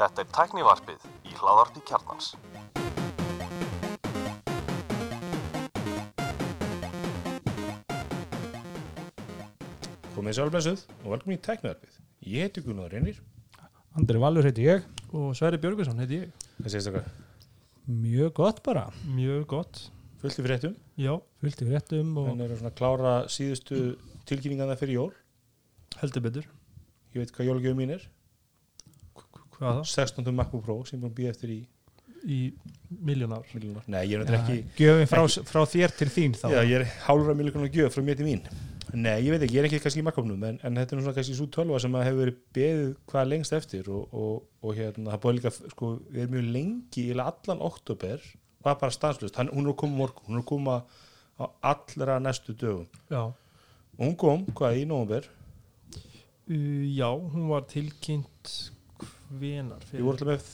Þetta 0.00 0.20
er 0.20 0.28
tæknivarpið 0.36 1.06
í 1.30 1.32
hláðarpi 1.38 1.80
kjarnans. 1.88 2.34
Komið 10.14 10.36
sálblessuð 10.36 10.82
og 11.04 11.12
velkomin 11.14 11.38
í 11.38 11.42
tækniðarpið. 11.44 11.94
Ég 12.28 12.44
heiti 12.46 12.62
Gunnar 12.64 12.90
Reynir. 12.92 13.20
Andri 13.98 14.20
Valur 14.22 14.46
heiti 14.46 14.66
ég 14.66 14.84
og 15.16 15.32
Sverri 15.38 15.58
Björgvinsson 15.62 15.98
heiti 16.02 16.20
ég 16.20 16.44
Það 16.60 16.72
sést 16.74 16.90
okkar 16.92 17.08
Mjög 17.90 18.34
gott 18.36 18.60
bara 18.62 18.84
mjög 19.16 19.46
gott 19.50 19.80
fullt 20.20 20.38
í 20.38 20.44
fréttum. 20.44 20.76
já, 21.00 21.14
Fullt 21.40 21.62
í 21.64 21.66
fréttum 21.66 22.12
og 22.20 22.28
Hann 22.28 22.44
er 22.44 22.52
að 22.52 22.60
svona 22.60 22.74
klára 22.76 23.14
síðustu 23.32 23.80
tilkynningarna 24.28 24.76
fyrir 24.78 24.98
jól. 25.00 25.12
heldur 25.98 26.22
betur 26.22 26.46
Ég 27.10 27.22
veit 27.22 27.34
hvað 27.34 27.50
jólgjöfum 27.50 27.82
mín 27.82 27.94
er. 27.96 28.08
hvað 29.56 29.80
það, 29.80 29.84
16. 29.92 30.32
MacBook 30.32 30.64
Pro 30.64 30.80
sem 30.84 30.96
ég 30.96 31.00
er 31.00 31.04
búin 31.04 31.12
að 31.12 31.20
býja 31.20 31.34
eftir 31.34 31.54
í 31.56 31.60
í 32.28 32.40
miljónar. 33.00 33.46
Nei, 33.88 34.02
ég 34.10 34.18
er 34.18 34.24
náttúrulega 34.24 34.42
ekki... 34.42 34.58
Gjöfin 34.76 35.08
frá, 35.08 35.22
frá 35.48 35.62
þér 35.68 35.94
til 35.96 36.08
þín 36.12 36.36
þá 36.36 36.46
Já, 36.52 36.60
ég 36.66 36.74
er 36.80 36.84
hálfra 37.06 37.36
miljónar 37.36 37.72
gjöf 37.72 37.96
frá 37.96 38.04
mér 38.04 38.18
til 38.18 38.26
mín. 38.28 38.42
Nei, 38.90 39.20
ég 39.24 39.32
veit 39.32 39.44
ekki, 39.46 39.56
ég 39.56 39.62
er 39.62 39.68
ekki 39.68 39.80
kannski 39.84 40.02
í 40.02 40.06
makkofnum 40.06 40.46
en, 40.48 40.58
en 40.66 40.78
þetta 40.80 40.96
er 40.96 41.02
svona 41.04 41.16
kannski 41.16 41.36
svo 41.38 41.46
tölva 41.54 41.78
sem 41.82 41.94
að 41.94 42.06
hefur 42.08 42.20
verið 42.24 42.38
beðið 42.56 42.88
hvað 43.12 43.28
lengst 43.30 43.54
eftir 43.54 43.90
og, 43.94 44.16
og, 44.16 44.40
og 44.66 44.74
hérna, 44.76 45.12
það 45.12 45.20
búið 45.24 45.36
líka, 45.38 45.52
sko, 45.74 45.90
við 46.10 46.24
erum 46.24 46.34
mjög 46.34 46.48
lengi 46.56 47.04
í 47.06 47.14
allan 47.14 47.62
oktober, 47.70 48.24
var 48.66 48.80
bara 48.80 48.96
stanslust, 48.96 49.38
hún 49.38 49.62
er 49.62 49.70
að 49.70 49.78
koma 49.84 50.00
morgun, 50.02 50.26
hún 50.26 50.40
er 50.40 50.42
að 50.42 50.48
koma 50.50 50.80
á 51.38 51.44
allra 51.70 52.18
næstu 52.20 52.56
dögum 52.58 52.88
já, 53.12 53.22
og 53.30 54.02
hún 54.02 54.18
kom, 54.18 54.42
hvað, 54.58 54.80
í 54.82 54.88
nóvumber 54.90 55.30
uh, 56.50 56.84
já, 56.96 57.08
hún 57.10 57.48
var 57.50 57.66
tilkynnt 57.70 58.54
hvenar 59.30 59.84
við 59.92 60.02
vorum 60.04 60.16
alltaf 60.16 60.30
með 60.32 60.48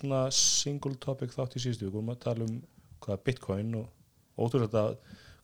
svona 0.00 0.22
single 0.34 0.96
topic 1.02 1.34
þátt 1.36 1.56
í 1.58 1.62
síðustu, 1.62 1.86
við 1.88 1.94
vorum 1.98 2.10
að 2.14 2.22
tala 2.26 2.46
um 2.48 2.56
hvað, 3.04 3.20
bitcoin 3.28 3.74
og 3.78 4.42
ótrúlega 4.42 4.82
að 4.82 4.96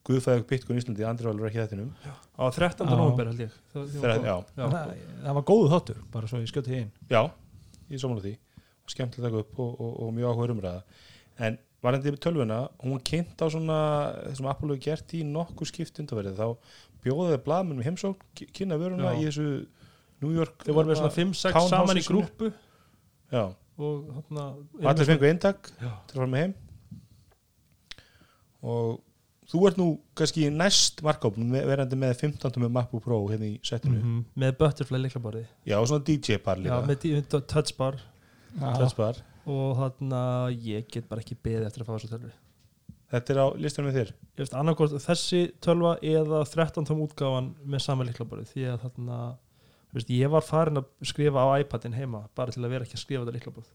guðfæðið 0.03 0.47
bitcoin 0.51 0.79
í 0.79 0.83
Íslandi, 0.83 1.05
andri 1.07 1.29
valur 1.29 1.47
ekki 1.47 1.61
þettinum 1.63 1.93
á 2.03 2.45
13. 2.51 2.89
Já. 2.91 2.97
november 2.99 3.29
held 3.31 3.43
ég 3.45 3.53
það, 3.73 3.85
Þegar, 3.95 4.15
já, 4.27 4.35
já. 4.59 4.65
það, 4.75 4.95
það 5.23 5.37
var 5.39 5.45
góðu 5.53 5.69
þáttur 5.77 6.01
bara 6.17 6.31
svo 6.33 6.41
ég 6.43 6.51
skjöti 6.51 6.79
inn 6.81 6.91
já, 7.13 7.21
ég 7.93 8.03
samanlega 8.03 8.27
því 8.33 8.35
skemmtilega 8.93 9.29
að 9.29 9.37
taka 9.37 9.45
upp 9.47 9.61
og, 9.63 9.77
og, 9.87 9.93
og 10.03 10.11
mjög 10.17 10.33
áhuga 10.35 10.57
umræða 10.57 10.83
en 11.47 11.61
varandi 11.83 12.13
tölvuna 12.23 12.59
hún 12.83 12.97
var 12.97 13.05
kynnt 13.07 13.39
á 13.39 13.47
svona 13.55 13.79
þessum 14.27 14.49
Apple 14.51 14.73
hefur 14.75 14.83
gert 14.89 15.15
í 15.15 15.23
nokkuð 15.27 15.71
skipt 15.71 16.03
undanverið 16.03 16.37
þá 16.43 16.49
bjóðaði 17.07 17.39
blaðmennum 17.47 17.87
heimsókn 17.87 18.27
ki- 18.39 18.51
kynna 18.59 18.77
vöruna 18.83 19.15
Já. 19.15 19.21
í 19.23 19.29
þessu 19.31 19.47
New 20.23 20.33
York 20.37 20.65
þau 20.65 20.73
voru 20.77 20.89
með 20.93 21.01
svona 21.03 21.15
5-6 21.17 21.43
townhouse 21.53 21.71
saman 21.75 21.97
í 22.01 22.05
grúpu. 22.07 22.53
Já, 23.33 23.45
og 23.79 24.13
og 24.39 24.85
allir 24.85 25.09
fengu 25.09 25.27
eintak 25.31 25.71
Já. 25.81 25.91
til 26.07 26.15
að 26.15 26.21
fara 26.21 26.31
með 26.37 26.43
heim. 26.45 26.55
Og 28.63 29.01
þú 29.51 29.63
ert 29.69 29.79
nú 29.81 29.87
kannski 30.17 30.47
næst 30.55 31.03
markápnum 31.05 31.51
verandi 31.67 31.99
með 31.99 32.15
15. 32.21 32.61
með 32.63 32.71
MacBook 32.77 33.03
Pro 33.05 33.19
hérna 33.29 33.49
í 33.51 33.57
setinu 33.67 33.99
Mhm, 33.99 34.21
með 34.39 34.55
butterfly 34.61 34.99
liklaborði 35.03 35.47
já 35.67 35.77
og 35.81 35.89
svona 35.89 36.05
DJ 36.05 36.39
já, 36.39 36.55
líka. 36.57 36.87
Með 36.87 36.97
dí- 37.03 37.15
með 37.17 37.47
touchbar 37.49 37.99
touchbar. 38.61 39.17
og 39.47 39.77
þarna 39.77 40.23
ég 40.55 40.87
get 40.89 41.09
bara 41.09 41.21
ekki 41.21 41.37
beðið 41.43 41.67
eftir 41.67 41.83
að 41.83 41.87
fá 41.87 41.99
þessu 41.99 42.09
tölvi 42.15 42.33
þetta 43.13 43.31
er 43.31 43.39
á 43.43 43.47
listanum 43.59 43.91
með 43.93 43.97
þér. 43.99 44.09
Ég 44.13 44.39
veist 44.39 44.55
annarkort 44.55 44.91
þessi 44.93 45.53
tölva 45.61 45.99
eða 46.01 46.45
13 46.49 46.85
tóm 46.87 47.03
útgáfan 47.07 47.55
með 47.67 47.81
sama 47.83 48.05
liklaborði 48.05 48.47
því 48.55 48.63
að 48.73 48.81
þarna 48.87 49.37
þú 49.37 49.42
veist, 49.93 50.13
ég 50.13 50.31
var 50.33 50.45
farin 50.47 50.83
að 50.83 50.91
skrifa 51.09 51.45
á 51.45 51.61
iPadin 51.63 51.97
heima 51.97 52.27
bara 52.37 52.55
til 52.55 52.65
að 52.65 52.73
vera 52.75 52.89
ekki 52.89 52.99
að 52.99 53.05
skrifa 53.05 53.25
þetta 53.25 53.37
liklaborð 53.39 53.73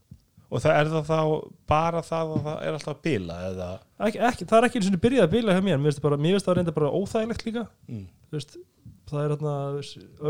og 0.48 0.62
það 0.64 0.78
er 0.78 0.90
það 0.92 1.08
þá 1.08 1.20
bara 1.68 2.02
það 2.04 2.30
að 2.34 2.46
það 2.46 2.62
er 2.64 2.76
alltaf 2.78 2.94
að 2.94 3.00
bila 3.04 3.38
eða? 3.50 3.68
Ekki, 4.06 4.20
ekki, 4.30 4.46
það 4.48 4.58
er 4.58 4.66
ekki 4.68 4.80
eins 4.80 4.88
og 4.88 5.02
byrjað 5.02 5.26
að 5.26 5.34
bila 5.34 5.56
hjá 5.56 5.62
mér. 5.66 5.80
Mér 5.82 5.92
finnst 5.92 6.46
það 6.48 6.56
reynda 6.56 6.74
bara 6.78 6.92
óþægilegt 6.94 7.44
líka. 7.44 7.64
Mm. 7.90 8.06
Veist, 8.32 8.56
það 9.10 9.24
er 9.24 9.34
þarna 9.34 9.54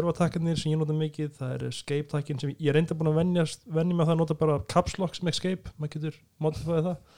örvatakkarnir 0.01 0.59
sem 0.59 0.73
ég 0.73 0.81
nota 0.81 0.97
mikið 0.97 1.31
það 1.39 1.55
er 1.55 1.65
escape-takkin 1.69 2.43
sem 2.43 2.53
ég 2.55 2.71
er 2.71 2.79
reynda 2.79 2.99
búin 2.99 3.13
að 3.13 3.21
venja, 3.21 3.47
venja 3.79 3.99
með 3.99 4.11
það 4.11 4.15
að 4.17 4.21
nota 4.23 4.39
bara 4.43 4.59
caps 4.75 4.99
lock 4.99 5.19
sem 5.19 5.31
escape, 5.31 5.75
maður 5.79 5.95
getur 5.97 6.21
modifæðið 6.43 6.91
það 6.91 7.17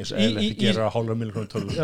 eins 0.00 0.12
og 0.14 0.18
í- 0.22 0.28
að 0.38 0.58
gera 0.60 0.90
hálfa 0.94 1.16
miljónum 1.18 1.48
tölvu 1.50 1.76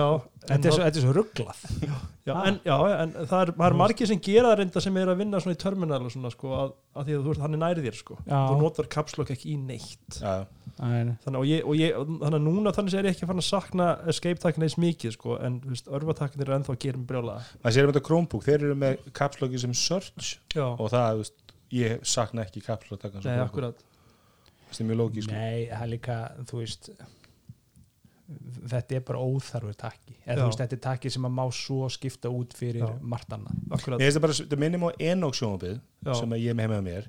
Þetta 0.46 0.68
er 0.70 0.74
svo, 0.76 0.82
þetta 0.86 0.98
er 1.00 1.02
svo 1.02 1.12
rugglað 1.16 1.62
já, 1.82 2.34
Ah. 2.36 2.44
en, 2.48 2.56
já, 2.64 2.74
en 3.02 3.12
það 3.26 3.40
er, 3.42 3.50
það 3.58 3.66
er 3.66 3.74
margir 3.80 4.06
sem 4.06 4.20
gera 4.22 4.52
það 4.52 4.58
reynda 4.60 4.80
sem 4.82 4.96
er 5.00 5.10
að 5.10 5.16
vinna 5.18 5.40
svona 5.42 5.56
í 5.56 5.58
terminal 5.58 5.98
og 6.06 6.12
svona 6.14 6.30
sko, 6.30 6.52
að, 6.54 6.72
að 6.94 7.08
því 7.08 7.16
að 7.16 7.24
þú 7.24 7.32
veist, 7.32 7.40
hann 7.42 7.56
er 7.56 7.60
nærið 7.62 7.86
þér 7.88 7.96
sko. 7.98 8.16
Þú 8.30 8.54
notar 8.60 8.88
caps 8.94 9.16
lock 9.18 9.32
ekki 9.34 9.50
í 9.52 9.56
neitt. 9.58 10.20
Já, 10.22 10.46
þannig, 10.78 11.38
og 11.40 11.46
ég, 11.50 11.64
og 11.66 11.74
ég, 11.80 11.98
þannig 11.98 12.38
að 12.38 12.46
núna 12.46 12.72
þannig 12.76 12.94
er 13.00 13.08
ég 13.10 13.16
ekki 13.16 13.26
fann 13.30 13.42
að 13.42 13.46
sakna 13.48 13.86
escape-takkin 14.14 14.66
eins 14.68 14.78
mikið 14.78 15.14
sko, 15.18 15.36
en 15.42 15.58
örvatakkarnir 15.98 16.46
er 16.50 16.56
ennþá 16.60 16.74
að 16.76 16.80
gera 16.86 16.98
mig 17.02 17.06
brjála 17.10 17.36
maður 17.64 17.74
sér 17.78 17.86
um 17.88 17.92
þetta 17.94 18.04
Chromebook 18.06 18.46
þeir 18.46 18.58
eru 18.68 18.74
með 18.84 18.98
capsloggi 19.18 19.58
sem 19.66 19.74
search 19.74 20.36
já, 20.54 20.66
og 20.66 20.90
það, 20.94 21.10
þú 21.10 21.22
veist, 21.24 21.54
ég 21.74 22.04
sakna 22.06 22.46
ekki 22.46 22.62
akkurat. 22.70 23.82
Það 24.70 24.80
er 24.80 24.90
mjög 24.90 25.00
lógísk 25.02 25.30
Nei, 25.34 25.66
það 25.72 25.82
er 25.82 25.90
líka, 25.96 26.18
þú 26.46 26.60
veist 26.62 26.90
þetta 28.66 28.96
er 28.98 29.04
bara 29.06 29.22
óþarfur 29.22 29.76
takki 29.78 30.16
eða 30.24 30.34
Já. 30.34 30.40
þú 30.40 30.48
veist, 30.48 30.62
þetta 30.64 30.76
er 30.76 30.82
takki 30.88 31.12
sem 31.14 31.28
að 31.28 31.34
má 31.36 31.44
svo 31.54 31.86
skipta 31.92 32.32
út 32.32 32.56
fyrir 32.58 32.82
Já. 32.82 32.90
margt 33.00 33.30
annað 33.36 33.54
akkurat, 33.70 34.00
Mér 34.00 34.08
finnst 34.08 34.18
það 34.18 34.24
bara, 34.26 34.36
þetta 34.40 34.58
minnum 34.64 34.86
á 34.86 34.90
Enoch 35.12 35.38
sjónabið 35.38 35.76
Já. 35.78 36.12
sem 36.18 36.34
að 36.34 36.42
ég 36.42 36.58
með 36.58 36.76
mér 36.88 37.08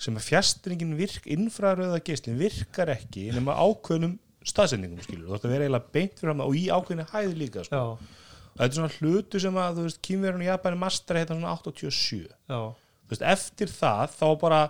sem 0.00 0.16
að 0.16 0.26
fjastringin 0.28 0.94
virk, 0.96 1.24
infraröða 1.32 2.02
geislin 2.04 2.36
virkar 2.40 2.92
ekki 2.92 3.30
nema 3.32 3.56
ákveðnum 3.56 4.18
staðsendingum 4.46 5.02
skilur, 5.04 5.30
þú 5.30 5.38
ætti 5.38 5.48
að 5.48 5.54
vera 5.56 5.66
eiginlega 5.66 5.92
beint 5.96 6.20
fyrir 6.20 6.32
hann 6.32 6.44
og 6.44 6.56
í 6.56 6.66
ákveðinu 6.70 7.06
hæði 7.10 7.38
líka 7.40 7.64
sko. 7.66 7.76
já, 7.76 7.84
og 7.96 8.60
þetta 8.60 8.68
er 8.68 8.76
svona 8.76 8.94
hlutu 9.00 9.40
sem 9.42 9.56
að, 9.62 9.80
þú 9.80 9.86
veist, 9.88 10.02
kýmverðun 10.06 10.44
í 10.44 10.50
Japani 10.50 10.80
master 10.80 11.18
heita 11.20 11.34
svona 11.36 11.56
87 11.56 12.20
já, 12.28 12.60
þú 12.60 13.14
veist, 13.14 13.26
eftir 13.32 13.72
það 13.72 14.14
þá 14.20 14.26
bara 14.44 14.60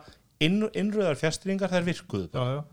inn, 0.47 0.62
innröðar 0.72 1.19
fjastringar 1.21 1.75
þær 1.75 1.87
virkuðu 1.91 2.31
já, 2.31 2.33
bara. 2.38 2.54
já. 2.54 2.65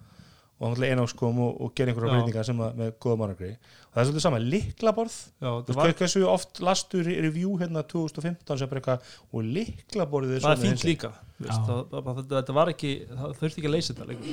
Og 0.63 0.69
hann 0.69 0.77
ætla 0.77 0.89
Enoch 0.93 1.13
kom 1.19 1.39
og, 1.43 1.57
og 1.59 1.73
gera 1.75 1.91
einhverja 1.91 2.13
breytingar 2.15 2.45
sem 2.47 2.61
að, 2.63 2.77
með 2.79 2.91
góða 3.03 3.17
mannagri 3.19 3.49
og 3.51 3.89
það 3.91 3.99
er 3.99 4.07
svolítið 4.07 4.23
sama, 4.23 4.39
liklaborð 4.39 5.17
Já, 5.43 5.49
Þú 5.67 5.75
veist, 5.75 5.97
hversu 5.99 6.21
oft 6.31 6.61
lastu 6.63 7.01
re- 7.03 7.17
review 7.25 7.57
hérna 7.59 7.83
2015 7.91 8.61
sem 8.61 8.71
bara 8.71 8.79
eitthvað 8.81 9.11
og 9.33 9.49
liklaborðið 9.57 10.39
það 10.45 10.53
er 10.53 10.61
svona 10.63 10.87
líka 10.87 11.11
það, 11.43 11.59
það, 11.67 12.07
það, 12.07 12.23
þetta 12.31 12.55
var 12.59 12.71
ekki, 12.71 12.93
það 13.11 13.35
þurfti 13.41 13.59
ekki 13.59 13.69
að 13.69 13.75
leysa 13.75 13.91
þetta 13.91 14.09
líka. 14.13 14.23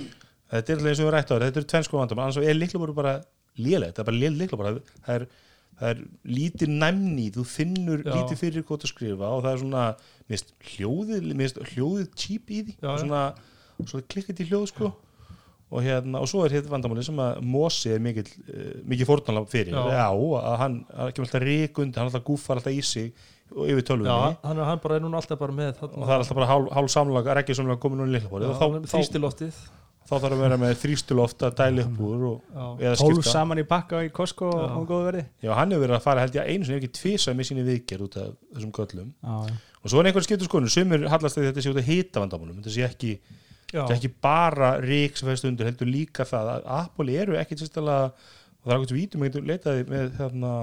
Þetta 0.51 0.73
er 0.73 0.79
alltaf 0.79 0.91
eins 0.93 1.03
og 1.03 1.07
við 1.09 1.15
rættu 1.17 1.31
á 1.31 1.35
þetta, 1.35 1.49
þetta 1.51 1.61
er 1.65 1.69
tvenn 1.75 1.87
sko 1.87 2.01
vandam 2.01 2.23
annars 2.23 2.41
er 2.41 2.59
liklaborðið 2.59 3.01
bara 3.01 3.15
lélegt, 3.61 3.95
það 3.97 4.03
er 4.05 4.09
bara 4.11 4.21
léleg 4.23 4.41
liklaborð 4.45 4.81
það 5.07 5.15
er, 5.17 5.27
það 5.81 5.89
er 5.91 5.99
lítið 6.39 6.69
næmni, 6.85 7.27
þú 7.35 7.45
finnur 7.51 8.01
Já. 8.07 8.13
lítið 8.15 8.43
fyrir 8.45 8.67
hvað 8.69 8.87
að 8.87 8.93
skrifa 8.95 9.27
og 9.35 9.45
það 9.45 9.53
er 9.53 9.63
svona 9.65 9.85
mist, 10.31 10.55
hljóðið, 10.75 11.31
mist, 11.39 11.57
hljóðið 11.75 12.09
og, 15.71 15.83
hérna, 15.87 16.19
og 16.21 16.27
svo 16.31 16.45
er 16.45 16.51
þetta 16.57 16.73
vandamáli 16.73 17.05
sem 17.07 17.19
að 17.23 17.43
Mosi 17.47 17.93
er 17.95 18.01
mikil, 18.03 18.25
uh, 18.51 18.71
mikil 18.91 19.07
fórtanlega 19.07 19.47
fyrir. 19.53 19.75
Já. 19.77 19.85
já, 19.95 20.07
að 20.41 20.57
hann, 20.65 20.79
hann 20.97 21.13
kemur 21.15 21.29
alltaf 21.29 21.45
ríkundi, 21.47 21.97
hann 22.01 22.09
alltaf 22.11 22.25
gúfar 22.27 22.59
alltaf 22.59 22.75
í 22.75 22.81
sig 22.83 23.13
og 23.55 23.67
yfir 23.71 23.83
tölvunni. 23.87 24.11
Já, 24.11 24.37
hann, 24.47 24.59
er- 24.59 24.65
hann 24.71 24.81
bara 24.83 24.97
er 24.99 25.05
núna 25.05 25.21
alltaf 25.23 25.39
bara 25.39 25.53
með 25.55 25.83
og 25.87 25.95
það 26.07 26.15
er 26.15 26.23
alltaf 26.25 26.37
bara 26.41 26.51
hálf, 26.51 26.73
hálf 26.75 26.91
samlag 26.95 27.27
að 27.31 27.39
reggja 27.41 27.59
samlag 27.61 27.79
komin 27.83 28.03
núna 28.03 28.21
þá, 28.23 28.67
þrýstiloftið. 28.91 29.61
þá 30.11 30.15
þarf 30.19 30.35
að 30.35 30.41
vera 30.43 30.57
með 30.59 30.73
þrýstuloft 30.83 31.43
að 31.47 31.57
dæla 31.61 31.83
upp 31.87 32.01
úr 32.03 32.23
skipta. 32.99 33.31
saman 33.31 33.61
í 33.63 33.67
bakka 33.69 34.01
í 34.03 34.11
Costco 34.11 34.49
Já. 34.51 34.65
og 34.75 34.89
góðu 34.89 35.05
verði. 35.07 35.25
Já, 35.43 35.53
hann 35.55 35.71
hefur 35.71 35.85
verið 35.87 35.97
að 35.99 36.03
fara 36.07 36.25
held 36.25 36.35
ég 36.35 36.49
einu 36.51 36.65
sinni 36.67 36.79
ef 36.79 36.83
ekki 36.83 36.95
tvisa 36.99 37.35
með 37.35 37.47
síni 37.51 37.67
viðgerð 37.69 38.07
út 38.09 38.17
af 38.19 38.33
þessum 38.57 38.73
göllum. 38.75 39.13
Já, 39.23 39.37
og 39.85 39.93
svo 39.93 40.01
er 40.01 40.11
einhver 40.11 40.27
skiptur 40.27 40.49
skoðun, 40.51 40.73
sumir 40.73 41.07
hallast 41.13 41.39
að 41.39 41.47
þetta 41.51 41.63
sé 41.63 41.71
út 41.71 41.79
af 41.79 41.87
hita 41.91 42.25
vandamálum, 42.25 42.59
þetta 42.59 42.75
sé 42.75 42.87
ekki, 42.89 43.13
já, 43.71 43.81
þetta 43.81 43.95
er 43.95 43.97
ekki 43.99 44.13
bara 44.27 44.75
rík 44.83 45.19
sem 45.19 45.31
fæst 45.31 45.49
undir, 45.49 45.71
heldur 45.71 45.91
líka 45.91 46.27
það 46.29 46.53
að 46.57 46.69
Apple 46.77 47.17
eru 47.23 47.39
ekki 47.41 47.59
sérstæðlega 47.61 48.11
og 48.61 48.67
það 48.67 48.75
er 48.75 48.81
eitthvað 48.81 48.99
vítum 48.99 49.23
að 49.23 49.31
getur 49.31 49.47
leitaði 49.49 49.85
með 49.89 50.11
þarna, 50.19 50.55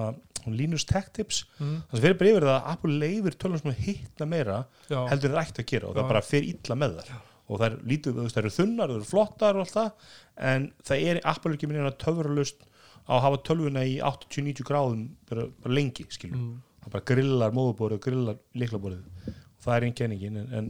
Linus 0.48 0.86
Tech 0.88 1.08
Tips. 1.16 1.42
Mm, 1.58 1.80
þannig 1.90 1.98
að 1.98 2.04
fyrir 2.06 2.20
bara 2.20 2.30
yfir 2.32 2.46
það 2.48 2.54
að 2.58 2.68
Apple 2.74 3.00
leifir 3.02 3.36
tölum 3.42 3.62
sem 3.64 3.80
hittna 3.82 4.28
meira 4.32 4.60
já, 4.88 5.00
heldur 5.10 5.34
það 5.34 5.42
ætti 5.42 5.64
að 5.64 5.72
gera 5.74 5.90
og 5.90 5.98
það 5.98 6.06
Já. 6.06 6.10
bara 6.14 6.22
fer 6.28 6.48
illa 6.48 6.78
með 6.84 7.00
þar 7.02 7.10
og 7.48 7.62
það 7.62 7.68
er 7.68 7.76
lítið, 7.88 8.22
það 8.28 8.40
eru 8.42 8.54
þunnar, 8.58 8.92
það 8.92 8.98
eru 9.00 9.08
flottar 9.08 9.58
og 9.58 9.64
allt 9.64 9.74
það, 9.74 10.08
en 10.52 10.66
það 10.88 11.04
er 11.12 11.20
Apple 11.32 11.54
ekki 11.56 11.70
minna 11.72 11.92
töfralust 12.04 12.66
á 13.08 13.12
að 13.16 13.22
hafa 13.24 13.42
tölvuna 13.48 13.84
í 13.88 13.94
80-90 14.04 14.68
gráðum 14.68 15.04
bara, 15.30 15.46
bara 15.64 15.78
lengi, 15.78 16.04
mm, 16.28 16.50
það 16.84 16.96
bara 16.98 17.08
grillar 17.12 17.56
móðuborið 17.56 18.00
og 18.00 18.04
grillar 18.04 18.42
liklaborið 18.60 19.32
og 19.32 19.64
það 19.64 19.76
er 19.78 19.88
einn 19.88 19.98
kenningin, 20.02 20.42
en, 20.44 20.50
en 20.60 20.70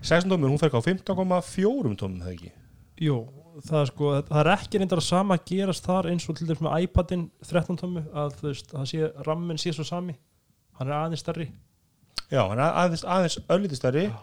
16 0.00 0.30
tómur, 0.32 0.48
hún 0.48 0.60
fer 0.60 0.70
ekki 0.70 0.80
á 0.80 0.88
15,4 0.88 1.96
tómum 2.00 2.22
það 2.24 2.32
ekki, 2.32 2.52
jú, 3.04 3.16
það 3.66 3.80
er 3.82 3.90
sko 3.90 4.12
það 4.30 4.40
er 4.42 4.50
ekki 4.54 4.80
reyndar 4.80 5.02
að 5.02 5.08
sama 5.08 5.36
gerast 5.50 5.86
þar 5.86 6.08
eins 6.12 6.28
og 6.28 6.38
til 6.38 6.48
dæmis 6.48 6.62
með 6.64 6.86
iPadin 6.86 7.26
13 7.44 7.80
tómu 7.80 8.04
að 8.08 8.38
þú 8.38 8.48
veist, 8.48 8.72
það 8.72 8.88
sé, 8.92 9.10
rammin 9.26 9.60
sé 9.60 9.74
svo 9.76 9.84
sami. 9.86 10.16
Hann 10.80 10.88
er 10.88 10.96
aðeins 10.96 11.24
stærri. 11.24 11.50
Já, 12.30 12.44
hann 12.46 12.58
er 12.58 12.66
aðeins, 12.82 13.04
aðeins 13.04 13.38
öllítið 13.50 13.80
stærri 13.80 14.04
Já. 14.06 14.14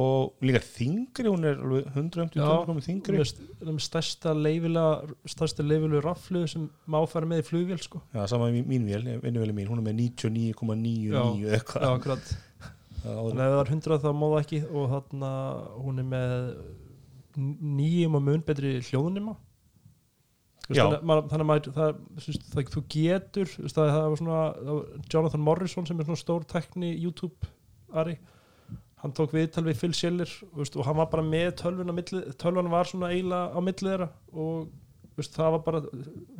og 0.00 0.46
líka 0.46 0.62
þingri, 0.64 1.28
hún 1.28 1.44
er 1.48 1.58
alveg 1.60 1.90
150 1.90 2.38
Já, 2.38 2.46
tónum 2.46 2.80
þingri 2.86 3.18
með, 3.18 3.34
með 3.66 3.82
stærsta 3.84 4.32
leifilega 4.38 5.18
stærsta 5.34 5.66
leifilega 5.66 6.04
raflu 6.06 6.46
sem 6.48 6.70
má 6.88 7.00
fara 7.10 7.28
með 7.28 7.42
í 7.42 7.46
flugvél 7.50 7.82
sko. 7.82 8.00
Já, 8.14 8.24
sama 8.30 8.48
með 8.48 8.70
mín 8.70 8.88
vél, 8.88 9.04
vinnuvélum 9.26 9.60
mín, 9.60 9.68
hún 9.68 9.82
er 9.82 9.88
með 9.90 10.00
99,99 10.06 11.52
eitthvað. 11.58 11.84
Já, 11.84 11.92
akkurat 11.98 12.32
Að 13.02 13.30
ef 13.32 13.38
það 13.38 13.60
er 13.62 13.70
100 13.74 13.98
þá 14.02 14.10
má 14.14 14.26
það 14.32 14.40
ekki. 14.42 14.60
Og 14.70 14.90
þarna 14.92 15.30
hún 15.82 16.02
er 16.02 16.08
með 16.12 16.34
nýjum 17.36 18.18
og 18.18 18.22
mun 18.26 18.44
betri 18.46 18.74
hljóðnima 18.90 19.36
þannig, 20.68 20.98
að 21.00 21.46
maður- 21.48 21.72
það, 21.74 21.96
það, 22.52 22.68
þú 22.74 22.82
getur 22.92 23.48
það, 23.50 23.88
það 23.94 24.04
var 24.12 24.20
svona 24.20 24.42
Jonathan 25.14 25.42
Morrison 25.46 25.88
sem 25.88 25.98
er 26.00 26.06
svona 26.06 26.20
stór 26.20 26.44
tekni 26.48 26.92
YouTube 27.02 27.48
Ari 27.92 28.18
hann 29.02 29.14
tók 29.16 29.32
viðtal 29.34 29.64
við 29.66 29.80
Phil 29.80 29.92
Schiller 29.96 30.30
og 30.54 30.84
hann 30.86 30.96
var 31.00 31.08
bara 31.10 31.24
með 31.26 31.56
tölvun 31.58 31.90
tölvun 32.38 32.70
var 32.70 32.86
svona 32.86 33.10
eiginlega 33.10 33.50
á 33.50 33.58
milli 33.64 33.88
þeirra 33.88 34.08
og 34.32 34.68
veist, 35.18 35.34
það 35.36 35.50
var 35.56 35.62
bara 35.66 35.80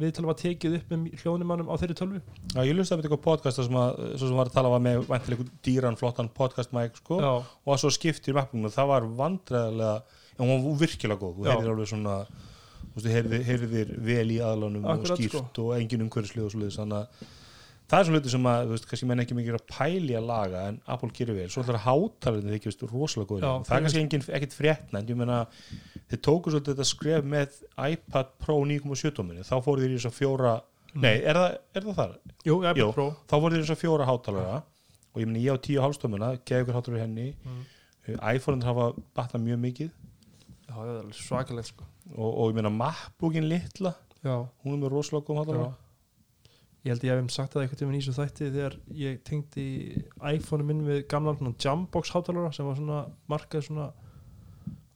viðtal 0.00 0.24
var 0.28 0.38
tekið 0.40 0.76
upp 0.78 0.92
með 0.92 1.22
hljóðnimannum 1.22 1.72
á 1.72 1.74
þeirri 1.80 1.96
tölvu. 1.98 2.22
Já, 2.54 2.60
ég 2.62 2.76
lusti 2.76 2.94
að 2.96 3.02
eitthvað 3.04 3.24
podcast 3.26 3.60
sem, 3.60 3.78
að, 3.82 4.00
sem 4.22 4.38
var 4.38 4.50
að 4.50 4.56
tala 4.56 4.72
var 4.72 4.84
með 4.84 5.04
væntilega 5.10 5.48
dýran 5.66 5.98
flottan 6.00 6.30
podcast 6.32 6.72
mic 6.76 6.96
sko, 7.02 7.20
og 7.20 7.82
svo 7.82 7.92
skiptir 7.92 8.36
mappinu 8.38 8.72
það 8.72 8.92
var 8.94 9.10
vandræðilega 9.20 9.98
en 10.38 10.48
hún 10.48 10.64
var 10.64 10.80
virkilega 10.80 11.20
góð, 11.20 11.36
þú 11.38 11.50
heyrðir 11.50 11.74
alveg 11.74 11.92
svona 11.92 12.16
þú 12.92 13.12
heyrðir, 13.12 13.92
vel 14.04 14.34
í 14.34 14.40
aðlánum 14.44 14.84
og 14.84 14.96
Akkurat, 14.96 15.20
skýrt 15.20 15.38
sko. 15.38 15.68
og 15.68 15.78
engin 15.78 16.04
umhverfislið 16.06 16.48
og 16.48 16.52
svoleiðis 16.54 16.80
þannig 16.80 16.98
að 17.00 17.30
það 17.92 17.98
er 17.98 18.06
svona 18.08 18.18
hluti 18.18 18.32
sem 18.32 18.46
að, 18.48 18.62
þú 18.64 18.72
veist, 18.72 18.86
kannski 18.88 19.06
menn 19.10 19.22
ekki 19.22 19.36
mikið 19.36 19.56
að 19.58 19.64
pæli 19.68 20.14
að 20.16 20.28
laga 20.30 20.64
en 20.70 20.78
Apple 20.94 21.10
gerir 21.12 21.36
vel, 21.36 21.48
svo 21.52 21.60
ætlar 21.60 21.78
að 21.78 21.84
hátalarinn 21.84 22.54
þykir 22.54 22.70
veist, 22.70 22.84
rosalega 22.88 23.40
Já, 23.42 23.50
það 23.68 23.76
er 23.76 23.84
kannski 23.86 24.00
engin, 24.00 24.24
ekkit 24.38 24.56
fréttna 24.56 25.02
en 25.02 25.10
ég 25.12 25.18
meina, 25.20 25.40
þeir 26.08 26.22
tóku 26.24 26.54
svolítið 26.54 26.72
þetta 26.72 26.88
skref 26.88 27.28
með 27.34 27.58
iPad 27.76 28.32
Pro 28.40 28.56
9.7 28.70 29.12
tóminni, 29.18 29.44
þá 29.44 29.56
fóru 29.66 29.84
þeir 29.84 29.92
í 29.92 29.98
þess 29.98 30.08
að 30.08 30.16
fjóra 30.22 30.54
nei, 30.94 31.14
er 31.20 31.40
það, 31.40 31.58
er 31.76 31.86
það 31.88 31.98
þar? 32.00 32.14
Jú, 32.48 32.56
Jú. 32.80 32.88
Pro. 32.96 33.08
Þá 33.28 33.36
voru 33.36 33.56
þeir 33.56 33.64
þess 33.66 33.74
að 33.76 33.82
fjóra 33.82 34.08
hátalara. 34.08 34.62
Og 35.12 35.20
ég 35.20 35.28
meni 35.28 35.44
ég 35.44 35.56
á 35.56 35.64
tíu 35.64 35.84
hálstömmuna 35.84 36.32
geði 36.48 36.64
ykkur 36.64 36.78
hátalara 36.78 37.00
í 37.00 37.04
henni. 37.04 37.28
Mm. 37.44 37.62
mm. 38.08 38.18
iPhone 38.32 38.64
hafa 38.68 38.88
batnað 39.16 39.46
mjög 39.46 39.62
mikið. 39.66 39.92
Já, 40.68 40.76
svakalegt 41.16 41.68
sko. 41.72 41.88
Og, 42.12 42.28
og 42.28 42.52
ég 42.52 42.58
meina 42.58 42.72
MacBookin 42.72 43.48
litla 43.48 43.94
Já, 44.22 44.36
hún 44.62 44.76
er 44.76 44.80
með 44.84 44.92
rosalega 44.92 45.26
góð 45.26 45.40
hátalara 45.40 45.70
Ég 46.82 46.90
held 46.90 47.04
ég 47.06 47.12
hef 47.12 47.20
um 47.22 47.28
sagt 47.30 47.52
það 47.54 47.62
eitthvað 47.62 47.80
tíma 47.80 47.92
í 47.94 47.98
þessu 48.00 48.12
þætti 48.16 48.46
þegar 48.50 48.72
ég 48.98 49.18
tengdi 49.26 49.66
iPhone 50.32 50.64
minn 50.66 50.80
við 50.86 51.04
svona 51.06 51.52
Jambox 51.62 52.10
hátalara 52.10 52.50
sem 52.54 52.66
var 52.66 52.78
svona 52.80 53.02
markað 53.30 53.68
svona 53.68 53.84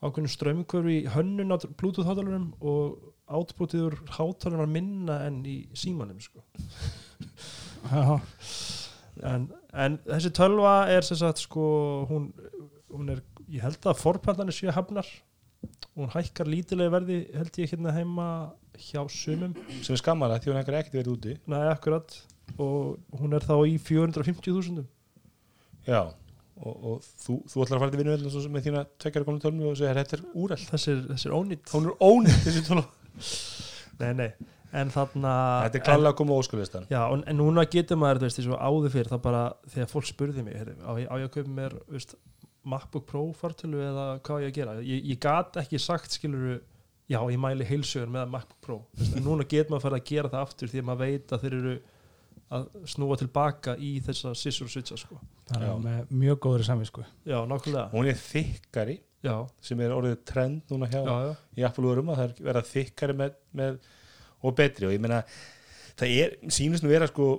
ákveðnum 0.03 0.33
strömmikvöru 0.33 0.95
í 0.97 1.05
hönnun 1.15 1.55
á 1.55 1.57
Bluetooth 1.79 2.09
hátalarum 2.09 2.49
og 2.59 3.13
outputið 3.39 3.85
úr 3.87 3.97
hátalara 4.17 4.65
var 4.65 4.73
minna 4.75 5.21
enn 5.29 5.45
í 5.47 5.57
símanum 5.79 6.19
sko. 6.23 6.43
En, 9.25 9.47
en 9.73 9.95
þessi 10.05 10.29
tölva 10.37 10.75
er 10.93 11.07
sem 11.07 11.17
sagt 11.17 11.41
sko 11.41 11.67
hún, 12.11 12.27
hún 12.93 13.15
er, 13.15 13.23
ég 13.49 13.63
held 13.65 13.87
að 13.89 14.03
forpallanir 14.03 14.53
séu 14.53 14.75
hafnar 14.75 15.07
hún 15.97 16.13
hækkar 16.13 16.51
lítilega 16.51 16.93
verði 16.93 17.23
held 17.35 17.61
ég 17.63 17.73
hérna 17.73 17.95
heima 17.97 18.29
hjá 18.77 19.01
sumum. 19.13 19.57
Sem 19.81 19.97
er 19.97 20.03
skammalega 20.03 20.45
því 20.45 20.53
hún 20.53 20.61
ekkert 20.61 20.81
ekkert 20.83 20.99
verið 21.01 21.15
úti. 21.15 21.39
Nei, 21.49 21.63
akkurat. 21.71 22.19
Og 22.61 23.19
hún 23.21 23.35
er 23.37 23.45
þá 23.47 23.57
í 23.67 23.79
450.000 23.81 24.85
já 25.87 26.03
og, 26.57 26.75
og 26.75 27.07
þú, 27.23 27.39
þú 27.51 27.63
ætlar 27.65 27.79
að 27.79 27.83
fara 27.83 27.93
til 27.95 28.01
vinnu 28.01 28.51
með 28.55 28.67
þína 28.67 28.83
tveggjara 29.03 29.29
konum 29.29 29.41
tölmi 29.43 29.67
og 29.69 29.79
segja 29.79 29.95
þetta 29.99 30.19
er 30.19 30.23
úræll 30.35 30.67
þessir, 30.71 31.03
þessir 31.13 31.35
ónýtt 31.37 31.73
hún 31.75 31.89
er 31.91 31.99
ónýtt 32.01 32.47
þessi 32.47 32.85
nei, 34.01 34.13
nei, 34.17 34.31
en 34.77 34.93
þarna 34.93 35.33
þetta 35.67 35.81
er 35.81 35.85
klálega 35.87 36.13
að 36.13 36.19
koma 36.19 36.37
óskulistan. 36.37 36.89
Já, 36.93 37.01
en, 37.09 37.23
en 37.29 37.39
núna 37.41 37.65
getur 37.73 38.01
maður, 38.01 38.25
þú 38.25 38.29
veist, 38.29 38.41
og 38.53 38.61
áður 38.61 38.93
fyrir 38.93 39.13
þá 39.13 39.17
bara, 39.25 39.45
þegar 39.73 39.93
fólk 39.93 40.09
spurði 40.11 40.45
mig 40.45 40.59
heyrðu, 40.61 40.77
á, 40.85 40.93
á 40.93 41.15
ég 41.17 41.29
að 41.29 41.33
kaupa 41.39 41.55
mér, 41.57 41.79
þú 41.87 41.97
veist 41.97 42.17
MacBook 42.67 43.07
Pro 43.09 43.27
fartölu 43.37 43.83
eða 43.87 44.07
hvað 44.27 44.47
ég 44.47 44.53
að 44.53 44.57
gera? 44.61 44.79
Ég, 44.83 45.05
ég 45.13 45.21
gat 45.23 45.59
ekki 45.63 45.81
sagt, 45.83 46.17
skiluru 46.17 46.57
já, 47.07 47.19
ég 47.31 47.39
mæli 47.41 47.67
heilsugur 47.69 48.11
með 48.13 48.33
MacBook 48.35 48.63
Pro. 48.65 48.79
En 49.13 49.23
núna 49.25 49.47
getur 49.47 49.75
maður 49.75 49.83
að 49.83 49.87
fara 49.89 50.01
að 50.01 50.09
gera 50.11 50.33
það 50.33 50.47
aftur 50.49 50.73
því 50.73 50.83
að 50.83 50.89
maður 50.91 51.05
veit 51.05 51.35
að 51.37 51.45
þeir 51.45 51.59
eru 51.61 51.77
að 52.57 52.67
snúa 52.87 53.19
tilbaka 53.19 53.75
í 53.83 53.97
þessa 54.07 54.33
scissor 54.39 54.71
switcha, 54.71 54.99
sko. 55.01 55.19
Það 55.51 55.65
Já. 55.65 55.69
er 55.73 55.83
með 55.83 56.15
mjög 56.23 56.41
góður 56.45 56.65
samvisku. 56.69 57.05
Já, 57.27 57.39
nákvæmlega, 57.51 57.87
hún 57.95 58.11
er 58.11 58.21
þykkari 58.21 58.97
já, 59.27 59.35
sem 59.67 59.83
er 59.83 59.95
orðið 59.95 60.21
trend 60.29 60.71
núna 60.71 60.89
hjá 60.91 61.01
já, 61.01 61.15
já. 61.27 61.33
í 61.59 61.67
Apple-vörum 61.67 62.13
að 62.13 62.21
það 62.21 62.29
er 62.29 62.49
verða 62.49 62.65
þykkari 62.71 63.17
með, 63.19 63.37
með, 63.61 63.81
og 64.43 64.57
betri. 64.61 64.89
Og 64.89 64.95
ég 64.95 65.03
meina 65.03 65.23
það 65.99 66.15
er, 66.23 66.37
sýnist 66.55 66.87
nú 66.87 66.93
vera 66.93 67.11
sko 67.11 67.33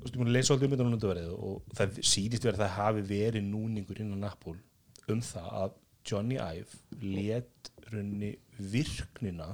að 0.00 0.40
alltaf 0.40 0.64
um 0.64 0.72
þetta 0.72 0.86
núna 0.86 0.96
undanverið 0.98 1.30
og 1.36 1.76
það 1.76 2.00
sýnist 2.08 2.46
vera 2.46 2.56
að 2.56 2.64
það 2.64 2.74
hafi 2.78 3.04
verið 3.10 3.46
núningur 3.50 4.00
innan 4.04 4.26
Apple 4.30 4.56
um 5.12 5.22
það 5.24 5.50
að 5.60 5.76
Johnny 6.10 6.38
Ive 6.40 7.04
let 7.04 7.70
runni 7.90 8.32
virknina 8.56 9.52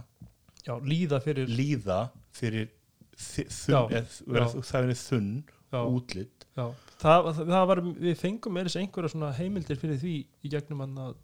já, 0.67 0.75
líða 0.83 1.21
fyrir 1.25 1.51
líða 1.51 2.01
fyrir 2.37 2.71
þunn, 3.17 3.73
Já, 3.73 3.79
eð, 3.97 4.17
vera, 4.29 4.49
já. 4.51 4.65
það 4.71 4.87
verið 4.87 5.03
þunn 5.03 5.31
já, 5.73 5.79
útlit 5.83 6.47
já. 6.57 6.67
Það, 7.01 7.31
það, 7.31 7.41
það 7.53 7.69
var, 7.71 7.83
við 8.07 8.19
fengum 8.21 8.57
með 8.57 8.69
þess 8.69 8.81
einhverja 8.83 9.13
svona 9.15 9.31
heimildir 9.37 9.81
fyrir 9.81 10.03
því 10.03 10.17
í 10.47 10.53
gegnum 10.53 10.85
hann 10.85 10.99
að 11.07 11.23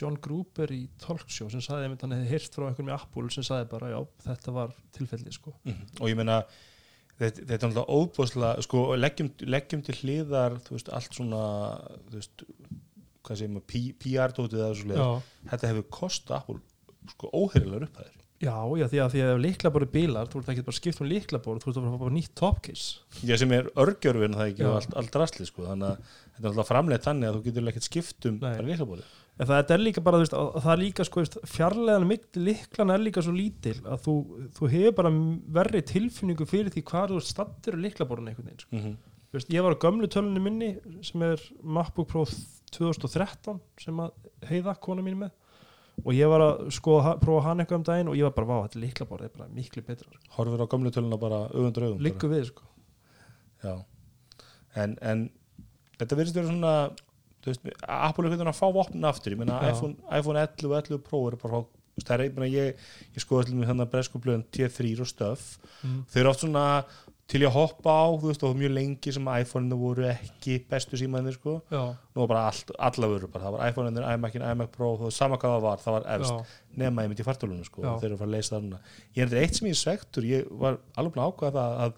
John 0.00 0.16
Gruber 0.24 0.70
í 0.72 0.86
Talkshow 1.02 1.50
sem 1.52 1.60
sagði 1.60 1.90
að 1.90 2.04
hann 2.06 2.14
hefði 2.16 2.30
heyrt 2.30 2.54
frá 2.54 2.66
einhverjum 2.68 2.92
í 2.92 2.94
Apple 2.96 3.32
sem 3.34 3.44
sagði 3.44 3.66
bara 3.74 3.90
já, 3.92 3.98
þetta 4.24 4.54
var 4.56 4.76
tilfelli 4.96 5.34
sko. 5.34 5.52
og 6.00 6.06
ég 6.08 6.16
meina 6.16 6.38
þetta, 7.20 7.44
er 7.46 7.58
náttúrulega 7.60 7.98
óbúslega 8.00 8.64
sko, 8.66 8.84
leggjum, 8.98 9.28
leggjum 9.54 9.82
til 9.86 9.96
hliðar 10.00 10.56
veist, 10.70 10.88
allt 10.96 11.16
svona 11.18 11.42
veist, 12.14 12.44
hvað 13.26 13.42
segir 13.42 13.52
maður, 13.54 13.66
P- 13.72 13.98
PR-dótið 14.04 14.64
eða 14.64 14.78
svo 14.78 14.90
leið, 14.90 15.02
já. 15.04 15.44
þetta 15.52 15.70
hefur 15.74 15.86
Apple 16.40 16.58
sko 17.10 17.30
óheirilegar 17.32 17.86
upphæðir 17.88 18.16
já, 18.40 18.54
já, 18.80 18.86
því 18.88 19.00
að 19.04 19.10
því 19.12 19.22
að 19.24 19.30
ef 19.34 19.40
líklaborið 19.44 19.90
bílar 19.92 20.28
þú 20.32 20.40
ert 20.40 20.50
ekki 20.54 20.64
bara 20.64 20.72
að 20.74 20.78
skipta 20.80 21.04
um 21.04 21.10
líklaborið 21.10 21.64
þú 21.64 21.70
ert 21.70 21.76
að 21.76 21.82
fara 21.82 21.90
að 21.90 21.94
fá 21.96 22.02
bara 22.04 22.14
nýtt 22.16 22.34
topcase 22.40 23.26
Já, 23.28 23.34
sem 23.42 23.52
er 23.56 23.68
örgjörfin 23.84 24.36
það 24.38 24.52
ekki 24.52 24.64
Já. 24.64 24.68
og 24.70 24.76
allt, 24.78 24.94
allt 25.02 25.18
rastli 25.20 25.48
sko, 25.48 25.66
þannig 25.68 25.90
að 25.90 25.98
þetta 26.00 26.40
er 26.40 26.46
náttúrulega 26.46 26.68
framleitt 26.70 27.08
þannig 27.08 27.28
að 27.30 27.36
þú 27.36 27.42
getur 27.48 27.70
ekkert 27.74 27.88
skipt 27.88 28.28
um 28.30 28.38
Nei. 28.40 28.54
En 29.40 29.48
það 29.48 29.70
er 29.72 29.80
líka 29.80 30.02
bara, 30.04 30.20
veist, 30.20 30.34
að, 30.36 30.48
að 30.58 30.64
það 30.66 30.72
er 30.74 30.80
líka 30.82 31.06
sko, 31.08 31.22
fjarlæðan 31.48 32.08
mitt 32.10 32.36
líklan 32.36 32.92
er 32.92 33.00
líka 33.00 33.22
svo 33.24 33.32
lítil 33.32 33.76
að 33.88 34.02
þú, 34.04 34.14
þú 34.58 34.70
hefur 34.74 34.96
bara 34.98 35.12
verri 35.56 35.80
tilfinningu 35.88 36.46
fyrir 36.48 36.72
því 36.74 36.82
hvað 36.90 37.14
þú 37.14 37.22
í 37.72 37.80
líklaborinu 37.86 38.32
einhvern 38.32 38.50
veginn 38.50 38.64
sko. 38.64 38.76
mm 38.76 38.82
-hmm. 38.84 38.98
Veist, 39.30 39.50
ég 39.50 39.62
var 39.62 39.76
á 39.78 39.78
gömlu 39.78 40.08
tölunni 40.10 40.40
minni 40.42 40.76
sem 41.02 41.22
er 41.22 41.38
MacBook 41.62 42.08
Pro 42.08 42.24
2013 42.72 43.60
sem 43.78 43.96
að 43.96 44.10
heiða 44.42 44.74
kona 44.80 45.02
mín 45.02 45.18
með 45.18 45.30
og 46.04 46.12
ég 46.14 46.28
var 46.28 46.40
að 46.40 46.70
skoða, 46.70 47.18
prófa 47.20 47.44
hann 47.44 47.60
eitthvað 47.60 47.78
um 47.78 47.84
daginn 47.84 48.08
og 48.08 48.16
ég 48.16 48.22
var 48.22 48.32
bara, 48.32 48.46
vá, 48.46 48.66
þetta 48.66 48.80
líklaborð 48.80 49.24
er 49.24 49.28
bara 49.28 49.48
miklu 49.48 49.82
betra 49.82 50.08
sko. 50.10 50.20
horfir 50.36 50.64
á 50.64 50.66
gamlu 50.66 50.90
töluna 50.90 51.18
bara 51.20 51.46
augum 51.54 51.72
bara. 51.72 52.02
liggur 52.02 52.30
við, 52.30 52.44
sko 52.44 52.62
Já. 53.62 53.84
En, 54.74 54.96
en 55.02 55.30
þetta 55.98 56.16
verðist 56.16 56.38
vera 56.38 56.48
svona 56.48 56.74
Apple 57.46 58.26
er 58.26 58.34
hvernig 58.34 58.52
að 58.52 58.58
fá 58.58 58.66
vopnin 58.74 59.06
aftur 59.08 59.34
ég 59.34 59.40
meina 59.40 59.60
iPhone, 59.70 59.96
iPhone 60.12 60.40
11 60.42 60.66
og 60.68 60.74
11 60.80 61.04
Pro 61.06 61.22
er 61.30 61.38
bara 61.40 61.60
er, 61.60 62.24
ég, 62.26 62.34
meina, 62.36 62.48
ég, 62.50 62.82
ég 63.16 63.22
skoði 63.22 63.46
allir 63.46 63.60
með 63.60 63.72
þannig 63.72 63.86
að 63.86 63.94
breskublöðin 63.94 64.44
T3 64.52 64.90
og 65.00 65.08
stöf 65.08 65.46
mm. 65.80 66.02
þau 66.10 66.20
eru 66.20 66.32
oft 66.32 66.44
svona 66.44 66.66
til 67.30 67.44
ég 67.44 67.50
að 67.50 67.56
hoppa 67.56 67.92
á 67.94 68.06
þú 68.18 68.30
veist, 68.30 68.44
og 68.46 68.56
mjög 68.58 68.72
lengi 68.74 69.12
sem 69.14 69.28
iPhone-inu 69.30 69.76
voru 69.78 70.06
ekki 70.10 70.56
bestu 70.70 70.98
símaðinir 70.98 71.36
sko. 71.36 71.60
Já, 71.70 71.82
nú 71.94 72.24
var 72.24 72.30
bara 72.32 72.46
allt, 72.50 72.72
alla 72.88 73.10
voru 73.12 73.28
bara, 73.30 73.44
það 73.44 73.54
var 73.54 73.70
iPhone-inir, 73.70 74.06
iMac-in, 74.16 74.46
iMac 74.50 74.72
Pro 74.74 74.88
þú 74.98 75.06
veist, 75.06 75.20
sama 75.20 75.38
hvað 75.38 75.54
það 75.54 75.66
var, 75.66 75.84
það 75.84 75.96
var 75.96 76.08
efst. 76.16 76.32
Já, 76.32 76.72
nema 76.82 77.04
ég 77.04 77.12
myndi 77.12 77.22
í 77.22 77.28
fartölunum 77.28 77.68
sko, 77.68 77.84
þeir 77.84 78.08
eru 78.08 78.16
að 78.16 78.24
fara 78.24 78.30
að 78.30 78.34
leysa 78.34 78.54
það 78.56 78.64
núna. 78.66 78.80
Ég 79.14 79.22
er 79.22 79.30
þetta 79.30 79.44
eitt 79.44 79.60
sem 79.60 79.70
ég 79.70 79.78
svektur, 79.78 80.26
ég 80.26 80.50
var 80.64 80.80
alveg 80.98 81.22
ákvæða 81.22 81.68
að 81.84 81.94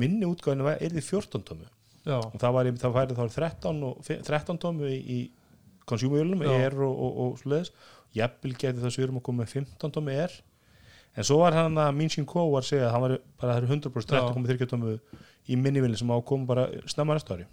minni 0.00 0.30
útgáðinu 0.30 0.72
er 0.72 0.96
því 0.96 1.04
14 1.10 1.46
tómu 1.50 1.68
já, 2.06 2.16
og 2.18 2.36
það 2.40 2.54
var, 2.56 2.70
það 2.82 2.96
færið 2.96 3.18
þá 3.20 3.24
13, 3.36 3.82
og, 3.88 4.10
13 4.28 4.60
tómu 4.62 4.90
í, 4.90 4.98
í 5.00 5.18
konsjúmujölunum, 5.90 6.44
Já. 6.46 6.54
er 6.66 6.76
og, 6.86 6.94
og, 6.94 7.18
og 7.24 7.40
svoleiðis, 7.40 7.72
jafnvel 8.16 8.54
geti 8.58 8.82
það 8.82 8.94
svirum 8.96 9.20
að 9.20 9.26
koma 9.28 9.44
með 9.44 9.54
15 9.58 9.94
tómu 9.96 10.14
er. 10.14 10.36
En 11.18 11.26
svo 11.26 11.40
var 11.40 11.56
hann 11.58 11.78
að 11.82 11.94
Minshin 11.98 12.26
Ko 12.28 12.46
var 12.52 12.62
að 12.62 12.68
segja 12.68 12.86
að 12.86 12.92
hann 12.94 13.04
var 13.04 13.14
bara 13.40 13.54
það 13.56 13.62
eru 13.62 13.72
100% 13.74 14.12
13,3 14.14 14.68
tómu 14.70 14.96
í 15.50 15.58
minnivilin 15.58 15.98
sem 15.98 16.10
á 16.10 16.14
að 16.14 16.26
koma 16.30 16.46
bara 16.46 16.66
snemma 16.90 17.16
næsta 17.16 17.34
ári. 17.34 17.48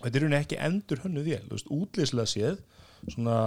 Og 0.00 0.02
þetta 0.04 0.18
er 0.18 0.24
rauninni 0.26 0.40
ekki 0.42 0.60
endur 0.60 1.00
hönnu 1.04 1.22
veist, 1.24 1.70
útlýslega 1.72 2.28
séð 2.28 2.58
svona 3.14 3.38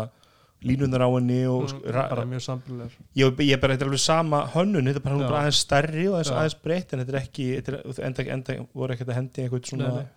línunar 0.65 1.03
á 1.05 1.09
henni 1.13 1.43
og 1.45 1.67
Mm, 1.69 1.91
ra- 1.93 2.07
bara 2.09 2.25
mjög 2.25 2.41
sambilegar 2.41 2.91
ég, 3.15 3.35
ég 3.45 3.59
bara, 3.61 3.73
þetta 3.75 3.85
er 3.85 3.89
alveg 3.91 3.99
sama 4.01 4.39
hönnun 4.55 4.87
þetta 4.89 4.95
er 4.97 5.05
bara, 5.05 5.17
bara 5.29 5.41
aðeins 5.43 5.59
stærri 5.65 6.07
og 6.09 6.15
aðeins, 6.17 6.31
aðeins 6.33 6.57
breytt 6.63 6.93
en 6.93 6.99
þetta 7.03 7.13
er 7.13 7.19
ekki, 7.21 7.45
þetta 7.61 7.73
er, 7.77 8.05
enda, 8.07 8.23
enda 8.37 8.55
voru 8.73 8.93
ekkert 8.95 9.09
að 9.13 9.19
hendi 9.19 9.43
einhvern 9.45 9.67
svona 9.69 9.87
Nei, 9.87 10.01
nei. 10.01 10.07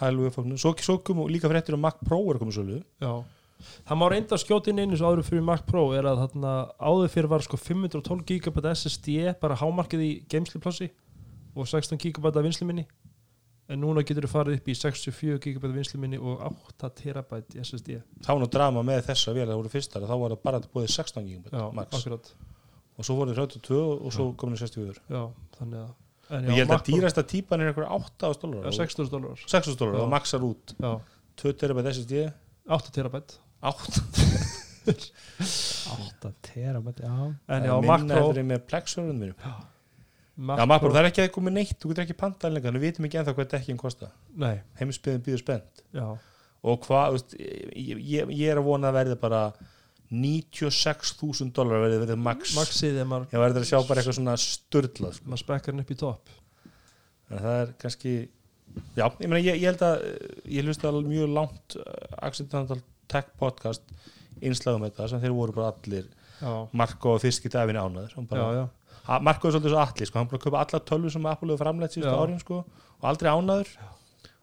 hælu 0.00 0.26
uppfáknu 0.30 0.58
svo, 0.58 0.74
svo 0.82 0.98
kom 1.06 1.22
líka 1.30 1.48
fréttir 1.52 1.74
um 1.78 1.80
Mac 1.86 2.00
Pro 2.04 2.18
er 2.32 2.38
komið 2.42 2.58
svolítið. 2.58 2.84
Það 3.86 3.96
má 3.96 4.08
reynda 4.10 4.34
að 4.34 4.42
skjóta 4.42 4.68
inn 4.72 4.78
einu 4.82 4.96
svo 4.98 5.12
áður 5.14 5.22
fyrir 5.28 5.44
Mac 5.46 5.62
Pro 5.64 5.84
er 5.94 6.02
að 6.10 6.18
þarna 6.24 6.54
áður 6.82 7.08
fyrir 7.14 7.28
var 7.30 7.40
sko 7.46 7.56
512 7.56 8.24
GB 8.26 8.66
SSD 8.74 9.34
bara 9.40 9.54
hámarkið 9.56 10.02
í 10.02 10.10
geimsliplássi 10.28 10.90
og 11.54 11.68
16 11.70 11.96
GB 12.02 12.26
af 12.34 12.42
vinsluminni 12.42 12.84
en 13.68 13.80
núna 13.80 14.02
getur 14.04 14.26
þú 14.26 14.30
farið 14.34 14.58
upp 14.58 14.68
í 14.68 14.74
64 14.76 15.38
GB 15.44 15.70
vinsluminni 15.72 16.18
og 16.20 16.42
8 16.50 16.90
TB 17.00 17.38
SSD 17.64 17.98
þá 18.26 18.32
nú 18.40 18.48
drama 18.52 18.82
með 18.84 19.06
þessa 19.08 19.32
vel 19.36 19.46
það 19.48 19.60
voru 19.62 19.72
fyrstar 19.72 20.04
þá 20.04 20.14
var 20.20 20.34
það 20.34 20.42
bara 20.44 20.60
búið 20.74 20.90
16 20.92 21.28
GB 21.30 21.52
Já, 21.54 21.64
max. 21.72 21.98
akkurat. 21.98 22.32
Og 22.94 23.06
svo 23.08 23.16
voru 23.18 23.34
það 23.34 23.54
32 23.56 23.80
og 23.96 24.12
svo 24.14 24.26
komin 24.38 24.60
64 24.60 25.00
Já, 25.10 25.22
þannig 25.58 25.80
að 25.82 25.92
og 26.34 26.54
ég 26.56 26.62
held 26.62 26.72
að 26.72 26.86
dýrasta 26.88 27.22
típan 27.28 27.60
er 27.60 27.70
eitthvað 27.70 27.90
8 27.98 28.30
dólar 28.40 28.68
Já, 28.70 28.78
6.000 28.80 29.10
dólarar. 29.12 29.42
6 29.44 29.74
dólar 29.76 29.98
Já. 29.98 30.02
og 30.04 30.08
maxar 30.12 30.46
út. 30.46 30.72
Já, 30.80 30.92
2 31.42 31.52
terabæt 31.60 31.90
SSD 31.92 32.22
8 32.64 32.94
TB 32.96 33.20
8 33.60 34.04
8 34.84 36.32
terabæt, 36.42 37.00
já. 37.04 37.34
En 37.48 37.62
já, 37.64 37.80
Mac 37.80 38.00
minna 38.00 38.16
Pro 38.16 38.30
eftir 38.30 38.44
með 38.48 38.64
plexurinn 38.68 39.20
mínum 39.20 39.36
Mac 39.44 39.73
Já, 40.34 40.64
Pro- 40.82 40.90
það 40.94 41.00
er 41.00 41.08
ekki 41.10 41.22
að 41.24 41.32
koma 41.36 41.50
neitt, 41.54 41.76
þú 41.78 41.90
getur 41.92 42.04
ekki 42.04 42.16
pantað 42.18 42.56
þannig 42.58 42.80
við 42.80 42.86
vitum 42.88 43.06
ekki 43.06 43.18
ennþá 43.20 43.34
hvað 43.36 43.50
dekkin 43.52 43.78
kosta 43.78 44.08
heimsbyðin 44.80 45.24
býður 45.26 45.42
spennt. 45.44 45.84
Og 46.64 46.80
hvað, 46.88 47.18
ég, 47.38 48.00
ég, 48.00 48.30
ég 48.34 48.50
er 48.50 48.58
að 48.58 48.66
vona 48.66 48.90
að 48.90 48.98
verði 48.98 49.18
bara 49.20 49.42
96.000 50.14 51.52
dólar 51.54 51.82
verði 51.84 52.00
verið 52.04 52.20
max, 52.22 52.54
maxið 52.56 52.98
er 53.02 53.06
maður 53.10 53.34
ég 53.34 53.42
verður 53.44 53.64
að 53.64 53.68
sjá 53.70 53.78
bara 53.88 54.00
eitthvað 54.02 54.18
svona 54.18 54.34
sturlað, 54.40 55.14
sko. 55.18 55.28
maður 55.30 55.42
spekkar 55.44 55.74
hann 55.74 55.84
upp 55.84 55.92
í 55.94 55.98
topp. 56.00 56.34
En 57.30 57.38
það 57.44 57.60
er 57.62 57.72
kannski 57.84 58.14
já, 58.96 59.06
ég 59.06 59.28
meina, 59.28 59.40
ég, 59.42 59.60
ég 59.62 59.68
held 59.70 59.84
að 59.86 60.04
eh, 60.08 60.34
ég 60.56 60.66
hlusti 60.66 60.88
alveg 60.88 61.08
mjög 61.10 61.32
langt 61.34 61.76
uh, 61.78 61.86
Accidental 62.26 62.80
Tech 63.10 63.30
Podcast 63.40 63.84
innslagum 64.44 64.84
þetta 64.88 65.08
sem 65.10 65.22
þeir 65.22 65.34
voru 65.36 65.54
bara 65.56 65.72
allir 65.74 66.08
Já, 66.40 66.50
Marko 66.76 67.14
og 67.14 67.22
Fiski 67.22 67.50
Davin 67.52 67.78
ánaður 67.78 68.16
já, 68.16 68.46
já, 68.58 68.64
Er 69.04 69.20
svolítið 69.20 69.74
svo 69.74 69.80
allir 69.82 70.08
sko, 70.08 70.18
hann 70.18 70.30
bara 70.30 70.40
kaupa 70.40 70.62
alla 70.64 70.80
tölvu 70.80 71.10
sem 71.12 71.26
Apple 71.28 71.52
hefur 71.52 71.60
framleitt 71.60 71.92
síðustu 71.92 72.14
árin 72.16 72.40
sko, 72.40 72.62
og 73.00 73.08
aldrei 73.10 73.30
ánaður 73.34 73.72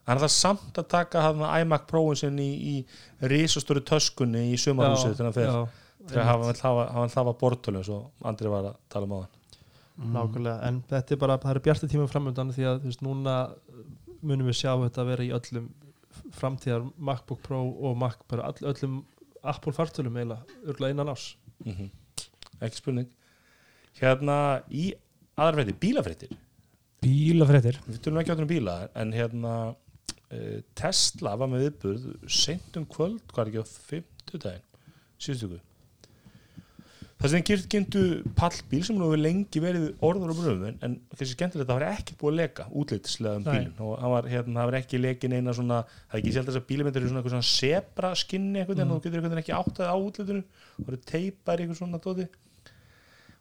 hann 0.05 0.17
er 0.17 0.23
það 0.23 0.33
samt 0.35 0.77
að 0.81 0.87
taka 0.91 1.23
hann 1.27 1.43
iMac 1.61 1.87
Pro-in 1.89 2.19
sinn 2.19 2.39
í, 2.41 2.49
í 2.73 3.27
risastóri 3.31 3.83
töskunni 3.85 4.47
í 4.51 4.57
sumarhúsið 4.61 5.19
þegar 5.21 6.25
hann 6.25 7.13
hafa 7.13 7.35
bortölum 7.37 7.85
svo 7.85 7.99
Andri 8.25 8.49
var 8.49 8.71
að 8.71 8.79
tala 8.89 9.09
um 9.09 9.15
á 9.17 9.19
hann 9.21 10.15
nákvæmlega 10.15 10.67
en 10.67 10.81
þetta 10.89 11.13
er 11.13 11.21
bara, 11.21 11.37
það 11.37 11.53
eru 11.53 11.63
bjartir 11.67 11.91
tíma 11.91 12.07
framöndan 12.09 12.53
því 12.55 12.65
að 12.65 12.79
þú 12.81 12.89
veist, 12.89 13.03
núna 13.05 13.35
munum 14.21 14.49
við 14.49 14.57
sjá 14.61 14.71
þetta 14.81 15.05
vera 15.05 15.25
í 15.25 15.31
öllum 15.35 15.67
framtíðar 16.37 16.87
MacBook 16.97 17.41
Pro 17.45 17.61
og 17.69 17.97
Mac 18.01 18.21
bara 18.31 18.49
all, 18.49 18.57
öllum 18.71 19.01
Apple 19.41 19.73
fartölum 19.73 20.17
eiginlega, 20.17 20.59
örgulega 20.65 20.95
innan 20.95 21.13
ás 21.13 21.31
mm 21.65 21.89
ekki 22.61 22.77
spurning 22.77 23.09
hérna 23.99 24.37
í 24.71 24.91
aðarfréttir, 25.35 25.77
bílafréttir. 25.81 26.35
Bílafréttir. 27.01 27.79
Við 27.87 27.99
tölum 28.05 28.21
ekki 28.21 28.33
áttur 28.35 28.45
um 28.45 28.51
bíla 28.51 28.75
en 29.01 29.11
hérna 29.15 29.55
uh, 29.71 30.61
Tesla 30.77 31.35
var 31.39 31.49
með 31.51 31.67
viðburð 31.67 32.07
seint 32.29 32.77
um 32.79 32.85
kvöld, 32.85 33.23
hvað 33.33 33.43
er 33.47 33.51
ekki 33.51 33.65
á 33.65 33.73
50 33.91 34.45
daginn, 34.45 34.65
síðustu 35.21 35.49
ykkur 35.51 35.67
það 37.21 37.29
sem 37.35 37.43
kyrt 37.45 37.65
kynntu 37.69 37.99
pallbíl 38.33 38.79
sem 38.81 38.95
nú 38.97 39.05
hefur 39.05 39.19
lengi 39.21 39.59
verið 39.61 39.83
orður 40.01 40.31
og 40.33 40.39
bröðum 40.39 40.63
en, 40.71 40.77
en 40.87 40.93
kannski 41.11 41.35
skemmtilegt 41.35 41.67
að 41.67 41.73
það 41.75 41.77
var 41.83 41.99
ekki 41.99 42.15
búið 42.17 42.31
að 42.31 42.39
leka 42.39 42.63
útlitslega 42.81 43.37
um 43.37 43.43
bílinn. 43.45 43.75
Og 43.85 43.91
hann 44.01 44.13
var, 44.15 44.29
hérna, 44.31 44.55
það 44.57 44.69
var 44.71 44.77
ekki 44.79 45.01
lekin 45.03 45.35
eina 45.37 45.53
svona, 45.53 45.77
það 46.07 46.15
er 46.17 46.21
ekki 46.23 46.33
sjálf 46.33 46.49
þess 46.49 46.59
að 46.61 46.65
bílamyndir 46.71 47.03
eru 47.03 47.11
svona 47.11 47.21
eitthvað 47.21 47.35
svona 47.35 47.49
sebra 47.51 48.11
skinni 48.23 48.63
eitthvað 48.63 48.81
en 48.81 48.89
Mm. 48.89 48.95
þú 48.95 49.03
getur 49.05 49.21
veginn 49.27 49.41
ekki 49.43 49.53
áttað 49.59 49.91
á 49.93 49.95
útlitinu 50.01 50.41
það 50.79 50.89
eru 50.95 51.01
teipar 51.13 51.61
eitthvað 51.61 51.77
svona 51.83 52.01
dóti 52.07 52.25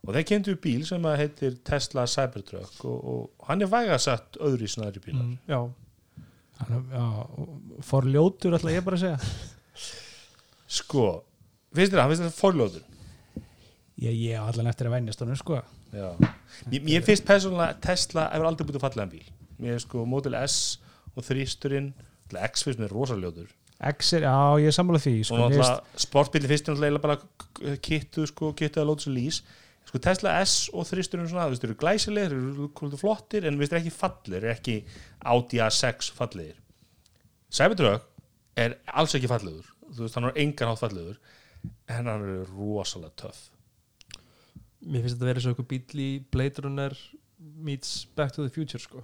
og 0.07 0.15
þeir 0.17 0.27
kynntu 0.31 0.55
bíl 0.63 0.85
sem 0.89 1.05
að 1.07 1.19
heitir 1.21 1.57
Tesla 1.67 2.07
Cybertruck 2.09 2.85
og, 2.89 2.99
og 3.13 3.49
hann 3.51 3.63
er 3.63 3.71
vægast 3.73 4.09
sagt 4.09 4.39
öðru 4.41 4.65
í 4.65 4.73
snæðri 4.73 5.03
bílar. 5.05 5.23
Mm, 5.27 5.39
Já, 5.49 5.61
Hann- 6.61 6.91
já, 6.93 7.05
fór 7.89 8.05
ljótur 8.05 8.53
ætla 8.59 8.73
ég 8.75 8.85
bara 8.85 8.97
að 8.99 9.05
segja. 9.07 9.19
Sko, 10.71 11.05
finnst 11.75 11.93
þér 11.95 12.01
það, 12.03 12.11
finnst 12.13 12.23
þér 12.23 12.31
það 12.31 12.41
forljóður 12.41 12.83
ég, 14.01 14.19
á 14.37 14.43
allan 14.49 14.69
eftir 14.71 14.89
að 14.89 14.95
venjast 14.97 15.23
honum 15.25 15.39
sko. 15.41 15.61
Já. 15.93 16.11
Mér, 16.71 16.85
mér 16.87 17.05
finnst 17.07 17.25
persónulega 17.29 17.75
að 17.75 17.81
Tesla 17.89 18.27
hefur 18.33 18.49
aldrei 18.51 18.69
búið 18.69 18.79
að 18.81 18.85
falla 18.87 19.07
en 19.07 19.13
bíl. 19.15 19.25
Mér 19.61 19.77
er 19.79 19.83
sko 19.83 20.05
Model 20.09 20.37
S 20.45 20.59
og 21.17 21.25
þrýsturinn 21.27 21.91
X 22.31 22.63
finnst 22.65 22.79
mér 22.81 22.93
rosaljóður 22.95 23.49
X 23.91 24.13
er, 24.19 24.27
já 24.29 24.37
ég 24.61 24.69
er 24.71 24.77
sammála 24.77 25.01
því 25.03 25.15
sko, 25.25 25.35
og 25.41 25.51
finnst- 25.51 25.65
náttúrulega 25.65 26.05
sportbíli 26.05 26.45
er 26.47 26.61
náttúrulega 26.61 27.03
bara 27.03 27.77
kittu 27.83 28.27
sko, 28.29 28.53
kittu 28.55 28.81
að 28.83 28.91
lóta 28.93 29.07
svo 29.09 29.13
lýs 29.17 29.41
sko 29.91 29.99
Tesla 29.99 30.37
S 30.45 30.69
og 30.71 30.87
þrýsturinn 30.87 31.27
svona, 31.27 31.49
þú 31.49 31.55
veist, 31.55 31.65
þeir 31.65 31.73
eru 31.73 31.81
glæsilegir 31.81 32.35
þeir 32.37 32.87
eru 32.87 32.99
flottir, 33.01 33.47
en 33.49 33.57
við 33.59 33.65
veist 33.65 33.77
ekki 33.81 33.93
fallir 33.95 34.39
eru 34.39 34.53
ekki 34.53 34.77
Audi 35.33 35.59
A6 35.65 36.13
fallegir. 36.15 36.61
Cybertruck 37.51 38.07
er 38.61 38.77
alls 38.87 39.17
ekki 39.19 39.31
fallegur, 39.31 39.67
þú 39.89 40.05
veist, 40.05 40.19
hann 40.19 40.29
er 40.29 40.39
engan 40.45 40.71
hátt 40.71 40.83
fallegur, 40.85 41.17
en 41.91 42.11
hann 42.13 42.29
er 42.29 42.53
rosalega 42.53 43.11
töff. 43.25 43.49
Mér 44.81 45.03
finnst 45.03 45.17
þetta 45.17 45.27
að 45.27 45.33
vera 45.33 45.43
svo 45.43 45.53
eitthvað 45.53 45.71
bíl 45.73 46.05
í 46.05 46.11
Blade 46.33 46.65
Runner 46.65 46.95
meets 47.67 48.05
Back 48.17 48.37
to 48.37 48.47
the 48.47 48.53
Future 48.55 48.81
sko. 48.81 49.03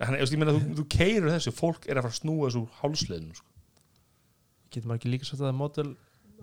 Hann, 0.00 0.16
ég, 0.16 0.24
veist, 0.24 0.32
ég 0.34 0.40
meina, 0.40 0.56
þú, 0.56 0.78
þú 0.80 0.86
keirur 0.96 1.34
þessu, 1.34 1.52
fólk 1.54 1.84
er 1.86 2.00
að 2.00 2.08
fara 2.08 2.16
að 2.16 2.22
snúa 2.22 2.48
þessu 2.48 2.62
úr 2.64 2.80
hálsliðinu 2.80 3.36
sko. 3.36 3.50
getur 4.72 4.88
maður 4.88 5.02
ekki 5.02 5.12
líka 5.12 5.28
svo 5.28 5.36
þetta 5.36 5.52
Model 5.60 5.92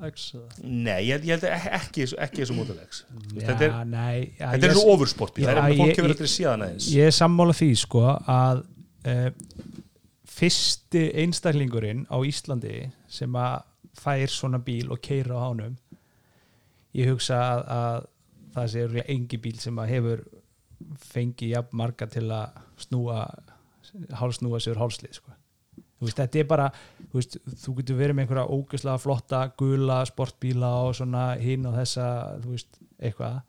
X? 0.07 0.25
Nei, 0.63 1.01
ég, 1.09 1.23
ég 1.27 1.33
held 1.35 1.43
að 1.49 1.67
ekki, 1.79 2.05
ekki, 2.25 2.41
þessu 2.43 2.55
Model 2.57 2.77
X 2.85 3.03
já, 3.35 3.45
þetta 3.49 3.65
er, 3.67 3.73
nei, 3.85 4.31
já, 4.39 4.45
þetta 4.53 4.65
er 4.65 4.71
ég- 4.73 4.77
svo 4.79 4.93
ofursportbíl, 4.95 5.45
það 5.45 5.59
er 5.63 5.77
fólk 5.79 5.89
ég- 5.91 5.99
hefur 5.99 6.13
eftir 6.15 6.27
að 6.29 6.33
síðan 6.35 6.65
aðeins 6.67 6.87
ég 6.95 7.09
er 7.11 7.15
sammála 7.19 7.55
því 7.59 7.69
sko 7.83 8.03
að 8.35 8.61
uh, 9.09 9.29
fyrsti 10.39 11.03
einstaklingurinn 11.23 12.05
á 12.07 12.17
Íslandi 12.27 12.75
sem 13.11 13.35
að 13.39 13.57
fær 13.99 14.31
svona 14.31 14.59
bíl 14.63 14.87
og 14.93 15.01
keira 15.03 15.35
á 15.35 15.41
hánum 15.49 15.75
ég 16.95 17.09
hugsa 17.11 17.39
að, 17.39 17.63
að 17.79 18.07
það 18.55 18.69
sé 18.73 19.03
engi 19.11 19.37
bíl 19.43 19.57
sem 19.59 19.81
að 19.83 19.91
hefur 19.95 20.23
fengið 21.11 21.51
jafn 21.57 21.75
marga 21.81 22.07
til 22.09 22.27
að 22.31 22.61
snúa 22.79 23.25
hálsnúa 24.19 24.59
sér 24.63 24.77
hálslið 24.79 25.17
sko. 25.17 25.33
Veist, 26.07 26.19
þetta 26.19 26.41
er 26.41 26.49
bara 26.49 26.67
þú, 26.71 27.13
veist, 27.17 27.37
þú 27.63 27.75
getur 27.79 27.99
verið 27.99 28.17
með 28.17 28.25
einhverja 28.25 28.57
ógeðslega 28.57 29.03
flotta 29.03 29.41
gula 29.59 29.99
sportbíla 30.07 30.73
og 30.87 30.97
svona 30.99 31.23
hinn 31.41 31.67
og 31.69 31.75
þessa, 31.79 32.09
þú 32.43 32.53
veist, 32.55 32.79
eitthvað 32.99 33.39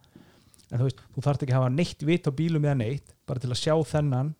en 0.70 0.78
þú 0.78 0.86
veist, 0.86 1.04
þú 1.14 1.26
þarft 1.26 1.44
ekki 1.44 1.54
að 1.54 1.60
hafa 1.60 1.74
neitt 1.74 2.06
vit 2.06 2.30
á 2.30 2.32
bílum 2.40 2.66
eða 2.66 2.78
neitt, 2.82 3.14
bara 3.28 3.42
til 3.42 3.52
að 3.52 3.62
sjá 3.62 3.74
þennan 3.92 4.34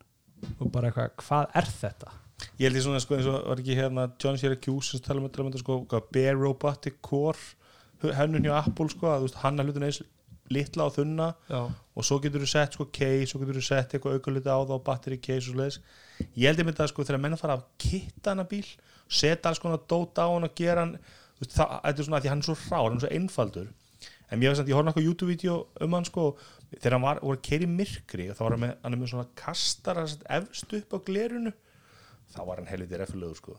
og 0.57 0.67
bara 0.73 0.89
eitthvað, 0.89 1.15
hvað 1.21 1.57
er 1.61 1.71
þetta? 1.77 2.13
Ég 2.57 2.67
held 2.67 2.79
ég 2.79 2.85
svona, 2.87 3.01
sko, 3.03 3.17
eins 3.17 3.27
og 3.29 3.41
var 3.51 3.59
ekki 3.61 3.77
hérna 3.77 4.07
John 4.21 4.39
Syracuse 4.41 4.95
sem 4.95 5.03
tala 5.05 5.21
um 5.21 5.27
þetta, 5.29 5.61
sko, 5.61 5.81
Bare 5.91 6.37
Robotic 6.39 6.97
Core 7.05 8.11
hennun 8.17 8.47
hjá 8.47 8.55
Apple, 8.63 8.89
sko, 8.89 9.11
að 9.11 9.21
þú 9.21 9.27
veist, 9.27 9.39
hann 9.43 9.61
er 9.61 9.69
hlutin 9.69 9.85
eins 9.85 10.01
litla 10.53 10.85
og 10.89 10.95
þunna 10.97 11.27
Já, 11.49 11.61
og 11.95 12.05
svo 12.07 12.19
getur 12.23 12.43
þú 12.45 12.49
sett, 12.51 12.77
sko, 12.77 12.87
case, 12.93 13.27
svo 13.31 13.41
getur 13.41 13.59
þú 13.59 13.65
sett 13.67 13.95
eitthvað 13.97 14.17
auka 14.19 14.31
hluti 14.33 14.47
á 14.51 14.57
það 14.61 14.75
og 14.77 14.83
batteri 14.87 15.17
case 15.21 15.49
og 15.49 15.55
svoleiðis. 15.55 15.79
Ég 16.37 16.47
held 16.51 16.61
ég 16.61 16.67
myndi 16.69 16.83
að, 16.83 16.91
sko, 16.93 17.03
þegar 17.07 17.21
menn 17.25 17.37
fara 17.41 17.57
að 17.59 17.65
kitta 17.81 18.33
hana 18.35 18.45
bíl, 18.47 18.65
setja 19.11 19.49
alls 19.51 19.59
konar 19.63 19.81
dóta 19.91 20.25
á 20.25 20.29
hann 20.31 20.47
og 20.47 20.55
gera 20.55 20.85
hann, 20.85 20.95
það, 21.41 21.77
er 21.89 22.03
svona 22.05 22.19
að 22.21 22.25
því 22.27 22.31
hann 22.33 22.43
er 22.43 22.49
svo 22.49 22.57
rár, 22.69 22.89
hann 22.91 22.99
er 22.99 23.05
svo 23.05 23.13
einfaldur. 23.17 23.69
En 24.31 24.39
mér 24.39 24.53
veist 24.53 24.63
að 24.63 24.69
ég 24.71 24.77
horfði 24.77 24.87
náttúrulega 24.91 25.09
YouTube-vídeó 25.09 25.55
um 25.83 25.95
hann, 25.97 26.05
sko 26.07 26.27
þegar 26.77 26.95
hann 26.95 27.03
var, 27.03 27.19
voru 27.19 27.35
að 27.35 27.43
keira 27.49 27.67
í 27.67 27.71
myrkri 27.71 28.29
þá 28.31 28.39
var 28.45 28.53
hann 28.55 28.63
með, 28.63 28.71
hann 28.85 28.95
er 28.95 29.01
með 29.01 29.11
svona 29.11 29.57
sagt, 30.07 30.23
efst 30.37 30.75
upp 30.77 30.95
á 30.95 30.99
glerunu 31.09 31.51
þá 32.31 32.39
var 32.47 32.61
hann 32.61 32.69
helviti 32.71 33.01
reffilegur, 33.01 33.35
sko. 33.41 33.57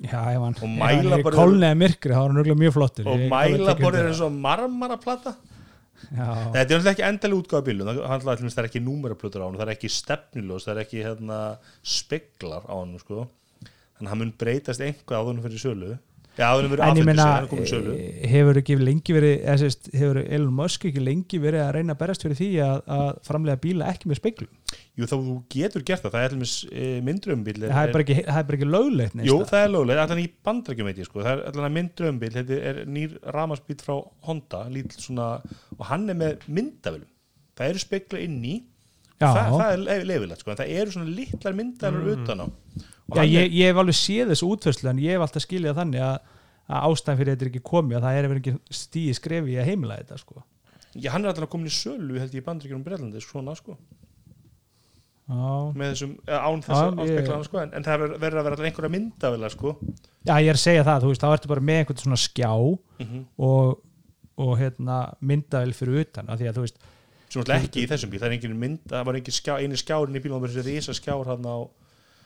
Já, 0.00 0.20
Og 0.38 0.78
hann 0.78 1.12
er 1.12 1.22
bara- 1.26 1.36
kolniða 1.36 1.76
myrkri, 1.76 2.14
þá 2.14 2.22
hann 2.22 2.38
örugglega 2.38 2.60
mjög 2.62 2.72
flottur. 2.78 3.06
Og 3.10 3.18
Ég- 3.18 3.32
alveg 3.32 3.58
mæla 3.60 3.74
tek 3.74 3.82
borðið 3.82 3.98
undir 3.98 4.04
er 4.04 4.12
eins 4.12 4.20
og 4.24 4.32
marmaraplata 4.32 5.34
Þetta 6.08 6.60
er 6.60 6.66
náttúrulega 6.66 6.92
ekki 6.94 7.06
endalega 7.06 7.40
útgáða 7.42 7.66
bílum 7.66 7.90
það, 7.90 7.98
hann, 8.08 8.52
er 8.62 8.68
ekki 8.68 8.82
númeraplötur 8.84 9.44
á 9.44 9.46
hann 9.46 9.58
það 9.60 9.66
er 9.66 9.74
ekki 9.74 9.90
stefniljós, 9.92 10.66
það 10.66 10.72
er 10.74 10.82
ekki 10.84 11.02
hérna, 11.04 11.40
speglar 11.96 12.64
á 12.66 12.74
hann 12.74 12.94
sko. 13.02 13.26
þannig 13.60 14.06
að 14.06 14.12
hann 14.14 14.22
mun 14.22 14.32
breytast 14.40 14.84
einhvað 14.84 15.20
áður 15.20 15.34
en 15.36 15.44
fyrir 15.46 15.64
sölu 15.64 15.90
en 16.40 16.98
ég 17.00 17.06
meina 17.08 17.26
eh, 17.44 18.28
hefur 18.32 18.60
ekki 18.60 18.76
lengi 18.80 19.14
verið 19.16 19.34
eða, 19.40 19.56
sérst, 19.62 19.90
hefur 19.94 20.20
Elon 20.22 20.56
Musk 20.56 20.86
ekki 20.88 21.02
lengi 21.04 21.40
verið 21.42 21.64
að 21.64 21.72
reyna 21.76 21.96
að 21.96 22.00
berast 22.02 22.24
fyrir 22.26 22.38
því 22.40 22.48
að, 22.64 22.80
að 22.96 23.10
framlega 23.28 23.62
bíla 23.64 23.90
ekki 23.92 24.10
með 24.10 24.20
speglum 24.20 24.50
Jú, 24.98 25.06
þá 25.08 25.16
getur 25.54 25.84
gert 25.86 26.04
það, 26.04 26.14
það 26.16 26.24
er 26.26 26.34
alveg 26.36 26.54
e, 26.70 26.88
myndrömbíl 27.06 27.56
það 27.62 27.82
er 27.82 27.94
bara 27.94 28.04
ekki, 28.06 28.16
það 28.26 28.40
er 28.40 28.48
bara 28.50 28.58
ekki 28.58 28.70
löglegt 28.70 29.22
Jú, 29.26 29.36
það 29.50 29.64
er 29.64 29.72
lögulega, 29.74 30.06
allan 30.06 30.22
í 30.22 30.26
bandrækjum 30.48 30.90
sko. 31.06 31.22
það 31.24 31.32
er 31.32 31.44
allan 31.52 31.76
myndrömbíl, 31.78 32.32
þetta 32.34 32.58
er 32.72 32.82
nýr 32.90 33.14
ramarsbíl 33.36 33.78
frá 33.80 33.94
Honda 34.28 34.64
svona, 34.96 35.30
og 35.78 35.86
hann 35.88 36.08
er 36.12 36.18
með 36.20 36.44
myndavölum 36.50 37.08
það 37.58 37.72
eru 37.74 37.82
spegla 37.82 38.22
inn 38.24 38.38
í 38.44 38.56
Já. 39.20 39.28
það, 39.36 39.54
það 39.60 39.92
er 39.94 40.06
leifilegt, 40.08 40.42
sko. 40.42 40.54
það 40.56 40.74
eru 40.80 40.94
svona 40.94 41.14
litlar 41.18 41.56
myndavelur 41.58 42.06
Mm. 42.10 42.22
utan 42.24 42.40
á 42.40 42.46
Já, 43.16 43.22
ég, 43.26 43.52
ég 43.56 43.70
hef 43.70 43.80
alveg 43.82 43.96
séð 43.98 44.30
þessu 44.34 44.50
útförslu 44.54 44.90
en 44.92 45.00
ég 45.02 45.16
hef 45.16 45.24
alltaf 45.26 45.42
skiljað 45.46 45.78
þannig 45.80 46.04
að, 46.06 46.18
að 46.70 46.84
ástæðan 46.90 47.18
fyrir 47.20 47.32
þetta 47.34 47.46
er 47.46 47.50
ekki 47.52 47.62
komið 47.70 47.98
að 47.98 48.06
það 48.06 48.18
er 48.20 48.36
ekki 48.40 48.54
stíði 48.80 49.14
skrefi 49.18 49.56
að 49.58 49.70
heimila 49.72 49.96
þetta 50.02 50.20
sko. 50.20 50.44
Já, 50.94 51.08
hann 51.14 51.24
er 51.24 51.32
alltaf 51.32 51.50
komin 51.52 51.70
í 51.70 51.74
sölu 51.74 52.18
held 52.18 52.34
ég 52.34 52.42
í 52.42 52.46
bandryggjum 52.46 52.84
Breitlandi 52.86 53.22
svona 53.22 53.54
sko 53.58 53.76
Já. 55.30 55.70
með 55.78 55.92
þessum, 55.92 56.14
eða 56.26 56.38
án 56.42 56.62
þess 56.66 56.74
Já, 56.80 56.86
að 56.90 57.00
ég- 57.06 57.10
áspekla 57.12 57.34
hann 57.36 57.44
sko 57.46 57.58
en, 57.60 57.74
en 57.78 57.84
það 57.86 58.00
verður 58.02 58.16
að 58.24 58.24
vera 58.46 58.50
alltaf 58.50 58.66
einhverja 58.66 58.92
myndavilega 58.96 59.52
sko 59.54 59.72
Já, 60.26 60.32
ég 60.42 60.48
er 60.50 60.56
að 60.58 60.62
segja 60.64 60.86
það, 60.88 61.04
þú 61.04 61.10
veist, 61.12 61.22
þá 61.22 61.34
ertu 61.36 61.50
bara 61.52 61.62
með 61.68 61.78
einhvern 61.84 62.00
svona 62.02 62.18
skjá 62.18 62.50
mm 62.50 63.20
og, 63.46 63.76
og 64.40 64.50
hérna, 64.58 64.96
myndavel 65.20 65.74
fyrir 65.76 66.00
utan 66.02 66.32
af 66.32 66.40
því 66.40 66.48
að 66.50 66.58
þú 66.58 66.64
veist, 66.66 66.82
alltaf 67.36 67.68
ekki 67.68 67.84
í 67.84 67.90
þessum 67.92 68.10
bíl, 68.10 68.18
það 68.24 68.26
er 68.32 68.36
engin 68.40 68.58
mynd 68.58 68.82
það 68.90 69.06
var 69.06 69.18
engin 69.20 69.36
skjá, 69.38 69.52
eini 69.62 69.78
skjárin 69.78 70.18
í 70.18 70.22
bílum 70.24 70.40
það 70.40 70.46
var 70.48 70.54
þessi 70.56 70.66
risa 70.66 70.96
skjár 70.98 71.30
hann 71.30 71.46
á 71.46 71.54
að, 71.54 71.68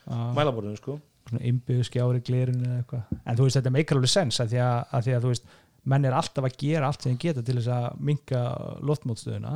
mælaborðinu 0.06 0.80
sko. 0.80 0.96
Innbyggðu 1.34 1.84
skjári 1.88 2.20
glirinu 2.24 2.66
eða 2.68 2.80
eitthvað, 2.82 3.20
en 3.24 3.36
þú 3.38 3.46
veist, 3.46 3.56
þetta 3.58 3.72
meikar 3.72 3.98
alveg 3.98 4.12
sens 4.12 4.40
af 4.42 4.50
því 4.50 4.58
að, 4.60 4.74
að 4.90 5.06
því 5.06 5.14
að 5.14 5.22
þú 5.24 5.30
veist, 5.32 5.46
menn 5.92 6.08
er 6.08 6.16
alltaf 6.16 6.48
að 6.48 6.58
gera 6.60 6.88
allt 6.88 7.04
sem 7.04 7.12
þeim 7.14 7.22
geta 7.22 7.44
til 7.44 7.56
þess 7.58 7.70
að 7.72 8.02
minka 8.10 8.42
loftmótstöðuna 8.84 9.54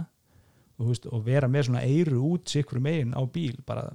og, 0.78 0.86
veist, 0.86 1.08
og 1.12 1.26
vera 1.26 1.50
með 1.50 1.68
svona 1.68 1.84
eiru 1.84 2.22
út 2.30 2.48
sikkur 2.52 2.80
megin 2.84 3.12
á 3.12 3.22
bíl, 3.28 3.58
bara 3.68 3.90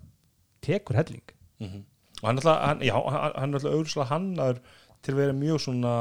tekur 0.63 0.99
helling. 1.01 1.25
Mhm. 1.63 1.83
og 2.21 2.29
hann 2.29 2.37
er 2.37 2.41
alltaf, 2.41 2.61
hann, 2.67 2.79
já, 2.85 2.95
hann, 3.09 3.49
er 3.49 3.57
alltaf 3.57 3.73
auðvitað 3.73 4.11
hannaður 4.11 4.61
til 5.03 5.13
að 5.13 5.19
vera 5.19 5.33
mjög 5.35 5.59
svona 5.65 5.95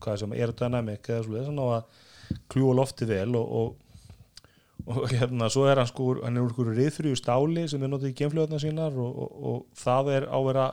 hvað 0.00 0.20
sem, 0.22 0.32
aerodynamic 0.32 1.10
eða 1.12 1.26
svona 1.26 1.66
að 1.76 2.38
kljúa 2.52 2.76
lofti 2.78 3.08
vel 3.08 3.36
og, 3.36 3.52
og, 3.60 3.76
og 4.88 5.08
hérna, 5.12 5.48
svo 5.52 5.66
er 5.68 5.80
hann 5.82 5.88
sko 5.90 6.10
hann 6.22 6.36
er 6.38 6.44
úr 6.46 6.52
einhverju 6.52 6.76
riðfrýju 6.78 7.18
stáli 7.20 7.64
sem 7.68 7.82
er 7.84 7.90
notið 7.92 8.12
í 8.12 8.18
genfljóðna 8.22 8.60
sínar 8.62 8.94
og, 8.96 9.18
og, 9.24 9.40
og 9.50 9.64
það 9.76 10.12
er 10.16 10.26
á 10.32 10.36
að 10.38 10.46
vera 10.48 10.66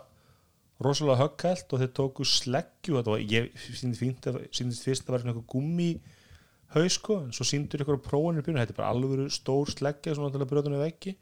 rosalega 0.85 1.21
höggkælt 1.23 1.73
og 1.75 1.81
þeir 1.81 1.91
tóku 1.99 2.25
sleggju 2.27 2.97
þetta 2.99 3.13
var, 3.13 3.25
ég 3.31 3.49
að- 3.55 4.39
síndist 4.55 4.87
fyrst 4.87 5.03
að 5.05 5.09
það 5.09 5.15
var 5.15 5.25
eitthvað 5.25 5.49
gummi 5.55 5.89
haus 6.75 6.97
sko, 6.97 7.19
en 7.23 7.35
svo 7.35 7.45
síndur 7.47 7.83
ykkur 7.83 7.99
á 8.01 8.07
prófanir 8.07 8.43
byrjun, 8.43 8.59
þetta 8.59 8.73
er 8.75 8.79
bara 8.81 8.91
alveg 8.95 9.29
stór 9.31 9.69
sleggja 9.71 10.15
svona 10.17 10.33
til 10.33 10.41
að 10.43 10.49
brjóta 10.49 10.67
henni 10.67 10.81
veggi. 10.81 11.13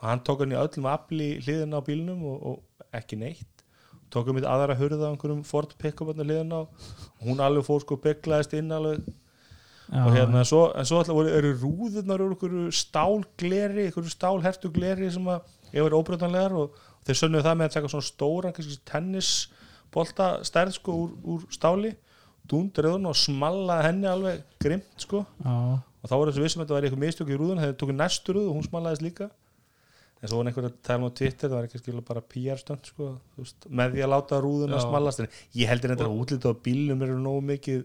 Og 0.00 0.06
hann 0.08 0.22
tók 0.24 0.40
hann 0.40 0.54
í 0.54 0.56
öllum 0.56 0.86
afli 0.88 1.26
hliðina 1.44 1.80
á 1.80 1.86
bílnum 1.86 2.22
og, 2.30 2.46
og 2.48 2.86
ekki 2.96 3.18
neitt. 3.20 3.64
Tók 4.14 4.30
hann 4.30 4.38
mitt 4.38 4.48
aðra 4.48 4.76
hurða 4.78 5.10
á 5.10 5.12
einhverjum 5.12 5.42
Ford 5.44 5.74
pick-up 5.80 6.08
hann 6.14 6.24
hliðina 6.24 6.62
og 6.64 6.88
hún 7.26 7.42
alveg 7.44 7.66
fór 7.68 7.84
sko 7.84 7.98
beklaðist 8.00 8.56
inn 8.56 8.72
alveg 8.72 9.04
og 9.92 10.14
hérna 10.14 10.44
svo, 10.48 10.62
en 10.72 10.88
svo 10.88 11.00
alltaf 11.00 11.16
voru, 11.16 11.32
eru 11.34 11.52
rúðurnar 11.60 12.22
úr 12.24 12.32
einhverju 12.34 12.70
stálgleri 12.72 13.88
einhverju 13.88 14.12
stálhertu 14.12 14.70
gleri 14.72 15.10
sem 15.12 15.28
að 15.28 15.44
ef 15.74 15.82
er 15.84 15.96
óbrjótanlegar 15.98 16.56
og, 16.56 16.72
og 16.72 17.08
þeir 17.08 17.20
sönnuðu 17.20 17.44
það 17.44 17.58
með 17.60 17.68
að 17.68 17.76
taka 17.76 17.92
svona 17.92 18.54
kannski 18.56 18.80
tennisbolta 18.88 20.30
stærð 20.46 20.78
sko 20.78 20.96
úr, 21.04 21.14
úr 21.34 21.46
stáli 21.52 21.94
dúndur 22.48 22.90
eða 22.90 23.10
og 23.10 23.16
smallaði 23.18 23.86
henni 23.88 24.08
alveg 24.08 24.42
grimt 24.60 25.00
sko. 25.00 25.24
Já, 25.40 25.80
og 25.80 26.10
þá 26.10 26.14
voru 26.18 26.32
þessu 26.32 26.44
vissum 26.44 26.60
að 26.60 26.66
þetta 26.66 26.76
var 26.76 26.86
eitthvað 26.86 27.04
mistök 27.04 27.32
í 27.32 27.38
rúðun 27.40 27.62
þegar 27.62 27.78
tóku 27.80 27.96
næstu 27.96 28.36
rúð 28.36 28.50
og 28.50 28.58
hún 28.58 28.66
smallaðist 28.66 29.04
líka. 29.04 29.30
En 30.20 30.30
svo 30.30 30.40
var 30.40 30.48
einhver 30.48 30.68
að 30.68 30.76
tala 30.84 31.08
um 31.08 31.12
Twitter 31.12 31.50
það 31.50 31.56
var 31.58 31.66
ekki 31.68 31.80
skilja 31.80 32.04
bara 32.08 32.22
PR 32.32 32.60
stönd 32.60 32.88
sko, 32.88 33.10
veist, 33.36 33.66
með 33.68 33.96
því 33.96 34.04
að 34.04 34.12
láta 34.12 34.40
rúðuna 34.40 34.78
Já. 34.78 34.84
smallast. 34.86 35.24
En 35.24 35.60
ég 35.60 35.68
heldur 35.72 35.92
þetta 35.92 36.06
að 36.08 36.20
útlita 36.22 36.52
á 36.52 36.62
bílnum 36.64 37.04
eru 37.04 37.16
nógu 37.20 37.42
mikið 37.50 37.82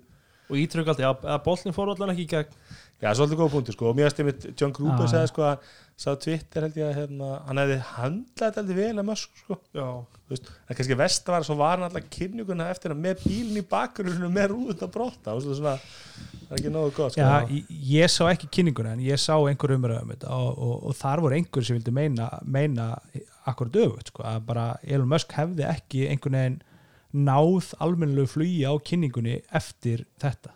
og 0.49 0.57
ítrykk 0.57 0.91
alltaf, 0.93 1.05
já, 1.05 1.11
að 1.35 1.43
boltin 1.45 1.75
fór 1.75 1.93
allan 1.93 2.13
ekki 2.15 2.25
í 2.25 2.31
gegn. 2.35 2.55
Já, 2.99 3.13
svolítið 3.15 3.37
góða 3.39 3.51
punkti 3.53 3.71
sko. 3.71 3.85
Og 3.93 3.95
mér 3.95 4.09
stefnir 4.11 4.49
John 4.59 4.73
Gruber 4.75 5.05
Já. 5.07 5.11
sagði 5.13 5.29
sko 5.31 5.43
að 5.47 5.67
sagði 5.99 6.19
á 6.19 6.23
Twitter 6.25 6.65
held 6.65 6.79
ég 6.79 6.87
að 6.89 6.97
hérna, 6.97 7.27
hann 7.47 7.61
hefði 7.61 7.77
handlað 7.93 8.41
þetta 8.41 8.59
heldur 8.59 8.79
vel 8.79 8.89
að 8.99 9.07
mösk 9.07 9.39
sko. 9.43 9.57
Já, 9.77 9.85
Þú 10.29 10.35
veist, 10.35 10.49
en 10.67 10.77
kannski 10.77 10.97
vest 10.99 11.31
var 11.31 11.45
svo 11.47 11.55
var 11.57 11.77
hann 11.79 11.85
alltaf 11.87 12.09
kynninguna 12.13 12.67
eftir 12.69 12.93
að 12.93 12.99
með 13.05 13.23
bílinn 13.23 13.61
í 13.61 13.63
bakgrunum 13.71 14.35
með 14.35 14.51
rúðun 14.51 14.83
að 14.85 14.91
brota 14.93 15.33
og 15.33 15.41
svona, 15.47 15.71
það 15.79 16.51
er 16.51 16.59
ekki 16.59 16.73
nógu 16.75 16.91
gott 16.99 17.15
sko. 17.15 17.23
Já, 17.23 17.47
ég, 17.55 17.71
ég 17.93 18.11
sá 18.13 18.21
ekki 18.27 18.51
kynninguna 18.59 18.93
en 18.97 19.01
ég 19.07 19.21
sá 19.23 19.33
einhver 19.39 19.73
umræðum 19.77 20.11
þetta 20.13 20.35
og, 20.35 20.51
og, 20.67 20.75
og 20.91 20.99
þar 20.99 21.23
voru 21.23 21.39
einhver 21.39 21.65
sem 21.65 21.79
vildi 21.79 21.95
meina, 21.95 22.27
meina 22.43 22.89
akkur 23.49 23.71
döfut 23.73 24.11
sko, 24.11 24.27
að 24.27 24.43
bara 24.51 24.67
Elon 24.85 25.09
Musk 25.09 25.33
hefði 25.39 25.65
ekki 25.71 26.03
einhvern 26.11 26.37
veginn 26.37 26.59
náð 27.13 27.73
almennilegu 27.81 28.27
flugi 28.29 28.61
á 28.69 28.73
kynningunni 28.85 29.41
eftir 29.55 30.05
þetta 30.21 30.51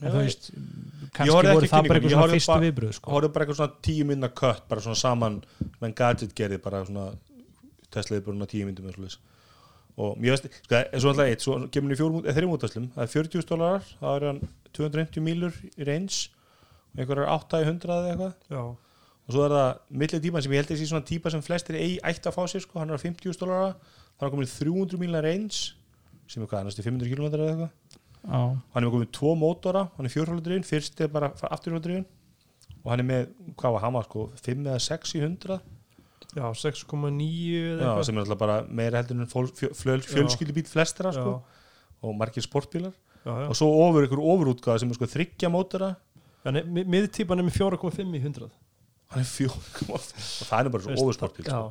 en 0.00 0.10
þú 0.10 0.16
ég- 0.18 0.24
veist, 0.24 0.50
Ég 0.54 1.10
kannski 1.14 1.34
voru 1.34 1.68
það 1.70 1.88
bara 1.88 2.00
ég 2.00 2.10
svona 2.10 2.32
fyrstu 2.34 2.58
viðbröð 2.64 2.92
sko. 2.98 3.10
horfðu 3.14 3.32
bara 3.32 3.44
eitthvað 3.44 3.58
svona 3.60 3.82
tíu 3.82 4.04
minna 4.06 4.28
kött 4.28 4.68
bara 4.68 4.80
svona 4.80 4.96
saman 5.00 5.40
með 5.80 5.94
gadget 5.94 6.34
gerði 6.34 6.58
bara 6.62 6.84
svona 6.84 7.14
Tesla 7.90 8.16
er 8.16 8.20
bara 8.26 8.36
svona 8.36 8.50
tíu 8.50 8.66
myndum 8.66 8.86
eða 8.90 8.94
svoleiðis. 8.98 9.18
og 9.96 10.16
mér 10.18 10.30
veist, 10.34 10.48
sko, 10.64 10.74
en 10.92 11.00
svo 11.00 11.08
alltaf 11.12 11.26
eitt 11.30 11.40
svo 11.40 11.54
kemur 11.70 11.88
hann 11.88 11.94
í 11.94 12.00
fjórum, 12.00 12.24
eða 12.24 12.34
þrjum 12.38 12.54
útvæslum 12.58 12.88
það 12.94 13.02
er 13.04 13.12
40 13.14 13.46
dólarar, 13.46 13.84
það 14.00 14.16
er 14.16 14.26
hann 14.26 14.40
250 14.74 15.20
mílur 15.22 15.52
í 15.78 15.86
range 15.86 16.28
og 16.94 16.98
einhverjar 16.98 17.30
8 17.30 17.60
í 17.62 17.66
100 17.68 17.94
eða 17.94 18.10
eitthvað 18.10 18.34
já, 18.50 18.76
og 19.24 19.32
svo 19.32 19.44
er 19.46 19.52
það 19.54 19.70
millið 20.02 20.22
típan 20.26 20.42
sem 20.44 20.52
ég 20.52 20.60
held 20.62 20.72
að 20.74 20.80
sé 20.82 20.86
svona 20.90 21.06
típa 21.08 21.30
sem 21.32 21.42
flestir 21.44 21.78
eigi 21.80 21.98
ætti 22.04 22.28
að 22.28 22.36
fá 22.36 22.42
sér 22.50 22.64
sko, 22.64 22.78
hann 22.82 22.90
er 22.92 22.98
á 22.98 23.04
50 23.04 23.38
dólara 23.40 23.70
það 23.74 24.20
er 24.20 24.26
hann 24.26 24.34
komin 24.34 24.48
í 24.48 24.52
300 24.52 25.00
mílna 25.00 25.22
range 25.24 25.60
sem 26.28 26.42
er 26.44 26.48
hvað, 26.50 26.66
næstu 26.68 26.84
500 26.84 27.10
km 27.12 27.26
eða 27.28 27.48
eitthvað. 27.52 27.72
Já, 28.24 28.40
hann 28.74 28.84
er 28.84 28.90
komin 28.94 29.10
tvo 29.12 29.34
mótora, 29.36 29.82
hann 29.96 30.06
er 30.08 30.12
fjórhjóladrifin 30.14 30.64
fyrst 30.68 31.00
er 31.04 31.08
bara 31.12 31.32
afturhjóladrifin 31.52 32.06
og 32.84 32.90
hann 32.92 33.00
er 33.04 33.08
með, 33.08 33.26
hvað 33.60 33.74
var 33.76 33.82
hann 33.84 33.96
var 33.98 34.06
sko 34.08 34.26
5 34.44 34.64
eða 34.68 34.78
6 34.80 35.16
í 35.18 35.22
100 35.24 35.58
já 36.34 36.46
6,9 36.58 36.84
eða 36.98 37.78
já, 37.78 37.84
eitthvað 37.84 38.06
sem 38.08 38.16
er 38.18 38.24
alltaf 38.24 38.40
bara 38.40 38.56
meira 38.68 39.00
heldur 39.02 39.20
en 39.22 39.28
fjöl, 39.30 39.50
fjöl, 39.76 40.00
fjölskyldubíl 40.08 40.66
flestra 40.68 41.12
sko, 41.14 41.34
og 42.04 42.16
margir 42.18 42.42
sportbílar 42.44 42.92
já, 43.24 43.30
já. 43.30 43.48
og 43.48 43.54
svo 43.56 43.68
ofur 43.84 44.04
ykkur 44.08 44.20
ofurútgáða 44.32 44.82
sem 44.82 44.90
er 44.92 44.98
sko 44.98 45.08
þryggja 45.14 45.52
mótora 45.52 45.94
En 46.44 46.58
mi- 46.68 46.82
miðtípan 46.84 47.40
er 47.40 47.46
með 47.46 47.54
4,5 47.56 48.10
í 48.18 48.20
100 48.20 48.50
hann 49.14 49.24
er 49.24 49.30
fjór 49.30 49.56
og 49.94 50.04
það 50.04 50.58
er 50.60 50.70
bara 50.74 50.84
svo 50.84 50.98
ofursportbíl 50.98 51.48
sko. 51.48 51.64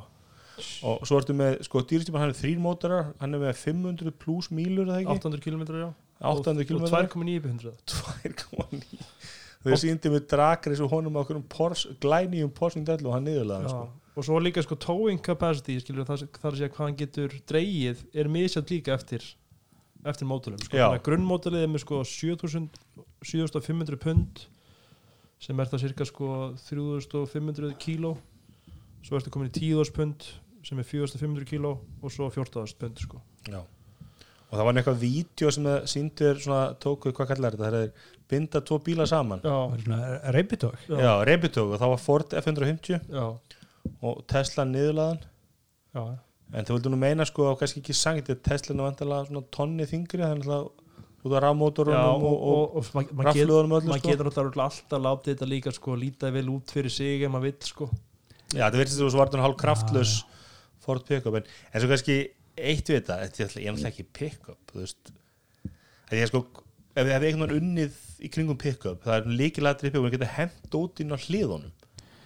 Og 0.86 1.02
svo 1.08 1.18
ertu 1.18 1.34
með, 1.34 1.56
sko 1.66 1.82
dýrstýpan 1.82 2.22
hann 2.22 2.32
er 2.32 2.38
þrýr 2.38 2.60
mótorar 2.62 3.08
hann 3.20 3.34
er 3.34 3.42
með 3.42 3.56
500 3.62 4.14
pluss 4.22 4.52
mílur 4.54 4.86
eða 4.86 5.00
ekki? 5.02 5.16
800 5.18 5.42
km 5.44 5.64
já. 5.80 5.88
800 6.24 6.68
km 6.68 6.84
Og 6.84 6.92
2,9 6.92 7.08
upp 7.10 7.18
í 7.24 7.54
100 7.54 7.74
2,9 7.90 9.02
þau 9.64 9.76
síndi 9.80 10.12
með 10.12 10.26
drakri 10.28 10.76
svo 10.78 10.88
honum 10.92 11.16
á 11.16 11.22
glænýjum 11.24 12.52
911 12.52 13.06
og 13.08 13.14
hann 13.16 13.24
niðurlega 13.28 13.70
sko. 13.72 13.84
og 14.14 14.26
svo 14.26 14.40
líka 14.42 14.62
sko 14.64 14.76
towing 14.76 15.22
capacity 15.24 15.78
skilur 15.80 16.06
það 16.08 16.26
þar 16.36 16.50
að 16.50 16.58
segja 16.58 16.72
hvað 16.74 16.84
hann 16.84 16.98
getur 17.00 17.36
dreigið 17.48 18.04
er 18.12 18.30
misjað 18.30 18.74
líka 18.74 18.94
eftir 18.94 19.24
eftir 20.04 20.28
mótulum 20.28 20.60
sko. 20.60 20.76
Að 20.76 20.98
grunnmótulið 21.06 21.64
er 21.64 21.70
með 21.72 21.84
sko 21.86 22.02
7000 22.04 22.68
7500 23.24 24.00
pund 24.02 24.44
sem 25.44 25.60
er 25.60 25.68
það 25.68 25.82
cirka 25.84 26.06
sko 26.08 26.30
3500 26.64 27.76
kíló. 27.82 28.14
Svo 29.04 29.18
ertu 29.18 29.32
komin 29.32 29.50
í 29.50 29.54
10.000 29.58 29.92
pund 29.96 30.26
sem 30.64 30.80
er 30.80 30.88
4500 30.88 31.48
kíló 31.50 31.74
og 32.00 32.12
svo 32.12 32.30
14.000 32.32 32.78
pund 32.80 33.02
sko. 33.04 33.20
Já. 33.50 33.60
og 34.54 34.54
það 34.54 34.66
var 34.68 34.78
eitthvað 34.78 35.00
vídeo 35.02 35.50
sem 35.52 35.64
það 35.66 35.86
síndur 35.90 36.38
svona, 36.40 36.74
tóku, 36.80 37.10
hvað 37.12 37.30
kallar 37.32 37.56
þetta? 37.56 37.70
Það 37.72 37.80
er 37.80 38.12
binda 38.30 38.60
tvo 38.64 38.78
bíla 38.86 39.06
saman. 39.10 39.42
Reybitók 41.28 41.72
og 41.74 41.80
það 41.82 41.92
var 41.92 42.02
Ford 42.04 42.36
F150 42.40 43.10
já, 43.10 43.24
og 44.00 44.22
Tesla 44.30 44.64
niðurlaðan. 44.70 45.20
Já, 45.94 46.04
en 46.54 46.68
þau 46.68 46.72
vildu 46.76 46.94
nú 46.94 47.00
meina 47.02 47.26
sko 47.28 47.50
að 47.50 47.58
kannski 47.64 47.82
ekki 47.82 47.98
sangt 47.98 48.30
Tesla 48.46 48.88
er 48.88 49.28
svona 49.28 49.44
tonni 49.54 49.88
þingri 49.90 50.22
þannig 50.22 50.54
að 50.54 50.70
út 51.24 51.32
af 51.34 51.42
rafmótorunum 51.44 52.24
og, 52.24 52.24
og, 52.28 52.74
og, 52.76 52.88
og, 52.92 53.08
og 53.16 53.24
rafluðunum 53.28 53.76
öllu 53.78 53.90
maður 53.90 54.02
sko. 54.02 54.10
getur 54.12 54.28
alltaf, 54.30 54.58
alltaf 54.66 55.04
látið 55.06 55.32
þetta 55.34 55.48
líka 55.50 55.72
sko 55.72 55.96
líta 55.96 56.30
vel 56.34 56.46
út 56.52 56.74
fyrir 56.76 56.92
sig 56.92 57.24
ef 57.24 57.32
maður 57.32 57.48
vill 57.48 57.68
sko. 57.70 57.88
Já, 58.54 58.64
það 58.68 58.80
verðist 58.82 59.00
þú 59.00 59.10
svo 59.10 59.22
vartur 59.22 59.42
hálf 59.44 59.56
kraftlös 59.60 60.14
Ford 60.84 61.06
pick-up 61.08 61.38
en, 61.40 61.46
en 61.72 61.80
svo 61.80 61.88
kannski 61.90 62.18
eitt 62.54 62.90
við 62.92 62.98
þetta, 63.00 63.16
þetta 63.24 63.40
er 63.42 63.48
alltaf- 63.48 63.86
er 63.86 63.92
ekki 63.92 64.06
pick-up 64.20 64.74
að 64.76 66.18
ég 66.20 66.28
sko, 66.30 66.44
ef 66.94 67.06
við 67.08 67.14
hefði 67.16 67.30
einhvern 67.30 67.54
veginn 67.54 67.70
unnið 67.72 67.96
í 68.20 68.30
kringum 68.34 68.60
pick-up, 68.60 69.00
það 69.06 69.16
er 69.16 69.32
líkilatri 69.40 69.90
pick-up 69.90 70.04
og 70.06 70.14
geta 70.14 70.28
hent 70.36 70.76
út 70.78 71.00
inn 71.02 71.16
á 71.16 71.18
hliðunum. 71.18 71.72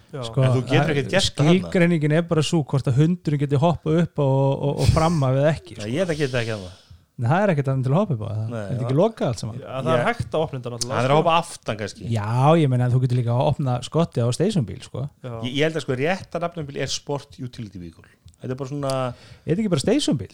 Já, 0.09 0.23
sko, 0.25 0.43
En 0.43 0.55
þú 0.57 0.61
getur 0.71 0.91
ekkert 0.95 1.11
gert 1.13 1.31
það 1.37 1.49
skilgreiningin 1.53 2.15
er 2.17 2.23
bara 2.29 2.43
svo 2.45 2.63
hvort 2.65 2.87
að 2.89 2.99
hundurinn 3.03 3.43
geti 3.43 3.59
hoppað 3.61 3.99
upp 4.07 4.23
og, 4.25 4.37
og, 4.69 4.79
og 4.83 4.93
framma 4.95 5.29
við 5.37 5.49
ekki 5.51 5.77
sko. 5.77 5.89
ég 5.93 6.01
þetta 6.09 6.17
geta 6.23 6.41
ekki 6.43 6.55
að 6.55 6.63
það 6.65 6.88
en 7.19 7.27
það 7.27 7.45
er 7.45 7.53
ekkert 7.53 7.71
annað 7.73 7.87
til 7.89 7.93
að 7.93 7.99
hoppa 7.99 8.15
upp 8.15 8.21
á 8.23 8.29
það 8.29 8.43
Nei, 8.49 8.59
er 8.59 8.69
þetta 8.69 8.79
já. 8.79 8.89
ekki 8.89 8.99
lokað 8.99 9.29
allt 9.29 9.43
saman? 9.43 9.57
Já, 9.59 9.71
það 9.79 9.95
er 9.95 10.05
hægt 10.09 10.29
að 10.29 10.45
opna 10.45 10.59
þetta 10.59 10.73
náttúrulega 10.75 10.99
Það 10.99 11.09
er 11.09 11.15
að 11.15 11.19
hópa 11.19 11.39
aftan 11.39 11.81
kannski. 11.81 12.11
Já, 12.15 12.29
ég 12.63 12.71
meina 12.71 12.87
að 12.87 12.95
þú 12.95 13.01
getur 13.05 13.19
líka 13.19 13.35
að 13.35 13.49
opna 13.53 13.75
skotti 13.89 14.23
á 14.23 14.29
stationbíl 14.39 14.79
sko. 14.87 15.03
Já. 15.25 15.33
ég, 15.43 15.51
ég 15.51 15.65
held 15.67 15.81
að 15.81 15.85
sko 15.87 15.99
rétta 15.99 16.43
nafnumbil 16.45 16.79
er 16.79 16.93
Sport 16.93 17.41
Utility 17.43 17.83
Vehicle. 17.83 18.07
Þetta 18.39 18.55
er 18.55 18.61
bara 18.63 18.71
svona 18.71 18.95
er 19.09 19.51
þetta 19.51 19.59
ekki 19.65 19.75
bara 19.75 19.85
stationbíl? 19.85 20.31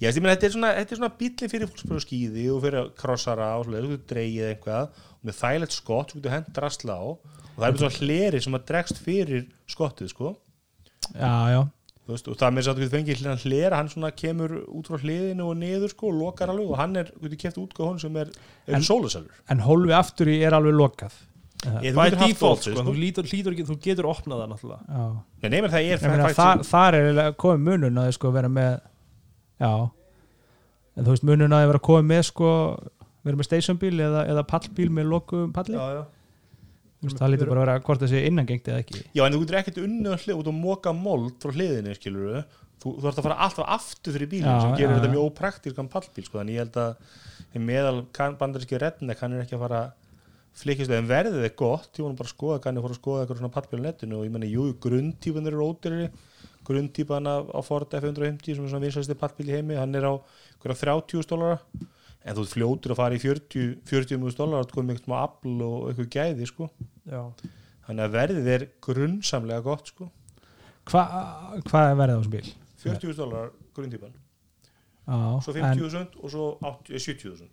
Ég 0.00 0.06
veist, 0.06 0.18
ég 0.20 0.22
meina, 0.24 0.34
þetta 0.36 0.46
er 0.46 0.54
svona, 0.54 0.70
þetta 0.76 0.94
er 0.94 1.00
svona 1.00 1.12
bíli 1.18 1.48
fyrir 1.50 1.68
fólk 1.70 1.80
sem 1.80 1.88
fyrir 1.90 2.00
á 2.00 2.04
skíði 2.04 2.44
og 2.52 2.60
fyrir 2.64 2.90
krossara 3.00 3.48
og 3.58 3.64
svoleiðis, 3.66 3.88
þú 3.88 3.96
getur 3.96 4.12
dreigið 4.12 4.46
eitthvað. 4.50 5.00
Og 5.16 5.26
með 5.28 5.38
þægilegt 5.40 5.74
skott, 5.76 6.12
þú 6.12 6.20
getur 6.20 6.34
hent 6.36 6.50
drasla 6.56 6.96
á. 7.00 7.04
Og 7.10 7.56
það 7.56 7.66
er 7.66 7.74
bara 7.74 7.80
svona 7.80 7.96
hleri 7.98 8.42
sem 8.44 8.56
að 8.56 8.66
dregst 8.70 9.00
fyrir 9.02 9.42
skottið, 9.72 10.12
sko. 10.12 10.32
Já, 11.10 11.32
já, 11.50 11.60
veist, 12.14 12.28
og 12.30 12.36
það 12.40 12.52
með 12.54 12.60
þess 12.60 12.70
að 12.70 12.76
þú 12.76 12.82
getur 12.84 12.96
fengið 12.96 13.44
hlera 13.46 13.76
hann 13.80 13.88
svona 13.92 14.10
kemur 14.16 14.52
út 14.68 14.90
frá 14.90 14.98
hliðinu 15.02 15.46
og 15.50 15.56
niður 15.60 15.92
sko 15.94 16.10
og 16.10 16.18
lokar 16.20 16.52
alveg 16.52 16.70
og 16.74 16.78
hann 16.80 16.96
er, 17.00 17.10
þú 17.16 17.24
getur 17.28 17.40
keft 17.44 17.58
útgáð 17.62 17.88
hún 17.90 18.00
sem 18.02 18.16
er, 18.22 18.30
er 18.66 18.86
sólusælur 18.86 19.42
en 19.50 19.62
hólfi 19.66 19.94
aftur 19.96 20.30
í 20.32 20.38
er 20.46 20.56
alveg 20.58 20.74
lokað. 20.78 21.18
Ég, 21.84 21.92
þú 21.92 22.04
getur 22.08 22.20
default 22.24 22.62
sko, 22.64 22.72
sko. 22.72 22.84
þú, 22.86 22.92
lítur, 22.96 23.26
lítur 23.28 23.56
þú 23.68 23.74
getur 23.84 24.06
opnað 24.08 24.38
það 24.40 24.52
náttúrulega. 24.54 25.00
Nei, 25.42 25.48
nefnir 25.52 25.74
það 25.74 25.90
er 25.90 25.98
fætt 26.00 26.38
þar, 26.40 26.62
sem- 26.62 26.70
þar 26.70 26.94
er 27.00 27.34
komið 27.44 27.66
munun 27.68 27.98
að 28.00 28.06
þið 28.08 28.16
sko 28.16 28.30
vera 28.38 28.48
með 28.48 28.70
já. 29.60 29.72
En 30.96 31.04
þú 31.04 31.10
veist 31.14 31.26
munun 31.28 31.52
að 31.52 31.60
þið 31.64 31.70
vera 31.74 31.82
komið 31.90 32.08
með 32.14 32.22
sko 32.30 32.52
vera 33.28 33.36
með 33.36 33.48
stationbíl 33.50 34.00
eða, 34.00 34.22
eða 34.32 34.46
pallbíl 34.48 34.88
með 34.96 35.10
lokum 35.12 35.52
palli. 35.52 35.76
Já, 35.76 35.98
já. 36.00 36.02
Það 37.00 37.30
lítur 37.32 37.48
bara 37.48 37.62
að 37.62 37.64
vera 37.64 37.82
hvort 37.86 38.02
það 38.02 38.10
sé 38.12 38.22
innangengt 38.28 38.66
eða 38.68 38.80
ekki. 38.82 38.98
Já, 39.16 39.22
en 39.24 39.32
þú 39.32 39.38
getur 39.44 39.58
ekkert 39.60 39.78
unnið 39.80 40.16
að 40.16 40.32
út 40.34 40.50
og 40.50 40.56
moka 40.58 40.92
mold 40.92 41.38
frá 41.40 41.54
hliðinu, 41.54 41.94
skilur 41.96 42.42
þú, 42.80 42.92
þú 42.98 43.08
ert 43.08 43.20
að 43.20 43.26
fara 43.26 43.38
alltaf 43.46 43.70
aftur 43.76 44.16
fyrir 44.16 44.30
bílinn 44.30 44.50
Já, 44.50 44.60
sem 44.64 44.76
gerir 44.76 44.92
já, 44.92 44.98
þetta 44.98 45.12
mjög 45.14 45.30
ópraktískan 45.30 45.90
pallbíl 45.92 46.26
sko. 46.26 46.40
þannig 46.40 46.56
ég 46.56 46.62
held 46.64 46.78
að 46.80 47.64
meðal 47.70 47.96
bandaríski 48.40 48.80
redneck 48.80 49.24
hann 49.24 49.36
er 49.36 49.44
ekki 49.44 49.56
að 49.56 49.64
fara 49.64 49.82
flikist 50.60 50.92
en 50.92 51.08
verðið 51.08 51.46
er 51.46 51.54
gott, 51.56 51.92
ég 51.96 52.04
nú 52.04 52.18
bara 52.18 52.28
að 52.28 52.34
skoða 52.34 52.58
kann 52.64 52.76
ég 52.76 52.84
fór 52.84 52.94
að 52.94 53.00
skoða 53.00 53.22
eitthvað 53.22 53.40
svona 53.40 53.54
pallbíl 53.54 53.80
á 53.80 53.84
netinu. 53.86 54.18
Og 54.18 54.26
ég 54.26 54.34
menna, 54.34 54.50
jú, 54.50 54.66
grundtípan 54.82 55.48
eru 55.48 55.68
ódýrari. 55.70 56.08
Grundtípan 56.66 57.28
af, 57.30 57.48
á 57.54 57.60
Ford 57.64 57.94
F150 57.96 58.56
sem 58.58 58.66
er 58.66 58.72
svona 58.72 58.82
vinsæsti 58.84 59.16
pallbíl 59.18 59.48
í 59.48 59.56
heimi 59.56 59.78
hann 59.78 59.94
er 59.96 60.08
á 60.10 60.12
einhverja 60.60 60.80
30 60.82 61.30
dólara 61.30 61.60
en 62.24 62.36
þú 62.36 62.46
fljótur 62.50 62.94
að 62.94 63.00
fara 63.00 63.16
í 63.16 63.22
40 63.22 63.74
40 63.88 64.36
dólara, 64.38 64.66
þú 64.68 64.78
komið 64.78 64.98
eitthvað 64.98 65.22
afl 65.24 65.54
og 65.66 65.90
eitthvað 65.90 66.10
gæði, 66.16 66.48
sko. 66.50 66.70
Þannig 67.86 68.04
að 68.04 68.16
verðið 68.16 68.50
er 68.54 68.66
grunnsamlega 68.84 69.64
gott, 69.64 69.92
sko. 69.94 70.10
Hva, 70.90 71.04
hvað 71.68 71.90
er 71.90 71.98
verið 71.98 72.16
á 72.16 72.18
þessum 72.20 72.34
bíl? 72.34 72.50
40.000 72.80 73.16
dólar 73.18 73.50
grundtípan 73.76 74.14
Já, 75.10 75.40
svo 75.42 75.54
en, 75.56 75.78
50.000 75.78 76.22
og 76.22 76.30
svo 76.32 76.46
80 76.60 76.94
eh, 76.94 77.00
70.000 77.00 77.48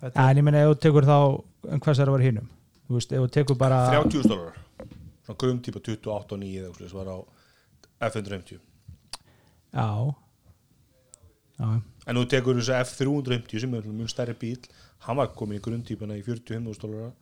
Þetta 0.00 0.26
en 0.30 0.40
ég 0.40 0.44
meina 0.44 0.64
ef 0.64 0.74
þú 0.74 0.80
tekur 0.84 1.08
þá 1.08 1.16
en 1.72 1.80
hvað 1.80 2.02
er 2.02 2.10
að 2.10 2.16
vera 2.18 2.28
hinnum? 2.28 2.48
Bara 3.60 3.80
30.000 3.94 4.28
dólar 4.28 4.58
svona 5.24 5.38
grundtípa 5.40 5.80
28 5.80 6.36
og 6.36 6.42
9 6.42 6.60
eða 6.60 6.88
sem 6.90 6.98
var 6.98 7.08
á 7.08 7.18
F150 8.10 8.60
Já 9.74 9.88
Já, 11.54 11.68
en 12.06 12.16
nú 12.18 12.24
tekur 12.26 12.58
þessu 12.58 12.74
F350 12.80 13.62
sem 13.62 13.74
er 13.78 13.86
mjög 13.86 14.10
stærri 14.10 14.34
bíl 14.38 14.64
hann 15.04 15.20
var 15.20 15.32
komin 15.36 15.60
í 15.60 15.64
grundtípana 15.64 16.16
í 16.18 16.24
45.000 16.24 16.80
dólar 16.82 17.12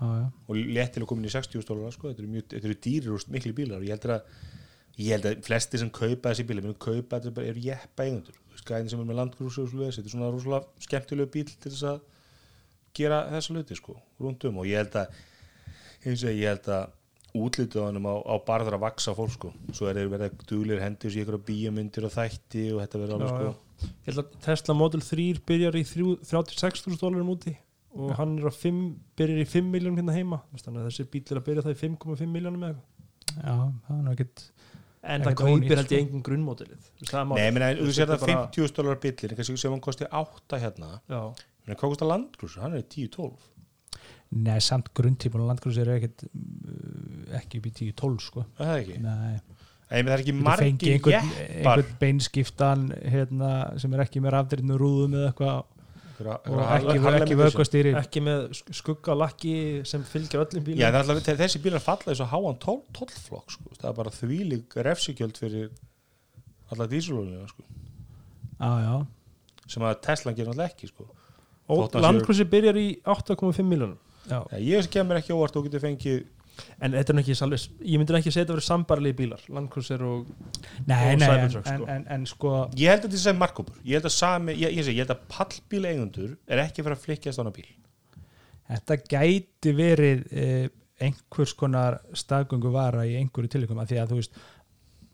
og 0.00 0.56
léttilega 0.56 1.08
komin 1.08 1.28
í 1.28 1.32
60.000 1.32 1.66
dólar 1.68 1.94
sko. 1.94 2.10
þetta 2.10 2.22
eru, 2.22 2.32
mjög, 2.34 2.46
þetta 2.52 2.68
eru 2.68 2.78
dýrir 2.86 3.14
og 3.14 3.32
miklu 3.34 3.54
bílar. 3.56 3.80
Og 3.80 3.88
ég 3.88 3.96
held 3.96 4.06
að 4.14 5.00
ég 5.00 5.10
held 5.14 5.28
að 5.30 5.42
flesti 5.46 5.80
sem 5.80 5.90
kaupa 5.94 6.30
þessi 6.32 6.46
bílar 6.48 6.66
munu 6.66 6.76
kaupa 6.76 7.18
þetta 7.18 7.34
bara 7.36 7.50
eru 7.50 7.64
jeppa 7.64 8.06
eigendur. 8.06 8.38
Skæðin 8.60 8.92
sem 8.92 9.00
er 9.00 9.08
með 9.08 9.34
svoleiðis, 9.40 9.98
þetta 9.98 10.08
er 10.10 10.14
svona 10.14 10.30
rosalega 10.34 10.86
skemmtilegu 10.86 11.32
bíl 11.32 11.46
til 11.48 11.72
þess 11.72 11.86
að 11.88 12.00
gera 12.96 13.20
þessa 13.30 13.54
hluti 13.54 13.78
sko, 13.78 13.96
rúndum 14.20 14.60
og 14.60 14.68
ég 14.68 14.82
held 14.82 14.96
að 15.00 15.20
eins 16.04 16.24
og 16.24 16.34
ég 16.34 16.48
held 16.50 16.68
að 16.74 16.96
útlitið 17.36 17.80
á 17.80 17.86
hannum 17.88 18.06
á, 18.10 18.14
á 18.26 18.34
barður 18.46 18.76
að 18.78 18.84
vaksa 18.84 19.14
fólk 19.14 19.32
sko, 19.36 19.50
svo 19.72 19.88
er 19.90 19.98
þeir 20.00 20.10
verið 20.12 20.44
duglir 20.50 20.80
hendur 20.82 21.10
sér 21.12 21.24
ykkur 21.26 21.42
bíamyndir 21.46 22.06
og 22.08 22.14
þætti 22.14 22.64
og 22.74 22.80
þetta 22.82 23.00
verður 23.02 23.16
alveg 23.16 23.34
sko. 23.34 23.52
Ég 23.80 24.08
held 24.10 24.22
að 24.24 24.32
Tesla 24.44 24.74
Model 24.76 25.00
3 25.00 25.26
byrjar 25.48 25.78
í 25.80 25.84
þrjú- 25.88 26.18
36.000 26.28 26.98
dólarum 27.00 27.30
úti 27.36 27.56
og 27.96 28.12
hann 28.18 28.38
er 28.38 28.50
á 28.50 28.52
5, 28.54 28.80
byrjar 29.18 29.42
í 29.42 29.46
5 29.48 29.70
miljónum 29.72 29.98
hérna 29.98 30.14
heima. 30.14 30.40
Þessi 30.54 31.06
bíl 31.10 31.22
er 31.30 31.40
að 31.40 31.46
byrja 31.48 31.64
það 31.66 31.76
í 31.76 31.80
5,5 31.84 32.26
miljónum 32.34 32.66
eða 32.66 32.74
eitthvað. 32.74 32.88
Já, 33.30 33.54
það 33.86 33.94
er 33.96 34.02
nú 34.04 34.12
ekkert 34.16 34.44
en 35.02 35.22
það 35.24 35.36
kaupir 35.40 35.76
held 35.76 35.86
sko. 35.86 35.94
ég 35.94 36.02
engin 36.04 36.22
grunnmódelið. 36.26 36.82
Þú 36.98 37.00
veist, 37.00 37.12
það 37.14 37.20
er 37.20 37.38
Nei, 37.40 37.50
menn, 37.56 37.78
þú 37.80 37.92
sér 37.94 38.10
það 38.10 38.10
þetta 38.10 38.28
er 38.28 38.34
bara- 38.34 38.50
50.000 38.50 38.76
dólar 38.76 38.98
bílir, 39.00 39.34
kannski 39.38 39.56
sem 39.58 39.72
hann 39.72 39.80
kosti 39.80 40.04
8 40.12 40.58
hérna, 40.60 40.90
hvað 41.70 41.80
kostar 41.80 42.10
landgrúsur, 42.10 42.60
hann 42.60 42.74
er 42.76 42.82
10-12 42.82 43.32
Nei, 44.30 44.60
samt 44.62 44.92
grunntípun 44.94 45.42
og 45.42 45.48
landgrús 45.50 45.78
er 45.82 45.88
ekkert 45.96 46.22
uh, 46.28 47.38
ekki 47.40 47.58
upp 47.58 47.66
í 47.66 47.72
10-12 47.90 48.20
sko 48.22 48.44
Er 48.46 48.68
það 48.68 48.76
ekki? 48.84 48.98
Nei, 49.02 49.32
Nei, 49.90 50.02
það 50.04 50.12
er 50.14 50.22
ekki 50.22 50.34
margir 50.38 50.62
fengi 50.68 50.92
einhvern, 50.92 51.32
jeppar 51.34 51.80
einhvern 51.80 51.96
beinskiptan 52.04 52.84
hérna, 53.10 53.50
sem 53.82 53.96
er 53.96 54.04
ekki 54.04 54.22
með 54.22 54.34
rafdreinu 54.36 54.76
rúðum 54.78 55.16
eða 55.18 55.32
eitthvað 55.32 55.60
og 56.20 56.58
ekki, 56.60 56.98
ekki 57.16 57.36
vökkastýri 57.40 57.92
ekki 57.98 58.20
með 58.22 58.42
sk- 58.58 58.74
skuggalakki 58.76 59.54
sem 59.88 60.02
fylgja 60.06 60.42
öllum 60.44 60.66
bílum 60.66 60.78
Já, 60.82 60.90
það 60.92 60.98
er 61.00 61.12
alltaf, 61.16 61.38
þessi 61.40 61.60
bílar 61.64 61.82
falla 61.82 62.06
þess 62.10 62.22
að 62.26 62.30
háan 62.34 62.58
12-flokk 62.64 63.54
sko. 63.56 63.72
það 63.80 63.88
er 63.90 63.96
bara 63.96 64.12
þvílík 64.14 64.76
refsigjöld 64.86 65.40
fyrir 65.40 65.70
alla 66.70 66.86
dísulónina 66.92 67.48
sko. 67.50 67.64
Já, 68.60 68.94
sem 69.66 69.86
að 69.88 69.96
Tesla 70.06 70.34
gerir 70.36 70.52
alltaf 70.52 70.74
ekki 70.74 70.90
sko. 70.92 71.08
og 71.72 71.98
landkrossi 72.04 72.46
byrjar 72.52 72.78
í 72.78 72.86
8,5 73.02 73.64
miljónum 73.64 73.98
ég 74.60 74.84
sem 74.84 74.92
kemur 74.92 75.20
ekki 75.20 75.34
óvart 75.36 75.56
og 75.56 75.66
getur 75.66 75.82
fengið 75.82 76.20
en 76.82 76.94
þetta 76.94 77.12
er 77.12 77.16
nú 77.16 77.22
ekki 77.22 77.36
salvis, 77.38 77.66
ég 77.80 78.00
myndir 78.00 78.18
ekki 78.18 78.32
segja 78.32 78.44
þetta 78.44 78.56
verið 78.56 78.66
sambarlegi 78.66 79.16
bílar, 79.20 79.44
landkrosser 79.54 80.02
og 80.04 80.28
Nei, 80.88 80.96
Og 80.96 81.04
nei, 81.06 81.12
en, 81.14 81.22
Cybertruck, 81.24 81.70
en, 81.70 81.78
sko. 81.78 81.88
en, 81.94 82.04
en 82.16 82.26
sko 82.28 82.52
ég 82.76 82.92
held 82.92 83.04
að 83.04 83.06
þetta 83.08 83.22
sé 83.22 83.34
markkópur. 83.36 83.78
Ég 83.84 83.98
held 83.98 84.08
að, 84.10 84.14
sami, 84.16 84.56
ég, 84.60 84.74
ég, 84.76 84.90
ég 84.92 85.00
held 85.04 85.14
að 85.14 85.24
pallbíl 85.30 85.82
eigendur 85.88 86.34
er 86.48 86.62
ekki 86.64 86.84
fyrir 86.84 86.96
að 86.98 87.04
flikkjast 87.06 87.40
á 87.40 87.42
hana 87.42 87.54
bíl. 87.54 87.66
Þetta 88.70 88.98
gæti 89.10 89.74
verið 89.74 90.24
eh, 90.30 90.68
einhvers 91.02 91.56
konar 91.58 91.98
staðgöngu 92.16 92.72
vara 92.74 93.06
í 93.08 93.16
einhverju 93.18 93.54
tilíkum 93.56 93.80
að 93.82 93.94
því 93.94 94.00
að 94.02 94.12
þú 94.12 94.20
veist 94.20 94.40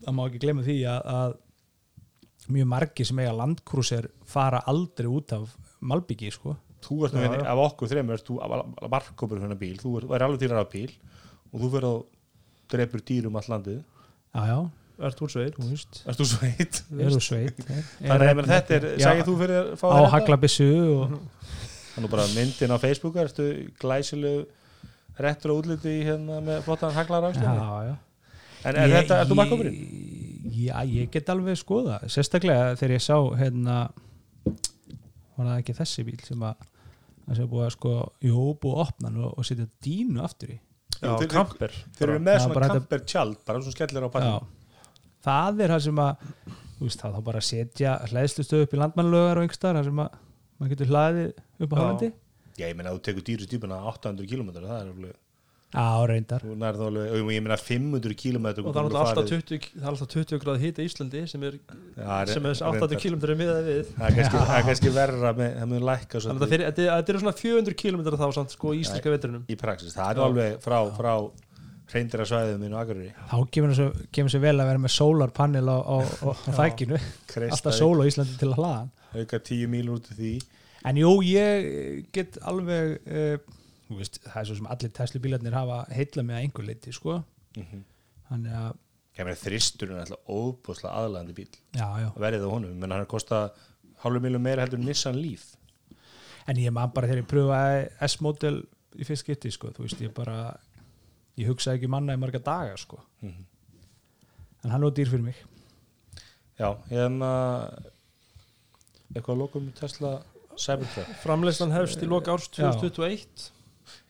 það 0.03 0.17
má 0.17 0.23
ekki 0.27 0.41
glemma 0.43 0.65
því 0.67 0.77
að, 0.91 1.11
að 1.17 2.53
mjög 2.53 2.69
margir 2.71 3.09
sem 3.09 3.19
eiga 3.23 3.35
landkrúsir 3.35 4.09
fara 4.29 4.61
aldrei 4.69 5.09
út 5.11 5.33
af 5.35 5.55
Malbyggi 5.87 6.29
sko 6.33 6.55
þú 6.85 6.97
ert 7.07 7.17
með, 7.17 7.37
af 7.53 7.61
okkur 7.67 7.91
þreim 7.91 8.11
er 8.13 8.23
þú 8.27 8.39
markkópur 8.93 9.41
fyrir 9.41 9.59
bíl. 9.61 9.77
Þú 9.81 9.93
er, 9.99 10.09
er 10.17 10.25
alveg 10.27 10.43
dýrar 10.43 10.63
af 10.63 10.71
bíl 10.73 10.91
og 11.51 11.61
þú 11.61 11.71
fyrir 11.75 11.87
að 11.89 12.01
drepur 12.73 13.03
dýrum 13.07 13.39
all 13.39 13.49
landið. 13.53 13.79
Já, 14.35 14.43
já, 14.51 14.57
ert 15.07 15.23
sveit? 15.33 15.57
Þú 15.57 15.71
veist. 15.71 16.01
Erst 16.05 16.21
þú 16.21 16.27
sveit? 16.33 16.81
eru 17.07 17.21
sveit 17.23 17.63
Þannig 17.63 18.31
að 18.33 18.51
þetta 18.51 18.77
er, 18.77 18.87
segir 19.01 19.27
þú 19.27 19.35
fyrir 19.41 19.59
að 19.61 19.71
fá 19.81 19.87
á 19.89 20.01
haglabissu 20.13 20.69
og 20.97 21.17
Þannig 21.97 22.11
bara 22.13 22.27
myndin 22.35 22.73
á 22.73 22.77
Facebook 22.77 23.15
ertu 23.17 23.45
glæsilegu 23.81 24.43
retro 25.17 25.55
útliti 25.57 25.95
í 25.97 26.03
hérna 26.05 26.41
með 26.45 26.59
flottan 26.67 26.93
haglar 26.93 27.25
á 27.25 27.29
já, 27.33 27.87
já. 27.87 27.95
En 28.67 28.75
er 28.75 28.89
Ég- 28.91 28.95
þetta, 28.99 29.21
er 29.23 29.29
þú 29.31 29.37
markkópurinn? 29.39 29.79
Já, 30.57 30.75
ég 30.85 31.09
get 31.13 31.29
alveg 31.33 31.57
skoða 31.57 31.97
sérstaklega 32.05 32.75
þegar 32.77 32.93
ég 32.97 33.01
sá 33.05 33.17
hérna 33.39 33.77
var 35.37 35.49
það 35.51 35.61
ekki 35.63 35.75
þessi 35.79 36.05
bíl 36.07 36.19
sem 36.25 36.45
að 36.47 36.67
það 37.27 37.39
sé 37.41 37.47
búið 37.51 37.65
að 37.67 37.73
sko, 37.77 37.93
jú, 38.27 38.43
búið 38.63 38.77
að 38.77 38.83
opna 38.87 39.11
og, 39.27 39.33
og 39.37 39.47
setja 39.47 39.67
dínu 39.87 40.21
aftur 40.23 40.53
í? 40.55 40.59
Já, 40.97 41.09
þeir- 41.21 41.31
kamper 41.33 41.73
Þeir 41.97 42.07
eru 42.09 42.21
með 42.25 42.37
Já, 42.39 42.43
svona 42.47 42.69
camper 42.73 43.03
tjald 43.05 43.41
bara 43.45 43.61
svona 43.61 43.75
skellir 43.77 44.07
á 44.07 44.09
pallin 44.15 44.47
það 45.27 45.61
er 45.65 45.73
það 45.75 45.83
sem 45.87 45.99
að 46.01 46.31
veist, 46.79 47.01
það 47.01 47.17
þá 47.17 47.21
bara 47.27 47.41
setja 47.45 47.91
hlæðslustöð 48.11 48.63
upp 48.67 48.73
í 48.73 48.79
landmannlögar 48.81 49.37
og 49.41 49.45
einhverstaðar 49.45 49.79
þar 49.81 49.89
sem 49.91 50.01
að 50.03 50.17
maður 50.57 50.71
getur 50.73 50.91
hlaðið 50.93 51.29
upp 51.67 51.73
á 51.73 51.77
hafandi 51.81 52.09
Já, 52.57 52.65
ég 52.71 52.77
meina 52.79 52.89
að 52.89 52.97
þú 52.97 53.03
tekur 53.09 53.25
dýru 53.27 53.45
stýpuna 53.47 53.77
800 53.91 54.29
km 54.31 54.47
það 54.55 54.71
er 54.73 54.87
alveg, 54.93 55.17
Já, 55.67 55.83
reyndar. 56.07 56.43
Þú 56.47 56.53
nærð 56.61 56.81
alveg 56.85 57.09
og 57.11 57.31
ég 57.35 57.41
meina 57.43 57.57
500 57.59 58.13
km 58.15 58.45
og 58.47 58.69
það 58.71 58.77
er 58.87 58.93
alltaf 59.01 59.25
20, 59.27 59.65
það 59.73 59.81
er 59.81 59.89
alltaf 59.91 60.11
20 60.13 60.39
gráð 60.43 60.61
hita 60.63 60.79
í 60.79 60.87
Íslandi 60.87 61.23
sem 61.27 61.43
er, 61.43 61.57
sem 62.31 62.45
er 62.47 62.61
80 62.69 63.01
km 63.03 63.17
miðað 63.41 63.67
við. 63.67 63.89
Það 63.97 64.05
er 64.07 64.63
kannski, 64.69 64.87
er 64.87 64.95
verra 64.95 65.33
með, 65.35 65.57
það 65.59 65.67
mun 65.73 65.83
lækka 65.89 66.21
þannig 66.23 66.45
að 66.47 66.53
fyrir- 66.55 66.69
þetta 66.71 66.85
þetta 67.01 67.13
eru 67.13 67.21
svona 67.25 67.35
400 67.41 67.75
km 67.83 68.05
þá 68.15 68.25
samt 68.39 68.55
sko 68.55 68.71
í 68.71 68.79
íslenska 68.85 69.11
vetrunum 69.11 69.43
í 69.51 69.57
praxis. 69.59 69.97
Það 69.97 70.13
er 70.15 70.23
alveg 70.29 70.55
frá, 70.63 70.77
frá 70.95 71.11
hreindira 71.91 72.25
svæðum 72.27 72.63
minn 72.63 72.73
og 72.75 72.81
aðgurri 72.85 73.11
þá 73.27 73.37
kemur 73.51 74.31
svo 74.31 74.39
vel 74.43 74.55
að 74.59 74.71
vera 74.71 74.81
með 74.87 74.95
solarpanel 74.95 75.67
á, 75.67 75.77
á, 75.83 75.97
á, 75.99 76.29
á 76.31 76.51
þækinu. 76.63 76.97
Alltaf 77.51 77.75
sól 77.75 77.99
á 77.99 78.07
Íslandi 78.07 78.39
til 78.39 78.49
að 78.53 78.57
hlaða. 78.61 78.87
Auka 79.19 79.39
10 79.39 79.67
míl 79.71 79.91
út 79.91 80.07
af 80.11 80.15
því. 80.19 80.33
En 80.87 80.95
jú, 80.99 81.11
ég 81.27 82.05
get 82.15 82.37
alveg 82.47 82.97
uh, 83.07 83.37
veist, 83.95 84.19
það 84.23 84.41
er 84.41 84.45
svo 84.49 84.55
sem 84.55 84.67
allir 84.67 84.91
Tesla 84.91 85.19
bílarnir 85.23 85.53
hafa 85.53 85.85
heilla 85.95 86.23
með 86.23 86.35
að 86.35 86.41
einhver 86.43 86.65
leiti 86.67 86.91
sko. 86.93 87.23
Mhm. 87.55 87.83
þannig 88.29 88.51
að, 88.53 88.75
Ég 89.17 89.25
þristurinn 89.41 89.95
er 89.97 90.01
alltaf 90.03 90.27
óbúslega 90.29 90.91
aðlæðandi 90.93 91.33
bíl 91.33 91.47
já, 91.73 91.87
já 92.03 92.09
verið 92.21 92.43
á 92.45 92.49
honum, 92.51 92.75
menn 92.77 92.91
hann 92.91 93.01
er 93.01 93.05
kosta 93.09 93.51
hálfur 94.03 94.21
miljón 94.21 94.41
meira 94.43 94.61
heldur 94.61 94.77
en 94.79 94.85
Nissan 94.85 95.15
Leaf 95.17 95.55
en 96.47 96.55
ég 96.57 96.71
man 96.71 96.91
bara 96.93 97.07
þegar 97.07 97.23
ég 97.23 97.27
pröfaði 97.31 97.89
S-model 98.07 98.59
í 98.97 99.03
fyrst 99.07 99.25
geti, 99.25 99.49
sko, 99.51 99.71
þú 99.73 99.87
veist, 99.87 100.01
ég 100.01 100.13
bara 100.13 100.59
ég 101.37 101.47
hugsaði 101.49 101.79
ekki 101.79 101.89
manna 101.89 102.13
í 102.13 102.17
marga 102.19 102.39
daga, 102.39 102.77
sko 102.77 102.99
Mhm. 103.23 103.45
en 104.65 104.69
hann 104.69 104.81
var 104.81 104.91
dýr 104.91 105.07
fyrir 105.09 105.23
mig 105.23 105.35
Já, 106.59 106.75
hérna 106.89 107.71
eitthvað 109.15 109.33
að 109.35 109.41
lokum 109.41 109.71
Tesla 109.73 110.21
Cybertruck 110.57 111.07
framleyslan 111.23 111.71
hefst 111.71 112.01
í 112.03 112.07
loka 112.09 112.33
árs 112.33 112.49
Já. 112.53 112.71
2021 112.71 113.51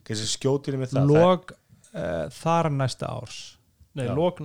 Þessi 0.08 0.28
skjótir 0.32 0.78
með 0.80 0.94
það? 0.94 1.10
Log 1.12 1.50
uh, 1.52 2.28
þar 2.38 2.70
næsta 2.74 3.10
árs. 3.12 3.40
Nei, 3.98 4.06
lok 4.14 4.40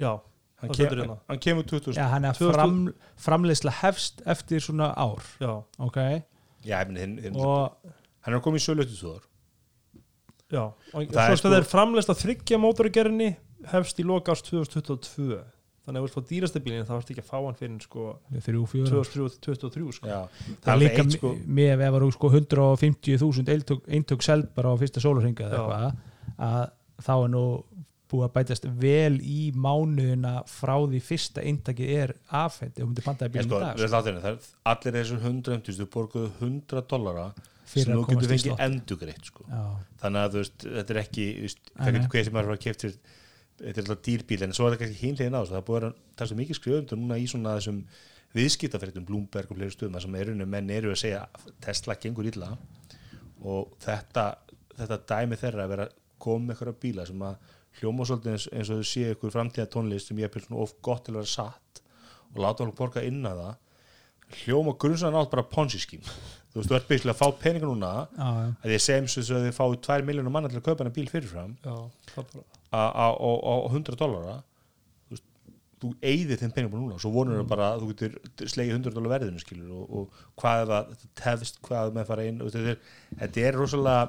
já, 0.00 0.12
hann, 0.60 0.68
kem, 0.68 0.74
stendur 0.76 1.02
hérna. 1.04 1.16
hann 1.30 1.40
kemur 1.44 1.66
2000 1.68 1.96
Já, 2.00 2.06
hann 2.10 2.26
er 2.26 2.36
2000 2.36 2.56
fram, 2.56 2.78
framleiðsla 3.26 3.74
hefst 3.80 4.22
eftir 4.28 4.64
svona 4.64 4.90
ár. 4.98 5.24
Já, 5.40 5.52
ok, 5.78 5.98
já, 6.66 6.76
ég 6.80 6.90
meni, 6.90 7.04
hinn, 7.04 7.18
hinn, 7.26 7.38
og 7.40 7.92
hann 8.26 8.36
er 8.36 8.42
komið 8.44 8.64
í 8.64 8.66
ár 8.68 9.26
já 10.50 10.64
og 10.66 11.06
Það 11.12 11.20
er 11.22 11.30
svo 11.30 11.36
sko- 11.38 11.44
sko... 11.44 11.54
er 11.60 11.68
framleist 11.70 12.10
að 12.10 12.22
þryggja 12.24 12.58
mótorgerinni 12.58 13.30
hefst 13.70 14.00
í 14.02 14.06
loka 14.06 14.34
árs 14.34 14.42
2022 14.48 15.38
þannig 15.84 15.96
að 15.96 16.00
þú 16.00 16.06
vilt 16.06 16.16
fá 16.16 16.30
dýrasta 16.30 16.62
bílinn 16.64 16.88
þá 16.88 16.94
ertu 16.96 17.14
ekki 17.14 17.24
að 17.24 17.30
fá 17.30 17.38
hann 17.38 17.58
fyrir 17.58 17.84
sko 17.84 18.06
þrjú, 18.46 18.64
fjóra 18.72 19.02
2023 19.16 19.96
sko. 19.96 20.10
já, 20.10 20.20
það 20.64 20.72
er 20.74 20.80
líka 20.82 21.06
sko, 21.16 21.32
með 21.46 21.72
ef 21.74 21.82
það 21.82 21.96
var 21.96 22.06
sko 22.16 22.32
150.000 22.34 23.54
eintök, 23.54 23.88
eintök 23.98 24.26
seld 24.26 24.50
bara 24.56 24.74
á 24.74 24.80
fyrsta 24.80 25.02
eitthvað 25.02 25.86
að 26.40 26.64
þá 27.00 27.14
er 27.16 27.32
nú 27.32 27.44
búið 28.10 28.26
að 28.26 28.32
bætast 28.34 28.66
vel 28.80 29.20
í 29.22 29.52
mánuðina 29.54 30.40
frá 30.50 30.74
því 30.82 31.00
fyrsta 31.06 31.44
eintakið 31.46 31.92
er 31.94 32.12
afhend 32.26 32.74
ef 32.74 32.82
þú 32.82 32.88
myndir 32.88 33.06
pantaði 33.06 33.30
ég 33.30 33.36
bílum 33.36 33.52
sko, 33.54 34.00
er 34.10 34.40
allir 34.72 34.96
þessum 34.98 35.22
150 35.22 35.78
þú 35.78 35.88
borguðu 35.94 36.32
100 36.40 36.84
dollara 36.90 37.28
sem 37.70 37.92
þú 37.92 38.04
getur 38.08 38.32
fengið 38.32 38.62
endugreitt 38.66 39.30
sko. 39.30 39.46
Já, 39.46 39.62
þannig 40.02 40.24
að 40.24 40.34
þú 40.34 40.42
veist, 40.42 40.66
þetta 40.66 40.94
er 40.94 41.00
ekki 41.04 41.26
það 41.46 41.92
getur 41.94 42.10
hvað 42.14 42.26
sem 42.26 42.36
maður 42.36 42.50
var 42.50 42.58
að 42.58 42.64
kefta 42.64 42.90
þetta 43.60 43.76
er 43.76 43.84
alltaf 43.84 44.04
dýrbíl 44.06 44.44
en 44.46 44.54
svo 44.56 44.66
er 44.66 44.74
það 44.74 44.82
kannski 44.84 45.06
hinlegin 45.06 45.36
á 45.36 45.42
það 45.44 45.66
búið 45.68 45.86
að 45.86 45.94
það 46.16 46.24
er 46.24 46.30
svo 46.30 46.38
mikið 46.40 46.58
skrifundur 46.58 47.00
núna 47.00 47.18
í 47.20 47.28
svona 47.30 47.54
þessum 47.58 47.80
viðskiptafréttum 48.36 49.06
Bloomberg 49.06 49.50
og 49.50 49.58
fleiri 49.58 49.74
stöðum 49.74 49.96
þar 49.96 50.04
sem 50.06 50.18
erunni 50.20 50.46
menn 50.48 50.70
eru 50.74 50.92
að 50.92 51.00
segja 51.02 51.22
Tesla 51.64 51.96
gengur 52.00 52.28
illa. 52.30 52.50
Og 53.40 53.72
þetta, 53.82 54.26
þetta 54.78 55.00
dæmi 55.12 55.38
þeirra 55.40 55.66
að 55.66 55.72
vera 55.74 55.88
með 56.20 56.54
eitthvað 56.54 56.78
bíla 56.82 57.06
sem 57.08 57.24
að 57.26 57.56
hljóma 57.80 58.06
svolítið 58.06 58.34
eins, 58.34 58.46
eins 58.52 58.70
og 58.70 58.80
þau 58.80 58.90
sé 58.90 59.06
eitthvað 59.08 59.34
framtíða 59.34 59.70
tónlist 59.72 60.10
sem 60.10 60.20
ég 60.20 60.30
er 60.30 60.54
of 60.60 60.76
gott 60.84 61.06
til 61.06 61.14
að 61.14 61.22
vera 61.22 61.32
satt 61.32 61.82
og 62.30 62.42
láta 62.44 62.66
fólk 62.66 62.78
borga 62.78 63.04
inn 63.06 63.24
að 63.26 63.42
það. 63.42 63.58
Hljóma 64.44 64.76
grunnsann 64.78 65.16
átt 65.18 65.32
bara 65.32 65.48
ponzi 65.50 65.80
skím 65.82 66.04
þú 66.06 66.60
veist, 66.60 66.70
þú 66.70 66.76
ert 66.76 66.88
byrjulega 66.90 67.16
að 67.16 67.18
fá 67.18 67.40
peninga 67.40 67.66
núna 67.66 67.90
já, 68.06 68.30
að 68.62 68.74
ég 68.74 68.82
segjum 68.84 69.10
svo 69.10 69.38
að 69.38 69.44
þið 69.46 69.56
fáið 69.56 69.76
2 69.86 70.06
miljónum 70.06 70.34
manna 70.34 70.50
til 70.50 70.60
að 70.60 70.66
kaupa 70.66 70.84
hana 70.84 70.94
bíl 70.94 71.06
fyrirfram. 71.10 71.56
Já, 71.64 71.76
á- 72.70 72.92
á 72.94 73.06
á- 73.10 73.42
á 73.44 73.54
100 73.70 73.98
dollara 74.00 74.38
þú, 75.80 75.94
eigðir 76.04 76.40
þeim 76.42 76.52
peningum 76.52 76.82
núna 76.82 76.98
svo 77.00 77.08
vonur 77.14 77.38
það 77.40 77.46
bara 77.48 77.70
að 77.74 77.84
þú 77.84 77.86
getur 77.94 78.48
slegið 78.52 78.74
100 78.76 78.94
dollar 78.96 79.14
verðinu 79.14 79.40
skilur 79.40 79.70
og, 79.72 79.94
og 79.96 80.18
hvað 80.42 80.60
er 80.64 80.68
það 80.74 81.06
tefst, 81.22 81.60
hvað 81.64 81.94
með 81.96 82.10
fara 82.10 82.26
inn 82.28 82.42
og 82.44 82.52
þetta 82.52 82.74
er, 82.74 82.82
þetta 83.22 83.46
er 83.48 83.56
rosalega 83.56 84.02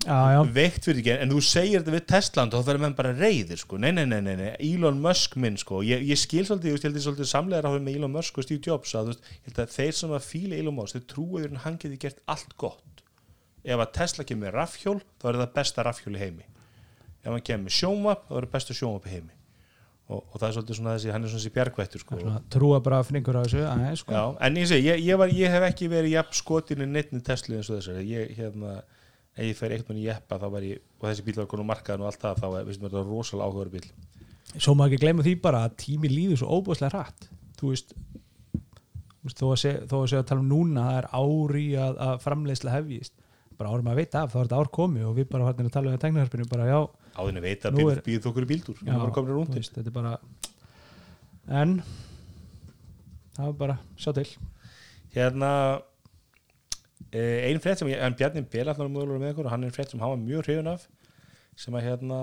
já, 0.00 0.18
já. 0.34 0.40
veikt 0.58 0.88
fyrir 0.88 1.00
ekki 1.04 1.14
en 1.22 1.34
þú 1.36 1.42
segir 1.46 1.84
þetta 1.84 1.94
við 1.94 2.04
Tesland 2.10 2.56
og 2.56 2.64
þá 2.64 2.70
verður 2.72 2.84
menn 2.86 2.98
bara 2.98 3.14
reyðir 3.14 3.62
sko. 3.62 3.78
nei, 3.78 3.92
nei, 3.94 4.04
nei, 4.10 4.18
nei, 4.26 4.34
nei, 4.42 4.50
Elon 4.72 4.98
Musk 5.04 5.38
minn 5.38 5.58
sko. 5.60 5.84
ég, 5.86 6.02
ég 6.10 6.18
skil 6.18 6.42
svolítið, 6.48 6.72
ég 6.72 6.78
veist, 6.78 6.84
ég 6.84 6.90
held 6.90 6.98
ég 6.98 7.06
svolítið 7.06 7.30
samlegar 7.30 7.68
á 7.68 7.72
með 7.78 8.00
Elon 8.00 8.14
Musk 8.18 8.42
og 8.42 8.48
Steve 8.48 8.64
Jobs 8.66 8.96
að, 8.98 9.12
veist, 9.14 9.54
að 9.54 9.74
þeir 9.78 9.98
sem 10.02 10.16
að 10.18 10.26
fíla 10.32 10.58
Elon 10.58 10.78
Musk 10.82 10.98
þeir 10.98 11.08
trúið 11.14 11.50
að 11.52 11.60
hann 11.68 11.78
geti 11.78 12.00
gert 12.08 12.24
allt 12.26 12.56
gott 12.58 13.04
ef 13.62 13.76
að 13.86 13.92
Tesla 14.00 14.26
kemur 14.26 14.56
rafhjól 14.56 14.98
þá 15.20 15.30
er 15.30 15.44
það 15.44 15.52
besta 15.60 15.84
rafhjól 15.86 16.16
í 16.16 16.24
heimi 16.26 16.49
ef 17.20 17.28
hann 17.30 17.44
kemur 17.46 17.74
sjónvap 17.74 18.26
þá 18.28 18.34
er 18.36 18.46
það 18.46 18.54
besta 18.56 18.76
sjónvap 18.76 19.08
í 19.08 19.14
heimi. 19.16 19.36
Og, 20.10 20.22
og 20.24 20.40
það 20.40 20.46
er 20.48 20.54
svolítið 20.56 20.78
svona 20.80 20.94
þessi 20.96 21.12
hann 21.14 21.24
er 21.24 21.30
svona 21.30 21.40
þessi 21.40 21.54
bjargvættur 21.54 22.02
sko. 22.02 22.20
Trúa 22.50 22.80
bara 22.82 23.02
fningur 23.06 23.38
á 23.38 23.42
þessu 23.44 23.60
aðeins, 23.62 24.02
sko. 24.02 24.14
Já, 24.16 24.24
en 24.46 24.56
ég 24.58 24.70
segi, 24.70 24.88
ég, 24.88 25.04
ég, 25.06 25.20
var, 25.20 25.30
ég 25.30 25.54
hef 25.54 25.66
ekki 25.68 25.90
verið 25.92 26.16
jafn 26.16 26.38
skotin 26.40 26.82
í 26.82 26.88
neittni 26.90 27.22
Tesla 27.22 27.60
eins 27.60 27.70
og 27.70 27.78
þessari. 27.78 28.02
Ég, 28.10 28.32
hérna, 28.40 28.80
ef 29.36 29.44
ég 29.46 29.58
fer 29.60 29.76
eitthvað 29.76 30.02
í 30.02 30.08
jeppa 30.08 30.40
þá 30.42 30.48
var 30.56 30.66
ég, 30.66 30.82
og 30.98 31.06
þessi 31.06 31.26
bíl 31.28 31.38
var 31.38 31.50
konum 31.52 31.70
markaðan 31.70 32.02
og 32.02 32.10
allt 32.10 32.24
það, 32.24 32.42
þá 32.42 32.48
er, 32.50 32.66
veist 32.66 32.82
mér, 32.82 32.90
þetta 32.90 33.04
var 33.04 33.12
rosalega 33.14 33.46
áhugaður 33.46 33.74
bíl 33.76 33.86
svo 34.58 34.74
má 34.74 34.86
ekki 34.88 35.00
gleyma 35.04 35.24
því 35.26 35.36
bara 35.42 35.64
að 35.66 35.76
tími 35.84 36.10
líður 36.10 36.40
svo 36.40 36.58
óbúðslega 36.58 36.90
hratt. 36.96 37.28
Þú 37.60 37.72
veist, 37.72 37.94
þó, 39.36 39.46
að 39.46 39.52
að 39.52 39.60
segja 39.62 40.22
að 40.22 40.28
tala 40.30 40.42
um 40.42 40.50
núna 40.50 40.86
það 40.88 40.98
er 41.00 41.08
ári 41.20 41.66
að, 41.78 42.00
að 42.06 42.22
framleiðsla 42.24 42.74
hefjist. 42.78 43.14
Bara 43.60 43.74
árum 43.74 43.90
að 43.92 44.00
veita 44.00 44.24
af, 44.24 44.32
þá 44.32 44.38
er 44.40 44.48
þetta 44.48 44.60
ár 44.62 44.72
komið 44.74 45.06
og 45.06 45.16
við 45.18 45.28
bara 45.30 45.50
farin 45.50 45.68
að 45.68 45.74
tala 45.76 45.92
um 45.92 46.02
teknarhörpinu 46.02 46.48
bara 46.50 46.68
já, 46.70 46.78
áðinu 47.18 47.42
veit 47.44 47.64
að 47.66 47.76
er- 47.96 48.02
bíl 48.06 48.20
þokkur 48.24 48.46
í 48.46 48.50
bíldur 48.52 48.80
já 48.86 48.94
veist, 49.56 49.74
þetta 49.76 49.90
er 49.90 49.96
bara 49.96 50.12
en 51.60 51.82
það 53.34 53.44
var 53.46 53.56
bara, 53.60 53.76
sjá 53.96 54.12
til. 54.14 54.26
Hérna 55.14 55.50
eh, 57.10 57.48
ein 57.48 57.60
frétt 57.62 57.80
sem 57.80 57.88
ég, 57.90 57.98
Bjarni 58.18 58.42
ykkur 59.32 59.48
og 59.48 59.54
hann 59.54 59.64
er 59.64 59.74
frétt 59.74 59.90
sem 59.94 60.02
var 60.12 60.20
mjög 60.20 60.44
hrifun 60.46 60.70
af 60.74 60.86
sem 61.58 61.74
að 61.74 61.86
hérna 61.88 62.20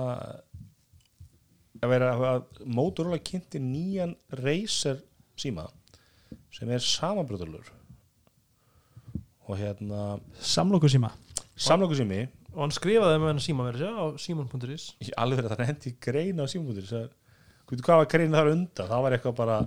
að 1.81 1.91
vera 1.91 2.13
að 2.15 2.45
Motorola 2.65 3.19
kynnti 3.21 3.59
nýjan 3.61 4.15
Razer 4.39 5.01
síma 5.37 5.67
sem 6.53 6.69
er 6.73 6.81
samanbröðulur 6.83 7.67
og 9.47 9.59
hérna 9.59 10.17
samloku 10.41 10.89
síma 10.91 11.11
samlöku 11.57 11.97
sími 11.99 12.23
og 12.57 12.63
hann 12.65 12.73
skrifaði 12.73 13.19
með 13.21 13.29
hann 13.29 13.43
síma 13.45 13.67
verið 13.69 13.93
á 13.93 14.05
síman.is 14.17 14.87
ég 15.05 15.13
alveg 15.21 15.45
að 15.45 15.53
það 15.53 15.69
hendi 15.69 15.93
greina 16.01 16.47
á 16.47 16.51
símabútur 16.51 16.89
hvað 17.85 18.01
var 18.01 18.09
greina 18.09 18.39
þar 18.39 18.49
undan? 18.55 18.89
Það 18.89 19.03
var 19.05 19.15
eitthvað 19.17 19.37
bara 19.37 19.59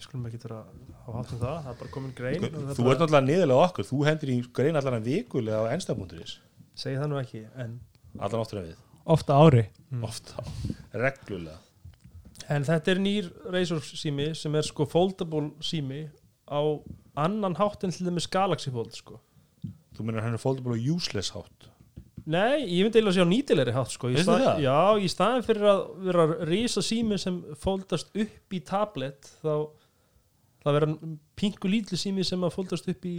skulum 0.00 0.24
ekki 0.30 0.40
vera 0.40 0.62
á 0.64 1.08
hátum 1.12 1.40
það 1.42 1.60
það 1.66 1.70
er 1.74 1.78
bara 1.82 1.92
komin 1.92 2.16
grein 2.16 2.48
þú 2.48 2.56
er 2.56 2.64
ert 2.64 3.04
náttúrulega 3.04 3.26
niðurlega 3.28 3.68
okkur 3.68 3.88
þú 3.90 4.00
hendur 4.08 4.32
í 4.32 4.40
greina 4.56 4.80
allan 4.80 4.98
að 5.00 5.10
vikulega 5.10 5.60
á 5.60 5.72
ennstafbúturis 5.76 6.38
segi 6.78 6.98
það 6.98 7.10
nú 7.12 7.20
ekki 7.20 7.44
en, 7.60 7.76
allan 8.18 8.42
oftur 8.42 8.60
en 8.60 8.68
við. 8.70 8.80
Ofta 9.14 9.36
ári. 9.36 9.66
Ofta, 10.04 10.42
reglulega. 10.96 11.58
En 12.52 12.64
þetta 12.64 12.92
er 12.92 13.00
nýr 13.04 13.28
Razor 13.52 13.84
sími 13.84 14.30
sem 14.36 14.56
er 14.56 14.66
sko 14.66 14.86
foldable 14.88 15.52
sími 15.64 16.06
á 16.48 16.60
annan 17.20 17.56
hátt 17.56 17.84
en 17.86 17.92
til 17.94 18.08
dæmis 18.08 18.28
Galaxy 18.32 18.72
Fold 18.72 18.96
sko 18.96 19.20
þú 19.96 20.04
meina 20.08 20.22
hann 20.24 20.34
er 20.36 20.42
foldable 20.42 20.76
og 20.78 20.90
useless 20.96 21.32
hátt 21.36 21.70
Nei, 22.24 22.64
ég 22.64 22.86
myndi 22.86 22.96
eiginlega 22.96 23.10
að 23.12 23.16
sjá 23.18 23.24
nýtilegri 23.28 23.72
hátt 23.76 23.90
sko. 23.92 24.08
Veistu 24.08 24.30
stað- 24.32 24.44
það? 24.46 24.60
Já, 24.64 24.76
í 24.96 25.08
staðin 25.12 25.42
fyrir 25.44 25.66
að 25.68 25.80
vera 26.06 26.24
rísa 26.48 26.80
sími 26.80 27.18
sem 27.20 27.34
fóldast 27.60 28.08
upp 28.16 28.54
í 28.56 28.60
tablet 28.64 29.28
þá 29.42 29.68
það 30.64 30.78
vera 30.78 30.88
pingu 31.36 31.68
lítli 31.68 31.98
sími 32.00 32.24
sem 32.24 32.40
að 32.40 32.54
fóldast 32.56 32.88
upp 32.88 33.04
í 33.04 33.16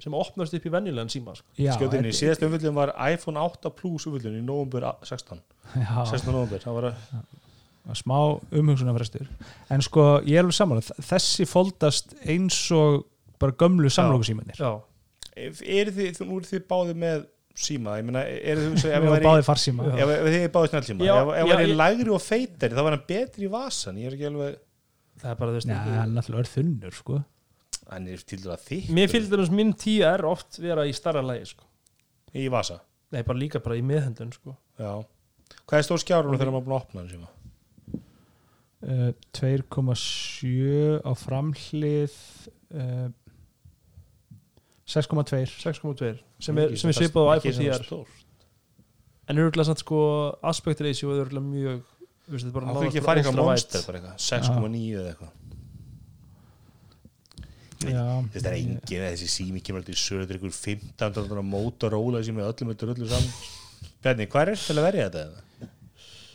sem 0.00 0.14
opnast 0.16 0.54
upp 0.56 0.64
í 0.64 0.72
venjulegan 0.72 1.12
síma 1.12 1.34
sko. 1.36 1.44
þetta- 1.52 2.14
síðast 2.16 2.40
umfyllin 2.46 2.72
var 2.78 2.94
iPhone 3.12 3.36
8 3.36 3.74
Plus 3.76 4.06
umfyllin 4.08 4.40
í 4.40 4.42
november 4.46 4.88
16 5.04 5.42
já, 5.76 6.06
16. 6.08 6.32
november, 6.32 6.58
það 6.64 6.78
var 6.80 6.88
að 6.94 8.00
smá 8.00 8.40
umhugsunarfrestur 8.56 9.28
en 9.68 9.82
sko, 9.84 10.20
ég 10.24 10.38
er 10.40 10.46
alveg 10.46 10.56
samanlega 10.56 10.96
þessi 11.12 11.44
foldast 11.44 12.14
eins 12.24 12.56
og 12.72 13.04
bara 13.38 13.52
gömlu 13.52 13.92
samloku 13.92 14.24
símanir 14.24 14.56
Já, 14.56 14.80
er 15.48 15.90
þið, 15.96 16.10
þú 16.18 16.26
nú 16.28 16.38
eru 16.40 16.48
þið 16.50 16.64
báðið 16.72 16.98
með 17.04 17.24
síma, 17.60 17.96
ég 17.98 18.06
meina, 18.08 18.22
er 18.28 18.60
þið 18.62 18.84
ef 18.96 19.04
væri- 19.10 19.26
báðið 19.26 19.46
farsíma. 19.48 19.86
ef 19.96 20.12
þið 20.26 20.36
er 20.40 20.52
báðið 20.54 20.72
snjálfsíma 20.74 21.08
Já, 21.08 21.14
ef 21.40 21.50
hann 21.50 21.62
er 21.64 21.72
lægri 21.80 22.14
og 22.14 22.22
feitari 22.24 22.76
þá 22.78 22.82
var 22.86 22.96
hann 22.96 23.06
betri 23.10 23.46
í 23.48 23.52
vasan 23.52 23.98
ég 24.00 24.10
er 24.10 24.16
ekki 24.18 24.28
alveg, 24.30 24.60
það 25.20 25.32
er 25.34 25.40
bara 25.42 25.56
veist 25.56 25.68
Já, 25.72 25.78
hann 25.80 26.14
er 26.14 26.22
alltaf 26.22 26.40
er 26.44 26.50
þunnur 26.54 26.96
sko. 27.00 27.18
Hann 27.90 28.06
er 28.12 28.22
til 28.22 28.38
dæra 28.44 28.56
þykk 28.62 28.92
Mér 28.94 29.10
fylgdi 29.10 29.40
þess 29.40 29.50
minn 29.58 29.72
10R 29.74 30.22
oft 30.30 30.60
vera 30.62 30.84
í 30.86 30.92
starra 30.94 31.24
lægi 31.26 31.48
sko. 31.56 31.66
í 32.38 32.46
vasa, 32.54 32.78
Nei, 33.10 33.24
bara 33.26 33.38
líka 33.42 33.58
bara 33.64 33.74
í 33.74 33.82
meðhendun 33.82 34.30
sko. 34.36 34.54
já. 34.78 34.92
Hvað 35.66 35.80
er 35.80 35.86
stór 35.88 35.98
skjárunum 36.04 36.38
þegar 36.38 36.52
maður 36.54 36.66
búin 36.68 36.76
að 36.76 36.84
opna 36.84 37.00
hann 37.02 37.10
síma 37.10 37.28
uh, 38.86 39.10
2,7 39.34 41.00
á 41.02 41.12
framhlið 41.18 42.14
uh, 42.70 43.08
6,2 44.90 45.44
6.2 45.62 46.10
sem 46.42 46.58
er, 46.60 46.74
sem 46.80 46.90
er 46.90 46.98
svipað 46.98 47.28
á 47.28 47.32
iPhone 47.38 47.54
svona 47.56 47.76
10R 47.76 47.86
stór. 47.86 48.14
en 49.30 49.38
er 49.38 49.46
örgulega 49.46 49.68
samt 49.70 49.82
sko 49.84 50.00
aspect 50.52 50.82
ratio 50.86 51.12
er 51.14 51.22
örgulega 51.26 51.46
mjög 51.46 51.82
þú 51.84 52.34
veist, 52.34 52.46
þetta 52.46 52.56
bara 52.56 52.66
það 52.70 52.80
fyrir 52.80 52.90
ekki 52.90 53.02
að 53.02 53.08
fara 53.10 53.22
eitthvað 53.22 53.40
monster 53.44 53.78
wide. 53.78 53.86
bara 53.86 54.00
eitthvað, 54.00 54.16
6,9 54.26 54.82
eða 55.02 55.12
eitthvað 55.14 55.38
Já, 57.80 58.04
þetta 58.34 58.50
er 58.50 58.56
engin, 58.58 59.04
þessi 59.06 59.26
sími 59.32 59.62
kemur 59.64 59.80
alltaf 59.80 59.94
í 59.96 60.00
söður 60.02 60.36
ykkur 60.36 60.52
15 60.52 61.46
Motorola 61.48 62.20
sem 62.26 62.36
er 62.36 62.50
öllum 62.50 62.74
öllu 62.74 62.92
öllu 62.92 63.08
saman 63.08 63.30
Bjarni, 64.04 64.26
hvað 64.32 64.50
er 64.52 64.60
til 64.60 64.76
að 64.76 64.84
verja 64.84 65.06
þetta? 65.06 65.22
eða? 65.24 65.70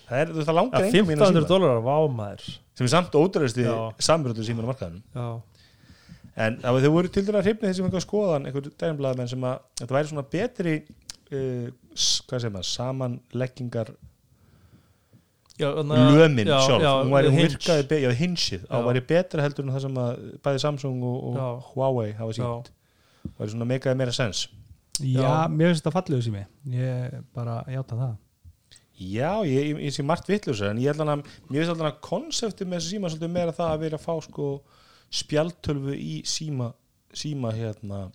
Það 0.05 0.21
er, 0.21 0.31
þú 0.31 0.39
veist, 0.39 0.49
það 0.49 0.57
langar 0.57 0.87
engum 0.87 1.07
mínu 1.09 1.19
1500 1.19 1.35
síma 1.35 1.49
dólarar, 1.51 1.83
vámaður 1.85 2.47
sem 2.49 2.87
er 2.87 2.91
samt 2.93 3.17
ódæðasti 3.19 3.65
Já. 3.65 3.75
sambröðu 4.09 4.45
markaðanum 4.71 5.03
Já, 5.13 5.27
en 6.35 6.57
það 6.63 6.81
þau 6.85 6.91
voru 6.95 7.11
til 7.15 7.23
dæra 7.27 7.41
hrifnið 7.45 7.69
þessi 7.71 7.85
einhver 7.85 8.03
skoðan, 8.03 8.45
einhver 8.49 8.65
dæmblaðmenn 8.81 9.29
sem 9.31 9.45
að 9.47 9.59
þetta 9.81 9.95
væri 9.97 10.09
svona 10.11 10.25
betri 10.35 10.73
uh, 10.81 11.69
hvað 11.95 12.41
segir 12.43 12.53
maður, 12.57 12.69
samanleggingar 12.73 13.93
já 15.55 15.69
þarna- 15.77 15.99
lömin 16.17 16.47
já, 16.51 16.57
sjálf, 16.65 16.83
já, 16.83 16.91
hún 17.03 17.13
væri 17.15 17.29
hún 17.31 17.37
hinge. 17.39 17.53
virkaði, 17.55 17.87
be- 17.87 18.01
já, 18.03 18.09
hinsið, 18.19 18.65
á 18.67 18.75
væri 18.83 19.01
betra 19.07 19.45
heldur 19.45 19.63
en 19.65 19.71
það 19.77 19.85
sem 19.85 19.99
að 20.03 20.25
bæði 20.43 20.59
Samsung 20.65 21.03
og, 21.07 21.23
og. 21.31 21.63
Huawei 21.71 22.11
hafa 22.17 22.35
sínt 22.35 22.71
væri 23.39 23.53
svona 23.53 23.65
meikaði 23.69 23.97
meira 24.01 24.11
sens. 24.13 24.47
Já, 24.99 25.21
Já. 25.23 25.47
mér 25.51 25.71
finnst 25.71 25.83
þetta 25.83 25.91
fallegu 25.95 26.21
sími 26.23 26.41
Ég 26.71 27.15
bara 27.35 27.61
játa 27.67 27.95
það. 27.99 28.13
Já, 28.95 29.31
ég, 29.43 29.65
ég, 29.71 29.79
ég 29.89 29.91
sé 29.95 30.03
margt 30.07 30.27
vitlusar 30.29 30.69
en 30.71 30.77
ég 30.79 30.91
held 30.91 31.01
að 31.03 31.23
mér 31.49 31.57
finnst 31.63 31.71
alltaf 31.73 31.89
að 31.89 31.97
konseptið 32.05 32.67
með 32.71 32.79
þessi 32.79 32.93
síma 32.95 33.09
svolítið 33.11 33.33
meira 33.35 33.55
það 33.55 33.71
að 33.73 33.81
vera 33.81 33.97
að 33.99 34.05
fá 34.05 34.13
sko 34.27 34.45
spjaltölvu 35.11 35.93
í 35.95 36.21
síma 36.27 36.71
síma 37.15 37.51
hérna 37.55 38.11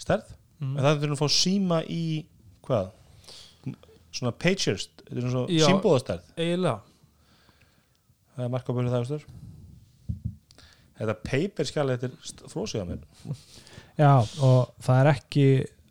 stærð, 0.00 0.36
Mm. 0.60 0.76
en 0.76 0.84
það 0.84 1.02
er 1.04 1.12
að 1.14 1.20
fá 1.20 1.28
síma 1.32 1.76
í 1.88 2.24
hvað? 2.66 2.90
Svona 4.12 4.32
pagers, 4.36 4.88
þetta 5.06 5.16
er 5.16 5.30
svona 5.30 5.48
Já. 5.48 5.66
símbóðastærð 5.70 6.22
eiginlega. 6.36 6.80
Það 8.36 8.44
er 8.44 8.48
marka 8.52 8.72
búin 8.72 8.88
það 8.90 8.98
austur 9.00 9.24
Þetta 11.00 11.14
paper 11.24 11.64
skjali 11.64 11.94
þetta 11.96 12.10
er 12.10 12.48
frósið 12.52 12.82
að 12.82 12.88
mér. 12.90 13.36
Já, 13.96 14.10
og 14.44 14.74
það 14.84 14.98
er 15.00 15.08
ekki 15.14 15.46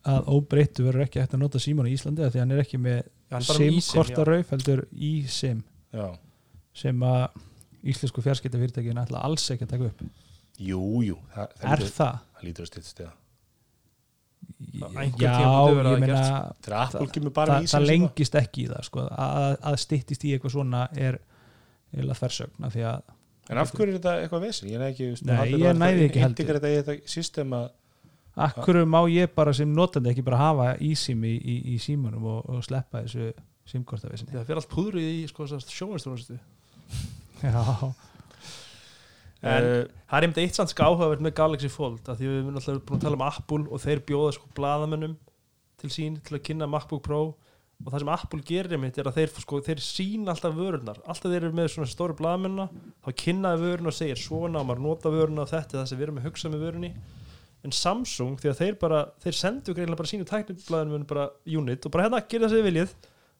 að 0.09 0.29
óbreyttu 0.35 0.85
verður 0.85 1.05
ekki 1.07 1.19
hægt 1.23 1.33
að 1.33 1.41
nota 1.41 1.59
síman 1.61 1.89
í 1.89 1.95
Íslandi 1.97 2.25
af 2.25 2.31
því 2.33 2.37
að 2.37 2.43
hann 2.45 2.51
er 2.55 2.61
ekki 2.63 2.79
með 2.81 2.99
SIM-kortarauf 3.49 4.49
heldur 4.53 4.83
í 4.93 5.11
SIM 5.29 5.63
Já, 5.93 6.07
sem 6.73 7.01
að 7.01 7.41
íslensku 7.83 8.23
fjarskiptafyrirtækin 8.25 8.99
ætla 9.01 9.23
alls 9.27 9.45
ekki 9.53 9.67
að 9.67 9.73
taka 9.75 9.89
upp 9.91 10.03
jú, 10.59 10.81
jú 11.05 11.17
það, 11.33 11.55
það, 11.61 11.71
Er 11.71 11.83
lítur, 11.83 11.95
það? 11.95 12.19
það 12.35 12.47
lítur 12.49 12.65
að 12.67 12.71
stýttst 12.73 13.03
eða 13.05 13.15
Já, 14.59 14.87
ég 14.89 16.01
meina 16.01 16.19
bara 17.31 17.59
það, 17.59 17.63
það 17.63 17.69
síma 17.69 17.81
lengist 17.85 18.35
ekki 18.39 18.65
í 18.65 18.69
það 18.69 18.85
sko. 18.87 19.05
að, 19.07 19.55
að 19.71 19.77
styttist 19.83 20.25
í 20.25 20.33
eitthvað 20.35 20.55
svona 20.55 20.81
er 20.97 21.19
eða 21.95 22.17
þversögn 22.19 22.67
af 22.67 22.75
því 22.75 22.85
að 22.89 23.15
En 23.49 23.57
af 23.57 23.71
hverju 23.73 23.95
er 23.95 23.97
þetta 23.97 24.11
eitthvað 24.21 24.43
vesin? 24.45 24.69
Ég 24.69 24.77
næði 24.81 24.91
ekki, 24.93 25.05
Nei, 25.25 25.53
ég 25.57 25.77
næði 25.79 26.03
ekki 26.05 26.21
heldur. 26.21 26.49
Þetta 26.53 26.69
í 26.69 26.75
þetta 26.77 26.95
system 27.09 27.55
að 27.57 27.69
akkur 28.45 28.79
má 28.85 28.99
ég 29.09 29.31
bara 29.35 29.53
sem 29.57 29.71
notandi 29.73 30.11
ekki 30.13 30.25
bara 30.27 30.41
hafa 30.43 30.67
í, 30.77 30.91
í, 30.93 31.55
í 31.73 31.77
símanum 31.81 32.27
og, 32.29 32.43
og 32.45 32.61
sleppa 32.65 33.01
þessu 33.05 33.31
símkortavesinni 33.69 34.33
það 34.33 34.45
fyrir 34.47 34.61
allt 34.61 34.71
púðrið 34.71 35.09
í 35.09 35.25
sko, 35.29 35.47
sjónvistrónustu 35.49 36.37
Já, 37.43 37.93
En- 39.39 39.63
uh, 39.63 39.83
það 40.09 40.17
er 40.17 40.25
einmitt 40.25 40.39
eitt 40.41 40.57
sann 40.57 40.67
sko 40.67 40.83
áhugavert 40.89 41.21
með 41.23 41.35
Galaxy 41.37 41.69
Fold 41.71 42.09
að 42.11 42.17
því 42.19 42.27
við 42.27 42.39
erum 42.41 42.57
alltaf 42.59 42.79
búin 42.89 42.97
að 42.99 43.03
tala 43.05 43.15
um 43.19 43.21
Apple 43.23 43.61
og 43.71 43.83
þeir 43.85 44.01
bjóða 44.09 44.33
sko 44.35 44.49
blaðamönnum 44.57 45.13
til 45.79 45.91
sín 45.95 46.17
til 46.27 46.35
að 46.35 46.43
kynna 46.49 46.67
MacBook 46.67 47.05
Pro. 47.05 47.21
Og 47.79 47.93
það 47.93 48.01
sem 48.03 48.09
Apple 48.11 48.41
gerir 48.43 48.75
einmitt 48.75 48.97
er 48.99 49.07
að 49.07 49.15
þeir, 49.21 49.29
sko, 49.39 49.61
þeir 49.63 49.79
sína 49.79 50.33
alltaf 50.33 50.51
vörurnar. 50.57 50.97
Alltaf 51.07 51.31
þeir 51.31 51.45
eru 51.45 51.55
með 51.55 51.69
svona 51.71 51.87
stóru 51.87 52.17
blaðamennina 52.19 52.65
þá 53.05 53.09
kynnaði 53.21 53.61
vöruna 53.63 53.93
og 53.93 53.95
segir 53.95 54.19
svona 54.19 54.59
og 54.59 54.67
maður 54.67 54.83
nota 54.83 55.13
vöruna 55.13 55.45
og 55.45 55.53
þetta 55.53 55.77
það 55.77 55.87
sem 55.93 56.01
við 56.01 56.07
erum 56.09 56.19
að 56.19 56.27
hugsa 56.27 56.51
með 56.51 56.65
vörunni. 56.65 56.89
En 57.63 57.75
Samsung 57.75 58.35
því 58.43 58.51
að 58.51 58.59
þeir 58.59 58.75
bara 58.83 58.99
þeir 59.23 59.37
sendu 59.39 59.77
greinlega 59.77 60.01
bara 60.01 60.11
sínu 60.11 60.27
tækniblaðinu 60.27 61.07
bara 61.07 61.29
unit 61.47 61.87
og 61.87 61.95
bara 61.95 62.09
hérna 62.09 62.19
gerir 62.27 62.43
það 62.43 62.51
sem 62.51 62.59
þið 62.59 62.67
viljið. 62.67 62.93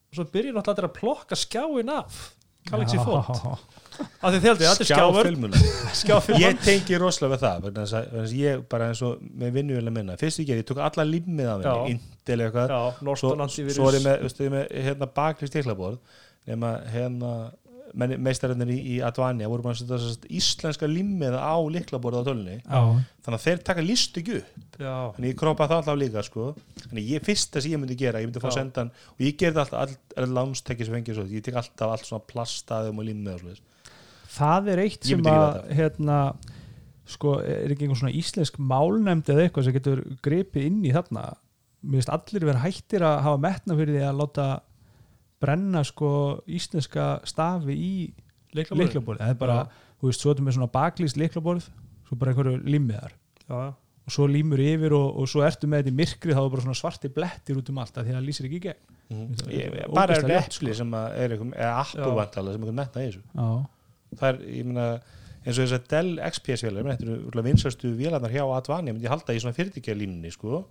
Og 0.07 0.15
svo 0.21 0.27
byrjir 0.31 0.61
allir 0.63 0.87
að 0.87 0.95
plokka 0.95 1.35
skjáin 1.43 1.91
af 1.97 2.23
Galaxy 2.71 3.03
Fold 3.03 3.59
af 3.99 4.33
því 4.33 4.39
heldur, 4.43 4.65
þetta 4.65 4.85
er 4.85 4.89
skjáfilmuna 4.89 5.61
skjáfur 6.01 6.39
Ég 6.43 6.59
tengi 6.65 6.99
rosalega 7.01 7.35
við 7.35 7.43
það 7.45 7.63
vegna 7.67 7.85
þess 7.85 7.97
að- 7.99 8.09
vegna 8.09 8.23
þess 8.25 8.33
að 8.33 8.41
ég 8.43 8.63
bara 8.73 8.89
eins 8.91 9.01
og 9.07 9.23
með 9.43 9.53
vinnuvel 9.59 9.85
að 9.87 9.95
minna 9.99 10.17
fyrst 10.21 10.41
gerði, 10.43 10.63
ég 10.63 10.69
tók 10.71 10.81
alla 10.89 11.05
limmið 11.09 11.51
af 11.53 11.63
henni 11.63 11.95
Intel 11.95 12.39
eitthvað. 12.45 12.75
Já, 12.75 12.81
svo, 13.21 13.31
er 13.89 13.97
ég 13.99 14.05
með, 14.09 14.19
veistu, 14.27 14.43
ég 14.49 14.53
með 14.57 14.67
hérna 14.89 15.09
baklist 15.19 15.53
stiklaborð 15.55 15.97
nema 16.49 16.75
hérna 16.93 17.33
meistararnir 17.97 18.69
í, 18.69 18.75
í 18.93 18.95
Advania 19.01 19.47
voru 19.49 19.63
bara 19.65 19.73
að 19.73 19.79
setja 19.81 19.97
þess 19.97 20.19
að 20.19 20.25
íslenska 20.37 20.85
limmiða 20.89 21.39
á 21.41 21.57
liklaborð 21.73 22.19
á 22.21 22.27
tölunni 22.27 22.57
Já, 22.59 22.81
þannig 23.25 23.37
að 23.39 23.45
þeir 23.47 23.63
taka 23.65 23.81
listu 23.85 24.21
ekki 24.21 24.35
upp. 24.43 24.77
Þannig 24.77 25.31
ég 25.31 25.39
krópa 25.41 25.65
það 25.71 25.79
alltaf 25.81 25.97
líka 25.97 26.23
sko. 26.27 26.45
þannig 26.85 27.09
ég 27.15 27.25
fyrsta 27.25 27.63
sem 27.65 27.73
ég 27.73 27.81
myndi 27.81 27.97
gera, 27.97 28.21
ég 28.21 28.29
myndi 28.29 28.43
fá 28.43 28.51
sendan 28.53 28.91
og 29.15 29.25
ég 29.25 29.39
gerði 29.41 29.63
alltaf 29.63 29.81
all, 29.81 29.97
all 30.21 30.29
lánstekki 30.37 30.85
sem 30.85 30.99
fengið 30.99 31.17
svo, 31.17 31.25
ég 31.33 31.43
tek 31.49 31.57
alltaf 31.63 31.95
allt 31.95 32.05
svona 32.05 32.27
plastaðum 32.29 33.01
og 33.01 33.09
limmið 33.09 33.33
og 33.33 33.41
svoleiðis. 33.41 33.65
Það 34.29 34.71
er 34.73 34.83
eitt 34.85 35.09
sem 35.09 35.29
að 35.29 35.59
hérna 35.77 36.19
sko, 37.09 37.39
er 37.41 37.73
ekki 37.73 37.87
einhver 37.87 38.01
svona 38.03 38.15
íslensk 38.19 38.59
málnefnd 38.61 39.29
eða 39.33 39.45
eitthvað 39.47 39.67
sem 39.67 39.77
getur 39.77 40.01
gripið 40.25 40.67
inn 40.69 40.81
í 40.85 40.93
þarna? 40.93 41.27
Mér 41.79 42.01
finnst 42.01 42.13
allir 42.13 42.47
vera 42.49 42.63
hættir 42.63 43.05
að 43.07 43.21
hafa 43.25 43.41
metna 43.41 43.77
fyrir 43.79 43.95
því 43.95 44.07
að 44.09 44.19
láta 44.19 44.47
brenna 45.39 45.83
sko 45.87 46.11
íslenska 46.51 47.11
stafi 47.27 47.75
í 47.75 47.93
liklaborð 48.55 49.21
það 49.21 49.31
er 49.31 49.37
bara, 49.39 49.59
þú 49.99 50.09
veist, 50.09 50.23
svo 50.23 50.33
ertu 50.33 50.45
með 50.45 50.57
svona 50.57 50.71
baklýst 50.73 51.19
liklaborð, 51.19 51.69
svo 52.07 52.17
bara 52.19 52.33
einhverju 52.33 52.59
limmiðar 52.65 53.13
já. 53.45 53.71
og 53.71 54.13
svo 54.13 54.27
límur 54.29 54.61
yfir 54.63 54.95
og, 54.97 55.09
og 55.21 55.29
svo 55.31 55.43
ertu 55.45 55.69
með 55.69 55.83
þetta 55.83 55.93
í 55.93 55.97
myrkri 56.01 56.35
þá 56.35 56.41
er 56.43 56.53
bara 56.55 56.65
svona 56.65 56.79
svarti 56.81 57.11
blettir 57.13 57.59
út 57.61 57.71
um 57.71 57.81
allt 57.83 57.99
af 57.99 58.07
því 58.07 58.15
að 58.15 58.19
það 58.19 58.29
lýsir 58.29 58.49
ekki 58.49 58.59
í 58.59 58.63
gegn. 58.67 58.95
Er 59.09 59.19
ógeðslega 59.19 59.91
bara 59.95 60.15
er 60.15 60.25
ljótt, 60.25 60.33
repli 60.33 60.77
sem 60.77 60.95
að 60.99 61.17
er 61.17 61.35
eitthvað, 61.35 61.53
eða 61.57 61.83
Já. 61.93 62.07
vantala 62.19 62.55
sem 62.55 62.65
eitthvað 62.65 62.79
metna 62.81 63.03
í 63.03 63.09
þessu. 63.09 63.23
Já, 63.29 63.49
það 64.17 64.27
er, 64.31 64.41
ég 64.57 64.67
meina, 64.67 64.87
eins 65.43 65.55
og 65.55 65.63
þess 65.63 65.77
að 65.77 65.87
Dell 65.93 66.15
XPS 66.29 66.65
vélar, 66.67 66.89
þetta 66.93 67.13
eru 67.13 67.45
vinsastu 67.45 67.93
vélarnar 67.99 68.33
hjá 68.33 68.43
Advania, 68.45 68.95
myndi 68.95 69.07
ég 69.07 69.13
halda 69.13 69.35
í 69.35 69.41
svona 69.43 69.57
fyrirtækja 69.57 69.95
línni, 69.97 70.33
sko. 70.33 70.65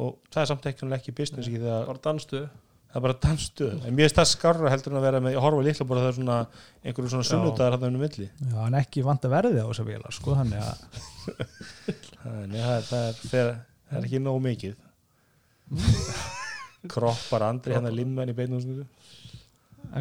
Og 0.00 0.18
það 0.30 0.42
er 0.42 0.50
samt 0.50 0.68
ekki, 0.70 0.90
ekki 0.96 1.14
business 1.16 1.48
ekki 1.48 1.62
þegar 1.62 1.88
bara 1.90 2.04
danstu. 2.04 2.44
Það 2.90 2.98
er 2.98 3.02
bara 3.04 3.14
dansstöð, 3.22 3.74
en 3.86 3.94
mér 3.94 4.08
finnst 4.08 4.16
það 4.18 4.28
skarra 4.32 4.70
heldur 4.72 4.90
en 4.90 4.98
að 4.98 5.04
vera 5.06 5.18
með, 5.22 5.34
ég 5.36 5.44
horfa 5.44 5.62
líkla 5.62 5.84
bara 5.86 6.00
það 6.02 6.08
er 6.08 6.16
svona 6.16 6.38
einhverju 6.82 7.10
svona 7.12 7.26
Já. 7.26 7.28
sunnudagar 7.28 7.76
hann 7.76 7.86
um 7.86 8.00
milli. 8.02 8.26
Já, 8.50 8.56
en 8.64 8.76
ekki 8.80 9.04
vant 9.06 9.26
að 9.28 9.34
verði 9.36 9.62
á 9.62 9.66
þessa 9.68 9.84
vélar 9.86 10.16
sko, 10.16 10.34
þannig 10.34 10.64
að 10.64 10.80
Þannig 12.24 12.64
að 12.66 12.82
það 12.88 13.04
er, 13.04 13.20
það 13.20 13.38
er, 13.44 13.52
það 13.86 14.00
er 14.00 14.08
ekki 14.08 14.20
nóg 14.24 14.40
mikið. 14.48 14.74
Kroppar 16.96 17.46
andri 17.46 17.76
hérna 17.76 17.94
limmen 17.94 18.32
í 18.32 18.36
beinum 18.36 18.64
snuðu. 18.64 18.88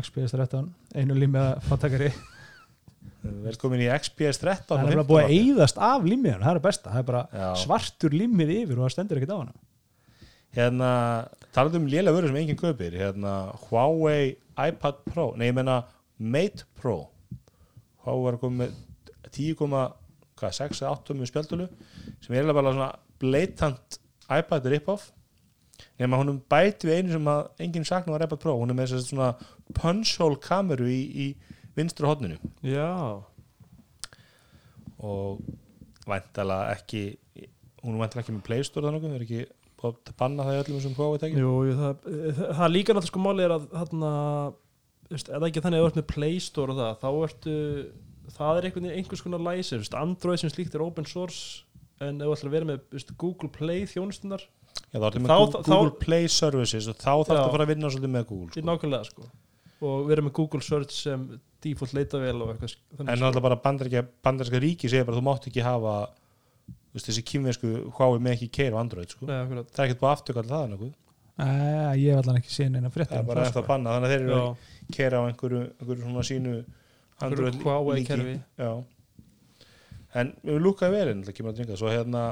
XPS 0.01 0.33
13, 0.33 0.73
einu 0.97 1.17
límiða 1.21 1.59
fátakari 1.69 2.09
velkomin 3.23 3.83
í 3.83 3.89
XPS 3.91 4.41
13 4.41 4.69
það 4.69 4.85
er 4.85 4.93
15 4.93 5.09
búið 5.09 5.23
að 5.25 5.33
eyðast 5.37 5.81
af 5.89 6.05
límiðan, 6.07 6.45
það 6.45 6.55
er 6.55 6.63
besta 6.67 6.93
það 6.93 7.01
er 7.01 7.09
bara 7.09 7.53
svartur 7.59 8.15
límið 8.15 8.53
yfir 8.61 8.77
og 8.77 8.85
það 8.85 8.95
stendur 8.95 9.19
ekkert 9.19 9.35
á 9.35 9.41
hana 9.41 9.57
hérna, 10.55 10.91
talandi 11.53 11.81
um 11.81 11.89
lélega 11.91 12.15
vöru 12.15 12.29
sem 12.31 12.39
enginn 12.41 12.59
kaupir 12.59 12.95
hérna, 12.97 13.33
Huawei 13.67 14.37
iPad 14.55 15.03
Pro 15.09 15.31
nei, 15.37 15.49
ég 15.51 15.57
meina 15.57 15.81
Mate 16.19 16.65
Pro. 16.75 17.07
Huawei 18.03 18.25
var 18.25 18.39
komið 18.41 18.59
með 18.65 19.29
10,6 19.31 20.81
eða 20.81 20.91
8 20.97 21.15
með 21.15 21.29
spjaldölu 21.31 21.67
sem 22.19 22.35
er 22.35 22.51
bara 22.51 22.73
svona 22.73 22.89
blatant 23.21 23.99
iPad 24.29 24.67
rip-off. 24.73 25.09
Nema 25.99 26.19
honum 26.19 26.41
bæti 26.51 26.89
við 26.89 26.99
einu 26.99 27.15
sem 27.15 27.29
enginn 27.63 27.87
sakna 27.87 28.15
var 28.15 28.25
iPad 28.27 28.41
Pro, 28.43 28.57
hún 28.59 28.73
er 28.73 28.77
með 28.77 28.97
svona 28.99 29.31
punch 29.77 30.17
hole 30.19 30.39
kameru 30.43 30.89
í, 30.91 30.99
í 31.07 31.27
vinstra 31.79 32.11
hodninu 32.11 32.37
já, 32.67 32.89
og 34.99 35.39
væntalega 36.09 36.75
ekki 36.75 37.03
hún 37.85 37.99
væntalega 38.01 38.25
ekki 38.25 38.35
með 38.35 38.45
Play 38.49 38.65
Store 38.67 38.89
þannig, 38.89 39.05
það 39.07 39.17
er 39.19 39.25
ekki 39.27 39.41
að 39.79 40.13
banna 40.19 40.43
það 40.43 40.57
í 40.57 40.61
öllum 40.65 40.81
sem 40.83 40.95
tækjum 41.21 41.39
jú, 41.39 41.51
jú, 41.69 41.75
það, 41.79 42.09
líka 42.73 42.91
náttúrulega 42.95 43.11
sko 43.13 43.21
máli 43.23 43.45
er 43.45 43.53
að 43.55 43.67
þarna, 43.71 44.11
eða 45.37 45.47
ekki 45.49 45.63
þannig 45.63 45.79
að 45.79 45.85
þú 45.85 45.89
ert 45.93 45.99
með 46.01 46.07
Play 46.13 46.41
Store 46.43 46.75
og 46.75 46.81
það, 46.81 46.93
þá 46.99 47.09
ertu 47.29 47.55
það 48.35 48.59
er 48.59 48.67
einhvern 48.67 48.85
veginn 48.89 48.99
einhvers 48.99 49.23
konar 49.25 49.41
veist, 49.85 49.95
Android 49.97 50.41
sem 50.43 50.51
slíkt 50.53 50.75
er 50.77 50.83
open 50.85 51.07
source 51.09 51.63
en 52.03 52.19
ef 52.19 52.27
þú 52.27 52.35
ætlar 52.35 52.49
að 52.51 52.55
vera 52.57 52.69
með 52.73 52.83
veist, 52.93 53.15
Google 53.23 53.49
Play 53.55 53.87
þjónustunar, 53.89 54.43
Já, 54.91 54.97
þá 54.99 55.05
ertu 55.09 55.21
með 55.23 55.31
Þá- 55.31 55.39
Google, 55.39 55.61
þá- 55.63 55.69
Google 55.71 55.95
Play 56.03 56.27
Services 56.31 56.87
og 56.91 56.99
þá 56.99 57.13
þarf 57.27 57.39
Já. 57.39 57.43
að 57.47 57.53
fara 57.55 57.65
að 57.65 57.71
vinna 57.73 57.89
svolítið 57.93 58.13
með 58.17 58.27
Google 58.29 58.51
sko. 58.53 58.67
nákvæmlega 58.69 59.07
sko 59.09 59.29
og 59.81 60.07
vera 60.09 60.23
með 60.25 60.35
Google 60.39 60.63
Search 60.65 60.95
sem 60.95 61.25
default 61.63 61.93
leitavél 61.95 62.39
og 62.39 62.53
eitthvað 62.53 62.69
en 62.69 62.73
sko. 62.73 63.05
náttúrulega 63.05 63.45
bara 63.45 63.59
bandaríska, 63.63 64.05
bandaríska 64.23 64.61
ríki 64.63 64.89
segir 64.91 65.07
bara 65.07 65.19
þú 65.19 65.25
mátt 65.27 65.47
ekki 65.49 65.63
hafa 65.65 65.95
þú 66.69 66.97
veist, 66.97 67.09
þessi 67.09 67.25
kýmversku 67.29 67.71
Huawei 67.97 68.23
með 68.23 68.35
ekki 68.37 68.49
keira 68.59 68.79
á 68.79 68.81
Android 68.81 69.13
sko. 69.13 69.27
Það 69.29 69.53
er 69.53 69.85
ekkert 69.85 70.01
búið 70.01 70.13
aftökall 70.13 70.47
það 70.49 70.67
nokkuð. 70.73 70.93
Æ, 71.39 71.47
ég 71.95 72.11
hef 72.11 72.21
allan 72.23 72.39
ekki 72.41 72.51
séð 72.51 72.71
neina 72.73 72.89
það 72.89 72.95
fréttir 72.97 73.15
er 73.15 73.21
um 73.23 73.29
bara 73.29 73.43
það 73.43 73.47
eftir 73.47 73.55
sko. 73.55 73.63
að 73.63 73.69
banna 73.69 73.95
þannig 73.95 74.09
að 74.09 74.13
þeir 74.13 74.23
eru 74.25 74.39
að 74.39 74.95
keira 74.97 75.19
á 75.19 75.23
einhverju, 75.29 75.61
einhverju 75.79 76.03
svona 76.03 76.25
sínu 76.29 76.55
Huawei 77.63 77.99
líki. 77.99 78.71
en 80.19 80.33
við 80.43 80.59
lúkaði 80.63 80.95
vel 80.97 81.13
en 81.13 81.23
það 81.23 81.37
kemur 81.37 81.53
að 81.53 81.59
dringa 81.59 81.79
svo 81.79 81.93
hérna 81.93 82.23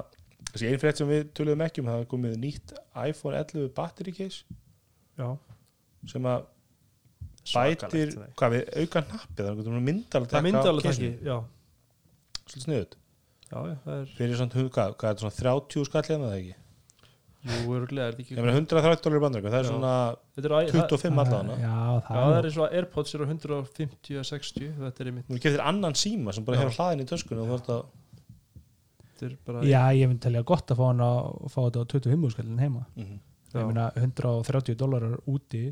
þessi 0.51 0.69
einn 0.71 0.81
frétt 0.81 1.01
sem 1.01 1.09
við 1.11 1.31
töluðum 1.37 1.63
ekki 1.67 1.83
um 1.83 1.89
það 1.91 2.03
er 2.03 2.09
komið 2.11 2.37
nýtt 2.41 2.73
iPhone 3.05 3.37
11 3.37 3.71
battery 3.77 4.13
case 4.15 4.43
já. 5.19 5.27
sem 6.09 6.29
að 6.29 6.47
bætir 7.53 8.13
nei. 8.17 8.29
hvað 8.39 8.55
við 8.55 8.63
auka 8.83 9.03
nappið 9.07 9.43
það 9.43 9.51
er 9.51 9.83
myndalega 9.87 10.31
það 10.35 10.47
myndi 10.47 10.71
alveg 10.71 10.87
takki 10.87 11.11
já. 11.27 11.37
svolítið 12.43 12.63
sniðut 12.67 12.95
já, 13.47 13.57
já, 13.57 13.75
það 13.83 13.97
er 13.97 14.15
fyrir 14.17 14.39
svona, 14.41 14.63
hvað, 14.77 14.95
hvað 14.97 15.09
er 15.09 15.17
þetta 15.17 15.25
svona 15.25 15.37
30 15.41 15.89
skall 15.89 16.07
hérna 16.11 16.31
það 16.31 16.39
ekki 16.41 16.55
jú, 17.47 17.75
örgulega, 17.77 18.07
er 18.07 18.15
þetta 18.17 18.23
ég 18.23 18.31
ekki 18.31 18.41
meina 18.43 18.55
130 18.57 19.03
dólar 19.05 19.19
í 19.19 19.23
bandaríkjum 19.23 19.53
það 19.53 19.61
er 19.61 19.67
Já. 19.67 19.71
svona 19.71 19.91
þetta 20.35 20.47
er, 20.47 20.55
það, 20.57 20.81
25 20.91 21.21
allavega 21.23 21.59
Já, 21.61 21.75
já, 21.77 22.01
það 22.07 22.17
það 22.17 22.37
er 22.39 22.47
eins 22.49 22.57
og 22.57 22.75
Airpods 22.79 23.15
eru 23.15 23.27
150 23.29 24.17
að 24.17 24.27
60 24.31 24.73
þetta 24.81 25.03
er 25.05 25.11
einmitt 25.11 25.29
nú 25.31 25.39
keftir 25.45 25.63
annan 25.63 25.95
síma 26.01 26.33
sem 26.35 26.47
bara 26.47 26.59
hefur 26.63 26.75
hlaðin 26.81 27.05
í 27.05 27.07
töskunum 27.07 27.45
og 27.45 27.53
þú 27.53 27.59
ert 27.61 27.71
að 27.77 27.85
þetta 29.07 29.29
er 29.29 29.37
bara 29.47 29.63
Já, 29.69 29.81
ég 29.95 30.11
myndi 30.11 30.23
telja 30.27 30.43
gott 30.51 30.73
að 30.73 30.81
fá 30.81 30.85
hann 30.89 31.05
að 31.07 31.21
fá 31.53 31.59
þetta 31.61 31.85
á 31.87 31.91
25 31.95 32.35
skallin 32.35 32.61
heima 32.65 32.83
Mhm. 32.97 33.15
Já. 33.53 33.61
ég 33.61 33.69
meina 33.69 33.85
130 33.95 34.75
dólarar 34.81 35.15
úti 35.25 35.63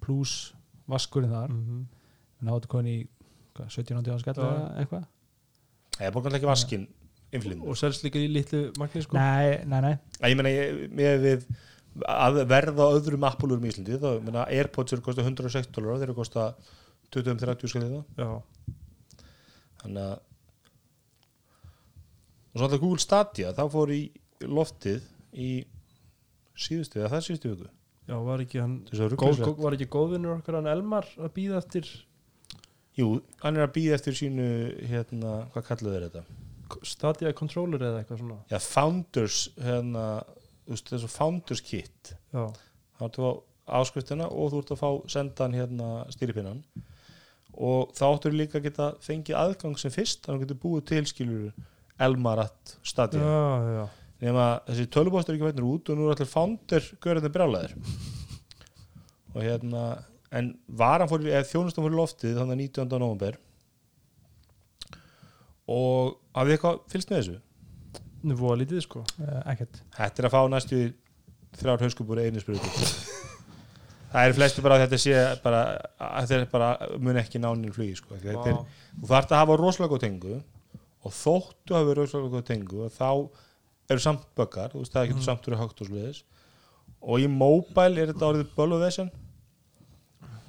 pluss 0.00 0.54
vaskurinn 0.88 1.30
þar. 1.32 1.50
Mm 1.50 1.64
-hmm. 1.66 1.82
þá 2.42 2.54
ertu 2.56 2.68
komin 2.68 2.92
í 2.92 2.96
hvað, 3.56 3.68
17 3.76 3.98
ándi 3.98 4.14
áskall 4.14 4.34
Já. 4.34 4.42
eða 4.42 4.70
eitthvað? 4.82 5.04
Það 5.96 6.06
er 6.06 6.12
borgan 6.12 6.38
ekki 6.38 6.48
vaskin 6.48 6.88
innflýnd 7.32 7.66
og 7.68 7.76
selst 7.76 8.04
líka 8.04 8.18
í 8.20 8.28
litlu 8.32 8.62
magni 8.78 9.02
sko? 9.02 9.16
Nei, 9.16 9.64
nei, 9.64 9.80
nei, 9.80 9.94
Ég 10.30 10.36
meina, 10.36 10.48
ég- 10.52 10.90
með 10.92 11.22
við 11.26 11.46
að 12.08 12.46
verða 12.48 12.88
öðrum 12.96 13.24
appulurum 13.28 13.64
í 13.64 13.68
Íslandi 13.68 13.98
þá, 14.00 14.08
ég 14.16 14.22
meina, 14.24 14.46
Airpods 14.48 14.92
eru 14.92 15.02
kosta 15.04 15.22
106 15.22 15.68
dólar 15.72 15.98
þeir 16.00 16.08
eru 16.08 16.14
kosta 16.14 16.54
20-30 17.12 17.68
skallið 17.68 17.92
það 17.92 18.04
já, 18.16 18.42
þannig 19.82 20.02
að 20.02 20.20
og 22.52 22.58
svo 22.58 22.64
alltaf 22.66 22.80
Google 22.80 23.02
Stadia 23.02 23.52
þá 23.56 23.62
fór 23.72 23.92
í 23.92 24.02
loftið 24.44 25.04
í 25.32 25.50
síðustu, 26.56 27.00
eða 27.00 27.12
það 27.14 27.26
síðustu 27.26 27.52
viku 27.52 27.70
já, 28.08 28.16
var 28.26 28.42
ekki 28.44 28.62
hann 28.62 28.78
að 28.92 29.18
góð, 29.20 29.44
var 29.60 29.76
ekki 29.76 29.90
góðvinnur 29.92 30.38
okkar 30.38 30.58
hann 30.60 30.70
Elmar 30.72 31.08
að 31.18 31.34
býða 31.36 31.60
eftir 31.62 31.90
Jú, 32.98 33.22
hann 33.40 33.56
er 33.56 33.64
að 33.64 33.74
býða 33.78 33.96
eftir 33.96 34.16
sínu 34.18 34.46
hérna, 34.90 35.36
hvað 35.54 35.64
kalluðu 35.70 35.94
þeir 35.94 36.02
þetta? 36.10 36.24
Stadia 36.88 37.32
controller 37.36 37.80
eða 37.80 38.02
eitthvað 38.02 38.20
svona. 38.20 38.36
Já, 38.50 38.58
Founders 38.66 39.38
hérna, 39.60 40.04
þessu 40.68 41.08
Founders 41.12 41.62
kit. 41.64 42.12
Já, 42.34 42.44
að 43.00 43.16
fá 43.16 43.30
áskriftina 43.80 44.26
og 44.28 44.52
þú 44.52 44.60
ert 44.60 44.74
að 44.74 44.82
fá 44.82 44.90
sendan 45.14 45.56
hérna 45.56 45.88
stýripinnan. 46.12 46.60
Og 47.52 47.92
þá 47.96 48.04
áttur 48.10 48.36
líka 48.36 48.60
að 48.60 48.68
geta 48.68 48.90
fengið 49.04 49.40
aðgang 49.40 49.80
sem 49.80 49.92
fyrst 49.92 50.24
þannig 50.26 50.36
að 50.36 50.42
þú 50.42 50.46
getur 50.46 50.62
búið 50.66 50.86
til 50.92 51.02
skilur 51.08 51.66
Elmarat 52.02 52.76
Stadia. 52.84 53.24
Já, 53.24 53.72
já 53.78 54.01
nema 54.22 54.46
þessi 54.68 54.88
tölubóstur 54.94 55.36
ekki 55.36 55.48
veitur 55.48 55.68
út 55.68 55.92
og 55.92 55.98
nú 55.98 56.08
er 56.08 56.16
allir 56.16 56.30
founder 56.30 56.88
görðinni 57.02 57.32
brjálæðir 57.34 57.76
og 59.32 59.40
hérna 59.42 59.84
en 60.32 60.52
varan 60.68 61.10
fór, 61.10 61.24
eða 61.26 61.48
þjónustan 61.48 61.84
fór 61.84 61.96
loftið 61.96 62.38
þannig 62.40 62.68
19. 62.68 62.92
november 63.02 63.38
og 65.72 66.18
hafið 66.36 66.52
þið 66.52 66.56
eitthvað 66.56 66.84
fylgst 66.92 67.12
með 67.12 67.22
þessu? 67.22 67.40
nú 68.22 68.38
fóða 68.38 68.60
lítið 68.62 68.84
sko 68.84 69.02
uh, 69.02 69.40
ekkert 69.50 69.82
Þetta 69.96 70.22
er 70.22 70.28
að 70.28 70.34
fá 70.36 70.40
næstu 70.52 70.80
þrjár 71.58 71.84
hauskupur 71.86 72.22
einu 72.22 72.42
sprutu 72.42 72.70
Það 74.12 74.26
er 74.28 74.34
flestu 74.36 74.62
bara 74.64 74.76
að 74.76 74.82
þetta 74.84 75.00
sé 75.00 75.20
bara, 75.40 75.60
að 75.96 76.26
þetta 76.28 76.38
er 76.38 76.50
bara 76.52 76.88
mun 77.00 77.16
ekki 77.16 77.40
nánin 77.40 77.72
flugi 77.72 77.94
sko. 77.96 78.18
Þetta 78.20 78.50
er, 78.50 78.58
þú 78.98 79.08
þarf 79.08 79.30
að 79.32 79.40
hafa 79.40 79.54
rosalega 79.56 79.92
góð 79.94 80.02
tengu 80.02 80.34
og 80.36 81.14
þóttu 81.16 81.76
hafa 81.78 81.94
rosalega 81.96 82.34
góð 82.34 82.42
tengu 82.50 82.82
og 82.84 82.92
þá 82.92 83.08
eru 83.96 84.04
samt 84.04 84.24
böggar 84.38 84.72
þú 84.74 84.82
veist 84.82 84.94
það 84.96 85.06
getur 85.10 85.20
Mm. 85.22 85.28
samt 85.28 85.46
verið 85.48 85.62
högt 85.62 85.80
og 85.84 85.90
sluðis 85.90 86.22
og 87.02 87.18
í 87.20 87.26
mobile 87.28 87.98
er 88.02 88.12
þetta 88.12 88.28
orðið 88.30 88.50
bölu 88.56 88.76
vesen. 88.78 89.08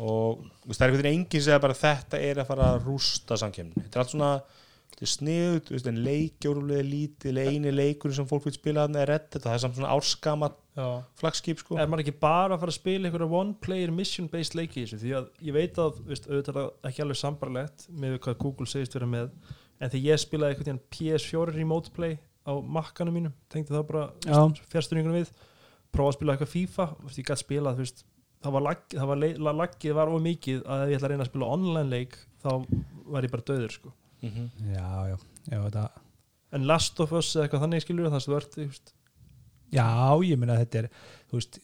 Og 0.03 0.41
veist, 0.67 0.79
það 0.79 0.83
er 0.83 0.91
einhvern 0.91 1.03
veginn 1.05 1.21
enginn 1.23 1.43
sem 1.45 1.61
bara 1.63 1.77
þetta 1.77 2.19
er 2.19 2.41
að 2.41 2.49
fara 2.49 2.67
að 2.73 2.85
rústa 2.89 3.37
samkemni 3.39 3.77
þetta 3.85 3.97
er 3.99 4.03
allt 4.03 4.13
svona 4.15 4.33
sniðut, 5.03 5.67
veist, 5.73 5.87
en 5.89 5.97
leikjóruflega 6.05 6.83
lítið 6.87 7.39
eini 7.43 7.71
leikur 7.73 8.13
sem 8.15 8.27
fólk 8.29 8.45
vil 8.47 8.53
spila 8.55 8.85
þarna 8.85 9.01
er 9.03 9.09
redd 9.11 9.25
þetta 9.33 9.51
er 9.51 9.59
samt 9.59 9.75
svona 9.75 9.89
árskama 9.91 10.47
flagskip 11.19 11.59
sko. 11.59 11.75
Er 11.77 11.89
maður 11.91 12.05
ekki 12.05 12.13
bara 12.21 12.55
að 12.55 12.61
fara 12.63 12.71
að 12.71 12.77
spila 12.77 13.09
einhverja 13.09 13.27
one 13.41 13.53
player 13.61 13.91
mission 13.91 14.29
based 14.31 14.55
leiki 14.55 14.85
þessu? 14.85 15.01
Því 15.01 15.11
að 15.17 15.27
ég 15.49 15.57
veit 15.57 15.81
að 15.83 15.99
veist, 16.07 16.29
auðvitað 16.29 16.59
er 16.61 16.69
ekki 16.89 17.03
alveg 17.03 17.19
sambarlegt 17.19 17.87
með 17.91 18.15
hvað 18.23 18.39
Google 18.45 18.69
segist 18.71 18.95
vera 18.95 19.09
með 19.11 19.27
en 19.83 19.91
þegar 19.91 20.07
ég 20.07 20.23
spilaði 20.23 20.55
einhvern 20.55 20.69
veginn 20.69 20.85
PS4 20.95 21.57
remote 21.57 21.91
play 21.97 22.15
á 22.43 22.53
makkanum 22.77 23.15
mínum 23.15 23.33
tengdi 23.49 23.73
það 23.73 23.85
bara 23.89 24.05
Já. 24.25 24.39
fjärstuningunum 24.71 25.19
við 25.21 25.31
prófa 25.93 26.09
að 26.13 26.17
spila 26.17 26.33
eitthvað 26.35 26.53
FIFA 26.53 26.87
veist, 27.03 27.19
ég 27.21 27.27
gæti 27.29 27.43
spilað 27.43 27.77
þú 27.77 27.85
veist, 27.85 28.05
það 28.43 28.55
var, 28.55 28.65
lag, 28.67 28.85
það 28.93 29.11
var 29.11 29.21
le, 29.21 29.29
la- 29.37 29.57
laggið 29.61 29.97
var 29.99 30.11
of 30.11 30.23
mikið 30.23 30.63
að 30.63 30.83
ef 30.85 30.89
ég 30.89 30.97
ætla 30.97 31.07
að 31.07 31.13
reyna 31.13 31.27
að 31.27 31.31
spila 31.31 31.51
online 31.57 31.89
leik 31.89 32.17
þá 32.43 32.49
var 33.13 33.27
ég 33.27 33.31
bara 33.31 33.47
döður 33.51 33.71
sko. 33.77 33.93
mm 34.23 34.29
-hmm. 34.29 34.49
já, 34.73 34.89
já, 35.11 35.17
já, 35.51 35.59
þetta 35.69 35.89
en 36.53 36.67
Last 36.67 36.99
of 36.99 37.13
Us 37.13 37.35
eða 37.35 37.47
eitthvað 37.47 37.63
þannig 37.65 37.81
skilur 37.81 38.09
það 38.11 38.19
sem 38.19 38.33
þú 38.33 38.67
veist, 38.67 38.93
Já, 39.73 40.21
ég 40.21 40.37
meina 40.37 40.53
að 40.53 40.59
þetta 40.65 40.77
er 40.83 40.87
þú 41.31 41.39
veist, 41.39 41.59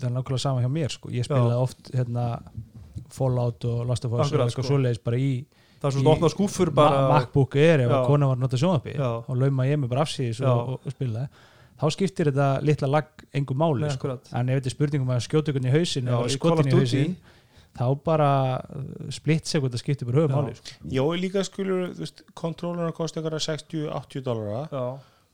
það 0.00 0.04
er 0.08 0.14
nákvæmlega 0.14 0.38
sama 0.40 0.62
hjá 0.64 0.70
mér 0.72 0.94
sko. 0.94 1.10
ég 1.12 1.26
spilaði 1.26 1.58
oft 1.60 1.90
hérna, 1.92 2.26
Fallout 3.10 3.64
og 3.64 3.86
Last 3.86 4.06
of 4.06 4.14
Us 4.14 4.26
Akkurat, 4.26 4.40
og 4.40 4.48
eitthvað 4.48 4.64
sko. 4.64 4.68
svoleiðis 4.70 5.02
bara 5.04 5.16
í 5.20 5.32
það 5.80 5.88
er 5.88 5.96
svona 5.96 6.12
opna 6.14 6.30
skúfur 6.32 6.70
bara 6.76 7.06
MacBook 7.08 7.56
Air 7.56 7.86
ef 7.86 7.88
Já. 7.88 7.96
að 7.96 8.06
kona 8.10 8.28
var 8.30 8.36
að 8.36 8.44
nota 8.44 8.60
Já. 8.60 9.10
og 9.24 9.40
lauma 9.40 9.66
ég 9.68 9.80
mig 9.80 9.90
bara 9.90 10.04
afsýðis 10.04 10.42
Já. 10.42 10.50
og, 10.52 10.74
og, 10.76 10.86
og 10.86 10.94
spilaði 10.96 11.28
þá 11.80 11.84
skiptir 11.94 12.30
þetta 12.30 12.48
litla 12.66 12.88
lag 12.90 13.26
engum 13.36 13.60
máli 13.60 13.86
Nei, 13.86 13.92
sko. 13.94 14.16
en 14.36 14.50
ef 14.52 14.60
þetta 14.60 14.70
er 14.70 14.74
spurningum 14.76 15.12
að 15.14 15.22
skjóta 15.26 15.52
ykkur 15.52 15.68
í 15.68 15.74
hausin 15.74 16.10
Já, 16.10 16.16
eða 16.18 16.32
skotin 16.34 16.68
í 16.68 16.74
hausin 16.76 17.14
þá 17.78 17.86
bara 18.04 18.32
uh, 18.58 18.90
splitt 19.14 19.48
sekund 19.48 19.76
að 19.76 19.84
skiptir 19.84 20.08
bara 20.10 20.24
höfum 20.24 20.34
Já. 20.34 20.40
máli 20.40 20.58
sko. 20.58 20.90
Jó, 20.96 21.04
líka 21.16 21.44
skulur, 21.46 21.86
þú 21.94 22.04
veist, 22.04 22.24
kontrólarna 22.36 22.92
kosti 22.96 23.20
eitthvað 23.20 23.38
60-80 23.46 24.26
dollara 24.26 24.64
já, 24.66 24.84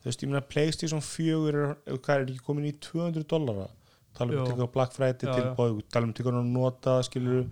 þú 0.05 0.11
veist, 0.11 0.23
ég 0.23 0.31
meina 0.31 0.45
Playstation 0.53 1.03
4 1.03 1.65
er, 1.65 1.75
hvað 1.97 2.15
er 2.15 2.27
ekki 2.29 2.45
komin 2.47 2.69
í 2.71 2.75
200 2.85 3.27
dollara 3.33 3.67
tala 4.17 4.33
um 4.33 4.37
Jú. 4.37 4.45
að 4.45 4.53
tekja 4.53 4.69
Black 4.77 4.95
Friday 4.97 5.31
Já, 5.31 5.35
tilbúið 5.41 5.81
tala 5.93 6.07
um 6.07 6.13
að 6.13 6.21
tekja 6.21 6.37
að 6.37 6.53
nota, 6.53 6.99
skilur 7.09 7.43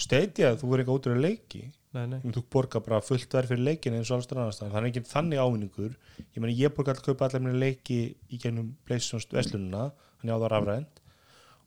Stadia, 0.00 0.54
þú 0.58 0.70
verður 0.70 0.82
eitthvað 0.82 0.98
út 0.98 1.08
af 1.10 1.20
leiki. 1.22 1.62
Nei, 1.94 2.04
nei. 2.10 2.18
Þú 2.34 2.42
borgar 2.50 2.82
bara 2.82 2.98
fullt 3.04 3.34
verð 3.36 3.52
fyrir 3.52 3.66
leikin 3.68 3.94
eins 3.94 4.10
og 4.10 4.18
alls 4.18 4.32
annars 4.32 4.58
það 4.58 4.76
er 4.80 4.88
ekki 4.88 5.04
þannig 5.06 5.38
ávinningur. 5.38 5.92
Ég 6.24 6.40
meina, 6.42 6.56
ég 6.58 6.74
borgar 6.74 6.96
alltaf 6.96 7.06
að 7.06 7.14
kaupa 7.14 7.28
allar 7.28 7.44
minni 7.44 7.60
leiki 7.62 7.98
í 8.34 8.40
gennum 8.42 8.72
Playstation 8.88 9.22
verslununa 9.30 9.92
þannig 10.18 10.34
á 10.34 10.38
það 10.42 10.50
rafrænt. 10.54 11.02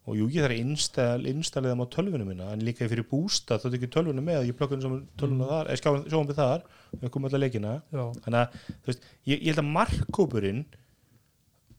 Og 0.08 0.16
jú, 0.16 0.28
ég 0.32 0.44
þarf 0.44 0.56
að 0.56 0.64
install, 0.64 1.30
installið 1.32 1.74
þeim 1.74 1.84
á 1.84 1.94
tölvunum 1.96 2.30
minna 2.32 2.50
en 2.56 2.64
líka 2.64 2.88
fyrir 2.88 3.08
bústa, 3.08 3.58
þá 3.60 3.68
tekið 3.74 3.94
tölvunum 3.96 4.28
með 4.28 4.48
ég 4.48 4.56
plökkunum 4.60 4.84
saman 4.84 5.02
tölvunum 5.20 5.50
þar, 5.52 5.72
eða 5.72 5.82
skjáum 5.82 6.06
sjóum 6.08 6.30
við 6.30 6.40
þar 6.40 6.64
við 6.94 7.12
komum 7.12 7.28
allar 7.28 7.44
leikina. 7.44 7.74
Þannig 7.92 8.40
að, 8.40 8.62
veist, 8.88 9.10
ég, 9.28 9.42
ég 9.42 9.50
held 9.52 9.64
að 9.64 9.74
markkópurinn 9.76 10.62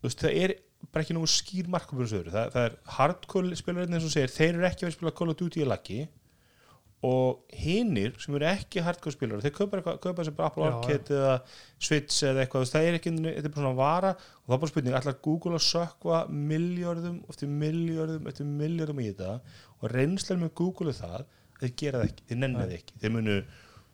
það 0.04 0.28
er 0.44 0.54
bara 0.92 1.04
ekki 1.04 1.16
nógu 1.16 1.30
skýr 1.32 1.72
markkópurinn 1.72 2.12
sögur, 2.12 2.28
það, 2.34 2.52
það 2.54 2.66
er 2.68 2.76
hardcore 2.98 3.56
spilarinn 3.58 3.96
eins 3.96 4.06
og 4.06 4.12
segir, 4.12 4.30
þeir 4.30 4.52
eru 4.52 4.68
ekki 4.68 4.86
að 4.86 4.94
spila 4.94 5.14
Call 5.16 5.32
of 5.32 5.40
Duty 5.40 5.64
í 5.64 5.68
laggi 5.68 6.04
og 7.06 7.44
hinnir 7.54 8.16
sem 8.18 8.34
eru 8.34 8.46
ekki 8.48 8.82
hardcore 8.82 9.14
spilar 9.14 9.42
þeir 9.44 9.52
kaupa, 9.54 9.94
kaupa 10.02 10.24
sem 10.26 10.34
bara 10.34 10.48
Apple 10.50 10.66
Arcade 10.66 11.14
eða 11.14 11.36
Switch 11.78 12.24
eða 12.26 12.42
eitthvað, 12.42 12.66
það 12.72 12.88
er 12.88 12.98
ekki 12.98 13.12
þetta 13.14 13.44
er 13.44 13.54
bara 13.54 13.62
svona 13.62 13.78
vara. 13.78 14.10
Og 14.18 14.48
það 14.48 14.56
er 14.56 14.62
bara 14.64 14.72
spurning 14.72 14.98
ætlar 14.98 15.18
Google 15.22 15.60
að 15.60 15.66
sökva 15.68 16.24
miljörðum 16.32 17.20
eftir 17.30 17.52
miljörðum 17.60 18.26
eftir 18.32 18.50
miljörðum 18.50 19.02
í 19.04 19.08
þetta? 19.12 19.38
Og 19.78 19.94
reynslan 19.94 20.42
með 20.42 20.54
Google 20.58 20.96
það 20.98 21.16
að 21.20 21.62
þeir 21.62 21.74
gera 21.84 22.02
það 22.02 22.10
ekki, 22.10 22.26
þeir 22.26 22.40
nenni 22.42 22.62
það 22.64 22.76
ekki. 22.80 23.00
Þeir 23.04 23.14
munu, 23.14 23.38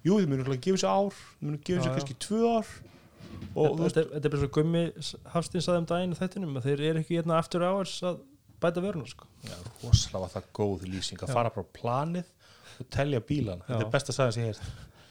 jú, 0.09 0.19
þeir 0.23 0.33
munu 0.33 0.59
gefa 0.69 0.81
sér 0.81 0.95
ár 0.95 1.19
þeir 1.21 1.49
munu 1.51 1.63
gefa 1.69 1.85
sér 1.85 1.97
kannski 1.99 2.21
tvö 2.25 2.55
ár. 2.55 2.75
Og 3.55 3.75
þú 3.77 3.85
veist, 3.85 3.99
þetta, 3.99 4.21
er 4.23 4.33
bara 4.33 4.41
svo 4.41 4.51
gummi 4.55 4.83
Hafstins 5.35 5.69
aðeim 5.69 5.91
daginn 5.91 6.15
í 6.15 6.19
þættinum 6.19 6.57
að 6.57 6.71
þeir 6.71 6.83
eru 6.89 7.03
ekki 7.03 7.19
hérna 7.19 7.37
after 7.37 7.65
hours 7.67 7.99
að 8.07 8.23
bæta 8.63 8.81
vöruna 8.81 9.09
sko. 9.11 9.29
já, 9.45 9.57
rosalega 9.83 10.23
var 10.23 10.33
það 10.33 10.47
góð 10.57 10.85
lýsing 10.89 11.21
að 11.21 11.35
fara 11.37 11.53
bara 11.53 11.67
á 11.69 11.75
planið 11.77 12.31
og 12.83 12.91
telja 12.95 13.23
bílan, 13.25 13.63
þetta 13.67 13.81
Já. 13.81 13.87
er 13.87 13.95
besta 13.95 14.15
sagan 14.17 14.35
sem 14.37 14.47
ég 14.47 14.53
heist 14.53 14.69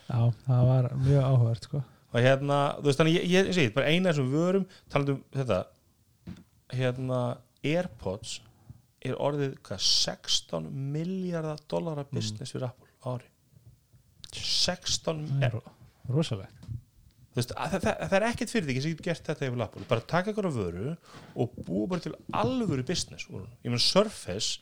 já, 0.10 0.20
það 0.48 0.70
var 0.70 0.90
mjög 1.02 1.28
áhugavert 1.28 1.68
sko. 1.70 1.84
og 2.14 2.20
hérna, 2.28 2.60
þú 2.80 2.90
veist 2.90 3.02
þannig 3.02 3.18
ég, 3.18 3.28
ég, 3.32 3.52
ég 3.52 3.58
segi, 3.58 3.74
bara 3.76 3.92
eina 3.92 4.12
þessum 4.12 4.34
vörum 4.34 4.66
talandi 4.94 5.16
um 5.16 5.24
þetta 5.38 5.60
hérna, 6.74 7.22
Airpods 7.64 8.40
er 9.04 9.16
orðið 9.20 9.56
hvað, 9.68 9.86
16 9.86 10.68
miljardar 10.94 11.62
dollara 11.72 12.06
business 12.12 12.54
fyrir 12.56 12.70
Apple 12.70 12.90
ári. 13.04 13.30
16 14.34 15.26
það 15.30 15.48
er 15.48 15.58
rosalegt. 16.14 16.70
Þú 17.34 17.40
veist, 17.40 17.54
að, 17.58 17.74
það, 17.74 17.84
það, 17.84 18.02
það 18.04 18.16
er 18.18 18.26
ekkert 18.28 18.54
fyrir 18.54 18.68
því 18.68 18.76
sem 18.84 18.94
getur 18.94 19.08
gert 19.10 19.30
þetta 19.30 19.48
yfir 19.48 19.64
Apple, 19.66 19.86
bara 19.90 20.06
taka 20.14 20.34
ykkur 20.34 20.48
á 20.50 20.54
vöru 20.54 20.94
og 21.34 21.56
búa 21.66 21.90
bara 21.90 22.04
til 22.06 22.14
alvöru 22.38 22.86
business 22.88 23.26
ég 23.30 23.72
menn 23.74 23.82
Surface 23.82 24.62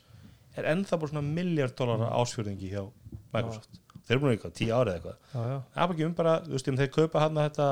er 0.57 0.71
ennþá 0.73 0.99
bara 1.01 1.13
svona 1.13 1.25
miljard 1.25 1.75
dollara 1.77 2.09
ásfjörðingi 2.21 2.71
hjá 2.73 2.83
Microsoft 3.31 3.77
þeir 4.01 4.15
eru 4.17 4.23
búin 4.23 4.33
eitthvað, 4.35 4.55
tíu 4.57 4.71
árið 4.75 4.97
eitthvað 4.97 5.19
já, 5.21 5.43
já. 5.51 5.59
Apple 5.83 5.99
gefum 5.99 6.17
bara, 6.17 6.39
þú 6.47 6.57
veist, 6.57 6.73
þeir 6.81 6.91
kaupa 6.95 7.21
hann 7.23 7.39
þetta 7.39 7.67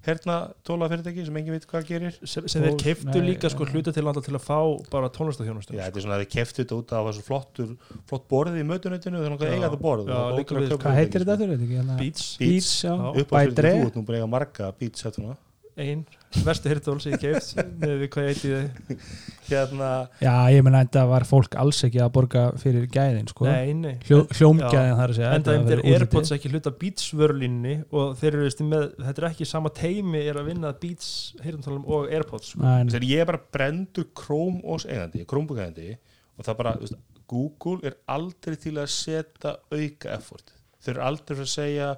herna 0.00 0.36
tóla 0.64 0.88
fyrirtæki 0.88 1.26
sem 1.26 1.36
engin 1.36 1.52
veit 1.52 1.66
hvað 1.68 1.88
gerir 1.90 2.14
sem, 2.24 2.46
sem 2.48 2.62
þeir 2.64 3.02
nei, 3.10 3.20
líka 3.26 3.50
sko 3.52 3.66
já. 3.66 3.72
hluta 3.74 3.92
til 3.92 4.04
landa 4.06 4.22
til 4.24 4.32
að 4.38 4.44
fá 4.46 4.56
bara 4.92 5.10
tónlistafjónustum 5.12 5.76
Já, 5.76 5.82
þetta 5.86 6.00
er 6.00 6.04
svona 6.06 6.16
að 6.16 6.22
þeir 6.24 6.30
keftu 6.36 6.62
þetta 6.62 6.78
út 6.78 6.94
af 6.96 7.08
þessu 7.10 7.24
flottur 7.26 7.74
flott 8.08 8.24
borðið 8.32 8.62
í 8.62 8.64
mötunutinu, 8.70 9.20
þeir 9.20 9.34
náttúrulega 9.34 9.52
Já. 9.52 9.58
eiga 9.58 9.68
þetta 9.68 9.82
borð 9.84 10.08
Já, 10.08 10.16
Það 10.16 10.32
hvað 10.80 10.96
heitir 10.96 11.26
fyrirtæki, 11.26 11.50
þetta? 11.50 11.60
Hérna? 11.74 11.98
Beats, 12.00 12.24
Beats. 12.40 12.40
Beats, 12.40 12.72
já, 12.86 12.94
Já. 12.96 13.22
Upp 13.24 13.36
á 13.36 13.36
By 13.36 13.54
Dre 13.60 13.74
þú, 13.76 13.84
ert 13.90 13.98
nú 14.00 14.04
að 14.06 14.16
eiga 14.16 14.30
marga 14.38 14.72
beats 14.80 15.04
þetta 15.04 15.24
núna 15.26 15.36
ein 15.82 16.02
verstu 16.44 16.70
hirtól 16.70 16.96
sem 17.02 17.14
ég 17.16 17.22
keift 17.24 17.56
með 17.80 17.94
við 18.02 18.10
hvað 18.14 18.26
ég 18.26 18.36
heiti 18.36 18.50
þið 18.52 19.06
Hérna, 19.50 19.86
já, 20.22 20.32
ég 20.54 20.62
meina 20.62 20.84
þetta 20.84 21.02
var 21.10 21.24
fólk 21.26 21.56
alls 21.58 21.80
ekki 21.88 21.98
að 22.04 22.12
borga 22.14 22.42
fyrir 22.60 22.84
gæðin 22.92 23.26
sko. 23.32 23.48
nei, 23.48 23.72
nei 23.74 23.96
Hljó, 24.06 24.20
hljómgæðin 24.36 25.00
þar 25.00 25.14
að 25.14 25.18
segja 25.18 25.32
en 25.32 25.46
það 25.46 25.56
þetta 25.56 25.56
er 25.56 25.66
fyrir 25.66 25.82
útliti. 25.82 25.96
Airpods 25.96 26.32
ekki 26.36 26.52
hluta 26.52 26.74
Beats 26.84 27.08
vörlínni 27.18 27.74
og 27.90 28.14
þeir 28.20 28.30
eru 28.30 28.46
veist, 28.46 28.62
með, 28.70 28.86
þetta 29.00 29.24
er 29.24 29.28
ekki 29.32 29.48
sama 29.50 29.74
teimi 29.80 30.22
er 30.22 30.38
að 30.38 30.52
vinna 30.52 30.70
Beats 30.84 31.10
heyrumtálum 31.42 31.82
og 31.90 32.14
Airpods 32.14 32.54
sko. 32.54 32.62
Þegar 32.62 33.08
ég 33.10 33.24
er 33.24 33.30
bara 33.32 33.42
brendur 33.58 34.06
Chrome 34.22 34.62
OS 34.62 34.86
eigandi, 34.86 35.26
eigandi 35.26 35.90
og 36.38 36.46
það 36.46 36.60
bara, 36.62 36.76
veist, 36.84 37.02
Google 37.30 37.90
er 37.90 37.98
aldrei 38.10 38.58
til 38.58 38.76
að 38.78 38.90
setja 38.94 39.58
auka 39.74 40.14
effort 40.14 40.54
þau 40.80 40.92
eru 40.94 41.04
aldrei 41.04 41.38
að 41.38 41.50
segja 41.52 41.88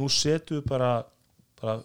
nú 0.00 0.08
setjum 0.10 0.60
við 0.60 0.68
bara, 0.70 0.92
bara 1.60 1.78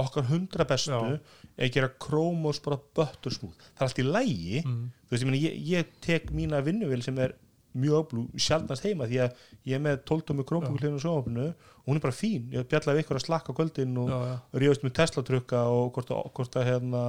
okkar 0.00 0.28
hundra 0.30 0.66
bestu 0.68 0.92
eða 0.96 1.72
gera 1.72 1.90
Chromos 2.02 2.60
bara 2.64 2.78
buttur 2.98 3.34
smúð 3.34 3.56
það 3.56 3.80
er 3.80 3.88
allt 3.88 4.02
í 4.02 4.06
lægi 4.06 4.62
mm. 4.62 4.84
þú 5.06 5.16
veist, 5.16 5.26
ég, 5.26 5.42
ég, 5.46 5.58
ég 5.72 5.98
tek 6.04 6.30
mína 6.36 6.60
vinnuvel 6.64 7.02
sem 7.04 7.18
er 7.24 7.36
mjög 7.76 8.04
öflú 8.04 8.24
sjaldnast 8.40 8.86
heima 8.86 9.08
því 9.08 9.18
að 9.24 9.42
ég 9.68 9.76
er 9.76 9.82
með 9.84 9.98
12 10.08 10.36
með 10.36 10.48
Chromebook 10.50 10.80
hljóðinu 10.80 11.02
sjónvapinu 11.02 11.48
og 11.50 11.90
hún 11.90 11.98
er 11.98 12.04
bara 12.04 12.16
fín, 12.16 12.46
ég 12.54 12.68
bjallaði 12.70 13.04
ykkur 13.04 13.20
að 13.20 13.26
slakka 13.26 13.54
kvöldin 13.56 13.98
og 14.00 14.14
ríðast 14.56 14.86
með 14.86 14.96
Tesla 15.00 15.24
trukka 15.26 15.66
og 15.72 15.90
hvort 15.94 16.12
að, 16.14 16.30
hvort 16.38 16.56
að 16.56 16.66
hérna, 16.70 17.02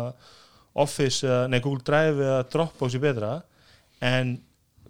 Office, 0.78 1.38
nei 1.50 1.58
Google 1.64 1.86
Drive 1.88 2.22
eða 2.22 2.44
Dropbox 2.54 2.98
er 2.98 3.02
betra. 3.02 3.32
En 4.06 4.36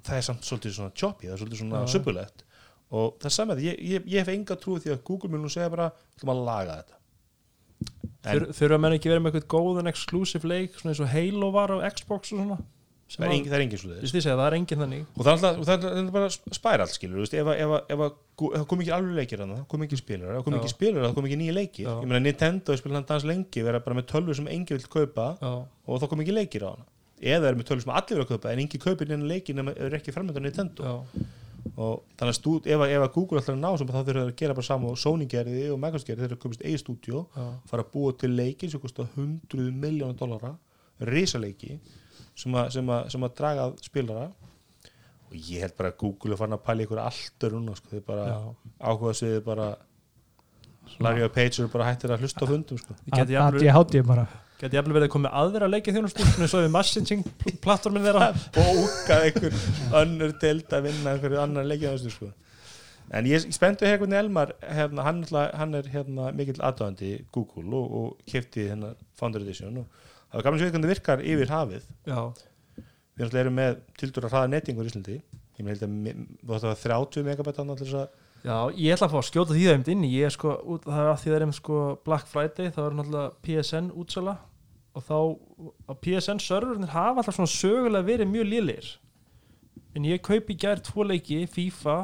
það 0.04 0.18
er 0.18 0.26
samt 0.28 0.44
svolítið 0.44 0.76
svona 0.76 0.96
choppy, 0.98 1.30
það 1.30 1.36
er 1.36 1.42
svolítið 1.44 1.62
svona 1.62 1.86
söpulegt 1.94 2.44
og 2.88 3.18
það 3.20 3.30
er 3.30 3.36
saman, 3.36 3.62
ég, 3.64 3.80
ég, 3.84 4.06
ég 4.08 4.24
hef 4.24 4.32
enga 4.32 4.56
trú 4.60 4.78
því 4.80 4.94
að 4.94 5.02
Google 5.08 5.32
mun 5.34 5.42
nú 5.44 5.50
segja 5.52 5.72
bara, 5.72 5.90
ætlum 6.16 6.32
að 6.32 6.44
laga 6.48 6.78
þetta 6.80 6.97
Þur, 8.28 8.48
þurfa 8.58 8.80
menn 8.84 8.98
ekki 8.98 9.12
verið 9.12 9.24
með 9.24 9.38
eitthvað 9.38 9.54
góðan 9.54 9.92
exclusive 9.92 10.50
leik 10.50 10.74
svona 10.76 10.94
eins 10.94 11.04
og 11.04 11.14
Halo 11.14 11.52
var 11.56 11.72
á 11.72 11.78
Xbox 11.96 12.34
og 12.34 12.42
svona 12.42 12.58
það 13.08 13.26
er 13.28 13.34
engin, 13.34 13.48
það 13.48 13.58
er 13.58 13.64
engin 13.64 13.82
segja, 13.82 14.34
það 14.36 14.46
er 14.46 14.56
engin 14.58 14.82
þannig. 14.82 15.04
Og 15.16 15.22
það 15.22 15.30
er 15.30 15.38
alltaf, 15.38 15.60
og 15.62 15.68
það 15.68 15.86
er, 15.88 16.10
bara 16.12 16.30
spæral 16.58 16.88
skilur, 16.92 17.22
veist, 17.24 17.36
ef, 17.38 17.52
ef, 17.54 17.74
ef, 17.96 18.04
það 18.42 18.66
kom 18.68 18.84
ekki 18.84 18.94
alveg 18.98 19.22
leikir 19.22 19.44
hann, 19.44 19.54
það 19.56 19.64
kom 19.72 19.86
ekki 19.86 20.00
spilar 20.02 20.34
það 20.36 20.44
kom 20.48 20.58
ekki 20.58 20.72
spilar, 20.74 21.06
það 21.06 21.16
kom 21.16 21.30
ekki 21.30 21.40
nýja 21.40 21.56
leikir. 21.56 21.88
Já. 21.88 21.94
ég 22.04 22.12
meina 22.12 22.22
Nintendo 22.26 22.78
spila 22.82 23.00
hann 23.00 23.08
dans 23.08 23.28
lengi 23.30 23.64
vera 23.64 23.82
bara 23.86 24.00
með 24.02 24.10
tölvu 24.12 24.36
sem 24.38 24.52
engi 24.52 24.76
vill 24.76 24.92
kaupa 24.92 25.30
já, 25.40 25.54
og 25.88 26.04
þá 26.04 26.08
kom 26.12 26.24
ekki 26.26 26.36
leikir 26.36 26.68
á 26.68 26.70
hana. 26.74 26.88
Eða 27.18 27.50
er 27.50 27.58
með 27.58 27.70
tölvu 27.72 27.86
sem 27.86 27.96
allir 27.96 28.20
vilja 28.20 28.30
kaupa 28.34 28.52
en 28.52 28.64
engi 28.66 28.82
kaupir 28.84 29.10
neina 29.10 29.32
leikir 29.32 29.58
nema 29.58 29.76
er 29.88 29.96
ekki 30.02 30.16
framöndan 30.16 30.44
Nintendo. 30.44 30.84
Já, 30.84 31.28
og 31.78 32.04
þannig 32.18 32.34
að 32.34 32.38
stúd, 32.40 32.66
ef, 32.68 32.80
að- 32.82 32.92
ef 32.96 33.04
að 33.06 33.14
Google 33.14 33.40
ætlar 33.42 33.56
að 33.56 33.60
ná 33.62 33.78
sem 33.78 33.88
þá 33.88 33.94
þurfa 33.98 34.06
þeir 34.08 34.20
að 34.24 34.36
gera 34.42 34.54
bara 34.58 34.66
saman 34.68 34.90
og 34.92 34.98
Sony 34.98 35.26
gerði 35.30 35.66
og 35.72 35.80
Microsoft 35.80 36.08
gerði. 36.10 36.22
Þeir 36.24 36.32
eru 36.32 36.40
komist 36.42 36.64
eigi 36.66 36.80
stúdíó 36.82 37.20
já, 37.36 37.46
fara 37.70 37.84
að 37.84 37.92
búa 37.94 38.16
til 38.18 38.30
leiki 38.34 38.70
sem 38.72 38.80
kostar 38.82 39.08
100 39.16 39.72
miljónar 39.78 40.18
dollara 40.18 40.56
risaleiki 41.02 41.80
sem, 42.36 42.52
að- 42.58 42.72
sem, 42.72 42.86
að- 42.90 43.12
sem 43.14 43.22
að 43.28 43.36
draga 43.38 43.68
að 43.70 43.78
spilara 43.86 44.26
og 45.28 45.34
ég 45.38 45.60
held 45.62 45.76
bara 45.78 45.92
að 45.92 45.98
Google 45.98 46.34
er 46.34 46.38
farin 46.38 46.54
að 46.58 46.64
pæla 46.66 46.86
ykkur 46.88 47.04
allt 47.04 47.44
er 47.44 47.50
núna 47.52 47.76
sko, 47.78 47.88
þeir 47.94 48.06
bara 48.08 48.26
já. 48.26 48.56
áhuga 48.82 49.14
sig 49.16 49.44
bara 49.46 49.76
Larry 51.04 51.22
og 51.28 51.34
Page 51.36 51.60
eru 51.60 51.68
bara 51.68 51.92
hættir 51.94 52.10
að 52.16 52.22
hlusta 52.24 52.42
á 52.42 52.48
fundum 52.48 52.78
sko. 52.80 52.94
Ég 53.12 53.22
að 53.22 53.34
jafnvel- 53.36 53.66
ég 53.68 53.74
hátti 53.76 54.02
bara 54.08 54.28
geti 54.58 54.78
jafnvel 54.78 54.96
verið 54.98 55.08
að 55.08 55.14
koma 55.14 55.28
með 55.28 55.38
aðra 55.42 55.68
leikið 55.70 55.98
þjónustum 56.00 56.48
svo 56.50 56.62
við 56.64 56.72
messaging 56.74 57.24
pl- 57.44 57.56
plattformin 57.62 58.06
þeirra 58.08 58.28
bókað 58.56 59.26
ykkur 59.32 59.58
önnur 60.02 60.34
deild 60.42 60.74
að 60.74 60.88
vinna 60.90 61.14
einhverju 61.14 61.42
annar 61.44 61.68
leikjaðastu 61.70 62.14
sko. 62.16 62.30
en 63.14 63.30
ég 63.30 63.46
spenntu 63.56 63.86
hér 63.88 64.02
hvernig 64.02 64.18
Elmar 64.20 64.56
hérna, 64.66 65.06
hann, 65.06 65.22
hann 65.32 65.78
er 65.80 65.86
hérna, 65.94 66.32
mikill 66.36 66.58
aðdöðandi 66.60 67.12
Google 67.32 67.70
og, 67.78 67.94
og 68.02 68.28
kefti 68.28 68.66
hérna 68.72 68.96
Founder 69.20 69.46
Edition 69.46 69.78
og 69.84 69.86
það 70.32 70.40
var 70.40 70.48
gaman 70.50 70.60
segja 70.64 70.74
hvernig 70.74 70.88
það 70.90 70.96
virkar 70.96 71.22
yfir 71.24 71.54
hafið. 71.54 71.86
Já, 72.10 72.20
við 73.22 73.38
erum 73.46 73.56
með 73.62 73.78
tildur 74.02 74.26
að 74.28 74.34
hraða 74.36 74.50
nettingur 74.52 74.86
í 74.88 74.92
Íslandi. 74.92 75.16
Ég 75.58 75.64
með 75.66 75.72
held 75.78 75.86
að 75.88 75.94
mi- 75.94 76.16
þú 76.18 76.58
ætti 76.58 76.68
að 76.68 76.74
hafa 76.74 76.82
30 76.84 77.24
megabæt 77.30 77.62
annað 77.64 77.80
til 77.80 77.88
þess 77.88 78.02
að 78.02 78.26
já, 78.48 78.58
ég 78.80 78.96
ætla 78.96 79.08
að 79.10 79.14
fá 79.14 79.20
að 79.22 79.28
skjóta 79.30 79.54
því 79.56 79.64
það 79.68 79.74
einmitt 79.76 79.92
inn 79.94 80.06
í. 80.08 80.12
Ég 80.16 80.30
er 80.30 80.34
sko, 80.36 80.54
út- 80.76 80.86
það 80.88 81.02
er 81.04 81.10
að 81.12 81.18
því 81.22 81.30
það 81.32 81.36
er 81.38 81.46
einmitt 81.46 81.60
sko 81.60 81.80
Black 82.08 82.30
Friday, 82.32 82.72
það 82.76 82.86
er 82.90 82.96
náttúrulega 83.02 83.34
PSN 83.48 83.90
útsala. 84.04 84.38
Og 84.98 85.04
þá 85.06 85.18
að 85.92 86.00
PSN 86.02 86.40
serverinn 86.42 86.90
hafa 86.90 87.22
alltaf 87.22 87.36
svona 87.38 87.52
sögulega 87.54 88.08
verið 88.08 88.32
mjög 88.32 88.48
liðlir 88.50 88.88
en 89.98 90.06
ég 90.06 90.22
kaupi 90.26 90.56
gær 90.58 90.82
tvo 90.86 91.06
leiki 91.06 91.44
FIFA 91.50 91.98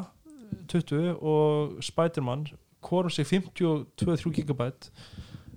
20 0.70 1.16
og 1.22 1.82
Spiderman 1.82 2.46
hvorum 2.84 3.10
sig 3.10 3.26
52-3 3.26 4.32
gigabæt 4.38 4.90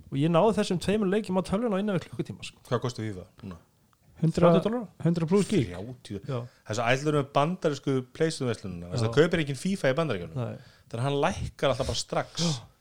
og 0.08 0.18
ég 0.18 0.32
náði 0.32 0.56
þessum 0.60 0.80
tveimur 0.82 1.10
leikjum 1.12 1.38
á 1.38 1.44
tölvun 1.46 1.76
á 1.76 1.82
innan 1.82 1.98
við 1.98 2.08
klukkutíma 2.08 2.46
sko. 2.46 2.62
hvað 2.70 2.84
kosti 2.86 3.06
FIFA? 3.06 3.26
Núna? 3.44 3.58
100, 4.18 4.34
30 4.42 4.64
dólar 4.66 4.88
100 5.06 5.28
pluss 5.30 5.50
gig. 5.52 5.68
30 5.70 6.26
já, 6.26 6.40
þess 6.66 6.80
að 6.82 6.90
ætlur 6.96 7.18
með 7.20 7.28
bandarísku 7.38 7.96
playstation 8.18 8.50
verslununa 8.50 8.90
þess 8.96 9.04
Já. 9.06 9.10
að 9.12 9.18
kaupir 9.20 9.44
enginn 9.44 9.60
FIFA 9.62 9.92
í 9.94 9.98
bandaríkjunum. 10.02 10.42
Nei 10.42 10.58
þannig 10.88 11.00
að 11.02 11.06
hann 11.08 11.20
lækkar 11.26 11.74
alltaf 11.74 11.92
bara 11.92 12.04
strax. 12.06 12.48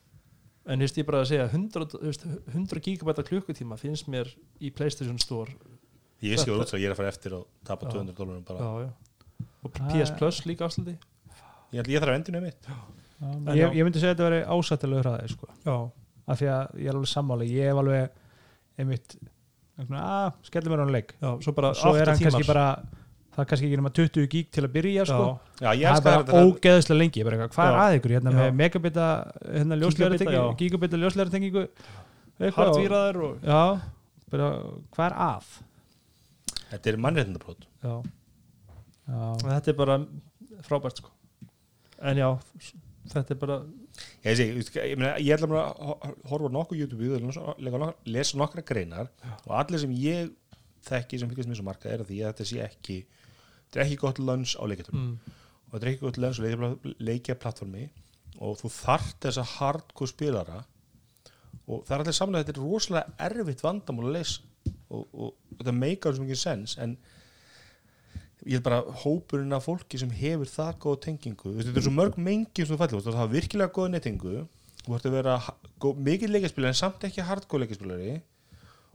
En 0.67 0.81
þú 0.81 0.83
veist, 0.83 0.97
ég 0.99 1.07
bara 1.07 1.19
að 1.23 1.29
segja 1.31 1.45
100, 1.47 1.85
þú 1.93 1.99
veist, 2.03 2.25
100 2.51 2.81
gigabæta 2.83 3.23
klukkutíma 3.23 3.77
finnst 3.79 4.09
mér 4.11 4.33
í 4.59 4.73
Playstation 4.75 5.21
Store. 5.23 5.53
Ég 6.27 6.41
ekki 6.41 6.51
út 6.51 6.67
svo 6.67 6.75
að 6.75 6.83
ég 6.83 6.89
er 6.91 6.95
að 6.97 6.99
fara 6.99 7.13
eftir 7.13 7.37
og 7.37 7.45
tapa 7.69 7.87
Já. 7.87 7.93
200 8.01 8.17
dólarum 8.19 8.41
bara. 8.49 8.65
Já, 8.65 8.89
já. 8.89 9.45
og. 9.63 9.79
PS 9.93 10.11
Plus 10.19 10.41
líka 10.49 10.67
afsluti 10.67 10.97
ég, 11.75 11.87
ég 11.87 12.01
þarf 12.01 12.13
að 12.13 12.19
endinu 12.21 12.43
mitt. 12.45 12.69
En 13.23 13.49
ég, 13.57 13.79
ég 13.79 13.87
myndi 13.87 14.03
segja 14.03 14.13
að 14.13 14.19
þetta 14.19 14.29
veri 14.29 14.43
ásættilegur 14.57 15.09
hraði 15.09 15.31
sko. 15.33 15.49
Já, 15.65 15.77
af 16.27 16.41
því 16.41 16.51
að 16.53 16.77
ég 16.83 16.91
er 16.91 16.99
alveg 16.99 17.13
sammáli 17.13 17.49
ég 17.53 17.71
hef 17.71 17.81
alveg 17.81 18.21
einmitt 18.83 19.17
að 19.87 20.39
skellum 20.49 20.75
mér 20.75 20.83
á 20.83 20.85
hann 20.85 20.95
leik. 20.95 21.15
Já, 21.21 21.31
svo 21.45 21.55
bara 21.57 21.73
svo 21.77 21.95
er 21.97 22.11
8 22.11 22.13
hann 22.13 22.21
tímar. 22.21 22.37
kannski 22.37 22.51
bara 22.51 22.67
það 23.37 23.43
er 23.45 23.49
kannski 23.51 23.67
ekki 23.69 23.79
nema 23.83 23.93
20 23.99 24.27
gig 24.33 24.49
til 24.57 24.65
að 24.65 24.73
byrja 24.77 25.05
sko. 25.11 25.27
já, 25.61 25.69
ég 25.77 25.85
það 25.87 25.99
er 25.99 26.25
bara 26.27 26.41
ógeðslega 26.47 26.99
lengi. 27.03 27.25
Bara, 27.29 27.49
hvað 27.53 27.69
er 27.69 27.77
Já. 27.77 27.83
að 27.87 27.97
ykkur? 28.01 28.15
Hérna 28.17 28.33
Já. 28.33 28.39
með 28.41 28.55
megabita 28.63 29.07
hérna 29.45 29.79
ljósleira 29.81 30.17
Gigabita, 30.17 30.37
já. 30.37 30.57
gigabita 30.63 31.01
ljósleira 31.03 31.31
tengingu. 31.37 31.67
Hardvíraður 32.57 33.19
og 33.27 33.45
já, 33.47 33.61
bara, 34.33 34.49
hvað 34.97 35.07
er 35.11 35.17
að? 35.27 35.53
Þetta 36.71 36.91
er 36.93 36.99
mannréttindabrót 37.05 37.67
já. 37.87 37.95
já, 39.07 39.21
þetta 39.45 39.73
er 39.73 39.79
bara 39.79 39.99
frábært 40.67 41.01
sko. 41.01 41.13
En 42.03 42.19
já, 42.21 42.29
þetta 43.13 43.33
er 43.37 43.41
bara 43.41 43.59
ég, 44.27 44.37
sé, 44.37 44.49
ég, 44.53 44.97
meina, 44.99 45.15
ég 45.23 45.37
ætla 45.37 45.49
bara 45.49 45.63
að 45.71 45.93
ho- 45.93 46.17
horfa 46.33 46.51
nokkuð 46.53 46.83
YouTube 46.83 47.13
og 47.17 47.95
lesa 48.13 48.37
nokkra 48.41 48.65
greinar. 48.67 49.09
Og 49.47 49.55
allir 49.57 49.81
sem 49.81 49.95
ég 49.97 50.33
þekki 50.87 51.19
sem 51.23 51.31
fylgjast 51.31 51.49
með 51.51 51.61
svo 51.61 51.67
marka 51.67 51.89
er 51.91 52.03
að 52.05 52.11
því 52.13 52.19
að 52.23 52.33
þetta 52.35 52.49
sé 52.51 52.61
ekki 52.67 52.99
þetta 53.67 53.81
er 53.81 53.85
ekki 53.87 54.01
gott 54.03 54.23
lönns 54.23 54.57
á 54.57 54.63
leikjartum 54.69 54.99
mm, 55.01 55.37
og 55.67 55.75
þetta 55.75 55.87
er 55.87 55.93
ekki 55.93 56.05
gott 56.07 56.21
lönns 56.23 56.41
á 56.41 56.43
leikja 57.11 57.39
plattformi 57.43 57.89
og 58.37 58.59
þú 58.61 58.73
þarft 58.73 59.21
þessa 59.27 59.47
hardcore 59.57 60.13
spilara 60.13 60.63
og 61.67 61.85
það 61.87 61.95
er 61.97 62.03
allir 62.05 62.17
samlega 62.17 62.47
þetta 62.47 62.61
er 62.61 62.65
rosalega 62.65 63.29
erfitt 63.29 63.65
vandamál 63.65 64.09
að 64.11 64.19
leysa 64.19 64.73
og, 64.91 65.07
og, 65.13 65.31
þetta 65.59 65.77
meikar 65.77 66.17
svo 66.17 66.27
mikið 66.27 66.43
sens 66.43 66.77
en 66.83 66.97
ég 68.47 68.59
held 68.59 68.67
bara 68.67 68.83
hópurinn 69.03 69.57
af 69.57 69.67
fólki 69.67 69.99
sem 69.99 70.13
hefur 70.15 70.47
það 70.47 70.77
góð 70.85 70.99
tengingu. 71.07 71.55
Þetta 71.57 71.81
er 71.81 71.87
svo 71.87 71.95
mörg 71.97 72.19
mengi 72.23 72.63
sem 72.63 72.71
þú 72.71 72.79
fættir, 72.79 73.03
þú 73.03 73.15
hafa 73.17 73.33
virkilega 73.33 73.75
góð 73.75 73.89
nettingu 73.95 74.35
þú 74.87 74.93
þarft 74.93 75.09
að 75.09 75.17
vera 75.17 75.37
mikið 76.07 76.33
leikaspilari 76.33 76.71
en 76.71 76.79
samt 76.79 77.07
ekki 77.09 77.25
hardcore 77.27 77.65
leikaspilari 77.65 78.13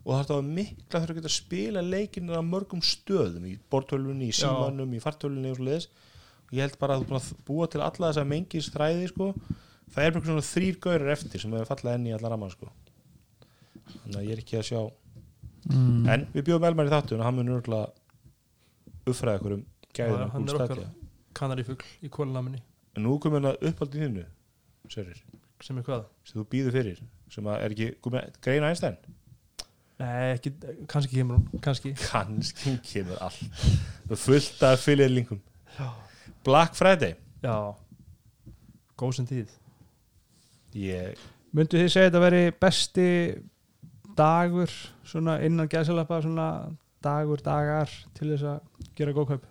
og 0.01 0.13
það 0.13 0.21
þarf 0.21 0.31
að 0.31 0.37
hafa 0.37 0.53
mikla 0.57 1.01
þurfa 1.01 1.13
að 1.13 1.19
geta 1.19 1.29
að 1.29 1.35
spila 1.35 1.83
leikinu 1.85 2.37
á 2.37 2.41
mörgum 2.41 2.81
stöðum 2.85 3.43
í 3.45 3.57
bortölunni, 3.71 4.29
í 4.29 4.33
Já. 4.33 4.47
símanum, 4.47 4.95
í 4.97 5.01
fartölunni 5.03 5.51
og 5.51 5.59
svo 5.59 5.67
leiðis 5.67 5.87
og 6.47 6.55
ég 6.57 6.65
held 6.65 6.79
bara 6.81 6.95
að 6.95 7.03
þú 7.03 7.09
búin 7.11 7.19
að 7.19 7.43
búa 7.47 7.67
til 7.69 7.83
alla 7.85 8.09
þessa 8.09 8.25
mengis 8.27 8.71
þræði 8.73 9.11
sko. 9.11 9.27
það 9.93 10.07
er 10.07 10.15
bara 10.15 10.25
svona 10.29 10.47
þrýr 10.47 10.79
gaurar 10.81 11.13
eftir 11.13 11.43
sem 11.43 11.53
hefur 11.53 11.69
fallað 11.69 11.99
enn 11.99 12.09
í 12.09 12.15
alla 12.17 12.33
raman 12.33 12.53
sko. 12.55 12.71
þannig 13.91 14.17
að 14.17 14.25
ég 14.25 14.33
er 14.35 14.43
ekki 14.43 14.57
að 14.57 14.67
sjá 14.71 14.81
mm. 14.81 16.09
en 16.15 16.27
við 16.33 16.47
bjóðum 16.49 16.67
Elmar 16.71 16.89
í 16.89 16.95
þáttu 16.95 17.19
og 17.19 17.25
hann 17.27 17.37
mun 17.37 17.53
örgulega 17.59 17.93
uppfræða 19.05 19.37
ykkur 19.37 19.57
um 19.59 19.63
gæðina 19.93 20.27
hann 20.33 20.49
er 20.49 20.57
okkar. 20.57 20.75
stakja 20.75 20.89
kanarifugl 21.37 21.89
í 22.01 22.11
kólunaminni 22.11 22.61
en 22.97 23.05
nú 23.05 23.17
komum 23.21 23.43
við 23.45 23.53
að 23.53 23.69
uppaldið 23.69 24.05
þínu 24.07 24.27
sem 24.91 25.77
er 25.77 25.85
hvað? 25.85 26.05
sem 26.25 26.41
þú 26.41 26.47
býður 26.51 26.77
fyrir 26.79 27.01
sem 27.31 27.47
að 27.47 27.65
er 27.65 27.75
ekki, 27.75 27.89
greina 28.43 28.71
einstæðin 28.71 29.19
Nei, 30.01 30.31
ekki, 30.33 30.51
kannski 30.89 31.19
kemur 31.19 31.37
hún 31.37 31.61
kannski. 31.61 31.93
Kannski 31.99 32.77
kemur 32.85 33.19
allt. 33.21 33.41
Er 34.09 34.17
fullt 34.17 34.63
af 34.65 34.81
fylgirlingum 34.81 35.41
Black 36.43 36.75
Friday. 36.75 37.13
Já, 37.43 37.75
góð 38.97 39.13
sem 39.19 39.27
tíð. 39.29 39.53
Ég, 40.77 41.21
myndu 41.53 41.77
þið 41.77 41.91
segja 41.91 42.07
að 42.07 42.11
þetta 42.11 42.23
veri 42.23 42.41
besti 42.63 43.07
dagur 44.17 44.73
svona 45.07 45.37
innan 45.45 45.69
gæsalappa 45.69 46.21
svona 46.23 46.47
dagur, 47.03 47.41
dagar 47.43 47.91
til 48.17 48.31
þess 48.33 48.47
að 48.55 48.89
gera 48.97 49.15
góð 49.15 49.33
kaup? 49.33 49.47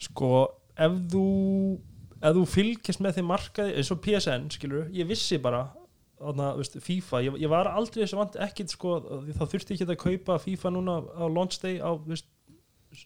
Sko, 0.00 0.30
ef 0.78 0.98
þú 1.12 1.26
ef 2.20 2.36
þú 2.36 2.46
fylgist 2.52 3.02
með 3.02 3.18
þeim 3.18 3.30
markaði 3.32 3.76
eins 3.80 3.90
og 3.94 4.00
PSN, 4.04 4.48
skilur, 4.52 4.88
ég 4.94 5.08
vissi 5.08 5.40
bara 5.42 5.64
þarna, 6.20 6.50
veist, 6.60 6.76
FIFA, 6.84 7.22
ég, 7.26 7.38
ég 7.42 7.50
var 7.52 7.70
aldrei 7.72 8.02
þessu 8.04 8.18
vant 8.20 8.36
ekkit, 8.46 8.74
sko, 8.76 8.98
þá 9.34 9.44
þurfti 9.48 9.74
ég 9.74 9.80
ekki 9.80 9.94
að 9.96 10.00
kaupa 10.04 10.38
FIFA 10.44 10.72
núna 10.76 10.98
á 11.16 11.24
launch 11.32 11.58
day 11.62 11.78
á, 11.80 11.90
veist, 12.06 12.28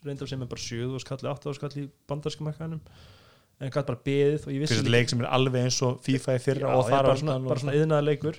reyndar 0.04 0.28
sem 0.30 0.40
er 0.42 0.48
bara 0.50 0.64
7 0.64 0.94
og 0.96 1.02
skalli 1.04 1.28
8 1.30 1.50
og 1.52 1.58
skalli 1.58 1.86
bandarskum 2.08 2.46
markaðinum 2.48 2.80
en 3.62 3.70
gæti 3.70 3.86
bara 3.86 4.00
beðið 4.08 4.46
og 4.48 4.52
ég 4.54 4.62
vissi 4.64 4.78
leik 4.90 5.10
sem 5.12 5.20
er 5.22 5.28
alveg 5.36 5.62
eins 5.68 5.76
og 5.86 6.00
FIFA 6.02 6.34
í 6.34 6.40
fyrra 6.42 6.70
Já, 6.72 6.76
og 6.80 6.88
þar 6.88 7.04
á 7.04 7.06
bara 7.06 7.18
svona, 7.20 7.58
svona 7.60 7.74
yðnaða 7.78 8.06
leikur 8.08 8.38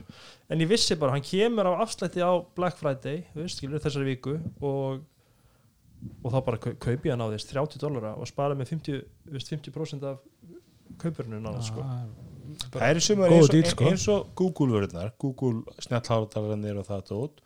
en 0.52 0.64
ég 0.66 0.68
vissi 0.74 0.98
bara, 1.00 1.14
hann 1.16 1.24
kemur 1.24 1.70
á 1.72 1.74
afslætti 1.86 2.20
á 2.26 2.34
Black 2.58 2.76
Friday, 2.82 3.22
veist, 3.38 3.62
skilur, 3.62 3.80
þessari 3.80 4.10
viku 4.10 4.36
og 4.60 5.06
og 6.22 6.34
þá 6.34 6.40
bara 6.46 6.60
kau- 6.62 6.76
kaupi 6.84 7.10
hann 7.14 7.24
á 7.24 7.32
þess 7.32 7.48
30 7.54 7.80
dollara 7.82 8.12
og 8.20 8.28
spara 8.30 8.58
með 8.58 8.74
50, 8.76 9.00
þú 9.26 9.38
veist, 9.38 9.54
50% 9.56 10.04
af 10.10 10.20
kaupurinu 11.02 11.40
náttúrulega 11.42 11.70
sko. 11.70 11.86
Það 12.74 12.90
eru 12.90 13.04
sumar 13.06 13.34
eins, 13.36 13.48
og- 13.48 13.54
díll, 13.56 13.70
sko. 13.72 13.88
eins 13.90 14.08
og 14.14 14.28
Google 14.36 14.68
vörðunar 14.76 15.12
Google 15.22 15.78
snjallhátalarnir 15.86 16.80
og 16.82 16.88
það 16.90 17.06
tótt 17.12 17.44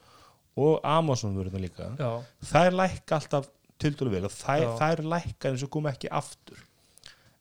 og 0.60 0.80
Amazon 0.84 1.38
vörðunar 1.38 1.64
líka 1.64 1.92
já, 2.00 2.10
það 2.52 2.70
er 2.72 2.78
lækka 2.82 3.20
alltaf 3.20 3.50
tildulega 3.80 4.18
vel 4.18 4.26
og 4.28 4.36
það, 4.36 4.66
það 4.80 4.92
er 4.98 5.06
lækka 5.14 5.50
eins 5.54 5.64
og 5.64 5.70
kom 5.72 5.88
ekki 5.88 6.10
aftur. 6.12 6.66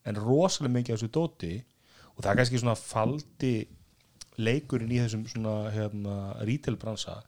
En 0.06 0.14
rosalega 0.14 0.74
mikið 0.76 0.94
af 0.94 1.00
þessu 1.00 1.10
dóti 1.16 1.54
og 2.14 2.22
það 2.22 2.30
er 2.30 2.38
kannski 2.42 2.60
svona 2.62 2.76
faldi 2.78 3.54
leikurinn 4.38 4.92
í 4.94 5.00
þessum 5.02 5.24
svona 5.26 5.56
hérna, 5.74 6.14
retail 6.46 6.78
bransa 6.78 7.18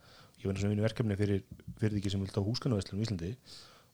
ég 0.41 0.47
veit 0.49 0.61
að 0.63 0.71
vinna 0.71 0.87
verkefni 0.87 1.17
fyrir 1.19 1.43
fyrirtæki 1.81 2.13
sem 2.13 2.23
vil 2.23 2.33
ta 2.33 2.43
húskanavestlum 2.45 3.01
í 3.01 3.07
Íslandi 3.07 3.33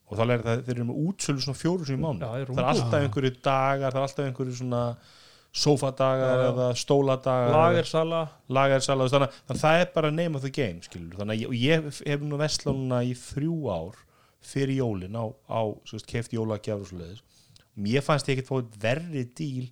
og 0.06 0.18
þá 0.18 0.22
er 0.26 0.44
það, 0.44 0.60
þeir 0.66 0.74
eru 0.76 0.88
með 0.90 0.98
útsölu 1.08 1.42
svona 1.42 1.58
fjóru 1.58 1.86
sem 1.88 1.96
í 1.96 2.02
mánu 2.02 2.22
það 2.22 2.42
er 2.44 2.68
alltaf 2.70 2.98
einhverju 3.00 3.32
dagar 3.40 3.96
það 3.96 3.98
er 3.98 4.06
alltaf 4.06 4.28
einhverju 4.28 4.58
svona 4.60 4.82
sófadagar 5.56 6.32
Já, 6.36 6.42
já. 6.42 6.48
eða 6.50 6.66
stóladagar 6.82 7.54
lagersala. 7.56 8.22
lagarsala 8.52 9.08
þannig, 9.12 9.38
þannig 9.46 9.56
að 9.56 9.62
það 9.64 9.80
er 9.80 9.92
bara 9.94 10.10
name 10.12 10.36
of 10.36 10.44
the 10.44 10.52
game 10.52 10.82
skilur. 10.84 11.16
þannig 11.16 11.46
að 11.46 11.56
ég, 11.56 11.56
ég 11.64 11.88
hef 12.12 12.26
nú 12.26 12.40
vesla 12.40 12.74
núna 12.76 13.00
í 13.06 13.14
þrjú 13.16 13.56
ár 13.72 14.02
fyrir 14.46 14.76
jólin 14.82 15.16
á, 15.16 15.24
á 15.48 15.60
keft 16.06 16.36
jólagjafur 16.36 17.16
mér 17.76 18.04
fannst 18.04 18.28
ég 18.28 18.36
ekkert 18.38 18.48
fóð 18.52 18.76
verri 18.80 19.24
díl 19.36 19.66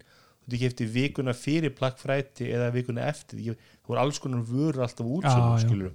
þú 0.44 0.60
kefti 0.60 0.86
vikuna 0.92 1.32
fyrir 1.36 1.72
plakkfræti 1.76 2.50
eða 2.52 2.72
vikuna 2.74 3.06
eftir. 3.08 3.40
Ég, 3.40 3.60
þú 3.84 3.92
voru 3.94 4.02
alls 4.02 4.18
konar 4.20 4.42
vörur 4.44 4.82
alltaf 4.84 5.62
skilur 5.62 5.94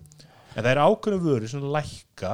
en 0.55 0.63
það 0.65 0.71
er 0.71 0.81
ákveðna 0.81 1.19
vörur 1.23 1.51
sem 1.51 1.67
lækka. 1.75 2.31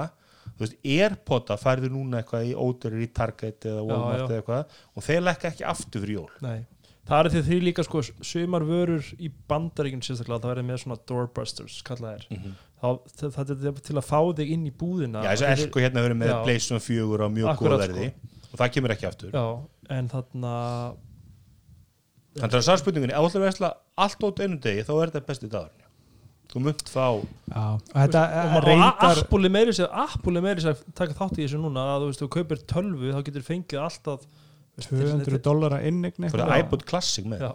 Þú 0.55 0.61
veist, 0.61 0.75
Airpoda 0.87 1.57
færðu 1.59 1.89
núna 1.91 2.21
eitthvað 2.21 2.45
í 2.47 2.53
ódörir 2.55 3.01
í 3.03 3.09
Target 3.11 3.65
eða 3.67 3.81
Walmart 3.83 4.29
eða 4.29 4.37
eitthvað 4.39 4.77
og 4.95 5.03
þeir 5.03 5.25
lækka 5.25 5.49
ekki 5.51 5.65
aftur 5.67 6.05
fyrir 6.05 6.19
jól. 6.21 6.29
Nei. 6.45 6.61
Það 7.05 7.19
er 7.19 7.31
því 7.33 7.41
því 7.49 7.59
líka 7.63 7.85
sko 7.85 8.03
sumar 8.05 8.65
vörur 8.67 9.09
í 9.17 9.31
bandaríkjum 9.49 10.05
sérstaklega 10.05 10.41
það 10.43 10.53
verður 10.53 10.69
með 10.69 10.81
svona 10.83 11.01
doorbusters 11.09 11.81
kallað 11.85 12.19
er 12.19 12.29
mm 12.33 12.55
þá, 12.85 13.31
það, 13.35 13.53
er 13.55 13.79
til 13.85 13.97
að 13.97 14.05
fá 14.05 14.19
þig 14.37 14.51
inn 14.55 14.67
í 14.67 14.73
búðina. 14.75 15.23
Já, 15.25 15.31
þessu 15.33 15.65
elko 15.67 15.83
hérna 15.83 16.03
verið 16.05 16.19
með. 16.21 16.33
Playstation 16.45 16.83
4 16.83 17.25
á 17.25 17.29
mjög 17.31 17.51
Akkurat, 17.53 17.79
góð 17.79 17.85
verði. 17.85 18.11
Og 18.51 18.59
það 18.59 18.75
kemur 18.75 18.93
ekki 18.95 19.09
aftur. 19.09 19.33
Já, 19.35 19.45
en 19.97 20.11
þarna 20.11 20.53
Þannig 22.35 22.57
að 22.59 22.65
það 22.65 22.73
er 22.73 22.79
spurningunni, 22.81 23.15
ef 23.15 23.21
þú 23.23 23.27
ætlar 23.29 23.41
að 23.41 23.47
vesla 23.47 23.67
allt 24.03 24.23
át 24.27 24.39
einu 24.43 24.57
degi, 24.59 24.81
þá 24.83 24.93
er 24.95 25.11
þetta 25.13 25.27
besti 25.29 25.49
dagur 25.53 25.83
Þú 26.51 26.61
munt 26.65 26.89
fá 26.91 27.05
Já, 27.15 27.61
og 27.61 27.93
þetta 27.93 28.23
og, 28.25 28.55
og 28.57 28.65
reyndar 28.65 29.21
Apple 29.21 29.47
er 29.47 29.53
meiri 29.55 29.75
sér 29.77 29.93
Apple 30.03 30.35
er 30.35 30.43
meiri 30.43 30.65
sér 30.65 30.73
að 30.73 30.81
taka 30.99 31.15
þátt 31.15 31.39
í 31.39 31.45
þessu 31.45 31.61
núna 31.63 31.85
að 31.93 32.03
þú 32.03 32.09
veist, 32.09 32.23
þú 32.25 32.29
kaupir 32.35 32.61
tölvu 32.73 33.13
þá 33.15 33.21
getur 33.29 33.45
fengið 33.47 33.81
alltaf 33.85 34.27
200 34.75 35.37
dólara 35.39 35.77
innegni 35.87 36.27
fyrir 36.33 36.49
Já. 36.51 36.57
iPod 36.59 36.81
Classic 36.89 37.27
með 37.31 37.45
Já. 37.45 37.51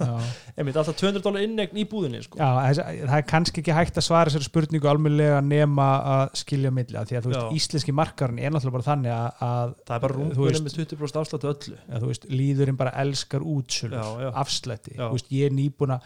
Já, 0.00 0.08
einmitt, 0.58 0.78
alltaf 0.80 0.96
200 0.98 1.22
dólar 1.22 1.44
innegn 1.46 1.78
í 1.78 1.84
búðinni 1.86 2.22
sko. 2.24 2.40
Já 2.40 2.74
það 2.74 3.20
er 3.20 3.26
kannski 3.30 3.62
ekki 3.62 3.76
hægt 3.76 4.00
að 4.00 4.06
svara 4.08 4.32
þessari 4.32 4.48
spurningu 4.48 4.90
almennilega 4.90 5.38
nema 5.46 5.86
að 6.16 6.24
skilja 6.42 6.72
milli 6.74 6.98
af 6.98 7.06
því 7.06 7.18
að 7.20 7.28
þú 7.28 7.32
veist, 7.32 7.44
Já. 7.46 7.60
íslenski 7.60 7.94
markarinn 7.94 8.42
er 8.42 8.50
náttúrulega 8.56 8.78
bara 8.80 8.88
þannig 8.88 9.14
að, 9.14 9.28
að 9.46 9.74
það 9.86 9.96
er 9.96 10.04
bara 10.08 10.28
þú 10.40 10.48
veist, 10.48 10.66
með 10.66 10.78
20% 10.82 11.20
afslættu 11.22 11.50
öllu 11.52 11.78
að, 11.86 11.98
þú 12.02 12.10
veist, 12.12 12.28
líðurinn 12.42 12.80
bara 12.82 12.94
elskar 13.04 13.46
útsölur, 13.46 13.98
Já, 14.02 14.26
já. 14.26 14.30
afslætti 14.42 14.96
Já. 14.96 15.04
Þú 15.06 15.12
veist, 15.20 15.30
ég 15.38 15.50
er 15.52 15.56
nýbúna 15.62 16.00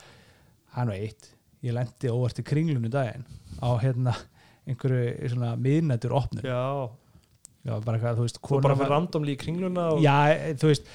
hann 0.76 0.92
var 0.92 1.00
eitt, 1.00 1.32
ég 1.64 1.74
lendi 1.76 2.12
óvart 2.12 2.38
í 2.38 2.44
kringlunum 2.46 2.92
daginn 2.92 3.24
á 3.64 3.68
hérna 3.80 4.12
einhverju 4.68 5.30
svona 5.32 5.54
miðnættur 5.58 6.12
opnun 6.20 6.44
já. 6.46 6.60
Já, 7.66 7.74
bara 7.84 7.98
eitthvað, 7.98 8.18
þú 8.20 8.26
veist, 8.26 8.40
þú 8.40 8.60
bara 8.64 8.78
fyrir 8.78 8.92
randomli 8.94 9.34
í 9.34 9.40
kringluna 9.40 9.86
og, 9.94 10.02
Já, 10.04 10.16
e, 10.32 10.54
þú 10.60 10.70
veist, 10.70 10.90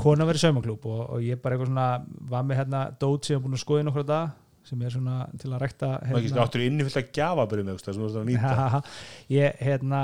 kona 0.00 0.26
verið 0.28 0.44
saumaklúb 0.46 0.86
og, 0.90 1.02
og 1.16 1.24
ég 1.24 1.40
bara 1.42 1.56
eitthvað 1.56 1.72
svona 1.72 1.88
var 2.32 2.46
með 2.48 2.62
hérna 2.62 2.82
dót 3.00 3.26
sem 3.28 3.34
ég 3.34 3.40
er 3.40 3.44
búin 3.46 3.56
að 3.56 3.64
skoða 3.64 3.84
í 3.84 3.86
nokkra 3.88 4.06
dag 4.10 4.38
sem 4.68 4.82
er 4.86 4.94
svona 4.94 5.16
til 5.42 5.50
að 5.50 5.64
rækta 5.64 5.88
Það 6.04 6.12
er 6.18 6.20
ekki 6.20 6.42
áttur 6.44 6.64
inni 6.64 6.84
fullt 6.86 7.00
að 7.00 7.08
gjafa 7.18 7.46
bara 7.50 7.64
með 7.66 7.80
þú 7.82 7.94
veist 8.04 8.18
að 8.20 8.28
nýta. 8.28 8.42
Ha, 8.42 8.52
ha, 8.58 8.68
ha. 8.76 8.82
ég 9.32 9.62
hérna 9.66 10.02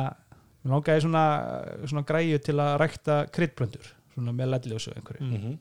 mér 0.64 0.74
langaði 0.74 1.04
svona, 1.04 1.24
svona 1.84 2.04
græju 2.08 2.40
til 2.48 2.56
að 2.58 2.72
rækta 2.82 3.18
kryddblöndur 3.34 3.92
svona 4.14 4.34
með 4.34 4.54
ledljósu 4.54 4.94
einhverju. 4.96 5.28
Mhm. 5.28 5.58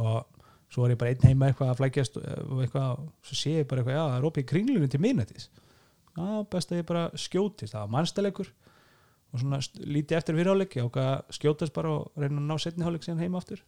og 0.00 0.24
svo 0.72 0.86
er 0.86 0.94
ég 0.94 1.00
bara 1.02 1.12
einn 1.12 1.26
heima 1.28 1.50
eitthvað 1.50 1.74
að 1.74 1.80
flækjast 1.82 2.14
og 2.22 2.62
eitthvað, 2.64 3.02
svo 3.28 3.36
sé 3.36 3.58
ég 3.58 3.68
bara 3.68 3.82
eitthvað 3.82 3.98
já, 3.98 4.04
það 4.06 4.16
er 4.16 4.28
opið 4.30 4.44
í 4.44 4.48
kringlunum 4.48 4.92
til 4.92 5.00
minnættis 5.04 5.48
já, 6.16 6.24
best 6.48 6.72
að 6.72 6.80
ég 6.80 6.88
bara 6.88 7.02
skjótist. 7.12 7.74
Það 7.74 7.82
var 7.82 7.92
mannstæleikur 7.96 8.52
og 9.32 9.40
svona 9.40 9.60
lítið 9.80 10.18
eftir 10.18 10.36
fyrirháleik 10.36 10.76
ég 10.76 10.88
ákvað 10.88 11.08
að 11.12 11.38
skjótast 11.38 11.76
bara 11.76 11.94
og 11.96 12.20
reyna 12.20 12.42
að 12.42 12.50
ná 12.50 12.58
setni 12.60 12.86
háleik 12.86 13.06
síðan 13.06 13.22
heima 13.24 13.40
aftur. 13.40 13.62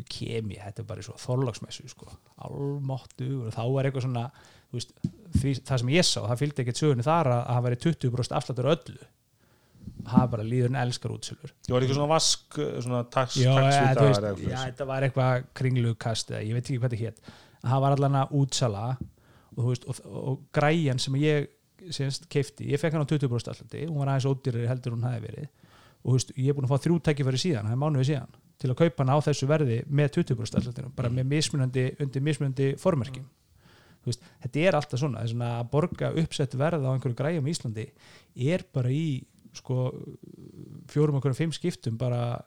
Og 0.00 0.06
kem 0.08 0.54
ég, 0.54 0.62
þetta 0.64 0.80
er 0.80 0.88
bara 0.88 1.02
í 1.02 1.06
svo 1.06 1.16
þorlagsmessu 1.20 1.90
sko, 1.92 2.08
almáttu 2.46 3.30
og 3.44 3.52
þá 3.52 3.62
er 3.66 3.88
eitthvað 3.88 4.06
svona 4.06 4.26
veist, 4.72 4.94
því, 5.36 5.54
það 5.68 5.82
sem 5.82 5.92
ég 5.92 6.06
sá, 6.08 6.20
það 6.22 6.42
fylgdi 6.44 6.64
ekkert 6.64 6.80
sögunni 6.80 7.04
þar 7.04 7.32
að 7.34 7.40
að 7.40 7.56
það 7.58 7.66
væri 7.66 7.80
20% 7.84 8.38
afslættur 8.38 8.70
öllu. 8.72 9.10
Það 10.10 10.26
bara 10.32 10.44
líðurinn 10.46 10.80
elskar 10.80 11.12
útsölur. 11.12 11.52
Ég 11.66 11.74
var 11.74 11.84
ekki 11.84 11.96
svona 11.96 12.10
vask, 12.14 12.58
svona 12.84 13.02
tax, 13.12 13.36
Já, 13.40 13.50
tax 13.52 13.74
ja, 13.74 13.84
dagar 13.98 14.06
veist, 14.06 14.20
eða 14.20 14.30
já, 14.30 14.34
eitthvað 14.40 14.66
þetta 14.70 14.88
var 14.88 15.06
eitthvað 15.06 15.46
kringlugkast 15.60 16.32
eða 16.32 16.42
ég 16.46 16.56
veit 16.56 16.64
ekki 16.64 16.80
hvað 16.80 16.94
þetta 16.94 17.04
hétt 17.04 17.32
það 17.64 17.82
var 17.84 17.96
allan 17.96 18.18
að 18.20 18.36
útsala 18.40 18.84
og, 19.56 19.64
veist, 19.66 19.86
og, 19.88 20.00
og 20.08 20.44
græjan 20.56 21.00
sem 21.02 21.16
ég 21.20 21.50
semst 21.96 22.28
keifti, 22.32 22.68
ég 22.70 22.80
fekk 22.82 22.96
hann 22.96 23.04
á 23.04 23.10
20% 23.10 23.50
allandi 23.54 23.82
hún 23.88 23.98
var 24.02 24.12
aðeins 24.14 24.28
ódýrari 24.30 24.68
heldur 24.70 24.94
hún 24.96 25.06
hefði 25.08 25.24
verið. 25.26 25.48
Og 26.00 26.06
þú 26.12 26.16
veist, 26.16 26.30
ég 26.36 26.48
er 26.48 26.56
búin 26.56 26.68
að 26.68 26.72
fá 26.72 26.84
þrjú 26.86 27.00
tækifæri 27.08 27.40
síðan 27.42 27.66
það 27.68 27.74
er 27.76 27.80
mánuði 27.82 28.06
síðan, 28.08 28.38
til 28.60 28.70
að 28.72 28.78
kaupa 28.80 29.02
hann 29.04 29.12
á 29.12 29.18
þessu 29.26 29.48
verði 29.50 29.80
með 29.88 30.12
20% 30.16 30.60
allandinu, 30.60 30.92
bara 30.96 31.10
með 31.12 31.26
mismunandi 31.34 31.84
undir 32.00 32.24
mismunandi 32.24 32.68
formerkjum. 32.80 33.26
Veist, 34.06 34.22
þetta 34.40 34.62
er 34.64 34.78
alltaf 34.78 35.00
svona, 35.02 35.20
þess 35.26 35.36
að 35.44 35.66
borga 35.74 36.08
uppsett 36.22 36.54
verð 36.56 36.86
á 36.88 36.92
einhverju 36.94 37.18
græjum 37.18 37.50
í 37.50 37.52
Íslandi 37.52 37.84
er 38.48 38.64
bara 38.72 38.88
í 38.96 39.02
sko, 39.52 39.90
fjórum 40.88 41.18
okkur 41.20 41.34
fimm 41.36 41.52
skiptum 41.52 41.98
bara 42.00 42.38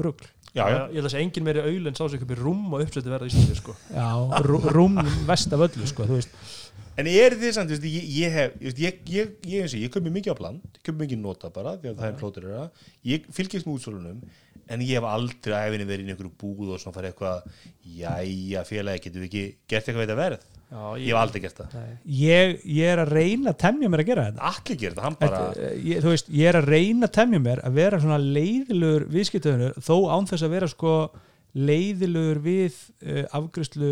rugl. 0.00 0.24
Já, 0.56 0.64
já, 0.72 0.78
ég 0.88 0.96
held 0.96 1.08
að 1.08 1.12
segja 1.12 1.26
engin 1.26 1.44
meiri 1.44 1.60
auðl 1.66 1.90
en 1.90 1.98
sá 1.98 2.06
sig 2.08 2.22
uppi 2.24 2.36
rúm 2.40 2.62
og 2.72 2.80
uppsætti 2.86 3.12
verða 3.12 3.28
í 3.28 3.32
Íslandi 3.34 3.58
sko. 3.60 3.74
Já, 3.92 4.08
rú- 4.46 4.62
rúm 4.72 4.96
vest 5.28 5.52
af 5.52 5.66
öllu 5.68 5.88
sko, 5.90 6.06
þú 6.08 6.16
veist, 6.16 6.32
En 6.96 7.08
er 7.10 7.36
þið 7.36 7.52
samt, 7.52 7.70
þú 7.70 7.76
veist, 7.76 7.86
ég, 7.92 8.08
ég 8.16 8.34
hef 8.36 8.56
ég, 8.64 8.80
ég, 8.80 9.00
ég, 9.12 9.32
ég, 9.52 9.76
ég 9.84 9.92
köpi 9.92 10.12
mikið 10.12 10.32
á 10.32 10.40
bland 10.40 10.64
ég 10.64 10.82
köpi 10.82 11.02
mikið 11.04 11.22
nota 11.22 11.52
bara, 11.52 11.76
því 11.80 11.92
að 11.92 12.00
það 12.00 12.10
er 12.10 12.18
flótur 12.22 12.50
ég 13.06 13.30
fylgist 13.36 13.68
með 13.68 13.76
útsölunum 13.76 14.20
en 14.66 14.82
ég 14.82 14.96
hef 14.98 15.06
aldrei 15.06 15.54
að 15.54 15.64
hefinni 15.66 15.86
verið 15.88 16.08
í 16.08 16.14
einhverju 16.14 16.32
búð 16.40 16.74
og 16.74 16.82
svona 16.82 16.96
farið 16.96 17.12
eitthvað 17.12 17.44
jæja 18.00 18.62
félagi, 18.66 19.02
getum 19.04 19.22
við 19.22 19.28
ekki 19.28 19.44
gert 19.70 19.90
eitthvað 19.90 20.06
þetta 20.06 20.18
verð? 20.20 20.46
Já, 20.66 20.80
ég 20.98 21.12
hef 21.12 21.20
aldrei 21.20 21.42
gert 21.44 21.60
það. 21.60 21.74
Ég, 22.10 22.56
ég 22.74 22.88
er 22.90 23.02
að 23.04 23.12
reyna 23.14 23.52
að 23.52 23.58
temja 23.62 23.90
mér 23.92 24.02
að 24.02 24.08
gera 24.08 24.24
þetta. 24.26 24.48
Allir 24.50 24.80
gert 24.80 24.96
það, 24.96 25.04
hann 25.06 25.18
bara 25.20 25.42
Þetta, 25.44 25.68
ég, 25.86 26.00
þú 26.02 26.14
veist, 26.14 26.32
ég 26.40 26.50
er 26.50 26.58
að 26.58 26.70
reyna 26.74 27.06
að 27.06 27.14
temja 27.20 27.42
mér 27.44 27.62
að 27.62 27.78
vera 27.78 28.00
svona 28.02 28.18
leiðilegur 28.24 29.06
viðskiptöðunur 29.14 29.78
þó 29.86 29.94
án 30.10 30.28
þess 30.32 30.46
að 30.48 30.56
vera 30.56 30.70
sko 30.72 30.96
leiðilegur 31.56 32.38
við 32.44 32.74
uh, 33.06 33.22
afgriðslu 33.38 33.90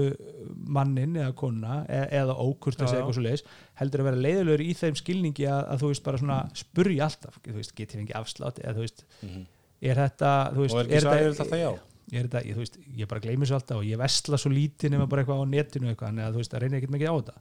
mannin 0.77 1.15
eða 1.17 1.33
kona 1.39 1.79
e 1.89 2.01
eða 2.21 2.35
ókurt 2.45 2.77
Já, 2.77 2.85
að 2.85 2.91
segja 2.91 2.99
já. 2.99 3.03
eitthvað 3.05 3.17
svo 3.19 3.25
leiðis 3.25 3.45
heldur 3.81 4.03
að 4.03 4.09
vera 4.11 4.23
leiðilegur 4.27 4.65
í 4.67 4.75
þeim 4.81 4.99
skilningi 5.01 5.47
að, 5.49 5.63
að 5.73 5.81
þú 5.85 5.91
veist 5.95 6.05
bara 6.05 6.21
svona 6.21 6.39
spurja 6.61 7.07
alltaf 7.09 7.39
þú 7.47 7.57
veist, 7.57 7.75
getið 7.79 8.01
fengið 8.03 8.19
afslátt 8.21 8.61
eða 8.65 8.75
þú 8.77 8.85
veist 8.85 9.05
Mhm. 9.25 9.43
er 9.85 10.01
þetta, 10.03 10.33
þú 10.55 10.61
veist 10.65 10.75
og 10.75 10.81
er 10.81 10.85
ekki 10.85 11.01
svo 11.01 11.11
þetta- 11.11 11.25
aðeins 11.25 11.41
alltaf 11.45 11.59
já 11.65 11.71
er 12.15 12.27
þetta, 12.29 12.41
ég, 12.45 12.55
þú 12.55 12.63
veist, 12.63 12.79
ég 13.01 13.09
bara 13.09 13.21
gleymi 13.25 13.47
svo 13.49 13.57
alltaf 13.59 13.77
og 13.81 13.85
ég 13.89 13.99
vestla 13.99 14.37
svo 14.39 14.51
lítið 14.53 14.91
nema 14.93 15.07
bara 15.09 15.23
eitthvað 15.25 15.41
á 15.41 15.47
netinu 15.49 15.89
eitthvað, 15.95 16.21
að 16.21 16.35
þú 16.37 16.43
veist, 16.43 16.53
það 16.53 16.61
reynir 16.67 16.79
ekkert 16.83 16.95
mikið 16.95 17.09
á 17.11 17.17
þetta 17.17 17.37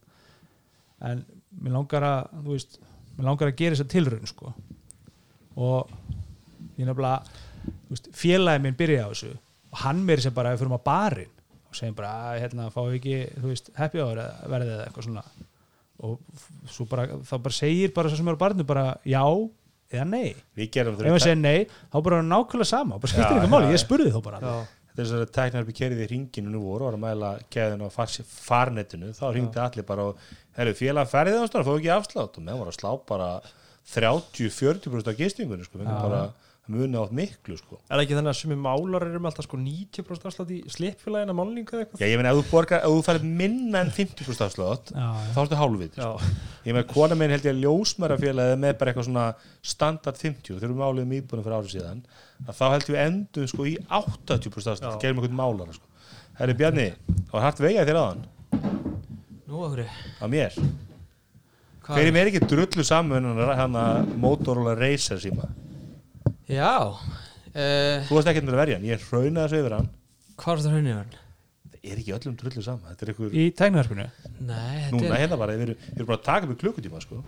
en 1.12 1.26
mér 1.62 1.76
langar 1.76 2.06
að 2.08 2.22
þú 2.46 2.52
veist, 2.56 2.78
mér 3.18 3.28
langar 3.28 3.52
að 3.52 3.58
gera 3.60 3.76
þess 3.76 3.84
að 3.84 3.92
tilraun 3.92 4.30
sko 4.32 4.54
og 5.60 5.92
ég 6.80 6.88
nefnilega 6.88 7.26
þú 7.28 7.92
veist, 7.98 8.08
félagi 8.18 8.64
minn 8.64 8.78
byrjaði 8.80 9.04
á 9.04 9.12
þessu 9.12 9.34
og 9.74 9.80
hann 9.82 10.04
meiri 10.06 10.22
sem 10.24 10.36
bara 10.36 10.54
ef 10.54 10.60
við 10.62 10.68
fyrir 10.68 10.78
á 10.78 10.88
barinn 10.88 11.34
og 11.74 11.78
segjum 11.80 11.96
bara, 11.98 12.12
að, 12.30 12.38
hérna, 12.44 12.68
fáum 12.70 12.92
við 12.92 13.00
ekki 13.00 13.16
þú 13.42 13.50
veist, 13.50 13.72
happy 13.80 14.02
hour 14.04 14.20
eða 14.22 14.52
verðið 14.54 14.74
eða 14.76 14.84
eitthvað 14.86 15.08
svona. 15.08 15.24
Og 16.04 16.20
svo 16.70 16.86
bara, 16.92 17.08
þá 17.26 17.34
bara 17.48 17.56
segir 17.58 17.94
bara 17.96 18.12
svo 18.12 18.20
sem 18.20 18.30
er 18.30 18.38
á 18.38 18.44
barinu 18.44 18.66
bara 18.70 18.84
já 19.10 19.24
eða 19.94 20.06
nei. 20.10 20.36
Við 20.58 20.70
gerum 20.76 21.00
ef 21.00 21.10
hann 21.10 21.24
segir 21.26 21.40
nei, 21.42 21.66
þá 21.90 21.98
bara 22.06 22.20
er 22.20 22.22
hann 22.22 22.32
nákvæmlega 22.34 22.70
sama 22.70 22.98
og 23.00 23.02
bara 23.04 23.14
skiptir 23.14 23.26
Já, 23.26 23.40
eitthvað 23.40 23.54
máli, 23.56 23.70
já, 23.72 23.74
ég 23.78 23.82
spurði 23.84 24.14
þó 24.14 24.20
bara. 24.28 24.42
Já, 24.44 24.54
þetta 24.94 25.02
er 25.02 25.10
þess 25.10 25.18
að 25.24 25.34
tæknar 25.40 25.68
við 25.72 25.78
kerið 25.82 26.04
í 26.06 26.08
ringinu 26.14 26.54
nú 26.54 26.62
voru 26.68 26.86
og 26.86 26.92
var 26.92 26.98
að 27.00 27.04
mæla 27.08 27.32
keðinu 27.58 27.90
á 27.90 27.92
far- 27.98 28.30
farnetinu 28.46 29.12
þá 29.18 29.26
ringdi 29.34 29.62
allir 29.66 29.88
bara 29.90 30.08
og 30.12 30.24
herru 30.60 30.74
félag 30.78 31.10
ferðið 31.14 31.42
á 31.42 31.50
stóra, 31.50 31.66
fóðu 31.66 31.82
ekki 31.82 31.94
afslátt. 31.98 32.38
Og 32.38 32.46
menn 32.46 32.60
voru 32.62 32.74
að 32.74 32.78
slá 32.78 32.92
bara 33.10 33.30
30-40% 33.94 35.10
af 35.12 35.18
gistingunni 35.18 35.66
sko, 35.66 35.82
Já. 35.82 35.98
bara 36.02 36.22
það 36.64 36.76
muni 36.78 36.96
átt 36.96 37.12
miklu 37.12 37.58
sko. 37.60 37.78
Er 37.90 37.98
það 37.98 38.02
ekki 38.06 38.16
þannig 38.18 38.32
að 38.32 38.38
sumi 38.40 38.56
málar 38.56 39.04
eru 39.04 39.20
með 39.20 39.30
alltaf 39.34 39.46
sko 39.48 39.58
90% 39.60 40.28
afslátt 40.30 40.52
í 40.56 40.60
slippfélagina 40.72 41.34
málningu 41.36 41.76
eða 41.76 41.84
eitthvað? 41.84 42.00
Já, 42.00 42.08
ég 42.08 42.18
meina, 42.22 42.32
ef 42.32 42.38
þú 42.40 42.44
borgar, 42.54 42.80
ef 42.80 42.94
þú 42.94 43.02
færið 43.08 43.26
minna 43.42 43.82
en 43.84 43.92
50% 43.92 44.46
afslátt, 44.48 44.94
þá 44.96 45.40
ertu 45.44 45.60
hálfvið 45.60 45.98
Já, 46.00 46.10
Ég 46.64 46.72
meina, 46.78 46.86
kona 46.88 47.18
minn 47.20 47.34
held 47.36 47.44
ég 47.44 47.52
að 47.52 47.64
ljósmærafélagið 47.66 48.62
með 48.64 48.78
bara 48.80 48.94
eitthvað 48.94 49.08
svona 49.10 49.26
standard 49.74 50.18
50 50.22 50.56
þegar 50.56 50.72
við 50.72 50.80
máliðum 50.80 51.16
íbúinu 51.20 51.44
fyrir 51.44 51.58
árið 51.60 51.74
síðan 51.76 52.00
að 52.48 52.56
þá 52.62 52.66
held 52.78 52.88
við 52.94 53.02
endum 53.04 53.48
sko 53.52 53.68
í 53.68 53.76
80% 53.92 54.72
afslátt, 54.72 55.02
gerum 55.04 55.20
einhvern 55.20 55.40
málara 55.42 55.76
sko. 55.76 55.88
Herri 56.40 56.56
Bjarni, 56.64 56.88
það 57.28 57.36
var 57.36 57.44
hægt 57.50 57.64
vegað 57.68 57.92
þér 57.92 58.00
aðan 58.00 58.24
Nú, 59.44 59.60
okkur 59.68 59.84
á 59.84 60.26
mér? 60.32 60.56
Hver 61.84 62.08
er 62.08 62.16
mér 62.16 62.32
Já 66.54 66.72
uh, 66.94 68.06
Þú 68.08 68.16
varst 68.18 68.30
ekkert 68.32 68.48
með 68.48 68.56
að 68.56 68.62
verja 68.64 68.78
hann, 68.80 68.88
ég 68.90 69.04
hraunaði 69.10 69.44
þessu 69.44 69.60
yfir 69.64 69.76
hann. 69.78 69.90
Hvað 70.40 70.54
er 70.54 70.64
það 70.64 70.74
hrauninu 70.78 70.96
verðin? 71.00 71.20
Það 71.74 71.92
er 71.92 72.00
ekki 72.00 72.14
öllum 72.16 72.36
drullu 72.40 72.62
saman, 72.64 72.94
þetta 72.94 73.04
er 73.04 73.10
einhver 73.12 73.34
í 73.36 73.44
tæknaverkunu 73.60 74.06
Nei, 74.48 74.78
þetta 74.86 74.96
Núna 74.96 75.10
er 75.18 75.22
hérna 75.26 75.38
bara, 75.42 75.56
við 75.60 75.66
erum, 75.68 75.82
við 75.90 75.98
erum 76.00 76.10
bara 76.14 76.20
að 76.22 76.26
taka 76.30 76.48
upp 76.54 76.62
klukkutíma 76.64 77.02
sko. 77.04 77.20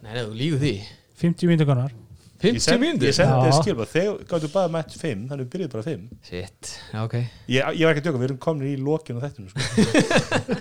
Nei, 0.00 0.10
nei, 0.14 0.22
þú 0.22 0.36
lígu 0.40 0.60
því. 0.62 0.72
50 1.20 1.50
mínútur 1.50 1.68
konar. 1.68 1.92
Ég 2.36 2.56
50 2.56 2.64
send- 2.66 2.82
mínútur? 2.82 3.08
Ég 3.10 3.16
sendi 3.16 3.36
þér 3.46 3.54
skilbað, 3.60 3.92
þegar 3.92 4.24
gáttu 4.32 4.50
bara 4.52 4.72
mætt 4.72 4.96
5 5.00 5.22
þannig 5.30 5.44
við 5.44 5.52
byrjuðum 5.54 5.72
bara 5.76 5.84
5 5.86 6.08
Shit, 6.30 6.72
já, 6.92 6.98
ok. 7.04 7.14
Ég, 7.52 7.70
ég 7.80 7.84
var 7.88 7.92
ekki 7.94 8.02
að 8.02 8.08
djóka, 8.08 8.20
við 8.20 8.28
erum 8.30 8.40
komin 8.46 8.68
í 8.68 8.74
lokinu 8.80 9.20
á 9.20 9.24
þetta 9.24 9.46
sko. 9.52 10.58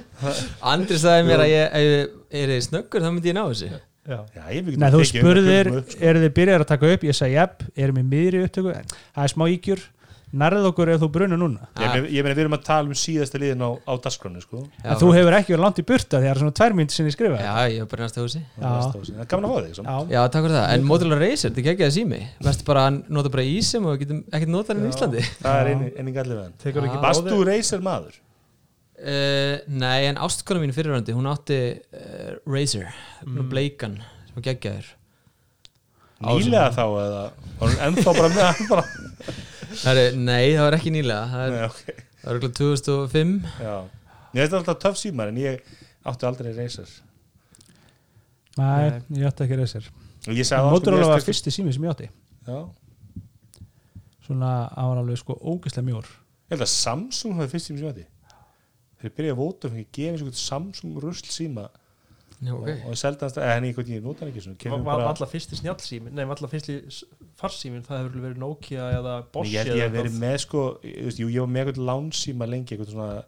Andri 0.71 0.99
sagði 1.01 1.25
mér 1.27 1.43
að 1.43 1.51
ég, 1.51 1.65
ef 1.75 2.39
ég 2.39 2.53
er 2.55 2.63
snöggur 2.67 3.03
þá 3.03 3.09
myndi 3.11 3.31
ég 3.31 3.35
ná 3.39 3.43
þessu 3.49 3.71
já. 4.05 4.19
Já, 4.35 4.45
ég 4.53 4.67
við 4.67 4.77
Nei, 4.81 4.87
þú 4.93 5.01
spurðir, 5.09 5.71
sko. 5.81 5.99
eru 6.11 6.23
þið 6.25 6.31
byrjar 6.39 6.63
að 6.63 6.71
taka 6.71 6.93
upp 6.95 7.03
ég 7.09 7.17
sagði, 7.17 7.35
jæpp, 7.39 7.67
erum 7.85 7.99
við 8.01 8.07
miðri 8.13 8.45
upptöku 8.45 8.73
það 8.77 9.21
er 9.25 9.33
smá 9.33 9.45
ígjur, 9.51 9.83
nærðið 10.35 10.67
okkur 10.69 10.91
ef 10.91 11.01
þú 11.03 11.09
brunur 11.15 11.39
núna 11.39 11.67
Ég 11.79 12.07
ég 12.11 12.25
meina, 12.25 12.35
við 12.35 12.41
erum 12.43 12.57
að 12.57 12.63
tala 12.67 12.91
um 12.91 12.97
síðasta 12.99 13.39
liðin 13.39 13.63
á, 13.63 13.69
á 13.87 13.93
dasgránu 14.03 14.41
sko. 14.43 14.63
En 14.83 14.99
þú 14.99 15.11
hefur 15.15 15.37
ekki 15.37 15.53
verið 15.55 15.63
langt 15.63 15.79
í 15.79 15.85
burta 15.87 16.19
því 16.19 16.27
það 16.27 16.31
er 16.33 16.41
svona 16.41 16.55
tvær 16.59 16.75
mínútur 16.79 16.97
sinni 16.99 17.13
skrifa 17.15 17.39
Já, 17.39 17.53
ég 17.71 17.85
var 17.85 17.91
bara 17.93 18.07
næsta 18.09 18.25
húsi. 18.25 18.41
Það 18.59 19.23
er 19.23 19.29
gaman 19.31 19.47
að 19.47 19.55
fá 19.55 19.69
þig. 19.69 20.11
Já. 20.11 20.19
Takk 20.35 20.47
fyrir 20.47 20.57
það, 20.57 20.67
en 20.75 20.85
Motorola 20.89 21.21
Racer, 21.21 21.55
þetta 21.55 21.63
er 21.63 21.71
ekki 21.75 21.87
að 21.87 21.95
sími 21.99 22.21
Verstu 22.49 22.67
bara 22.67 22.85
að 22.89 22.99
nota 23.15 23.33
bara 23.37 23.47
ísum 23.47 23.87
og 23.91 24.03
getum 24.03 24.21
ekkert 24.27 24.53
notað 24.57 24.75
hann 24.75 24.85
í 24.85 24.91
Íslandi 24.91 25.25
Það 25.39 25.71
er 25.71 26.45
Tekur 26.65 26.89
ekki 26.89 26.99
Já. 26.99 27.03
Varst 27.05 27.31
þú 27.31 27.41
Racer 27.47 27.85
maður? 27.85 28.19
Uh, 28.99 29.55
Nei, 29.71 30.05
en 30.09 30.19
ástkona 30.21 30.61
mín 30.63 30.75
fyrirvændi, 30.75 31.15
hún 31.15 31.29
átti 31.31 31.59
uh, 31.75 32.35
Razer, 32.47 32.91
mm. 33.25 33.49
bleikan 33.51 33.97
sem 34.27 34.37
var 34.37 34.47
geggjaður. 34.49 34.91
Nýlega 36.25 36.69
þá 36.73 36.85
eða? 36.85 37.23
Var 37.59 37.73
hún 37.73 37.81
ennþá 37.89 38.13
bara 38.15 38.29
með 38.31 38.93
Það 39.75 39.99
er, 39.99 40.15
Nei, 40.15 40.53
það 40.55 40.63
var 40.63 40.77
ekki 40.77 40.93
nýlega 40.95 41.25
Það, 41.27 41.41
er, 41.43 41.51
Nei, 41.51 41.65
okay. 41.67 42.05
það 42.21 42.29
var 42.29 42.39
okkur 42.39 42.53
2005 42.61 43.33
Já. 43.59 43.73
Ég 44.31 44.39
veist 44.39 44.55
alltaf 44.61 44.79
töff 44.85 45.01
símar 45.01 45.33
en 45.33 45.41
ég 45.41 45.75
átti 46.07 46.29
aldrei 46.29 46.53
Racer 46.55 46.93
Nei, 48.55 49.01
ég 49.19 49.27
átti 49.27 49.43
ekki 49.43 49.59
reysir 49.59 49.91
og 50.25 50.33
ég 50.33 50.47
sagði 50.47 50.63
á, 50.63 50.69
sko, 50.71 50.73
Motorola 50.73 51.07
var 51.11 51.21
fyrsti 51.21 51.51
sími 51.53 51.73
sem 51.75 51.83
ég 51.85 51.91
átti. 51.91 52.07
Já. 52.47 52.59
Svona, 54.25 54.51
hann 54.73 54.89
var 54.89 55.01
alveg 55.03 55.19
sko 55.21 55.35
ógeðslega 55.37 55.85
mjór. 55.85 56.07
Ég 56.49 56.55
held 56.55 56.65
að 56.65 56.71
Samsung 56.71 57.35
hafi 57.37 57.51
fyrst 57.51 57.69
síma 57.69 57.81
sem 57.81 57.85
ég 57.85 57.93
átti 57.93 58.05
Þegar 59.05 59.17
byrjaði 59.19 59.35
að 59.35 59.41
vóta 59.41 59.71
fyrir 59.71 59.85
að 59.85 59.97
gefa 59.99 60.13
eins 60.15 60.23
og 60.25 60.39
Samsung 60.41 61.01
rusl 61.03 61.29
síma 61.33 61.69
Já, 62.43 62.51
ok 62.51 62.65
og, 62.67 62.67
og 62.67 62.97
ég 62.97 63.03
hans 63.21 63.35
það, 63.35 63.37
en 63.47 63.65
ég, 63.69 63.77
ég 63.95 64.01
nota 64.03 64.25
ekki 64.27 64.41
svona 64.43 64.79
Var 64.83 65.03
alltaf 65.05 65.31
fyrsti 65.31 65.59
snjallsímin, 65.61 66.11
nei, 66.17 66.25
var 66.27 66.35
alltaf 66.35 66.51
fyrsti 66.51 66.75
farsímin, 67.39 67.85
það 67.85 68.01
hefur 68.01 68.25
verið 68.25 68.41
Nokia 68.43 68.89
eða 68.97 69.13
Bosch 69.31 69.53
ég 69.53 69.69
ég 69.71 69.85
hef 69.85 69.93
verið 69.95 70.17
með 70.19 70.35
sko, 70.43 70.63
ég, 70.83 71.15
jú, 71.21 71.29
ég 71.31 71.45
var 71.45 71.53
með 71.53 71.61
eitthvað 71.63 71.87
lánsíma 71.89 72.49
lengi, 72.51 72.75
eitthvað 72.75 72.91
svona 72.91 73.23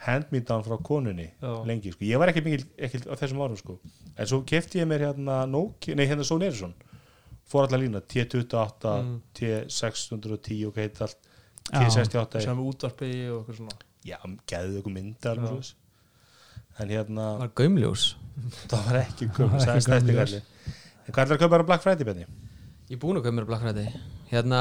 hand-me-down 0.00 0.64
frá 0.66 0.76
konunni 0.82 1.28
Já. 1.30 1.52
lengi, 1.68 1.92
sko. 1.94 2.06
ég 2.08 2.20
var 2.20 2.32
ekki 2.32 2.42
mikil 2.46 2.64
ekki 2.80 3.02
á 3.06 3.14
þessum 3.20 3.42
árum, 3.44 3.58
sko. 3.60 3.76
en 4.16 4.30
svo 4.32 4.40
kefti 4.48 4.80
ég 4.80 4.88
mér 4.90 5.06
hérna 5.10 5.42
Nokia, 5.46 5.94
nei 5.94 6.08
hérna 6.10 6.26
Sony 6.26 6.48
Ericsson 6.48 6.74
fór 7.50 7.68
allar 7.68 7.82
lína, 7.84 8.02
T28 8.02 8.96
Mm. 9.00 9.20
T610 9.36 10.66
og 10.66 10.74
hvað 10.74 10.82
heit 10.86 11.00
allt 11.06 11.30
Já. 11.70 11.84
T68 11.84 12.42
sem 12.48 12.60
útvarpi 12.64 13.10
og 13.30 13.44
eitthvað 13.44 13.60
svona 13.60 13.78
já, 14.06 14.16
geðu 14.50 14.80
ykkur 14.80 14.94
myndar 14.94 15.40
en 16.80 16.88
hérna, 16.88 17.26
Var 17.42 17.50
gaumljós? 17.60 18.04
Það 18.70 18.86
var 18.86 19.00
ekki 19.02 19.28
Það 19.34 19.40
var 19.40 19.58
það 19.60 19.66
ekki 19.66 19.76
er 19.76 19.84
stætti 19.88 20.16
galli 20.20 20.40
en 20.40 21.14
hvað 21.16 21.24
er 21.26 21.34
að 21.34 21.42
kaupa 21.42 21.52
bara 21.56 21.66
Black 21.72 21.82
Friday, 21.84 22.06
Benni? 22.06 22.26
Ég 22.90 22.96
er 22.96 23.02
búin 23.02 23.18
að 23.18 23.24
kaupa 23.26 23.36
mér 23.36 23.46
Black 23.48 23.62
Friday. 23.64 23.92
Hérna 24.30 24.60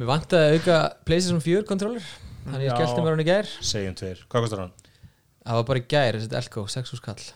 Mér 0.00 0.08
vantaði 0.08 0.46
að 0.48 0.56
auka 0.58 0.76
PlayStation 1.08 1.42
4 1.44 1.66
controller 1.68 2.04
Þannig 2.46 2.62
ég 2.64 2.70
Já. 2.70 2.76
skellti 2.78 3.02
mér 3.04 3.12
hann 3.12 3.20
í 3.20 3.26
gær. 3.28 3.50
Segjum 3.70 3.96
tveir, 4.00 4.22
hvað 4.32 4.44
kostar 4.46 4.62
hann? 4.62 4.70
Það 5.44 5.58
var 5.58 5.66
bara 5.68 5.80
í 5.82 5.84
gær, 5.92 6.16
þessi 6.16 6.38
Elko, 6.40 6.62
6 6.72 6.94
úr 6.94 7.00
skall. 7.02 7.26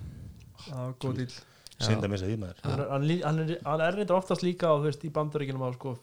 Já, 0.64 0.78
góð 1.02 1.18
dýl 1.18 1.26
Já. 1.34 1.88
Synda 1.88 2.08
missa 2.08 2.28
því 2.30 2.38
maður. 2.40 2.62
Hann, 2.64 3.10
er- 3.10 3.58
er- 3.58 3.84
er 3.88 3.98
reynda 3.98 4.16
oftast 4.16 4.44
líka 4.46 4.70
á, 4.70 4.74
þú 4.78 4.86
veist, 4.88 5.04
í 5.04 5.10
bandaríkinum 5.12 5.64
á 5.66 5.68
sko 5.74 5.96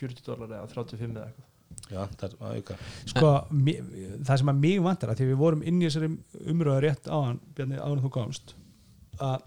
40 0.00 0.24
dólar 0.24 0.48
eða 0.56 0.68
35 0.72 1.12
eða 1.16 1.26
eitthvað 1.28 1.52
já, 1.90 2.00
það 2.18 2.26
er 2.28 2.36
að 2.36 2.56
auka. 2.56 2.76
Sko, 3.12 3.30
það 4.26 4.40
sem 4.40 4.52
að 4.52 4.60
mig 4.64 4.82
vantar 4.84 5.12
að 5.12 5.20
því 5.20 5.30
við 5.30 5.40
vorum 5.40 5.64
inn 5.66 5.80
í 5.80 5.88
þessari 5.88 6.10
umröðu 6.52 6.82
rétt 6.84 7.08
áðan, 7.08 7.40
Bjarni, 7.56 7.80
áðan 7.80 8.04
þú 8.04 8.12
komst 8.16 8.54
að 9.22 9.46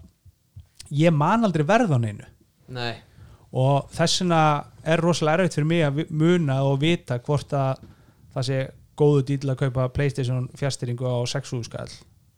ég 1.00 1.14
man 1.16 1.46
aldrei 1.46 1.66
verð 1.68 1.96
á 1.96 2.00
neinu. 2.02 2.28
Nei, 2.74 3.00
og 3.50 3.90
þess 3.94 4.22
vegna 4.22 4.42
er 4.86 5.02
rosalega 5.02 5.44
erfitt 5.44 5.58
fyrir 5.58 5.70
mig 5.70 5.86
að 5.86 6.04
muna 6.14 6.60
og 6.68 6.78
vita 6.84 7.18
hvort 7.26 7.54
að 7.58 7.82
það 8.36 8.48
sé 8.50 8.60
góðu 9.00 9.26
dýl 9.26 9.54
að 9.54 9.60
kaupa 9.64 9.90
Playstation 9.96 10.48
fjastýringu 10.60 11.08
á 11.08 11.18
6 11.28 11.56
skall 11.66 11.90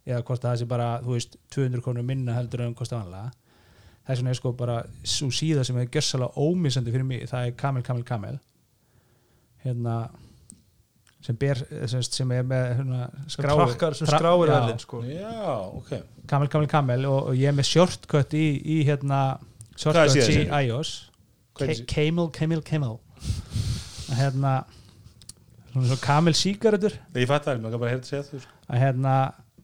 eða 0.06 0.22
hvort 0.26 0.42
að 0.42 0.48
það 0.48 0.58
sé 0.60 0.66
bara, 0.70 0.88
þú 1.02 1.14
veist, 1.14 1.36
200 1.54 1.84
krónur 1.84 2.06
minna 2.06 2.34
heldur 2.34 2.64
en 2.64 2.74
kosta 2.74 2.98
vanlega. 2.98 3.30
Þess 4.02 4.18
vegna 4.18 4.32
er 4.32 4.38
sko 4.38 4.52
bara 4.58 4.78
svo 5.06 5.28
síða 5.30 5.62
sem 5.66 5.76
er 5.78 5.90
gjössalega 5.92 6.42
ómissandi 6.42 6.94
fyrir 6.94 7.06
mig, 7.06 7.28
það 7.30 7.46
er 7.46 7.54
Kamel, 7.60 7.84
Kamel, 7.86 8.06
Kamel 8.06 8.40
hérna 9.62 9.96
sem, 11.22 11.36
ber, 11.38 11.60
sem, 11.86 12.02
sem 12.02 12.32
er 12.34 12.42
með 12.46 12.64
hérna, 12.80 13.06
sem 13.30 13.44
trakkar, 13.44 13.94
sem 13.94 14.08
skráir 14.10 14.50
já, 14.50 14.54
verðin 14.56 14.82
sko. 14.82 15.02
Já, 15.06 15.46
ok. 15.78 15.92
Kamel, 16.30 16.50
Kamel, 16.50 16.68
Kamel 16.72 17.06
og, 17.06 17.18
og 17.30 17.38
ég 17.38 17.50
er 17.52 17.56
með 17.56 17.68
shortcut 17.70 18.34
í, 18.38 18.46
í 18.58 18.80
hérna 18.88 19.22
Hvað 19.72 19.84
shortcuts 19.86 20.32
í 20.34 20.42
iOS. 20.66 20.92
Hvað 21.58 21.70
Ka- 21.72 21.86
Camel, 21.94 22.28
Camel, 22.34 22.62
Camel. 22.66 22.96
Að 24.12 24.18
hérna 24.18 24.56
svona 25.72 25.86
svo 25.92 26.00
Kamel 26.02 26.34
sígarettur. 26.36 26.98
Ég 27.16 27.30
fatt 27.30 27.46
það, 27.46 27.62
maður 27.62 27.76
kan 27.76 27.84
bara 27.84 27.94
hérna 27.94 28.08
segja 28.10 28.26
þú 28.28 28.42
sko. 28.42 28.58
að 28.72 28.82
hérna 28.82 29.14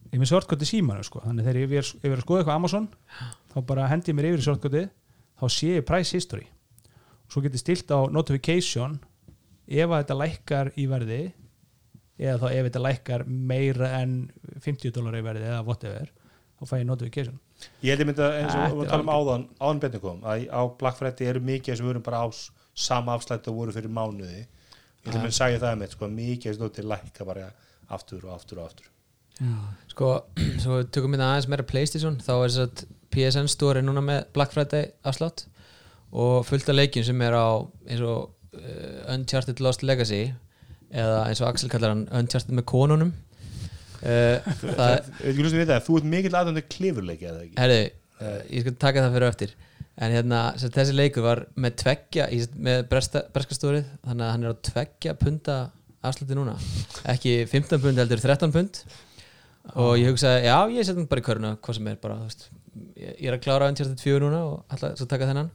ég 0.09 0.15
er 0.17 0.23
með 0.23 0.31
shortcut 0.31 0.63
í 0.65 0.69
símanu 0.71 1.05
sko. 1.05 1.21
Þannig 1.25 1.45
þegar 1.49 1.59
ég 1.61 1.75
er, 1.83 1.91
ég 2.01 2.09
er 2.13 2.17
að 2.17 2.25
skoða 2.25 2.41
eitthvað 2.41 2.55
á 2.55 2.59
Amazon 2.61 2.87
þá 3.51 3.59
bara 3.69 3.89
hendi 3.91 4.09
ég 4.13 4.17
mér 4.17 4.29
yfir 4.31 4.41
í 4.41 4.47
shortcuti 4.47 4.85
þá 5.39 5.45
sé 5.53 5.75
ég 5.75 5.85
price 5.85 6.15
history. 6.17 6.47
Og 7.27 7.35
svo 7.35 7.43
get 7.45 7.53
ég 7.59 7.61
stilt 7.61 7.91
á 7.93 7.99
notification 8.09 8.97
ef 9.69 9.93
þetta 9.93 10.17
lækkar 10.17 10.71
í 10.75 10.87
verði 10.89 11.21
eða 12.19 12.37
þá 12.41 12.47
ef 12.49 12.67
þetta 12.67 12.83
lækkar 12.83 13.25
meira 13.27 13.91
en 14.01 14.15
50 14.65 14.95
dólar 14.95 15.19
í 15.19 15.23
verði 15.25 15.47
eða 15.49 15.63
whatever 15.67 16.11
þá 16.59 16.65
fæ 16.67 16.75
ég 16.81 16.87
notification. 16.89 17.39
Ég 17.83 17.93
held 17.93 18.03
ég 18.03 18.09
myndi 18.09 18.23
að 18.23 18.37
eins 18.41 18.55
og 18.57 18.77
við 18.81 18.91
talum 18.91 19.11
áðan 19.11 19.45
áðan 19.59 19.81
betni 19.83 20.01
kom, 20.03 20.21
að 20.27 20.45
á 20.51 20.61
Black 20.79 20.99
Friday 20.99 21.31
eru 21.31 21.43
mikið 21.43 21.79
sem 21.79 21.87
voru 21.87 22.03
bara 22.03 22.23
á 22.23 22.27
sama 22.75 23.15
afslætt 23.15 23.47
og 23.51 23.59
voru 23.59 23.75
fyrir 23.75 23.91
mánuði. 23.91 24.45
Ég 24.45 25.07
held 25.07 25.19
að 25.19 25.25
mér 25.25 25.35
sagði 25.35 25.61
það 25.63 25.77
með, 25.79 25.93
sko, 25.95 26.09
mikið 26.15 26.55
sem 26.55 26.63
þú 26.63 26.71
til 26.75 26.87
lækka 26.91 27.27
bara 27.27 27.49
aftur 27.95 28.25
og 28.27 28.33
aftur 28.35 28.59
og 28.59 28.67
aftur. 28.67 28.89
Sko, 29.93 30.09
svo 30.63 30.81
tökum 30.91 31.15
við 31.15 31.23
aðeins 31.23 31.47
meira 31.47 31.63
PlayStation 31.67 32.17
Þá 32.19 32.33
er 32.33 32.41
þess 32.51 32.63
að 32.65 32.81
PSN 33.15 33.47
store 33.47 33.79
er 33.79 33.85
núna 33.87 34.01
með 34.03 34.25
Black 34.35 34.51
Friday 34.51 34.89
afslátt 35.07 35.45
Og 36.11 36.43
fullt 36.43 36.67
af 36.67 36.75
leikjum 36.75 37.05
sem 37.07 37.23
er 37.23 37.37
á 37.39 37.63
eins 37.87 38.03
og 38.03 38.33
Uncharted 39.13 39.59
Lost 39.61 39.83
Legacy 39.85 40.29
Eða 40.89 41.23
eins 41.29 41.41
og 41.43 41.51
Axel 41.51 41.69
kallar 41.69 41.93
hann 41.93 42.05
Uncharted 42.17 42.55
með 42.57 42.65
konunum. 42.69 43.13
Uh, 43.99 44.39
þú 45.85 45.97
ert 45.99 46.07
mikill 46.07 46.37
aðdöndu 46.39 46.63
klifurleiki 46.71 47.27
eða 47.29 47.43
ekki? 47.43 47.57
Herri, 47.59 47.81
uh, 48.23 48.39
ég 48.49 48.63
skal 48.63 48.77
taka 48.81 49.03
það 49.05 49.17
fyrir 49.17 49.27
eftir. 49.29 49.53
En 49.99 50.15
hérna, 50.15 50.39
þessi 50.57 50.95
leikur 50.95 51.25
var 51.25 51.43
með 51.59 51.75
tveggja 51.81 52.29
með 52.55 52.85
breskastórið 52.87 53.89
Þannig 54.07 54.23
að 54.23 54.29
hann 54.31 54.45
er 54.45 54.53
á 54.55 54.63
tveggja 54.69 55.15
punta 55.19 55.57
afsluti 56.07 56.37
núna. 56.37 56.55
Ekki 57.11 57.35
15 57.51 57.83
pund 57.83 57.99
heldur 57.99 58.23
13 58.23 58.55
pund. 58.55 58.79
Og 59.75 59.97
ég 59.99 60.07
hugsaði, 60.09 60.47
já, 60.47 60.55
ég 60.71 60.87
setjum 60.87 61.09
bara 61.11 61.21
í 61.21 61.25
köruna 61.27 61.49
Hvað 61.59 61.75
sem 61.77 61.89
er 61.91 61.97
bara, 62.01 62.15
þú 62.23 62.29
veist 62.29 62.45
Ég 62.95 63.25
er 63.27 63.35
að 63.35 63.41
klára 63.43 63.67
Uncharted 63.69 63.99
4 64.01 64.21
núna 64.23 64.39
og 64.47 64.71
ætla 64.73 64.93
svo 64.97 65.05
taka 65.11 65.27
þennan 65.29 65.51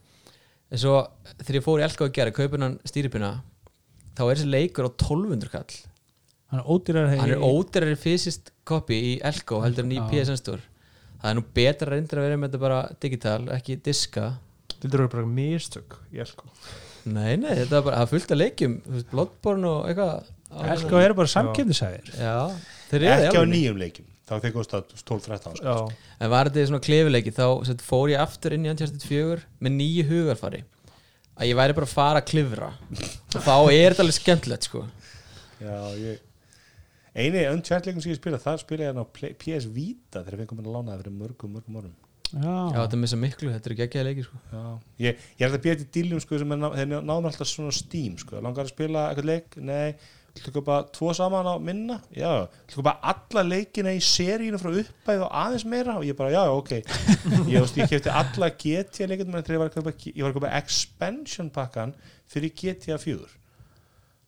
En 0.73 0.81
svo, 0.81 1.01
þegar 1.43 1.59
ég 1.61 1.67
fór 1.67 1.83
í 1.83 1.85
Elka 1.87 2.07
að 2.07 2.15
gera 2.17 2.35
Kaupin 2.35 2.65
hann 2.67 2.79
stýripuna 2.89 3.33
Þá 4.15 4.23
er 4.25 4.39
þessi 4.39 4.51
leikur 4.51 4.87
á 4.87 4.91
1200 4.95 5.51
kall. 5.51 5.77
Hann 6.53 6.61
er 6.61 6.69
ódýrar 6.71 7.09
hann 7.11 7.33
er 7.35 7.43
ódærari 7.43 7.97
fysiskt 7.99 8.53
copy 8.69 8.95
í 8.95 9.13
Elko 9.27 9.59
heldur 9.65 9.87
en 9.89 9.95
í. 9.97 9.99
PSN 10.11 10.39
Store. 10.39 10.63
Það 11.19 11.31
er 11.31 11.39
nú 11.39 11.45
betra 11.57 11.91
reyndir 11.91 12.21
að 12.21 12.27
vera 12.29 12.39
með 12.39 12.53
þetta 12.53 12.63
bara 12.63 12.81
digital, 13.03 13.41
ekki 13.57 13.79
diska. 13.83 14.29
Þetta 14.75 14.99
eru 14.99 15.09
bara 15.15 15.25
mistök 15.25 15.95
Ég 16.13 16.29
sko 16.29 16.51
Nei, 17.05 17.37
nei, 17.41 17.53
þetta 17.57 17.79
er 17.79 17.85
bara, 17.87 18.05
fullt 18.09 18.33
af 18.33 18.39
leikjum 18.39 18.75
þú 18.85 18.95
veist, 18.95 19.07
Bloodborne 19.11 19.69
og 19.69 19.89
eitthvað. 19.91 20.31
Elko 20.75 21.01
eru 21.01 21.17
bara 21.19 21.31
eru 23.01 23.29
ekki 23.29 23.41
á 23.41 23.45
nýjum 23.49 23.81
leikjum 23.81 24.07
þá 24.25 24.35
þeir 24.41 24.53
kosta 24.55 24.81
12-13 24.91 25.59
sko. 25.61 25.75
En 26.25 26.31
var 26.33 26.49
þetta 26.51 26.69
svona 26.71 26.85
klefileiki 26.85 27.33
þá 27.37 27.47
sagt, 27.69 27.83
fór 27.85 28.13
ég 28.15 28.23
aftur 28.23 28.55
inn 28.57 28.65
í 28.65 28.71
Uncharted 28.73 29.05
4 29.05 29.43
með 29.61 29.75
nýju 29.81 30.07
hugarfari 30.11 30.63
að 31.35 31.49
ég 31.51 31.59
væri 31.59 31.75
bara 31.77 31.89
að 31.89 31.97
fara 31.97 32.21
að 32.23 32.29
klifra. 32.31 32.69
Og 33.35 33.43
þá 33.43 33.55
er 33.75 33.91
þetta 33.93 34.05
alveg 34.07 34.17
skemmtilegt 34.21 34.69
sko. 34.69 34.85
Já, 35.61 35.77
ég 35.99 36.23
eini 37.15 37.45
Uncharted-leikum 37.53 38.03
sem 38.03 38.15
ég 38.15 38.19
spila 38.21 38.41
það 38.43 38.63
spila 38.65 38.89
ég 38.89 38.97
á 38.99 39.05
PS 39.43 39.69
Vita 39.75 40.23
þegar 40.25 40.41
við 40.41 40.49
komum 40.51 40.65
að 40.67 40.75
lána 40.79 40.95
það 40.95 41.03
fyrir 41.05 41.17
mörgum, 41.21 41.53
mörgum 41.59 41.79
árum. 41.83 41.95
Já, 42.35 42.51
Já, 42.75 42.79
þetta 42.81 42.97
er 42.97 43.01
missa 43.05 43.19
miklu, 43.21 43.51
þetta 43.55 43.69
eru 43.71 43.77
geggjaði 43.79 44.07
leiki 44.09 44.25
sko. 44.27 44.39
Já, 44.51 44.63
ég, 45.05 45.21
ég 45.39 45.45
er 45.47 45.53
að 45.55 45.63
býja 45.67 45.77
til 45.83 45.87
díljum 45.95 46.23
sko, 46.25 46.39
sem 46.43 46.55
er 46.57 46.59
ná- 46.65 46.73
þeir 46.75 46.89
náðum 46.97 47.29
alltaf 47.31 47.47
svona 47.51 47.75
Steam 47.77 48.17
sko. 48.19 48.41
langar 48.43 48.65
að 48.65 48.73
spila 48.73 49.05
eitthvað 49.13 49.29
leik, 49.31 49.59
nei 49.63 49.95
við 50.35 50.59
bara 50.67 50.83
tvo 50.95 51.13
saman 51.15 51.47
á 51.47 51.55
minna? 51.63 52.01
Já, 52.15 52.49
við 52.73 52.83
bara 52.83 53.13
alla 53.15 53.45
leikina 53.47 53.95
í 53.95 54.01
seríinu 54.03 54.59
frá 54.61 54.73
uppæð 54.73 55.23
og 55.27 55.39
aðeins 55.45 55.67
meira? 55.71 55.95
Og 56.01 56.09
ég 56.09 56.19
bara, 56.19 56.33
já, 56.35 56.43
já, 56.49 56.57
ok. 56.59 56.73
Ég, 57.53 57.61
veist, 57.61 57.79
ég 57.79 57.89
kefti 57.93 58.11
alla 58.11 58.51
GTA 58.51 59.09
leikina 59.11 59.41
ég 59.45 59.63
var 59.63 59.71
að 59.71 59.79
kaupa, 59.79 59.95
ég 60.11 60.21
var 60.21 60.33
að 60.33 60.39
kaupa 60.41 60.53
expansion 60.59 61.51
pakkan 61.55 61.95
fyrir 62.31 62.55
GTA 62.55 62.99
4 62.99 63.41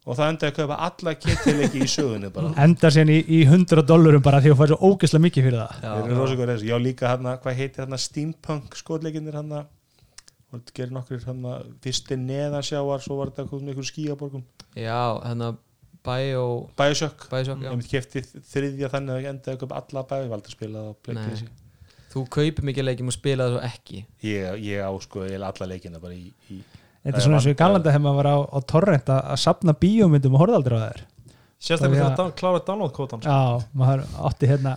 og 0.07 0.14
það 0.14 0.28
endaði 0.30 0.52
að 0.52 0.59
kaupa 0.61 0.76
alla 0.86 1.14
GTA 1.18 1.54
leiki 1.59 1.80
í 1.82 1.88
sögunni 1.90 2.28
bara. 2.30 2.52
Enda 2.66 2.90
sér 2.94 3.11
í, 3.11 3.16
í 3.26 3.40
100 3.42 3.82
dollarum 3.88 4.22
bara 4.22 4.38
því 4.38 4.52
að 4.52 4.54
þú 4.54 4.61
fær 4.61 4.70
svo 4.70 4.92
ógeðslega 4.92 5.24
mikið 5.24 5.48
fyrir 5.48 5.64
það. 5.64 6.12
Rosa 6.12 6.36
góðir 6.38 6.52
í 6.52 6.54
þessu. 6.54 6.68
Já, 6.70 6.76
líka 6.84 7.11
hann 7.11 7.30
hvað 7.42 7.59
heitir 7.59 7.82
hann 7.82 7.98
steampunk 7.98 8.78
skotleikinir 8.78 9.40
hann 9.40 9.57
og 9.57 10.61
þetta 10.61 10.76
gerir 10.78 10.94
nokkur 10.94 11.26
hann 11.26 11.46
fyrsti 11.82 12.18
neðansjáar, 12.22 13.02
svo 13.02 13.18
var 13.18 13.32
þetta 13.32 13.50
komið 13.50 13.64
með 13.66 13.74
einhver 13.74 13.88
skíaborgum 13.90 14.44
Já, 14.76 15.18
þannig 15.24 15.59
að 16.07 16.22
Bio, 16.22 16.46
Bioshock, 16.78 17.26
Bioshock, 17.30 17.62
já. 17.62 17.68
Ég 17.68 17.76
myndi 17.76 17.90
kefti 17.90 18.22
þriðja 18.52 18.90
þannig 18.92 19.14
að 19.14 19.22
ég 19.22 19.30
endaði 19.32 19.54
að 19.57 19.62
kaupa 19.62 19.80
alla 19.82 20.02
Bio, 20.11 20.24
ég 20.24 20.32
valdi 20.32 20.50
að 20.50 20.57
spila 20.57 20.82
það 20.82 20.88
á 20.88 20.94
Playstation. 21.07 21.54
Þú 22.16 22.24
kaupir 22.32 22.66
mikið 22.70 22.86
leikjum 22.86 23.11
og 23.12 23.16
spila 23.16 23.46
það 23.46 23.57
svo 23.57 23.62
ekki. 23.68 24.02
Ég, 24.24 24.61
ég 24.64 24.86
á 24.86 24.92
sko 25.04 25.24
eiginlega 25.26 25.52
alla 25.52 25.70
leikina 25.72 26.02
bara 26.02 26.16
í, 26.16 26.30
í 26.50 26.61
Þetta 27.07 27.20
er 27.20 27.26
svona 27.26 27.38
eins 27.38 27.46
og 27.46 27.52
í 27.54 27.59
galanda 27.59 27.92
þegar 27.92 28.04
maður 28.07 28.16
var 28.18 28.28
á, 28.30 28.38
á 28.50 28.59
torrent 28.66 29.11
að, 29.14 29.18
að 29.34 29.42
sapna 29.42 29.74
bíómyndum 29.78 30.34
og 30.34 30.42
horfði 30.42 30.57
aldrei 30.59 30.76
á 30.76 30.82
þær. 30.86 31.02
Sérstaklega 31.66 32.07
þegar 32.09 32.22
að 32.24 32.32
klára 32.40 32.62
download-kótan 32.66 33.22
sko. 33.22 33.36
Já, 33.36 33.68
maður 33.78 34.02
átti 34.26 34.50
hérna 34.50 34.72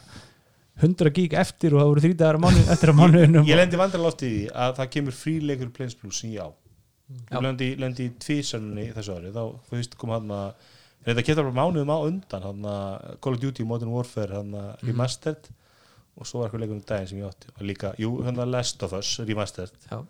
100 0.80 1.12
gig 1.16 1.34
eftir 1.36 1.76
og 1.76 1.82
það 1.82 1.90
voru 1.90 2.40
mánu, 2.44 2.62
eftir 2.72 2.92
að 2.94 3.00
mánuðinum 3.00 3.48
ég 3.50 3.60
lendi 3.60 3.80
vandrarlega 3.80 4.14
oft 4.14 4.24
í 4.24 4.30
því 4.30 4.44
að 4.64 4.76
það 4.78 4.92
kemur 4.94 5.18
fríleikur 5.18 5.72
Plains 5.76 5.98
Plus 6.00 6.22
sem 6.22 6.32
ég 6.36 6.46
á 6.46 6.50
Já. 7.10 7.40
ég 7.40 7.42
lendi, 7.44 7.70
lendi 7.82 8.06
í 8.06 8.12
tvísarnunni 8.22 8.92
þessu 8.94 9.16
ári. 9.18 9.32
Þá 9.34 9.44
fyrst 9.72 9.98
kom 10.00 10.14
hann 10.14 10.30
að 10.34 10.68
þetta 11.06 11.24
geta 11.26 11.44
bara 11.46 11.56
mánuðum 11.60 11.92
á 11.94 11.98
undan 12.08 12.44
hann 12.44 12.62
að 12.70 13.20
Call 13.24 13.34
of 13.38 13.40
Duty 13.42 13.64
Modern 13.66 13.92
Warfare 13.96 14.36
hann 14.42 14.52
að 14.52 14.70
Mhm. 14.82 14.88
remastered. 14.92 15.50
Og 16.20 16.26
svo 16.28 16.40
var 16.42 16.50
eitthvað 16.50 16.60
leikur 16.66 16.76
um 16.76 16.82
daginn 16.82 17.08
sem 17.08 17.18
ég 17.20 17.30
átti. 17.30 17.48
Og 17.56 17.62
líka, 17.68 17.94
jú, 17.98 18.24
hann 18.26 18.36
að 18.36 18.50
Last 18.52 18.84
of 18.84 18.94
Us 18.94 19.20
remastered. 19.24 19.72
Já. 19.90 20.02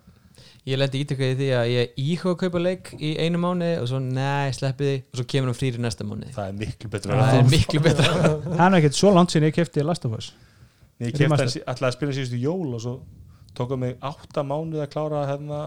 Ég 0.66 0.78
lendi 0.78 1.04
ítökkaði 1.06 1.36
því 1.38 1.48
að 1.56 1.68
ég 1.70 1.94
íhuga 1.98 2.34
að 2.34 2.40
kaupa 2.42 2.60
leik 2.62 2.90
í 3.00 3.12
einu 3.20 3.38
mánu 3.38 3.68
og 3.82 3.88
svo 3.88 4.00
nei, 4.02 4.50
sleppi 4.52 4.84
því. 4.88 4.96
Og 5.14 5.20
svo 5.20 5.26
kemur 5.26 5.52
hann 5.52 5.58
frýri 5.60 5.80
næsta 5.80 6.04
mánu 6.08 6.32
það 6.34 6.48
er 6.50 6.58
miklu 6.58 6.90
að 6.90 7.02
Það 7.06 7.40
er 7.40 7.50
miklu 7.54 7.80
betra. 7.80 8.10
Það 8.44 8.66
er 8.66 8.78
ekkert 8.80 8.98
svo 9.00 9.14
langt 9.14 9.32
sinni 9.32 9.52
ég 9.52 9.56
kefti 9.56 9.84
Last 9.86 10.06
of 10.06 10.18
Us. 10.18 10.32
Ég 11.00 11.14
kefti 11.14 11.30
hann 11.30 11.48
ætlaði 11.48 11.90
að 11.92 11.96
spila 11.98 12.12
síðustu 12.18 12.40
jól 12.42 12.74
og 12.76 12.82
svo 12.82 12.96
tók 13.56 13.70
hann 13.70 13.80
mig 13.80 13.98
átta 14.02 14.44
mánuð 14.44 14.82
að 14.84 14.92
klára 14.94 15.24
hérna 15.30 15.62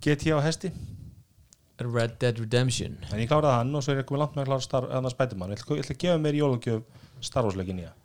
GTA 0.00 0.40
á 0.40 0.42
hesti 0.44 0.70
Red 1.86 2.18
Dead 2.22 2.40
Redemption 2.40 2.98
en 3.10 3.22
ég 3.22 3.30
kláraði 3.30 3.56
hann 3.60 3.76
og 3.76 3.84
svo 3.84 3.94
er 3.94 4.02
ég 4.02 4.08
komið 4.08 4.24
langt 4.24 4.36
með 4.36 4.44
að 4.44 4.50
klára 4.50 4.66
Star, 4.66 4.88
hérna 4.90 5.12
Spiderman, 5.12 5.54
ég 5.54 5.62
ætla, 5.62 5.78
ég 5.78 5.86
ætla 5.86 5.96
að 5.96 6.02
gefa 6.04 6.20
mér 6.24 6.36
í 6.36 6.42
jólagjöf 6.42 7.06
Star 7.24 7.46
Wars 7.46 7.58
leikin 7.58 7.80
í 7.80 7.86
það 7.86 7.96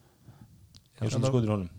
ég 1.01 1.09
er 1.09 1.15
svona 1.15 1.28
Já. 1.28 1.32
skotin 1.34 1.53
honum 1.55 1.69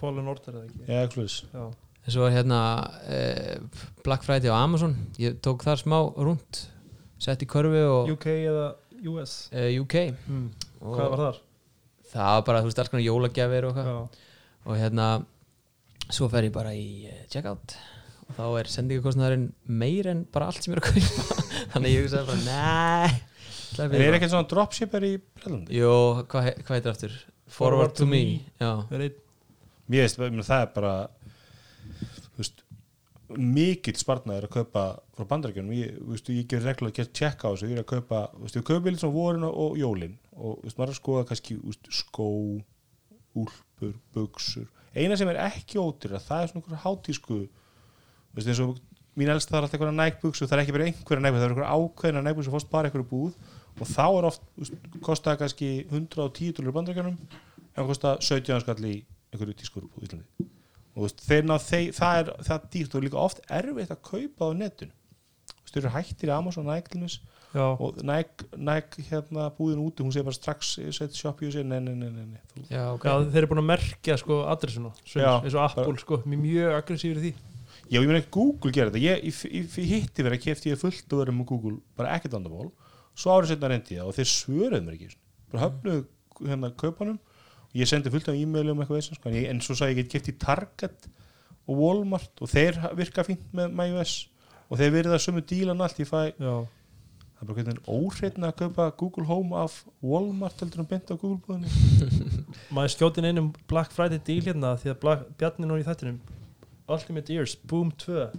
Fallen 0.00 0.32
Order 0.32 0.58
eða 0.58 0.66
ekki 0.66 0.88
ég 0.88 1.06
ekki 1.06 1.26
Já. 1.54 1.64
En 2.00 2.14
svo 2.14 2.26
er 2.26 2.34
hérna 2.38 2.60
uh, 3.04 3.82
Black 4.06 4.24
Friday 4.24 4.48
á 4.48 4.56
Amazon 4.56 4.96
Ég 5.20 5.36
tók 5.44 5.66
þar 5.66 5.82
smá 5.82 5.98
rúnt 6.16 6.64
Sett 7.20 7.44
í 7.44 7.48
körfi 7.50 7.82
og 7.84 8.08
UK 8.14 8.26
eða 8.32 8.66
US 9.12 9.34
uh, 9.52 9.68
UK 9.82 9.96
mm. 10.16 10.46
Hvað 10.80 11.12
var 11.12 11.24
þar? 11.26 11.40
Það 12.10 12.32
var 12.34 12.44
bara, 12.48 12.62
þú 12.64 12.70
veist, 12.70 12.80
alls 12.82 12.90
konar 12.90 13.04
jólagjafir 13.04 13.66
og. 13.68 13.76
Og 14.66 14.78
hérna 14.80 15.04
Svo 16.10 16.26
fer 16.32 16.48
ég 16.48 16.54
bara 16.54 16.72
í 16.74 17.04
uh, 17.06 17.20
checkout 17.30 17.76
þá 18.36 18.44
er 18.60 18.70
sendingakostnaðurinn 18.74 19.50
meir 19.66 20.08
en 20.10 20.22
bara 20.32 20.50
allt 20.50 20.62
sem 20.64 20.74
ég 20.74 20.78
er 20.78 20.84
að 20.84 20.94
kaupa. 20.94 21.48
Þannig 21.74 21.96
ég 21.96 22.06
hugsaði 22.06 22.30
bara, 22.30 22.46
nei 22.46 23.26
en 23.78 24.02
er 24.02 24.16
ekkert 24.16 24.32
svona 24.32 24.48
dropshipper 24.50 25.04
í 25.06 25.12
Brellandi 25.20 25.78
Jó, 25.78 25.92
hvað 26.30 26.48
hvað 26.64 26.76
heitir 26.76 26.92
aftur? 26.92 27.14
Forward, 27.50 27.94
to, 27.98 28.06
me, 28.06 28.40
einn? 28.62 29.14
Mér 29.90 30.04
veist, 30.06 30.18
það 30.18 30.64
er 30.64 30.68
bara 30.74 30.94
veist 32.38 32.64
mikill 33.30 33.94
spartnaður 33.98 34.48
að 34.48 34.54
kaupa 34.56 34.84
frá 35.14 35.26
bandarækjunum 35.30 35.74
ég, 35.74 35.98
ég 36.34 36.46
ger 36.50 36.64
reglulega 36.64 36.90
að 36.90 36.98
gera 36.98 37.12
tjekka 37.14 37.50
á 37.50 37.50
þessu. 37.52 37.68
Ég 37.70 37.78
er 37.78 37.84
að 37.84 37.90
kaupa, 37.92 38.22
ég 38.42 38.66
kaupa 38.66 38.90
litt 38.90 39.02
svona 39.02 39.14
vorin 39.14 39.46
og, 39.46 39.76
jólin. 39.78 40.16
Og 40.34 40.56
veist, 40.64 40.78
maður 40.78 40.88
er 40.88 40.94
að 40.96 40.98
skoða 40.98 41.26
kannski 41.28 41.58
veist, 41.62 41.90
skó, 41.94 42.28
úlpur 43.38 43.94
buksur, 44.14 44.66
eina 44.98 45.18
sem 45.18 45.30
er 45.30 45.38
ekki 45.44 45.78
ótir 45.78 46.16
það 46.18 46.40
er 46.42 46.50
svona 46.50 46.64
einhver 46.64 46.82
hátísku 46.82 47.36
þú 48.30 48.40
veist, 48.40 48.50
eins 48.50 48.62
og 48.64 48.78
mín 49.18 49.32
elst 49.32 49.50
það 49.50 49.58
er 49.58 49.66
alltaf 49.66 49.76
einhverja 49.78 49.96
nækbuksu, 49.98 50.46
það 50.46 50.56
er 50.56 50.62
ekki 50.64 50.74
bara 50.76 50.86
einhverja 50.88 51.24
nækbuksu 51.24 51.40
það 51.40 51.46
er 51.46 51.54
einhverja 51.54 51.74
ákveðina 51.76 52.22
nækbuksu, 52.26 52.54
fórst 52.54 52.70
bara 52.70 52.90
einhverju 52.90 53.08
búð. 53.10 53.34
Og 53.80 53.88
þá 53.88 54.04
er 54.06 54.28
oft, 54.28 54.46
veist, 54.60 54.88
kostaði 55.04 55.40
kannski 55.40 55.70
110 55.88 56.54
dólar 56.58 56.76
bandarækjunum 56.76 57.16
en 57.16 57.76
það 57.78 57.90
kostaði 57.90 58.28
17 58.28 58.64
skall 58.64 58.86
í 58.86 58.94
einhverju 59.30 59.58
tískurubúð 59.60 60.04
í 60.04 60.08
Íslandi. 60.08 60.48
Og 60.96 61.06
veist, 61.06 61.22
þeir 61.26 61.46
það 61.96 62.22
er 62.22 62.32
það 62.48 62.70
dýrt 62.74 62.96
og 62.96 63.04
líka 63.06 63.20
oft 63.20 63.44
erfitt 63.48 63.94
að 63.94 64.02
kaupa 64.10 64.50
á 64.50 64.58
netinu. 64.58 64.96
Þú 65.70 65.78
veist, 65.78 65.92
hættir 65.94 66.32
í 66.32 66.34
Amazon 66.34 66.66
Já. 67.50 67.64
og 67.82 67.96
Nike, 68.06 68.46
Nike 68.54 69.02
hérna 69.08 69.48
búðin 69.56 69.80
úti, 69.82 70.04
hún 70.04 70.12
segir 70.14 70.26
bara 70.28 70.36
strax 70.36 70.76
set 70.94 71.16
shop 71.18 71.40
say, 71.50 71.64
nei, 71.66 71.80
nei, 71.82 71.96
nei, 71.98 72.10
nei, 72.14 72.66
já, 72.70 72.92
ok. 72.94 73.06
Já, 73.08 73.24
þeir 73.26 73.40
eru 73.40 73.48
búin 73.50 73.62
að 73.64 73.66
merkja 73.72 74.16
sko 74.20 74.36
Já. 75.26 75.32
eins 75.42 75.56
og 75.58 75.64
Apple 75.64 75.98
sko, 75.98 76.20
mjög 76.30 76.76
aggressífur 76.76 77.18
í 77.18 77.24
því 77.24 77.49
já, 77.90 77.98
ég 77.98 78.06
meina 78.08 78.22
Google 78.30 78.72
gerir 78.74 78.92
þetta. 78.92 79.02
Ég, 79.02 79.26
ég, 79.28 79.40
ég, 79.60 79.90
hitti 79.90 80.24
verið 80.24 80.38
að 80.38 80.44
kefti 80.46 80.72
ég 80.72 80.80
fullt 80.80 81.14
og 81.14 81.22
verið 81.24 81.36
með 81.36 81.50
Google, 81.50 81.76
bara 81.98 82.14
ekkert 82.16 82.36
vandamál. 82.38 82.70
Svo 83.18 83.34
árið 83.34 83.52
setna 83.52 83.70
reyndi 83.72 83.96
ég 83.96 84.00
það 84.00 84.10
og 84.12 84.16
þeir 84.16 84.30
svöruðu 84.30 84.82
mér 84.86 84.96
ekki 84.96 85.10
bara 85.50 85.66
höfnuðu 85.66 86.48
hérna 86.48 86.72
kaupanum 86.78 87.18
og 87.70 87.78
ég 87.78 87.90
sendi 87.90 88.12
fullt 88.12 88.30
af 88.30 88.38
e-mailum 88.38 88.82
eitthvað 88.82 89.00
veist, 89.00 89.16
sko, 89.18 89.32
en, 89.34 89.62
svo 89.64 89.76
sagði 89.78 89.96
ég 89.96 90.02
get 90.04 90.12
kefti 90.14 90.36
Target 90.40 91.08
og 91.66 91.78
Walmart 91.78 92.42
og 92.42 92.50
þeir 92.50 92.78
virka 92.98 93.24
fínt 93.26 93.50
með 93.56 93.74
MyOS 93.74 94.14
og 94.70 94.78
þeir 94.80 94.94
verið 94.94 95.16
það 95.16 95.24
sömu 95.26 95.42
dílan 95.50 95.82
allt 95.84 96.00
ég 96.00 96.08
fæ 96.08 96.30
Já, 96.38 96.54
Það 97.40 97.46
er 97.46 97.54
bara 97.54 97.62
hvernig 97.62 97.86
óhreitna 97.88 98.48
að 98.50 98.58
kaupa 98.58 98.86
Google 99.00 99.24
Home 99.30 99.56
af 99.56 99.78
Walmart 100.04 100.60
heldur 100.60 100.82
en 100.82 100.88
beint 100.90 101.08
á 101.08 101.16
Google 101.16 101.40
búðinni. 101.46 101.70
maður 102.76 102.92
skjótin 102.92 103.28
einum 103.30 103.48
Black 103.70 103.94
Friday 103.96 104.20
deal 104.20 104.44
hérna 104.44 104.74
því 104.76 104.92
að 104.92 104.98
Black, 105.00 105.24
Ultimate 106.90 107.36
Ears 107.36 107.56
Boom 107.70 107.92
2 108.02 108.30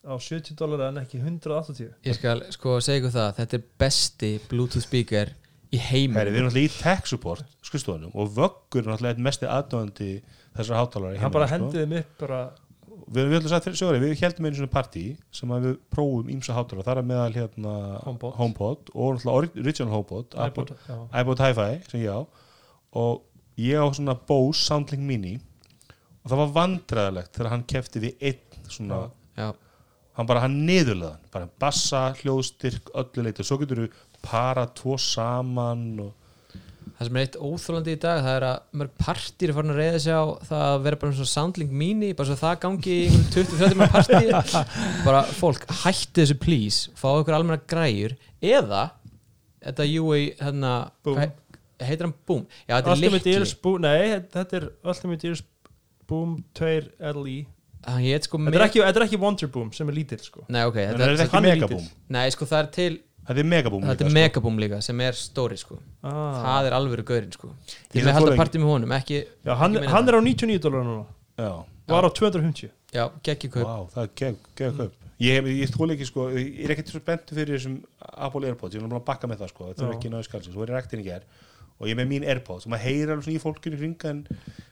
á 0.00 0.14
70 0.16 0.56
dólar 0.58 0.88
en 0.88 1.02
ekki 1.02 1.20
180 1.20 1.92
Ég 2.08 2.16
skal 2.16 2.46
sko 2.54 2.78
segja 2.82 3.02
ykkur 3.02 3.14
það 3.14 3.36
Þetta 3.40 3.58
er 3.58 3.68
besti 3.84 4.32
Bluetooth 4.50 4.86
speaker 4.86 5.34
í 5.70 5.78
heiminn 5.78 6.18
við 6.26 6.40
erum 6.40 6.48
náttúrulega 6.48 6.66
í 6.66 6.78
tech 6.80 7.06
support 7.06 7.46
skrifstofunum 7.66 8.14
og 8.18 8.32
vöggur 8.34 8.88
er 8.90 9.06
einn 9.12 9.22
mesti 9.22 9.46
aðdóðandi 9.46 10.16
þessar 10.56 10.80
hátalara 10.80 11.14
í 11.14 11.20
hann 11.22 11.34
bara 11.34 11.46
hendiði 11.50 11.86
mig 11.90 12.04
upp 12.06 12.24
bara 12.24 12.40
Við, 13.10 13.26
við, 13.26 13.42
við, 13.42 13.74
sögurinn, 13.74 14.02
við 14.04 14.20
heldum 14.22 14.46
einu 14.46 14.54
svona 14.54 14.70
partí 14.70 15.00
sem 15.34 15.50
að 15.50 15.64
við 15.64 15.72
prófum 15.90 16.28
ímsa 16.30 16.54
hátalara, 16.54 16.84
þar 16.86 17.00
er 17.00 17.06
meðal 17.08 17.32
hérna 17.34 17.72
HomePod. 18.04 18.36
HomePod 18.36 18.92
og 18.94 19.24
original 19.32 19.90
HomePod 19.90 20.36
iPod, 20.44 20.70
já. 20.86 20.98
iPod 21.18 21.42
Hi-Fi 21.42 21.80
sem 21.90 22.04
ég 22.04 22.14
á. 22.14 22.22
Og 23.02 23.24
ég 23.58 23.82
á 23.82 23.86
svona 23.96 24.14
Bose 24.14 24.62
Soundlink 24.62 25.02
Mini 25.08 25.32
og 26.20 26.30
það 26.32 26.40
var 26.42 26.54
vandræðilegt 26.58 27.34
þegar 27.36 27.50
hann 27.54 27.66
kefti 27.74 28.02
við 28.06 28.24
einn 28.30 28.62
svona 28.70 29.02
Já, 29.40 29.50
hann 30.18 30.28
bara 30.28 30.42
hann 30.44 30.58
niðurleðan 30.68 31.20
bara 31.32 31.48
bassa, 31.62 32.10
hljóðstyrk, 32.20 32.90
öllu 33.00 33.24
leiti 33.26 33.40
og 33.44 33.48
svo 33.50 33.60
getur 33.62 33.84
þú 33.86 33.90
para 34.26 34.66
tvo 34.76 34.98
saman 35.00 35.84
og 36.04 36.16
það 37.00 37.06
sem 37.08 37.16
er 37.16 37.24
eitt 37.24 37.36
óþólandi 37.40 37.92
í 37.96 37.98
dag 38.02 38.18
það 38.26 38.34
er 38.36 38.44
að 38.50 38.76
mörg 38.80 38.90
partir 39.00 39.48
er 39.52 39.56
farin 39.56 39.72
að 39.72 39.78
reyða 39.80 40.00
sig 40.04 40.12
á 40.20 40.24
það 40.50 40.64
að 40.66 40.82
vera 40.84 40.98
bara 41.00 41.16
svona 41.16 41.30
soundlink 41.32 41.72
mini 41.82 42.10
bara 42.18 42.28
svo 42.28 42.36
það 42.42 42.58
gangi 42.66 42.96
í 42.96 43.06
einhverjum 43.08 43.52
20-30 43.56 43.78
mann 43.80 43.92
partí 43.94 44.64
bara 45.06 45.22
fólk 45.38 45.64
hætti 45.84 46.20
þessu 46.20 46.36
please. 46.42 46.92
Fá 47.00 47.08
ykkur 47.22 47.36
almenna 47.38 47.62
græjur. 47.72 48.16
Eða 48.44 48.82
þetta 49.64 49.86
UI 50.02 50.26
hérna, 50.40 50.74
Boom. 51.04 51.16
hvað 51.16 51.24
he- 51.24 51.86
heitir 51.88 52.04
hann? 52.08 52.14
Boom. 52.28 52.44
Já 52.68 52.74
þetta 52.76 52.90
er 52.90 52.96
Ultimate 52.98 53.16
likli 53.24 53.34
Ears 53.38 53.54
Boom, 53.64 53.80
nei, 53.86 54.20
þetta 54.36 54.60
er 54.60 54.68
Ultimate 54.84 55.30
Ears 55.30 55.42
Boom 56.10 56.36
2 56.58 56.74
LE 57.14 57.36
hann 57.86 58.02
hétt 58.04 58.26
sko 58.28 58.40
Þetta 58.42 58.58
er 58.60 58.66
ekki, 58.66 58.82
þetta 58.84 59.00
er 59.00 59.06
ekki 59.06 59.20
Wonderboom 59.22 59.70
sem 59.72 59.88
er 59.88 59.96
lítill 59.96 60.20
sko. 60.20 60.42
Nei, 60.52 60.64
ok, 60.68 60.76
þetta, 60.90 61.06
er 61.06 61.22
ekki 61.24 61.40
megaboom 61.46 61.86
nei, 62.12 62.26
sko 62.34 62.48
það 62.50 62.60
er 62.64 62.68
til 62.76 62.90
þetta 63.30 63.40
er 63.44 63.48
megaboom 63.48 63.86
Þetta 63.86 64.04
er 64.04 64.10
líka, 64.10 64.10
sko. 64.10 64.18
megaboom 64.20 64.60
líka 64.60 64.80
sem 64.84 65.00
er 65.06 65.16
stóri 65.16 65.56
sko. 65.60 65.78
Ah. 66.02 66.40
Það 66.42 66.68
er 66.68 66.76
alvöru 66.76 67.04
gaurinn 67.08 67.32
sko. 67.36 67.52
Ég 67.94 68.04
með 68.04 68.16
halda 68.18 68.36
partí 68.40 68.60
með 68.60 68.72
honum, 68.74 68.94
ekki 68.98 69.20
Já, 69.46 69.52
hann, 69.60 69.78
ekki 69.80 69.92
hann 69.94 70.10
er 70.10 70.18
á 70.18 70.20
99 70.26 70.64
dólar 70.66 70.84
núna. 70.88 71.04
Já, 71.40 71.52
Var 71.90 72.06
á 72.06 72.10
250 72.20 72.70
Já, 72.94 73.04
geggi 73.24 73.50
kaup. 73.54 73.66
Vá, 73.66 73.76
það 73.94 74.02
er 74.02 74.10
gegn 74.20 74.36
kaup. 74.58 74.96
Ég, 75.20 75.36
hef- 75.36 75.48
ég 75.52 75.70
þóla 75.74 75.94
ekki 75.94 76.06
sko, 76.08 76.26
ég 76.32 76.64
er 76.64 76.72
ekkert 76.74 76.90
svo 76.90 77.00
bentu 77.06 77.36
fyrir 77.36 77.58
þessum 77.58 77.78
Apple 78.00 78.48
Airpods, 78.48 78.74
ég 78.74 78.80
er 78.80 78.86
búin 78.86 78.96
að 78.98 79.04
bakka 79.08 79.28
með 79.30 79.42
það 79.44 79.50
sko. 79.52 79.68
Þetta 79.70 79.86
er 79.86 79.94
ekki 79.94 80.10
náðu 80.12 80.26
skalsins, 80.26 80.54
svo 80.56 80.64
er 80.64 80.72
ég 80.72 80.78
rektin 80.78 81.02
í 81.02 81.06
ger 81.06 81.26
og 81.78 81.86
ég 81.86 81.92
er 81.94 81.98
með 82.00 82.08
mín 82.12 82.26
Airpods. 82.26 82.64
Og 82.66 82.72
maður 82.72 82.86
heyrir 82.88 83.12
alveg 83.14 83.26
svona 83.26 83.36
í 83.36 83.42
fólkinu 83.44 83.76
í 83.76 83.80
hringa 83.82 84.10
en 84.14 84.22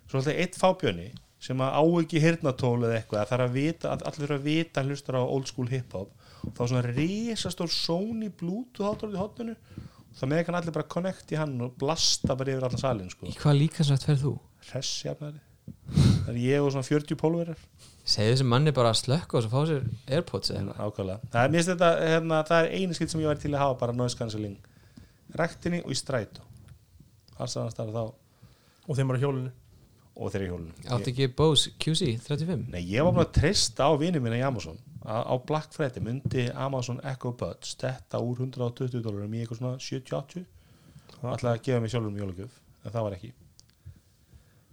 svo 0.09 0.19
alltaf 0.23 0.41
eitt 0.41 0.57
fábjörni 0.59 1.09
sem 1.43 1.61
að 1.63 1.77
á 1.79 1.83
ekki 2.03 2.23
hirnatól 2.23 2.79
eða 2.83 2.97
eitthvað 2.99 3.29
það 3.31 3.37
er 3.37 3.45
að 3.45 3.59
vita, 3.59 3.93
að 3.93 4.07
allir 4.11 4.35
að 4.35 4.49
vita 4.49 4.81
hann 4.81 4.91
hlustar 4.93 5.19
á 5.19 5.23
old 5.23 5.51
school 5.51 5.69
hip-hop 5.71 6.11
og 6.43 6.55
þá 6.57 6.63
er 6.65 6.73
svona 6.73 6.85
risastór 6.89 7.71
Sony 7.75 8.31
Bluetooth 8.35 8.89
hátur 8.89 9.15
í 9.15 9.21
hotninu 9.21 9.55
og 9.55 10.17
það 10.19 10.33
með 10.33 10.45
kann 10.49 10.59
allir 10.59 10.75
bara 10.75 10.91
connect 10.95 11.35
í 11.35 11.39
hann 11.39 11.55
og 11.63 11.77
blasta 11.79 12.35
bara 12.35 12.55
yfir 12.55 12.67
allan 12.67 12.83
salin 12.83 13.13
sko. 13.13 13.29
Í 13.31 13.37
hvað 13.39 13.61
líkansrætt 13.63 14.09
ferð 14.09 14.25
þú? 14.27 14.35
hressjafnari 14.69 15.45
það 16.25 16.33
er 16.33 16.41
ég 16.43 16.65
og 16.65 16.73
svona 16.73 16.87
40 16.87 17.19
pólverar. 17.21 17.61
Segðu 18.09 18.33
þessum 18.33 18.51
manni 18.53 18.73
bara 18.77 18.93
að 18.93 19.01
slökka 19.03 19.39
og 19.39 19.45
svo 19.45 19.51
fá 19.53 19.69
sér 19.69 19.87
Airpods 20.17 20.53
eða 20.53 20.75
ákvæðlega 20.81 21.31
það 21.33 21.57
er, 21.59 21.67
þetta, 21.69 21.91
hérna, 22.09 22.41
það 22.49 22.61
er 22.63 22.69
einu 22.79 22.97
skilt 22.97 23.13
sem 23.13 23.23
ég 23.23 23.31
væri 23.31 23.43
til 23.45 23.53
að 23.53 23.63
hafa 23.63 23.79
bara 23.83 23.97
noise 23.97 24.17
cancelling. 24.17 24.57
Rektinni 25.37 25.83
og 25.85 25.93
í 25.93 25.99
strætó. 25.99 26.45
Alls 27.37 27.57
annars 27.61 27.77
það 27.77 27.91
er 27.91 27.99
þá. 27.99 28.05
Og 28.89 28.97
þeim 28.97 29.13
var 29.13 29.21
á 29.21 29.23
hjólinu 29.25 29.53
og 30.19 30.33
þeirri 30.35 30.49
hjólinu 30.51 30.93
Áttu 30.97 31.13
ekki 31.13 31.29
Bose 31.39 31.71
QC 31.79 32.13
35? 32.27 32.69
Nei, 32.75 32.83
ég 32.91 33.07
var 33.07 33.15
bara 33.17 33.29
að 33.29 33.35
treysta 33.39 33.87
á 33.87 33.93
vinið 34.01 34.25
minna 34.25 34.39
í 34.41 34.45
Amazon. 34.47 34.79
Að 35.09 35.29
á 35.31 35.35
Black 35.49 35.75
Friday 35.77 36.03
myndi 36.05 36.49
Amazon 36.59 36.99
Echo 37.07 37.33
Buds 37.39 37.77
þetta 37.81 38.21
úr 38.25 38.43
120 38.45 39.03
dólarum 39.05 39.35
í 39.39 39.43
eitthvað 39.45 39.61
svona 39.63 39.79
70-80 39.79 40.47
alltaf 41.19 41.51
að 41.53 41.63
gefa 41.67 41.83
mig 41.83 41.91
sjálfur 41.93 42.11
um 42.13 42.19
jólagjöf 42.21 42.59
en 42.85 42.93
það 42.95 43.07
var 43.07 43.17
ekki. 43.19 43.31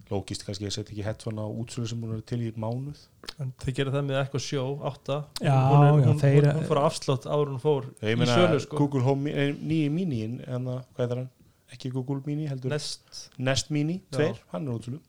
Lógist 0.06 0.44
kannski, 0.46 0.68
ég 0.68 0.74
seti 0.74 0.94
ekki 0.94 1.02
headphone 1.02 1.42
á 1.42 1.46
útsölu 1.50 1.88
sem 1.90 1.98
hún 2.02 2.12
er 2.14 2.20
til 2.22 2.38
í 2.46 2.52
mánuð. 2.54 3.00
En 3.42 3.48
þið 3.58 3.74
gerir 3.80 3.94
það 3.96 4.04
með 4.06 4.18
eitthvað 4.20 4.44
sjó, 4.44 4.66
átta. 4.86 5.16
Já, 5.42 5.54
hún, 5.56 5.82
er, 5.82 5.88
já, 5.88 6.06
hún, 6.06 6.20
þeir- 6.20 6.46
hún, 6.46 6.60
hún 6.60 6.68
fór 6.68 6.78
á 6.78 6.84
afslátt 6.86 7.26
hún 7.26 7.58
fór 7.62 7.88
ég 8.06 8.14
í 8.14 8.20
meina 8.20 8.60
sko. 8.62 8.78
Google 8.78 9.02
Home 9.02 9.32
eh, 9.34 9.50
nýji 9.58 9.90
Mini 9.90 10.20
en 10.46 10.70
það, 10.70 10.84
hvað 10.94 11.10
er 11.16 11.20
hann? 11.24 11.32
ekki 11.74 11.90
Google 11.90 12.20
Mini 12.28 12.46
heldur. 12.46 12.70
Nest. 12.70 13.24
Nest 13.42 13.72
Mini, 13.74 13.98
Já. 14.12 14.18
tveir, 14.20 14.38
hann 14.52 14.68
er 14.68 14.78
útsölu 14.78 15.00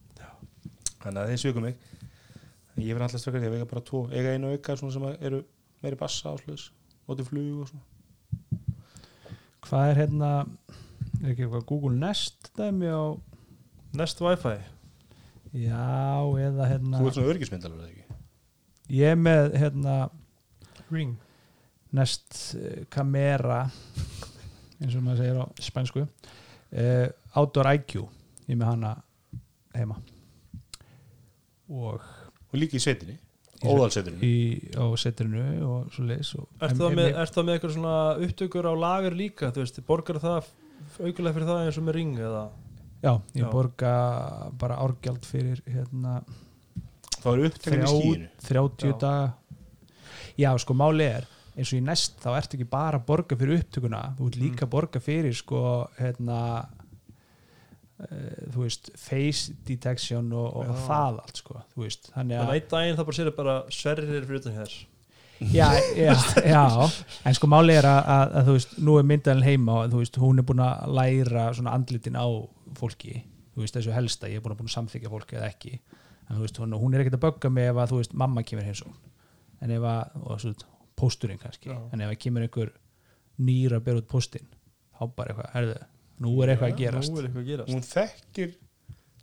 þannig 1.08 1.24
að 1.24 1.32
þeir 1.32 1.43
sögum 1.43 1.68
mig. 1.68 1.78
Ég 2.78 2.93
verð 2.93 3.08
alltaf 3.08 3.34
því 3.34 3.39
að 3.41 3.53
vega 3.55 3.70
bara 3.70 3.86
tvo 3.88 4.03
eiga 4.14 4.34
einu 4.36 4.51
auka 4.53 4.76
svona 4.78 4.93
sem 4.93 5.05
að 5.08 5.24
eru 5.30 5.43
meiri 5.82 5.97
bassa 5.97 6.34
áslöðs 6.34 6.68
og 7.08 7.18
til 7.18 7.26
flug 7.26 7.62
og 7.64 7.70
svona. 7.72 7.86
Hvað 9.68 9.91
er 9.91 10.01
hérna 10.03 10.32
er 11.24 11.32
ekki 11.32 11.47
eitthvað 11.47 11.66
Google 11.72 11.95
Nest 11.97 12.51
dæmi 12.58 12.91
á 12.91 13.18
Nest 13.97 14.22
Wi-Fi? 14.22 14.58
Já, 15.58 16.22
eða 16.43 16.68
hérna 16.70 16.99
þú 17.01 17.10
ert 17.10 17.18
svona 17.18 17.32
örgismyndalur 17.34 17.82
eða 17.82 17.93
ekki? 17.93 18.20
Ég 18.97 19.16
er 19.16 19.20
með 19.20 19.58
hérna 19.58 19.95
Ring. 20.91 21.18
Nest 21.97 22.38
eh, 22.60 22.84
Camera 22.93 23.64
eins 24.78 24.93
og 24.93 25.01
maður 25.01 25.24
segir 25.24 25.41
á 25.41 25.45
spænsku. 25.64 26.05
Uh, 26.68 27.08
Outdoor 27.39 27.72
IQ 27.72 28.01
ég 28.03 28.53
er 28.53 28.60
með 28.60 28.70
hana 28.74 28.89
heima 29.72 29.95
og 31.70 32.03
og 32.47 32.59
líka 32.61 32.80
í 32.80 32.84
óðalsveitinni 33.65 34.22
í, 34.22 34.38
á 34.78 34.86
setrinu 34.99 35.43
og 35.65 35.89
svo 35.93 36.05
leis 36.05 36.30
og, 36.38 36.45
Ertu 36.61 36.84
það 36.84 36.95
með, 36.99 37.07
það 37.26 37.47
með 37.47 37.55
eitthvað 37.55 37.74
svona 37.74 37.97
upptökur 38.28 38.70
á 38.70 38.74
lager 38.78 39.18
líka, 39.18 39.49
þú 39.53 39.63
veist, 39.63 39.80
borgar 39.88 40.20
það 40.22 40.51
aukulega 41.01 41.34
fyrir 41.34 41.49
það 41.49 41.61
eins 41.63 41.80
og 41.82 41.88
með 41.88 41.97
ring 41.97 42.20
eða 42.22 42.43
já, 43.01 43.13
ég 43.38 43.41
Já. 43.41 43.47
borga 43.53 43.93
bara 44.61 44.78
árgjald 44.84 45.26
fyrir 45.26 45.63
hérna 45.65 46.20
þá 47.18 47.28
eru 47.34 47.49
upptökan 47.49 47.82
í 47.84 47.89
skíinu 47.95 48.30
30 48.45 48.91
Já. 48.91 48.99
daga 49.01 49.34
já 50.38 50.51
sko 50.61 50.78
máli 50.78 51.09
er 51.18 51.28
eins 51.57 51.72
og 51.74 51.80
í 51.80 51.84
næst 51.86 52.22
þá 52.22 52.30
ertu 52.38 52.59
ekki 52.59 52.70
bara 52.70 53.01
að 53.01 53.07
borga 53.09 53.38
fyrir 53.39 53.63
upptökuna 53.63 54.03
þú 54.20 54.30
ert 54.30 54.39
líka 54.41 54.68
að 54.68 54.74
borga 54.78 55.01
fyrir 55.01 55.38
sko 55.38 55.61
hérna 55.97 56.39
þú 57.97 58.61
veist 58.61 58.91
face 58.99 59.55
detection 59.65 60.29
og, 60.37 60.59
og 60.59 60.83
það 60.85 61.17
allt 61.23 61.39
sko 61.41 61.61
veist 61.79 62.11
þannig 62.13 62.37
að 62.43 62.53
einn 62.53 62.69
daginn 62.73 62.99
það 62.99 63.09
bara 63.09 63.17
sér 63.17 63.31
bara 63.37 63.55
sverrir 63.73 64.11
fyrir 64.11 64.37
utan 64.37 64.57
hér 64.59 64.75
já, 65.53 65.69
já, 65.97 66.13
já, 66.45 66.61
en 67.25 67.37
sko 67.37 67.49
máli 67.49 67.73
er 67.77 67.87
að, 67.89 67.99
að, 68.13 68.35
að 68.39 68.47
þú 68.47 68.55
veist, 68.57 68.77
nú 68.85 68.99
er 68.99 69.09
myndalinn 69.11 69.47
heima 69.47 69.79
og 69.79 69.91
þú 69.93 70.03
veist, 70.03 70.21
hún 70.21 70.41
er 70.41 70.47
búin 70.49 70.63
að 70.65 70.93
læra 70.97 71.47
svona 71.57 71.73
andlitin 71.77 72.17
á 72.17 72.25
fólki 72.77 73.19
þú 73.55 73.63
veist, 73.63 73.77
þessu 73.77 73.93
helsta, 73.95 74.29
ég 74.29 74.39
er 74.39 74.45
búin 74.45 74.53
að, 74.53 74.61
búin 74.61 74.71
að 74.71 74.77
samþykja 74.77 75.11
fólki 75.13 75.37
eða 75.37 75.49
ekki, 75.51 75.75
en 76.27 76.37
þú 76.37 76.45
veist, 76.45 76.61
hún, 76.61 76.77
hún 76.77 76.93
er 76.93 77.03
ekkert 77.03 77.17
að 77.17 77.25
bögga 77.25 77.53
mig 77.53 77.69
ef 77.71 77.81
að, 77.81 77.93
þú 77.93 78.01
veist, 78.03 78.17
mamma 78.23 78.45
kemur 78.45 78.67
hins 78.69 78.83
en 79.57 79.73
ef 79.73 79.85
að, 79.89 80.17
og 80.21 80.41
svo 80.41 80.53
pósturinn 80.97 81.41
kannski, 81.41 81.69
Já. 81.69 81.77
en 81.93 82.01
ef 82.05 82.13
að 82.13 82.19
kemur 82.21 82.45
einhver 82.45 82.73
nýra 83.41 83.79
að 83.79 83.87
bera 83.87 84.01
út 84.01 84.09
póstinn 84.09 84.45
þá 84.97 85.03
bara 85.17 85.33
eitthvað, 85.33 85.49
herðu, 85.53 85.77
nú 86.24 86.34
er 86.43 86.53
eitthvað 86.53 86.74
að 86.74 86.82
gerast 86.82 87.13
Nú 87.13 87.22
er 87.22 87.28
eitthvað 87.30 87.43
að 87.43 87.51
gerast. 87.51 87.74
Hún 87.74 87.86
þekkir 87.88 88.55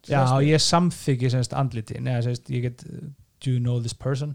Já, 0.04 0.20
ég 0.44 0.60
samþykki 0.60 1.30
semst 1.32 1.54
andlitin 1.56 2.08
eða 2.12 2.26
semst 2.26 2.50
ég 2.52 2.66
get 2.66 2.82
do 2.84 3.52
you 3.52 3.60
know 3.60 3.80
this 3.80 3.96
person? 3.96 4.34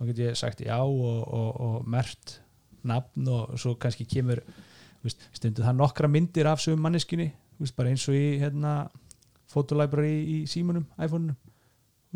Og 0.00 0.10
get 0.10 0.22
ég 0.24 0.38
sagt 0.38 0.64
já 0.64 0.78
og, 0.80 1.20
og, 1.28 1.60
og 1.60 1.86
mert 1.88 2.40
nafn 2.82 3.28
og 3.28 3.58
svo 3.60 3.76
kannski 3.78 4.06
kemur 4.08 4.40
veist, 5.04 5.22
stundu 5.36 5.64
það 5.64 5.78
nokkra 5.78 6.10
myndir 6.10 6.48
af 6.50 6.62
sögum 6.62 6.82
manneskinni 6.84 7.30
bara 7.76 7.92
eins 7.92 8.06
og 8.08 8.16
í 8.16 8.38
hérna, 8.40 8.88
fotolibrary 9.50 10.16
í 10.24 10.36
símunum, 10.48 10.86
iPhone-unum 10.96 11.36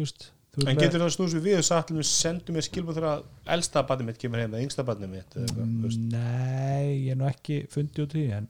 veist, 0.01 0.31
en 0.57 0.71
veist 0.71 0.81
getur 0.81 1.03
það 1.03 1.11
snús 1.19 1.35
við 1.37 1.49
við 1.51 1.59
og 1.61 1.67
sagt 1.69 1.93
sendu 2.09 2.55
mér 2.55 2.65
skilbúð 2.65 2.99
þegar 2.99 3.11
að 3.11 3.27
elsta 3.57 3.83
barnið 3.89 4.09
mitt 4.09 4.21
kemur 4.23 4.41
heim 4.41 4.55
eða 4.55 4.65
yngsta 4.65 4.87
barnið 4.89 5.12
mitt 5.12 5.37
veist. 5.37 6.01
Nei, 6.15 7.05
ég 7.05 7.11
er 7.12 7.21
nú 7.21 7.29
ekki 7.29 7.65
fundið 7.73 8.07
út 8.07 8.17
í 8.17 8.23
því, 8.23 8.39
en 8.39 8.49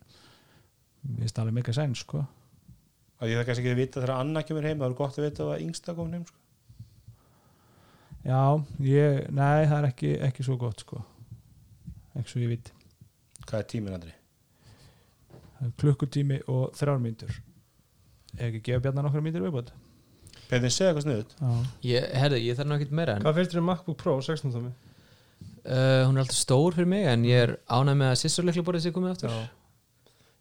finnst 1.18 1.38
alveg 1.38 1.54
mega 1.58 1.72
sæn 1.76 1.94
sko. 1.98 2.24
að 3.20 3.30
ég 3.32 3.38
það 3.40 3.46
kannski 3.48 3.64
ekki 3.64 3.72
að 3.74 3.80
vita 3.82 4.00
þegar 4.00 4.14
Anna 4.20 4.42
kemur 4.42 4.66
heim 4.68 4.78
það 4.82 4.90
er 4.90 4.96
gott 4.98 5.18
að 5.18 5.26
vita 5.28 5.44
að 5.48 5.62
yngsta 5.64 5.94
komin 5.96 6.18
heim 6.18 6.26
sko. 6.28 6.40
Já, 8.24 8.40
ég, 8.80 9.18
nei, 9.36 9.66
það 9.68 9.78
er 9.82 9.86
ekki, 9.90 10.12
ekki 10.30 10.44
svo 10.46 10.56
gott 10.60 10.80
sko. 10.84 11.02
ekki 12.16 12.30
svo 12.32 12.40
ég 12.44 12.52
viti 12.54 12.72
hvað 13.44 13.58
er 13.60 13.66
tíminn 13.68 13.96
andri? 13.98 14.12
Er 15.60 15.72
klukkutími 15.80 16.38
og 16.48 16.70
þrjár 16.78 17.00
mínútur 17.02 17.34
ef 18.34 18.46
ekki 18.48 18.62
gefa 18.70 18.82
bjarnar 18.86 19.04
nokkra 19.06 19.20
mínútur 19.24 19.44
viðbót 19.46 19.74
Peðin 20.48 20.72
segja 20.72 20.90
eitthvað 20.90 21.04
sniðut 21.06 21.34
Já, 21.38 21.50
Ég, 21.88 22.06
herðu, 22.20 22.38
ég 22.42 22.56
þarf 22.58 22.68
nú 22.70 22.76
ekkert 22.78 22.96
meira 22.98 23.14
en 23.18 23.22
Hvað 23.24 23.36
finnst 23.38 23.52
þér 23.54 23.60
um 23.62 23.68
MacBook 23.70 23.98
Pro 24.00 24.16
16 24.24 24.52
tómi? 24.56 24.72
uh, 24.72 26.00
Hún 26.08 26.16
er 26.16 26.24
alltaf 26.24 26.36
stór 26.40 26.74
fyrir 26.76 26.88
mig 26.90 27.06
en 27.12 27.24
ég 27.28 27.44
er 27.44 27.52
ánægð 27.68 28.00
með 28.00 28.10
að 28.14 28.18
sýsturleikla 28.24 28.64
borðið 28.66 28.86
sér 28.88 28.96
komið 28.96 29.14
aftur 29.14 29.36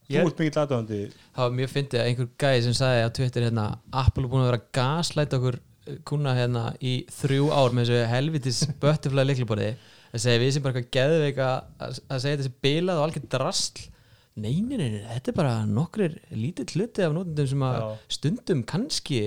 þú 0.09 0.23
ert 0.23 0.41
mikið 0.43 0.59
lataðandi 0.59 0.99
Það 1.13 1.43
var 1.45 1.55
mjög 1.59 1.71
fyndið 1.73 2.01
að 2.01 2.09
einhver 2.11 2.29
gæði 2.43 2.63
sem 2.67 2.75
sagði 2.79 3.05
á 3.05 3.09
Twitter 3.19 3.47
hérna, 3.47 3.67
Apple 4.03 4.25
er 4.25 4.31
búin 4.33 4.43
að 4.43 4.49
vera 4.51 4.61
að 4.61 4.67
gaslæta 4.79 5.39
okkur 5.39 5.59
eh, 5.87 5.97
kuna 6.09 6.35
hérna 6.37 6.65
í 6.83 6.93
þrjú 7.21 7.49
ár 7.53 7.73
með 7.77 7.89
þessu 7.89 8.11
helvitis 8.13 8.61
butterfly 8.83 9.25
leiklaborði 9.29 9.71
að 10.13 10.21
segja 10.27 10.43
við 10.43 10.53
sem 10.53 10.65
bara 10.65 10.77
eitthvað 10.77 10.93
geðveika 10.99 11.49
að 11.81 11.97
að 12.13 12.23
segja 12.25 12.39
þessi 12.43 12.53
bilað 12.67 12.99
og 13.01 13.07
algjör 13.07 13.27
drastl 13.33 13.87
nei, 14.33 14.61
nei, 14.65 14.77
nei, 14.77 14.87
nei, 14.95 15.01
þetta 15.11 15.31
er 15.31 15.37
bara 15.37 15.57
nokkrir 15.69 16.15
lítill 16.33 16.69
hluti 16.73 17.05
af 17.05 17.13
nótundum 17.13 17.49
sem 17.49 17.65
að 17.65 17.75
Já. 17.79 17.87
stundum 18.17 18.63
kannski 18.69 19.19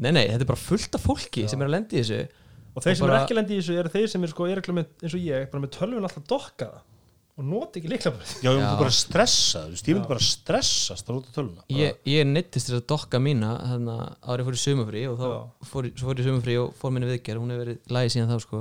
nei, 0.00 0.12
nei, 0.12 0.24
þetta 0.30 0.44
er 0.46 0.48
bara 0.48 0.62
fullt 0.62 0.96
af 0.96 1.04
fólki 1.04 1.44
sem 1.50 1.60
er 1.60 1.68
að 1.68 1.74
lendi 1.76 1.98
í 1.98 2.00
þessu. 2.00 2.20
Og 2.72 2.80
þeir 2.80 2.94
Og 2.94 2.96
sem 2.96 3.04
bara- 3.04 3.18
er 3.18 3.26
ekki 3.26 3.36
lendi 3.36 3.52
í 3.52 3.60
þessu 3.60 3.74
eru 3.76 3.92
þeir 3.92 4.06
sem 4.08 4.22
er 4.24 4.32
sko 4.32 4.46
er 4.48 4.62
eins 4.64 5.12
og 5.12 5.20
ég, 5.20 5.50
bara 5.52 5.62
með 5.64 5.74
tölvun 5.76 6.06
alltaf 6.08 6.24
dokkaða 6.32 6.80
og 7.32 7.46
noti 7.48 7.80
ekki 7.80 7.88
líklabrið 7.88 8.32
já, 8.44 8.50
ég 8.52 8.58
myndi 8.60 8.76
bara 8.82 8.92
stressa 8.92 9.62
þú 9.64 9.72
veist, 9.72 9.86
ég 9.88 9.96
myndi 9.96 10.10
bara 10.10 10.24
stressast 10.26 11.08
að 11.08 11.16
út 11.20 11.28
á 11.28 11.32
töluna 11.32 11.62
ég, 11.72 11.96
ég 12.12 12.26
neittist 12.28 12.68
þess 12.68 12.76
að 12.82 12.84
dokka 12.92 13.20
mína 13.24 13.54
þannig 13.70 14.02
að 14.02 14.34
árið 14.34 14.48
fór 14.50 14.58
í 14.58 14.62
sumafrí 14.62 15.02
og 15.08 15.16
þá 15.22 15.26
fór, 15.70 15.88
svo 15.96 16.10
fór 16.10 16.20
í 16.20 16.26
sumafrí 16.26 16.56
og 16.60 16.74
fór 16.76 16.92
minni 16.92 17.08
viðgerð. 17.08 17.40
Hún 17.40 17.54
hefur 17.54 17.64
verið 17.64 17.94
lægi 17.96 18.12
síðan 18.16 18.32
þá 18.34 18.44
sko. 18.44 18.60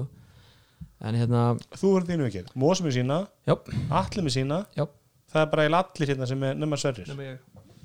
En 1.01 1.17
hérna, 1.19 1.41
þú 1.75 1.91
verður 1.97 2.09
þínu 2.13 2.27
ekki, 2.29 2.43
Mósa 2.61 2.85
með 2.85 2.95
sína. 2.99 3.17
Já, 3.49 3.55
Allir 3.99 4.25
með 4.27 4.35
sína. 4.37 4.61
Já. 4.77 4.85
Það 5.33 5.41
er 5.43 5.51
bara 5.51 5.65
eiginlega 5.65 5.83
allir 5.91 6.11
hérna 6.13 6.27
sem 6.31 6.43
er 6.47 6.57
nema 6.61 6.79
sverrir. 6.79 7.07
Nema 7.11 7.27
ég. 7.27 7.39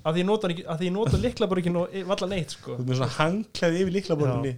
Af 0.07 0.15
því 0.15 0.23
ég 0.23 0.27
nota, 0.29 0.47
hann 0.47 0.55
ekki, 0.55 0.65
af 0.71 0.79
því 0.81 0.87
ég 0.87 0.95
nota 0.95 1.21
líklabrið 1.23 1.65
ekki 1.65 1.73
nó- 1.75 2.07
valla 2.13 2.29
neitt 2.31 2.55
sko. 2.55 2.77
Þú 2.77 2.85
ert 2.85 2.91
með 2.93 3.01
svona 3.01 3.15
hangklæði 3.17 3.81
yfir 3.83 3.95
líklaborðinni 3.97 4.53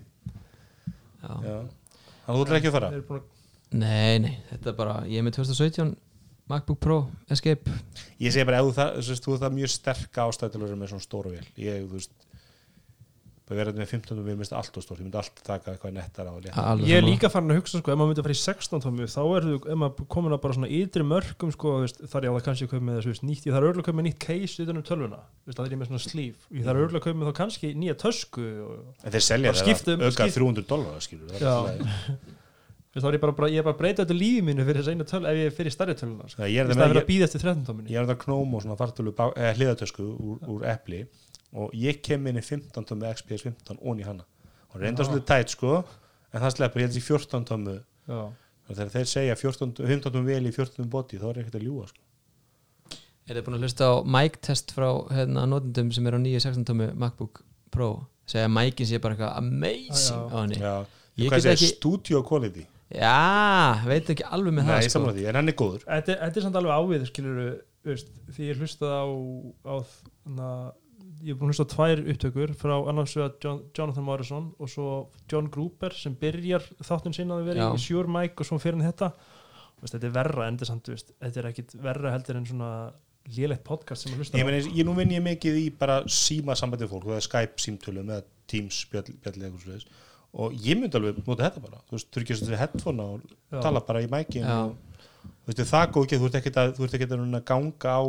Já. 1.22 1.32
já. 1.48 1.56
þannig 1.56 2.28
að 2.28 2.36
þú 2.36 2.42
ætlar 2.44 2.58
ekki 2.58 2.68
að 2.68 2.76
fara? 2.76 2.90
Þeir 2.92 2.98
eru 2.98 3.06
búin 3.08 3.22
að- 3.22 3.34
Nei, 3.78 4.18
nei, 4.18 4.34
þetta 4.50 4.70
er 4.70 4.76
bara 4.78 4.94
Ég 5.08 5.18
er 5.18 5.24
með 5.28 5.38
2017 5.38 5.96
MacBook 6.48 6.78
Pro 6.80 7.00
Escape. 7.30 7.70
Ég 8.22 8.32
segi 8.34 8.46
bara, 8.48 8.62
það, 8.72 8.94
þú 9.02 9.12
veist, 9.12 9.26
þú 9.26 9.34
það 9.44 9.58
mjög 9.58 9.74
sterk 9.74 10.22
ástæð 10.24 10.54
til 10.54 10.60
að 10.62 10.66
vera 10.68 10.80
með 10.84 10.94
svona 10.94 11.04
stóra 11.04 11.34
vél. 11.34 11.44
Ég, 11.60 11.84
þú 11.84 11.98
veist 11.98 12.14
bara 13.48 13.64
þetta 13.70 13.80
með 13.80 13.88
15 13.88 14.18
við 14.26 14.34
minnst 14.36 14.52
allt 14.52 14.74
og 14.76 14.82
stórt, 14.84 14.98
ég 15.00 15.06
myndi 15.06 15.16
alltaf 15.16 15.40
taka 15.46 15.72
eitthvað 15.72 15.94
nettar 15.96 16.26
á 16.28 16.32
og. 16.36 16.50
Alveg 16.60 16.90
Ég 16.90 16.98
er 17.00 17.06
líka 17.06 17.30
farin 17.32 17.48
að 17.54 17.62
hugsa 17.62 17.78
sko, 17.80 17.92
ef 17.94 17.96
maður 17.96 18.10
myndi 18.10 18.20
að 18.20 18.26
fara 18.26 18.36
í 18.36 18.40
16 18.42 18.82
tómi 18.84 19.06
þá 19.08 19.22
er 19.38 19.46
þú, 19.46 19.54
ef 19.72 19.78
maður 19.80 20.08
komin 20.12 20.34
að 20.36 20.42
bara 20.42 20.56
svona 20.58 20.68
ytri 20.76 21.06
mörgum 21.08 21.54
sko, 21.54 21.72
veist, 21.86 22.02
þar 22.12 22.26
ég 22.28 22.36
það 22.36 22.44
kannski 22.50 22.66
að 22.68 22.72
kaupa 22.74 22.84
með 22.90 22.98
þessu 23.00 23.24
nýtt, 23.30 23.46
ég 23.48 23.56
þarf 23.56 23.70
örgulega 23.70 23.80
að 23.80 23.88
kaupa 23.88 23.98
með 24.02 24.06
nýtt 24.10 24.20
case 24.26 24.66
utan 24.66 24.76
um 24.82 24.84
tölvuna, 24.90 25.20
það 25.48 25.64
er 25.64 25.72
ég 25.72 25.80
með 25.80 25.88
svona 25.94 26.04
slíf 26.04 26.44
ég 26.58 26.68
þarf 26.68 26.82
örgulega 26.84 27.00
að 27.00 27.06
kaupa 27.08 27.20
með 27.22 27.30
þá 27.32 27.38
kannski 27.40 27.70
nýja 27.80 27.96
tösku 28.04 28.44
og, 28.68 28.84
En 29.08 29.16
þeir 29.16 29.24
selja 29.30 29.54
það 29.56 29.62
skiptum- 29.64 30.04
auka 30.04 30.12
skipt- 30.28 30.36
300 30.36 30.68
dólar 30.68 31.00
þá 32.96 33.06
er 33.10 33.16
ég 33.18 33.22
bara, 33.22 33.34
bara, 33.36 33.48
ég 33.52 33.60
er 33.60 33.66
bara 33.66 33.76
að 33.76 33.80
breyta 33.82 34.04
þetta 34.04 34.16
lífi 34.16 34.42
mínu 34.46 34.64
fyrir 34.66 34.80
þess 34.82 34.92
einu 34.94 35.06
töl, 35.08 35.20
ef 35.28 35.38
ég 35.38 35.54
fyrir 35.54 35.74
stærri 35.74 35.94
töluna 35.98 36.28
sko. 36.32 36.46
Ég 36.48 36.62
er 36.62 36.72
Í 36.72 36.76
það 36.78 36.96
að 36.96 37.06
býða 37.10 37.28
eftir 37.28 37.42
13 37.44 37.66
tóminni 37.68 37.92
ég 37.92 38.00
er 38.00 38.08
það 38.08 38.18
knóm 38.24 38.54
og 38.56 38.64
svona 38.64 38.78
fartölu 38.80 39.12
eh, 39.28 39.52
hliðatösku 39.58 40.06
úr, 40.08 40.40
úr 40.54 40.64
epli 40.72 41.02
og 41.52 41.72
ég 41.76 42.00
kem 42.04 42.26
inn 42.30 42.40
í 42.40 42.44
15 42.44 42.88
tómi 42.88 43.12
XPS 43.12 43.44
15 43.46 43.78
onni 43.84 44.06
hana 44.08 44.24
og 44.72 44.80
reynda 44.80 45.04
svolítið 45.04 45.28
tætt 45.28 45.54
sko 45.54 45.74
en 46.32 46.42
það 46.42 46.54
sleppur, 46.56 46.82
ég 46.82 46.88
held 46.88 46.98
í 47.00 47.04
14 47.04 47.48
tómu 47.52 47.76
Já. 48.08 48.20
þegar 48.72 48.92
þeir 48.96 49.08
segja 49.12 49.36
14, 49.36 49.72
15 49.84 50.14
tómi 50.16 50.32
vel 50.32 50.48
í 50.48 50.52
14 50.56 50.88
body 50.92 51.20
þá 51.20 51.26
er 51.30 51.42
ekkert 51.42 51.60
að 51.60 51.66
ljúa 51.68 51.88
sko. 51.88 52.04
Er 53.28 53.36
þið 53.36 53.44
búin 53.44 53.58
að 53.58 53.64
hlusta 53.66 53.88
á 53.88 53.94
mic 54.08 54.38
test 54.44 54.72
frá 54.72 54.88
hérna, 55.12 55.44
notendum 55.48 55.92
sem 55.92 56.06
er 56.08 56.16
á 56.16 56.20
9.16 56.24 56.64
tómi 56.68 56.88
MacBook 56.96 57.42
Pro 57.72 57.90
segja 58.28 58.48
að 58.48 58.54
micin 58.56 58.88
sé 58.88 59.00
bara 59.00 59.16
eitthvað 59.16 59.36
amazing 59.40 60.32
Já, 60.32 60.46
já. 60.48 60.60
Já, 60.64 60.74
Ég 61.18 61.32
get 61.34 61.48
ekki- 61.52 61.72
studio 61.74 62.22
quality 62.22 62.64
Já, 62.88 63.84
veit 63.84 64.08
ekki 64.14 64.24
alveg 64.24 64.54
með 64.56 64.64
Nei, 64.64 64.70
það 64.72 64.78
ég 64.82 64.88
sko. 64.88 64.94
samla 64.98 65.14
því, 65.18 65.24
en 65.28 65.38
hann 65.38 65.48
er 65.52 65.56
góður 65.60 65.82
Þetta, 65.84 66.12
er- 66.14 66.20
þetta 66.24 66.40
er 66.40 66.44
samt 66.46 66.58
alveg 66.60 66.78
ávið 66.78 67.02
skilur 67.10 67.40
veist, 67.88 68.12
því 68.32 68.46
ég 68.48 68.60
hlustað 68.62 68.94
á, 68.96 69.04
á 69.68 69.74
na, 70.38 70.48
ég 71.20 71.34
er 71.34 71.38
búin 71.40 71.50
að 71.50 71.52
hlusta 71.52 71.66
á 71.68 71.72
tvær 71.74 72.02
upptökur 72.14 72.54
frá 72.56 72.74
annars 72.88 73.12
vegar 73.18 73.34
John, 73.44 73.60
Jonathan 73.76 74.06
Morrison 74.08 74.46
og 74.58 74.70
svo 74.72 74.86
John 75.30 75.50
Gruber 75.52 75.92
sem 75.96 76.14
byrjar 76.16 76.64
þáttun 76.80 77.14
sinna 77.16 77.36
að 77.36 77.50
vera 77.52 77.66
Já. 77.68 77.74
í 77.76 77.82
Sure 77.84 78.08
Mike 78.08 78.40
og 78.40 78.48
svo 78.48 78.58
fyrir 78.62 78.80
hann 78.80 78.88
þetta 78.88 79.10
veist, 79.82 79.92
þetta 79.94 80.08
er 80.08 80.16
verra 80.16 80.48
en 80.48 80.56
þetta 80.56 80.64
er 80.64 80.72
samt 80.72 81.12
þetta 81.20 81.42
er 81.44 81.50
ekkit 81.52 81.76
verra 81.84 82.14
heldur 82.16 82.40
en 82.40 82.48
svona 82.48 82.72
lélegt 83.36 83.64
podcast 83.68 84.06
sem 84.06 84.14
að 84.16 84.22
hlusta 84.22 84.38
Ég, 84.40 84.44
á 84.44 84.48
meni, 84.48 84.64
ég 84.80 84.86
nú 84.88 84.94
vinn 84.96 85.12
ég 85.12 85.20
mikið 85.28 85.60
í 85.60 85.66
bara 85.76 86.00
síma 86.08 86.56
sambandið 86.56 86.88
fólk, 86.94 87.04
það 87.10 87.20
er 87.20 87.26
Skype 87.28 87.60
símtölum 87.60 88.08
eða 88.16 88.24
Teams 88.48 88.78
bjall, 88.88 89.04
bjall 89.20 89.34
eitthvað 89.44 89.60
svoleiðis. 89.66 89.88
Og 90.38 90.54
ég 90.64 90.78
myndi 90.78 90.98
alveg 90.98 91.20
nota 91.26 91.48
þetta 91.48 91.62
bara. 91.64 91.80
Þú 91.88 91.96
veist, 91.96 92.10
þú 92.14 92.22
ekki 92.22 92.36
að 92.38 92.58
headphone 92.62 93.06
og 93.06 93.22
Já. 93.28 93.60
tala 93.64 93.82
bara 93.88 94.02
í 94.04 94.10
mækin 94.10 94.46
og 94.48 94.76
þú 95.44 95.52
veist, 95.52 95.64
það 95.72 95.88
góð 95.94 96.06
ekki, 96.06 96.20
þú 96.22 96.28
ert 96.28 96.38
ekkert 96.40 96.60
að 96.62 96.74
þú 96.78 96.86
ert 96.86 96.98
ekkert 96.98 97.14
að 97.16 97.24
að 97.40 97.46
ganga 97.50 97.96
á 97.98 98.02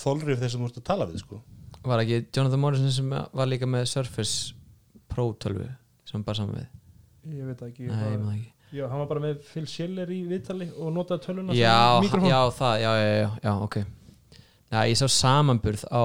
þolrif 0.00 0.40
þess 0.40 0.56
að 0.56 0.62
þú 0.62 0.70
ert 0.70 0.80
að 0.80 0.88
tala 0.90 1.08
við, 1.10 1.22
sko. 1.24 1.42
Var 1.80 2.04
ekki 2.04 2.22
Jonathan 2.36 2.60
Morrison 2.60 2.94
sem 2.94 3.12
var 3.12 3.48
líka 3.48 3.68
með 3.68 3.86
Surface 3.90 4.54
Pro 5.10 5.30
12 5.32 5.68
sem 6.08 6.24
bara 6.24 6.38
saman 6.40 6.58
við? 6.60 6.66
Ég 7.36 7.46
veit 7.50 7.62
ekki 7.68 7.88
Nei, 7.90 8.10
ég 8.10 8.26
ekki. 8.34 8.50
Já, 8.70 8.84
hann 8.86 9.00
var 9.02 9.08
bara 9.10 9.22
með 9.24 9.40
Phil 9.50 9.64
Schiller 9.66 10.10
í 10.14 10.20
viðtali 10.30 10.68
og 10.78 10.92
notaði 10.94 11.24
töluna 11.24 11.54
já, 11.58 11.72
sem 11.74 12.04
mikrofón. 12.06 12.28
já, 12.30 12.40
það, 12.54 12.74
já, 12.84 12.90
já, 13.00 13.08
já, 13.18 13.30
já, 13.42 13.54
ok. 13.66 13.78
Já, 14.70 14.78
ég 14.86 15.00
sá 15.00 15.06
samanburð 15.10 15.82
á 15.90 16.02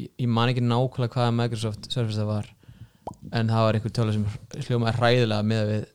ég, 0.00 0.08
ég 0.24 0.30
man 0.32 0.48
ekki 0.48 0.64
nákvæmlega 0.64 1.12
hvaða 1.18 1.34
Microsoft 1.36 1.90
Surface 1.92 2.16
það 2.16 2.30
var 2.30 2.48
en 3.32 3.50
það 3.52 3.64
var 3.66 3.78
einhver 3.78 3.94
tölu 3.98 4.14
sem 4.16 4.26
hljómaði 4.66 4.98
hræðilega 4.98 5.46
með 5.52 5.62
við 5.72 5.86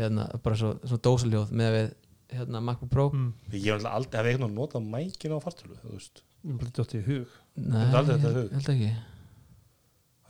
hérna, 0.00 0.26
bara 0.44 0.56
svo, 0.60 0.72
svona 0.86 1.02
dósaljóð 1.06 1.52
með 1.60 1.70
við 1.76 1.88
hérna, 2.36 2.60
MacBook 2.62 2.90
Pro. 2.92 3.06
Mm. 3.14 3.30
ég 3.52 3.64
hef 3.66 3.78
alltaf 3.80 3.94
aldrei, 3.98 4.18
hef 4.20 4.28
eitthvað 4.32 4.52
notað 4.54 4.84
mækin 4.92 5.34
á 5.34 5.38
fartölu 5.42 5.78
þú 5.82 5.94
veist, 5.96 6.22
Nei, 7.60 7.80
Þetta 7.80 7.90
er 7.90 7.98
aldrei 8.00 8.14
þetta 8.16 8.30
ég 8.30 8.36
hug. 8.36 8.52
held 8.54 8.68
ekki. 8.74 8.90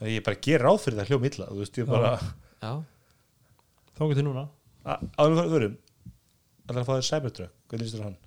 Það 0.01 0.09
ég 0.15 0.23
bara 0.25 0.39
ger 0.47 0.65
ráð 0.65 0.79
fyrir 0.85 0.97
það 0.99 1.11
hljóm 1.11 1.27
illa 1.29 1.45
þú 1.51 1.59
veist, 1.61 1.77
ég 1.81 1.91
bara, 1.91 2.11
Já, 2.61 2.71
þángu 3.99 4.17
til 4.17 4.25
núna. 4.25 4.47
Áður 5.21 5.51
förum 5.53 5.77
Það 6.61 6.73
er 6.75 6.81
að 6.81 6.87
fá 6.87 6.93
þér 6.95 7.05
Cybertruck, 7.11 7.53
hvernig 7.69 7.85
lístur 7.87 8.03
hann? 8.05 8.17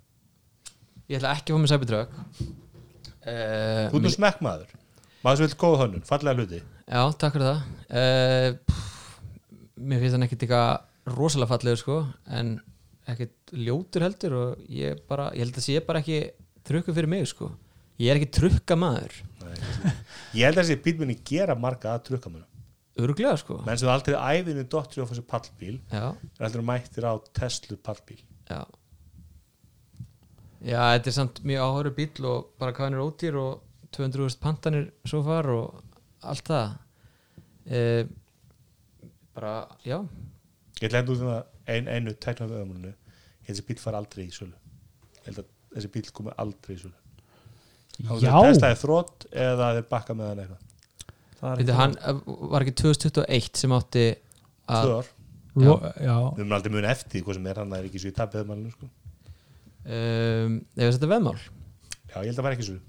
ég 1.09 1.19
ætla 1.19 1.33
ekki 1.35 1.51
að 1.51 1.57
fá 1.57 1.61
með 1.65 1.71
Cybertruck. 1.73 2.15
Uh, 3.25 3.89
Þú 3.91 3.99
ert 3.99 4.05
nú 4.05 4.11
smekkmaður. 4.13 4.73
Maður 5.25 5.39
sem 5.39 5.47
vil 5.49 5.57
góða 5.61 5.79
hönnun, 5.83 6.03
fallega 6.05 6.37
hluti 6.39 6.59
Já, 6.85 7.01
takk 7.17 7.33
fyrir 7.33 7.47
það. 7.49 7.61
Uh, 7.89 8.81
Mér 9.85 10.01
finnst 10.03 10.15
hann 10.15 10.25
ekkit 10.25 10.45
eitthvað 10.45 11.15
rosalega 11.17 11.51
fallegur 11.51 11.79
sko 11.81 11.95
en 12.31 12.55
ekkit 13.11 13.51
ljótur 13.59 14.05
heldur 14.05 14.35
og 14.39 14.61
ég 14.71 15.01
bara, 15.09 15.27
ég 15.35 15.43
held 15.43 15.57
að 15.59 15.65
sé 15.65 15.81
bara 15.85 16.01
ekki 16.01 16.19
trukku 16.65 16.95
fyrir 16.95 17.09
mig 17.11 17.25
sko. 17.29 17.49
Ég 18.01 18.11
er 18.11 18.19
ekki 18.19 18.31
trukka 18.35 18.75
maður 18.75 19.13
Nei, 19.39 19.55
ég 20.35 20.47
held 20.49 20.57
að 20.57 20.65
þessi 20.65 20.77
bíl 20.83 20.95
muni 20.99 21.15
gera 21.27 21.55
marga 21.55 21.93
að 21.95 22.01
trukka 22.09 22.31
mér 22.31 22.43
Örglega 23.05 23.35
sko. 23.39 23.59
Menn 23.67 23.79
sem 23.79 23.91
aldrei 23.91 24.15
æfinu 24.15 24.65
dottir 24.71 25.03
á 25.03 25.09
þessu 25.11 25.23
pallbíl 25.27 25.77
Já, 25.91 26.09
er 26.15 26.47
aldrei 26.47 26.63
mættir 26.67 27.07
á 27.07 27.13
Tesla 27.35 27.77
pallbíl. 27.83 28.19
Já. 28.49 28.61
Já, 30.65 30.79
þetta 30.95 31.11
er 31.11 31.15
samt 31.19 31.41
mjög 31.47 31.65
áhöru 31.69 31.93
bíl 31.99 32.27
og 32.31 32.51
bara 32.59 32.75
hvað 32.75 32.87
hann 32.89 32.97
er 32.97 33.03
ódýr 33.05 33.39
og 33.39 33.63
200.000 33.95 34.39
pantanir 34.43 34.87
svo 35.07 35.21
far 35.27 35.47
og 35.53 35.84
allt 36.31 36.49
það. 36.51 36.75
Uh, 37.65 38.03
Bara, 39.35 39.53
já. 39.83 39.97
Ég 40.81 40.93
held 40.95 41.09
út 41.11 41.23
um 41.25 41.31
það 41.33 41.41
ein, 41.75 41.87
einu 41.91 42.13
tækna 42.23 42.45
held 42.47 42.69
að 42.71 42.93
þessi 43.47 43.65
bíl 43.67 43.79
fara 43.81 43.99
aldrei 43.99 44.25
í 44.27 44.31
sölu. 44.35 44.53
Að 45.27 45.41
þessi 45.75 45.89
bíl 45.91 46.05
komi 46.15 46.31
aldrei 46.39 46.77
í 46.77 46.79
sölu. 46.85 46.95
Já, 47.95 48.31
er 48.31 48.49
testaði 48.53 48.77
þrótt 48.81 49.25
eða 49.31 49.67
þeir 49.77 49.85
bakka 49.91 50.15
með 50.15 50.29
hann 50.31 50.41
eitthvað. 50.45 50.63
Það 51.39 51.51
er 51.51 51.61
ekki- 51.63 51.77
hann 51.79 51.97
uh, 51.99 52.21
var 52.53 52.65
ekki 52.65 52.75
2021 52.81 53.59
sem 53.61 53.75
átti 53.75 54.05
að 54.71 54.87
tvö 54.87 54.95
ár, 54.99 55.11
Ro- 55.55 55.77
já. 56.03 56.15
við 56.35 56.41
erum 56.43 56.55
aldrei 56.57 56.73
mun 56.75 56.87
eftir 56.91 57.11
því 57.15 57.21
hvað 57.27 57.37
sem 57.39 57.47
er 57.51 57.59
hann 57.61 57.75
er 57.77 57.85
ekki 57.89 58.01
svo 58.03 58.11
í 58.11 58.15
tapið 58.17 58.47
manninu 58.49 58.71
sko. 58.73 58.89
um, 59.85 60.57
ef 60.75 60.95
þetta 60.97 61.11
veðmál. 61.11 61.37
Já, 62.09 62.17
ég 62.23 62.29
held 62.31 62.39
að 62.39 62.47
vera 62.47 62.57
ekki 62.57 62.67
svo 62.69 62.79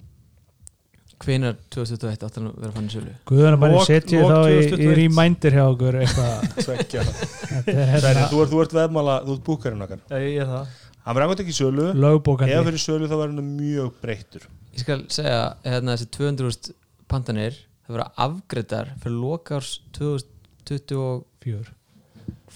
hvenar 1.25 1.57
2021 1.73 2.25
átti 2.27 2.41
hann 2.41 2.49
að 2.51 2.59
vera 2.65 2.75
fann 2.77 2.89
í 2.89 2.93
sölu? 2.93 3.13
Guðan 3.31 3.59
bara 3.63 3.77
Lok- 3.79 3.89
setja 3.89 4.25
þá 4.27 4.37
í, 4.47 4.57
í 4.57 4.67
2021. 4.71 4.97
reminder 5.01 5.57
hjá 5.57 5.63
okkur 5.67 5.99
eitthvað. 6.03 6.35
Er 6.57 6.67
Sverrir, 6.67 7.93
hérna 7.93 8.27
þú 8.33 8.43
ert, 8.43 8.51
þú 8.53 8.61
ert 8.65 8.77
veðmála, 8.77 9.17
þú 9.27 9.37
ert 9.37 9.47
búkarinn 9.47 9.87
okkar. 9.87 10.03
Ég 10.23 10.43
er 10.45 10.51
það. 10.51 10.75
Hann 11.07 11.19
verður 11.21 11.43
ekki 11.45 11.55
í 11.55 11.57
sölu. 11.61 11.87
Ef 11.93 12.03
lögbókandi 12.03 12.59
fyrir 12.67 12.83
sölu 12.83 13.07
þá 13.07 13.17
verður 13.17 13.39
hann 13.41 13.55
mjög 13.61 13.95
breyttur. 14.03 14.47
Ég 14.77 14.83
skal 14.85 15.01
segja 15.15 15.41
hérna 15.65 15.95
þessi 15.97 16.11
200.000 16.19 16.77
pantanir 17.11 17.63
það 17.87 17.97
vera 17.97 18.09
afgreitar 18.27 18.93
fyrir 19.03 19.19
lokárs 19.23 19.77
2023 19.97 21.25
fjör 21.47 21.73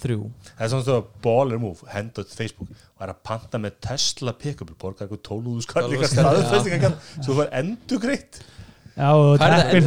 það 0.01 0.63
er 0.65 0.69
svona 0.71 0.85
svo 0.85 0.95
baller 1.23 1.59
move 1.61 1.87
henda 1.91 2.23
út 2.23 2.31
Facebook. 2.33 2.69
Og 2.97 3.03
er 3.05 3.11
að 3.13 3.19
panta 3.27 3.59
með 3.61 3.75
Tesla 3.85 4.33
pick-up 4.37 4.71
borga 4.81 5.05
eitthvað 5.05 5.21
12.000 5.27 5.65
skall 5.65 5.87
12.000 5.87 5.93
líka 5.93 6.09
skall, 6.09 6.39
staðfestingar 6.41 6.95
svo 7.21 7.35
það 7.37 7.43
er 7.45 7.53
endur 7.61 8.01
greitt 8.01 8.39
Já, 8.91 9.07
og 9.15 9.37
er 9.39 9.53
það 9.55 9.61
teppin 9.63 9.85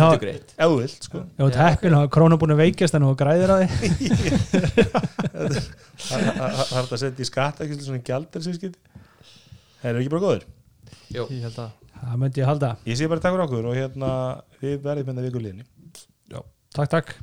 sko. 1.04 1.20
Þá 1.94 2.00
krónu 2.14 2.38
búin 2.40 2.54
að 2.54 2.60
veikjast 2.64 2.94
en 2.96 3.04
þú 3.04 3.10
græðir 3.20 3.52
á 3.52 3.56
því. 3.60 3.98
Það 5.34 6.22
það- 6.24 6.38
það 6.40 6.62
er 6.62 6.78
þetta 6.78 6.96
að 6.96 7.02
setja 7.04 7.24
í 7.24 7.28
skatt 7.28 7.60
ekki 7.64 7.78
svona 7.84 8.02
gjaldir 8.08 8.44
sem 8.46 8.56
skil 8.56 8.72
það 9.82 9.90
er 9.90 10.00
ekki 10.00 10.12
bara 10.14 10.24
góður 10.24 10.46
Jú. 11.14 11.26
Ég 11.30 11.44
held 11.46 11.58
að 11.66 11.70
Það 12.04 12.16
myndi 12.20 12.40
ég 12.42 12.48
halda. 12.48 12.68
Ég 12.84 12.96
sé 12.98 13.06
bara 13.08 13.20
takk 13.22 13.32
fyrir 13.36 13.44
okkur 13.46 13.68
og 13.70 13.76
hérna 13.78 14.08
við 14.60 14.74
verðum 14.84 15.06
hérna 15.12 15.22
viku 15.28 15.40
liðni 15.44 15.64
Takk, 16.74 16.90
takk 16.90 17.14